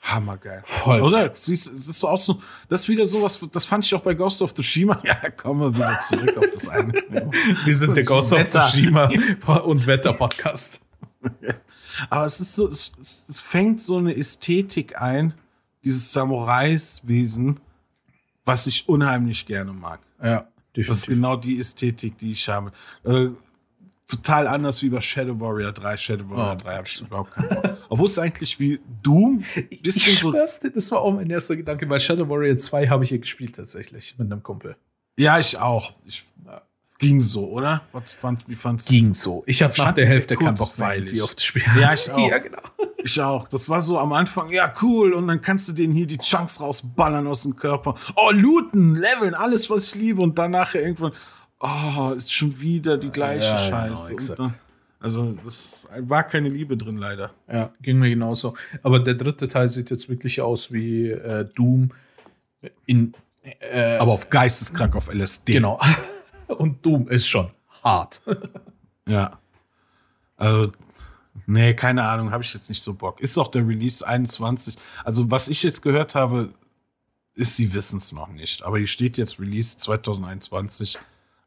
Hammergeil. 0.00 0.62
Voll. 0.64 1.02
Oder? 1.02 1.34
Siehst, 1.34 1.66
das 1.66 1.86
ist 1.88 2.00
so 2.00 2.08
auch 2.08 2.18
so, 2.18 2.40
das 2.68 2.80
ist 2.80 2.88
wieder 2.88 3.04
sowas, 3.04 3.38
das 3.52 3.64
fand 3.66 3.84
ich 3.84 3.94
auch 3.94 4.00
bei 4.00 4.14
Ghost 4.14 4.40
of 4.40 4.54
Tsushima. 4.54 5.00
Ja, 5.04 5.30
kommen 5.30 5.60
wir 5.60 5.74
wieder 5.74 6.00
zurück 6.00 6.36
auf 6.38 6.46
das 6.54 6.68
eine. 6.70 6.92
Wir 7.64 7.74
sind 7.74 7.88
der 7.90 7.96
Das 7.96 8.06
Ghost 8.06 8.32
of. 8.32 8.46
Tsushima 8.46 9.10
und 9.64 9.86
Wetter-Podcast. 9.86 10.80
Aber 12.08 12.24
es 12.24 12.40
ist 12.40 12.54
so, 12.54 12.68
es, 12.68 12.92
es 13.28 13.40
fängt 13.40 13.82
so 13.82 13.98
eine 13.98 14.16
Ästhetik 14.16 14.98
ein, 15.00 15.34
dieses 15.84 16.12
Samurais-Wesen, 16.12 17.60
was 18.44 18.66
ich 18.66 18.88
unheimlich 18.88 19.44
gerne 19.46 19.72
mag. 19.72 20.00
Ja, 20.22 20.46
Das 20.74 20.88
ist 20.88 21.06
genau 21.06 21.36
die 21.36 21.58
Ästhetik, 21.58 22.18
die 22.18 22.32
ich 22.32 22.48
habe. 22.48 22.72
Äh, 23.04 23.28
total 24.06 24.46
anders 24.46 24.82
wie 24.82 24.88
bei 24.88 25.00
Shadow 25.00 25.38
Warrior 25.38 25.72
3. 25.72 25.96
Shadow 25.96 26.30
Warrior 26.30 26.56
Oh, 26.58 26.62
3 26.62 26.76
habe 26.76 26.86
ich 26.86 27.00
überhaupt 27.00 27.30
keinen 27.32 27.48
Bock. 27.48 27.76
Obwohl 27.88 28.06
es 28.06 28.18
eigentlich 28.18 28.58
wie 28.60 28.80
Doom, 29.02 29.44
bisschen 29.82 30.12
Ich 30.12 30.18
so, 30.20 30.32
das 30.32 30.90
war 30.90 31.00
auch 31.00 31.12
mein 31.12 31.30
erster 31.30 31.56
Gedanke, 31.56 31.88
weil 31.88 32.00
Shadow 32.00 32.28
Warrior 32.28 32.56
2 32.56 32.88
habe 32.88 33.04
ich 33.04 33.10
hier 33.10 33.18
gespielt 33.18 33.56
tatsächlich 33.56 34.14
mit 34.18 34.30
einem 34.32 34.42
Kumpel. 34.42 34.76
ja, 35.18 35.38
ich 35.38 35.58
auch. 35.58 35.94
Ich, 36.06 36.24
ging 36.98 37.20
so, 37.20 37.48
oder? 37.48 37.82
Was 37.92 38.12
fand, 38.12 38.48
wie 38.48 38.54
fandst 38.54 38.88
Ging 38.88 39.14
so. 39.14 39.42
Ich 39.46 39.60
Ich 39.60 39.78
nach 39.78 39.92
der 39.92 40.06
Hälfte 40.06 40.36
keinen 40.36 40.56
Bock 40.56 40.76
mehr 40.78 40.96
irgendwie 40.96 41.22
auf 41.22 41.34
das 41.34 41.44
Spiel. 41.44 41.62
Ja, 41.80 41.94
ich 41.94 42.10
auch. 42.12 42.28
ja, 42.28 42.38
genau. 42.38 42.60
Ich 42.96 43.20
auch. 43.20 43.48
Das 43.48 43.68
war 43.68 43.80
so 43.80 43.98
am 43.98 44.12
Anfang, 44.12 44.50
ja, 44.50 44.72
cool. 44.82 45.12
Und 45.12 45.28
dann 45.28 45.40
kannst 45.40 45.68
du 45.68 45.72
denen 45.72 45.92
hier 45.92 46.06
die 46.06 46.18
Chunks 46.18 46.60
rausballern 46.60 47.26
aus 47.26 47.44
dem 47.44 47.56
Körper. 47.56 47.94
Oh, 48.16 48.30
looten, 48.32 48.96
leveln, 48.96 49.34
alles, 49.34 49.70
was 49.70 49.88
ich 49.88 49.94
liebe. 49.94 50.20
Und 50.20 50.38
dann 50.38 50.50
nachher 50.50 50.82
irgendwann, 50.82 51.12
oh, 51.60 52.12
ist 52.16 52.32
schon 52.32 52.60
wieder 52.60 52.98
die 52.98 53.10
gleiche 53.10 53.46
Ja, 53.46 53.86
genau, 53.86 53.96
Scheiße. 53.96 54.32
Und 54.32 54.38
dann, 54.38 54.54
also, 55.00 55.36
das 55.44 55.86
war 56.00 56.24
keine 56.24 56.48
Liebe 56.48 56.76
drin, 56.76 56.96
leider. 56.96 57.30
Ja, 57.50 57.70
ging 57.80 57.98
mir 58.00 58.10
genauso. 58.10 58.54
Aber 58.82 58.98
der 58.98 59.14
dritte 59.14 59.46
Teil 59.46 59.68
sieht 59.68 59.90
jetzt 59.90 60.08
wirklich 60.08 60.40
aus 60.40 60.72
wie 60.72 61.10
äh, 61.10 61.44
Doom 61.54 61.90
in 62.86 63.14
äh, 63.60 63.96
Aber 63.98 64.12
auf 64.12 64.28
geisteskrank 64.28 64.96
auf 64.96 65.08
LSD. 65.12 65.52
genau. 65.52 65.78
Und 66.48 66.84
Doom 66.84 67.08
ist 67.08 67.28
schon 67.28 67.50
hart. 67.82 68.22
Ja. 69.08 69.38
Also, 70.36 70.70
nee, 71.46 71.72
keine 71.72 72.02
Ahnung, 72.02 72.30
habe 72.30 72.42
ich 72.42 72.52
jetzt 72.52 72.68
nicht 72.68 72.82
so 72.82 72.92
Bock. 72.92 73.20
Ist 73.22 73.38
auch 73.38 73.48
der 73.48 73.66
Release 73.66 74.06
21. 74.06 74.76
Also, 75.02 75.30
was 75.30 75.48
ich 75.48 75.62
jetzt 75.62 75.80
gehört 75.80 76.14
habe, 76.14 76.52
ist, 77.34 77.56
sie 77.56 77.72
wissen 77.72 77.96
es 77.96 78.12
noch 78.12 78.28
nicht. 78.28 78.62
Aber 78.64 78.76
hier 78.76 78.86
steht 78.86 79.16
jetzt 79.16 79.40
Release 79.40 79.78
2021. 79.78 80.98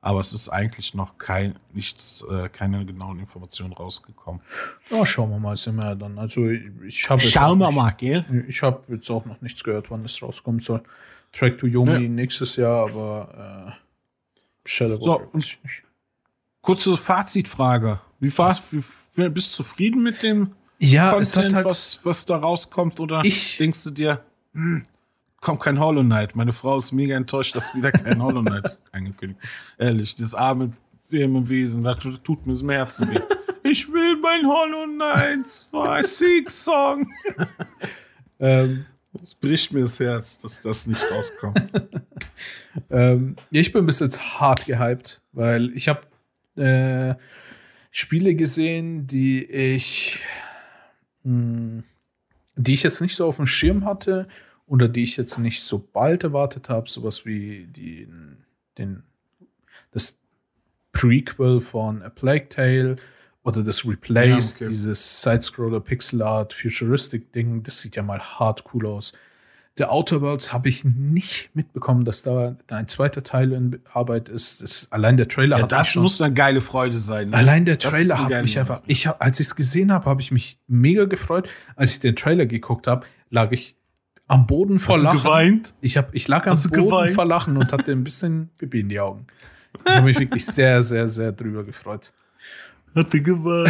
Aber 0.03 0.19
es 0.19 0.33
ist 0.33 0.49
eigentlich 0.49 0.95
noch 0.95 1.19
kein, 1.19 1.59
nichts, 1.73 2.25
äh, 2.27 2.49
keine 2.49 2.83
genauen 2.87 3.19
Informationen 3.19 3.73
rausgekommen. 3.73 4.41
Ja, 4.89 5.05
schauen 5.05 5.29
wir 5.29 5.37
mal, 5.37 5.55
sind 5.55 5.75
wir 5.75 5.85
ja 5.85 5.95
dann. 5.95 6.17
Also 6.17 6.49
ich 6.49 7.07
habe 7.07 7.21
Schauen 7.21 7.59
wir 7.59 7.71
mal, 7.71 7.91
gell? 7.91 8.25
Ich 8.47 8.63
habe 8.63 8.81
jetzt 8.87 9.11
auch 9.11 9.25
noch 9.25 9.39
nichts 9.41 9.63
gehört, 9.63 9.91
wann 9.91 10.03
es 10.03 10.19
rauskommen 10.23 10.59
soll. 10.59 10.81
Track 11.31 11.59
to 11.59 11.67
Yomi 11.67 11.91
ja. 11.91 11.99
nächstes 11.99 12.55
Jahr, 12.55 12.89
aber 12.89 13.67
äh, 13.67 13.90
Shadow 14.65 14.99
so, 14.99 15.29
nicht. 15.33 15.59
Kurze 16.61 16.95
Fazitfrage. 16.95 18.01
Wie, 18.19 18.35
war's, 18.37 18.61
wie 18.71 19.29
bist 19.29 19.51
du 19.51 19.63
zufrieden 19.63 20.03
mit 20.03 20.21
dem 20.21 20.51
ja, 20.77 21.11
Content, 21.11 21.55
halt 21.55 21.65
was, 21.65 21.99
was 22.03 22.25
da 22.25 22.37
rauskommt? 22.37 22.99
Oder 22.99 23.21
ich, 23.23 23.57
denkst 23.57 23.83
du 23.83 23.89
dir, 23.91 24.23
hm, 24.53 24.83
kommt 25.39 25.59
kein 25.59 25.79
Hollow 25.79 26.03
Knight. 26.03 26.35
Meine 26.35 26.53
Frau 26.53 26.77
ist 26.77 26.91
mega 26.91 27.15
enttäuscht, 27.15 27.55
dass 27.55 27.75
wieder 27.75 27.91
kein 27.91 28.21
Hollow 28.21 28.41
Knight 28.41 28.79
angekündigt. 28.91 29.41
Ehrlich, 29.77 30.15
das 30.15 30.35
arme 30.35 30.73
Wesen, 31.09 31.83
das 31.83 31.97
tut 32.23 32.45
mir 32.45 32.53
das 32.53 32.63
Herzen 32.63 33.09
weh. 33.09 33.19
Ich 33.63 33.91
will 33.93 34.17
mein 34.17 34.47
Hollow 34.47 34.87
Knight 34.87 35.47
2 35.47 36.01
Six 36.01 36.63
Song. 36.63 37.07
ähm, 38.39 38.87
das 39.13 39.35
bricht 39.35 39.73
mir 39.73 39.81
das 39.81 39.99
Herz, 39.99 40.39
dass 40.39 40.61
das 40.61 40.87
nicht 40.87 41.01
rauskommt. 41.11 41.61
ähm, 42.89 43.35
ich 43.51 43.71
bin 43.71 43.85
bis 43.85 43.99
jetzt 43.99 44.39
hart 44.39 44.65
gehypt, 44.65 45.21
weil 45.31 45.71
ich 45.75 45.89
habe 45.89 46.01
äh, 46.55 47.15
Spiele 47.91 48.35
gesehen, 48.35 49.07
die 49.07 49.43
ich, 49.43 50.19
mh, 51.23 51.33
hm, 51.33 51.83
die 52.55 52.73
ich 52.73 52.83
jetzt 52.83 53.01
nicht 53.01 53.15
so 53.15 53.27
auf 53.27 53.37
dem 53.37 53.47
Schirm 53.47 53.85
hatte 53.85 54.27
oder 54.67 54.87
die 54.87 55.03
ich 55.03 55.17
jetzt 55.17 55.37
nicht 55.39 55.61
so 55.61 55.79
bald 55.91 56.23
erwartet 56.23 56.69
habe, 56.69 56.89
sowas 56.89 57.25
wie 57.25 57.67
die, 57.67 58.07
den, 58.77 59.03
das 59.91 60.19
Prequel 60.91 61.61
von 61.61 62.01
A 62.03 62.09
Plague 62.09 62.49
Tale 62.49 62.97
oder 63.43 63.63
das 63.63 63.85
Replace, 63.85 64.59
ja, 64.59 64.67
okay. 64.67 64.69
dieses 64.69 65.21
Sidescroller 65.21 65.79
Pixel 65.79 66.21
Art 66.21 66.53
Futuristic 66.53 67.31
Ding, 67.33 67.63
das 67.63 67.79
sieht 67.79 67.95
ja 67.95 68.03
mal 68.03 68.19
hart 68.19 68.63
cool 68.73 68.85
aus. 68.85 69.13
Der 69.77 69.91
Outer 69.91 70.21
Worlds 70.21 70.51
habe 70.51 70.67
ich 70.67 70.83
nicht 70.83 71.49
mitbekommen, 71.55 72.03
dass 72.03 72.23
da 72.23 72.57
ein 72.67 72.87
zweiter 72.89 73.23
Teil 73.23 73.53
in 73.53 73.79
Arbeit 73.93 74.27
ist. 74.27 74.61
Das, 74.61 74.91
allein 74.91 75.15
der 75.15 75.29
Trailer 75.29 75.57
ja, 75.57 75.63
hat 75.63 75.71
das 75.71 75.87
schon, 75.87 76.03
muss 76.03 76.21
eine 76.21 76.33
geile 76.33 76.59
Freude 76.59 76.99
sein. 76.99 77.29
Ne? 77.29 77.37
Allein 77.37 77.63
der 77.63 77.79
Trailer 77.79 78.19
hat 78.19 78.41
mich 78.41 78.59
einfach, 78.59 78.81
ich 78.85 79.07
hab, 79.07 79.23
als 79.23 79.39
ich 79.39 79.47
es 79.47 79.55
gesehen 79.55 79.91
habe, 79.91 80.09
habe 80.09 80.21
ich 80.21 80.31
mich 80.31 80.59
mega 80.67 81.05
gefreut. 81.05 81.49
Als 81.77 81.93
ich 81.93 81.99
den 82.01 82.17
Trailer 82.17 82.45
geguckt 82.45 82.85
habe, 82.85 83.05
lag 83.29 83.51
ich 83.53 83.77
am 84.27 84.45
Boden 84.45 84.77
vor 84.77 84.95
Hast 84.95 85.03
Lachen. 85.03 85.17
Du 85.17 85.23
geweint? 85.23 85.73
Ich, 85.79 85.97
hab, 85.97 86.13
ich 86.13 86.27
lag 86.27 86.47
am 86.47 86.57
Hast 86.57 86.69
Boden 86.69 86.89
geweint? 86.89 87.11
vor 87.11 87.25
Lachen 87.25 87.55
und 87.55 87.71
hatte 87.71 87.91
ein 87.93 88.03
bisschen 88.03 88.49
Pipi 88.57 88.81
in 88.81 88.89
die 88.89 88.99
Augen. 88.99 89.25
Ich 89.85 89.93
habe 89.93 90.05
mich 90.05 90.19
wirklich 90.19 90.45
sehr, 90.45 90.83
sehr, 90.83 91.07
sehr 91.07 91.31
drüber 91.31 91.63
gefreut. 91.63 92.13
Hatte 92.93 93.21
geweint. 93.21 93.69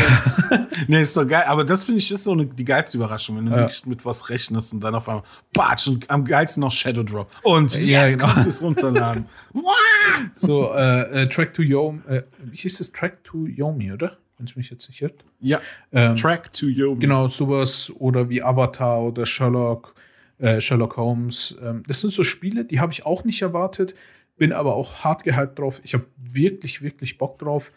nee, 0.88 1.02
ist 1.02 1.15
doch 1.15 1.27
geil. 1.27 1.43
Aber 1.48 1.64
das 1.64 1.84
finde 1.84 1.99
ich 1.99 2.11
ist 2.11 2.23
so 2.23 2.31
eine, 2.31 2.45
die 2.45 2.65
geilste 2.65 2.98
Überraschung, 2.98 3.38
wenn 3.38 3.45
du 3.45 3.52
ja. 3.52 3.64
nicht 3.64 3.85
mit 3.85 4.03
was 4.03 4.30
rechnest 4.30 4.73
und 4.73 4.80
dann 4.81 4.95
auf 4.95 5.07
einmal 5.07 5.23
batsch 5.53 5.88
und 5.88 6.10
am 6.10 6.26
geilsten 6.26 6.61
noch 6.61 6.72
Shadow 6.72 7.03
Drop. 7.03 7.30
Und 7.43 7.76
ja, 7.76 8.07
jetzt 8.07 8.19
genau. 8.19 8.34
es 8.39 8.61
runterladen. 8.61 9.26
so, 10.34 10.73
äh, 10.73 11.23
äh, 11.23 11.30
Track 11.30 11.53
to 11.53 11.61
Yomi, 11.61 12.02
äh, 12.07 12.23
wie 12.39 12.57
hieß 12.57 12.80
das? 12.80 12.91
Track 12.91 13.23
to 13.23 13.45
Yomi, 13.45 13.91
oder? 13.91 14.18
Wenn 14.38 14.48
es 14.48 14.56
mich 14.56 14.72
jetzt 14.72 14.89
nicht 14.89 15.02
hört. 15.02 15.23
Ja. 15.39 15.61
Ähm, 15.91 16.15
Track 16.15 16.52
to 16.53 16.65
Yomi. 16.65 16.99
Genau, 16.99 17.27
sowas. 17.27 17.91
Oder 17.99 18.30
wie 18.30 18.41
Avatar 18.41 19.02
oder 19.02 19.26
Sherlock 19.26 19.93
äh, 20.41 20.60
Sherlock 20.60 20.98
Holmes. 20.98 21.57
Ähm, 21.61 21.84
das 21.88 22.02
sind 22.02 22.11
so 22.11 22.23
Spiele, 22.23 22.65
die 22.65 22.80
habe 22.80 22.91
ich 22.91 23.06
auch 23.06 23.23
nicht 23.23 23.41
erwartet, 23.41 23.95
bin 24.38 24.52
aber 24.52 24.76
auch 24.76 25.03
hart 25.03 25.23
gehypt 25.23 25.60
drauf. 25.60 25.80
Ich 25.84 25.93
habe 25.93 26.06
wirklich, 26.18 26.81
wirklich 26.81 27.18
Bock 27.18 27.38
drauf. 27.38 27.72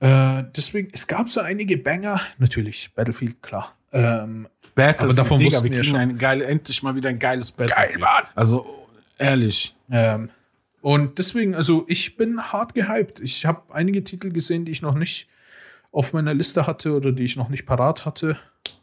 Äh, 0.00 0.44
deswegen, 0.56 0.90
es 0.92 1.06
gab 1.06 1.28
so 1.28 1.40
einige 1.40 1.78
Banger, 1.78 2.20
natürlich, 2.38 2.92
Battlefield, 2.94 3.42
klar. 3.42 3.74
Ähm, 3.92 4.48
Battlefield, 4.74 5.02
aber 5.02 5.14
davon 5.14 5.38
Digga, 5.38 5.62
wir 5.62 5.70
kriegen 5.70 5.96
ein 5.96 6.18
geil, 6.18 6.42
endlich 6.42 6.82
mal 6.82 6.94
wieder 6.94 7.08
ein 7.08 7.18
geiles 7.18 7.52
Battlefield. 7.52 7.90
Geil, 7.90 7.98
Mann. 7.98 8.24
Also, 8.34 8.66
ehrlich. 9.18 9.76
Ähm, 9.90 10.30
und 10.80 11.18
deswegen, 11.18 11.54
also 11.54 11.86
ich 11.88 12.16
bin 12.16 12.52
hart 12.52 12.74
gehypt. 12.74 13.20
Ich 13.20 13.46
habe 13.46 13.62
einige 13.72 14.04
Titel 14.04 14.30
gesehen, 14.30 14.66
die 14.66 14.72
ich 14.72 14.82
noch 14.82 14.94
nicht 14.94 15.28
auf 15.92 16.12
meiner 16.12 16.34
Liste 16.34 16.66
hatte 16.66 16.94
oder 16.94 17.12
die 17.12 17.24
ich 17.24 17.36
noch 17.36 17.48
nicht 17.48 17.64
parat 17.64 18.04
hatte. 18.04 18.36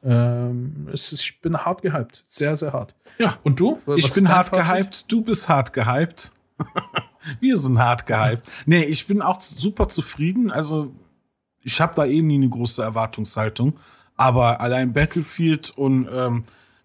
Ähm, 0.03 0.88
ist, 0.91 1.11
ich 1.11 1.41
bin 1.41 1.55
hart 1.57 1.81
gehypt. 1.81 2.23
Sehr, 2.25 2.57
sehr 2.57 2.73
hart. 2.73 2.95
Ja. 3.19 3.38
Und 3.43 3.59
du? 3.59 3.79
Was 3.85 3.97
ich 3.97 4.13
bin 4.13 4.29
hart 4.29 4.49
Fazit? 4.49 4.75
gehypt. 4.75 5.11
Du 5.11 5.21
bist 5.21 5.47
hart 5.49 5.73
gehypt. 5.73 6.31
Wir 7.39 7.57
sind 7.57 7.80
hart 7.80 8.06
gehypt. 8.06 8.48
nee, 8.65 8.84
ich 8.84 9.07
bin 9.07 9.22
auch 9.22 9.41
super 9.41 9.89
zufrieden. 9.89 10.52
Also, 10.52 10.91
ich 11.64 11.80
habe 11.80 11.93
da 11.95 12.06
eh 12.06 12.22
nie 12.22 12.35
eine 12.35 12.49
große 12.49 12.81
Erwartungshaltung. 12.81 13.73
Aber 14.18 14.61
allein 14.61 14.93
Battlefield 14.93 15.72
und 15.72 16.07
ähm, 16.14 16.43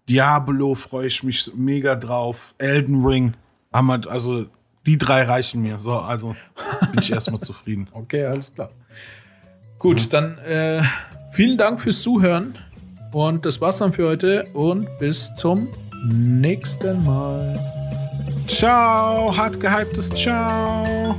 Diablo 0.09 0.75
freue 0.75 1.09
ich 1.09 1.23
mich 1.23 1.51
mega 1.55 1.97
drauf. 1.97 2.55
Elden 2.59 3.05
Ring 3.05 3.35
haben 3.73 3.91
halt, 3.91 4.07
also 4.07 4.47
die 4.87 4.97
drei 4.97 5.25
reichen 5.25 5.63
mir. 5.63 5.79
So, 5.79 5.95
also 5.99 6.37
bin 6.93 7.01
ich 7.01 7.13
erstmal 7.13 7.41
zufrieden. 7.41 7.89
Okay, 7.93 8.25
alles 8.25 8.55
klar. 8.55 8.71
Gut, 9.79 10.01
ja. 10.01 10.07
dann 10.09 10.39
äh, 10.39 10.83
vielen 11.31 11.59
Dank 11.59 11.81
fürs 11.81 12.03
Zuhören. 12.03 12.55
Und 13.13 13.47
das 13.47 13.61
war's 13.61 13.79
dann 13.79 13.93
für 13.93 14.09
heute 14.09 14.45
und 14.53 14.89
bis 14.99 15.35
zum 15.37 15.69
nächsten 16.05 17.05
Mal. 17.05 17.76
Ciao, 18.47 19.37
hart 19.37 19.61
gehyptes 19.61 20.15
Ciao. 20.15 21.17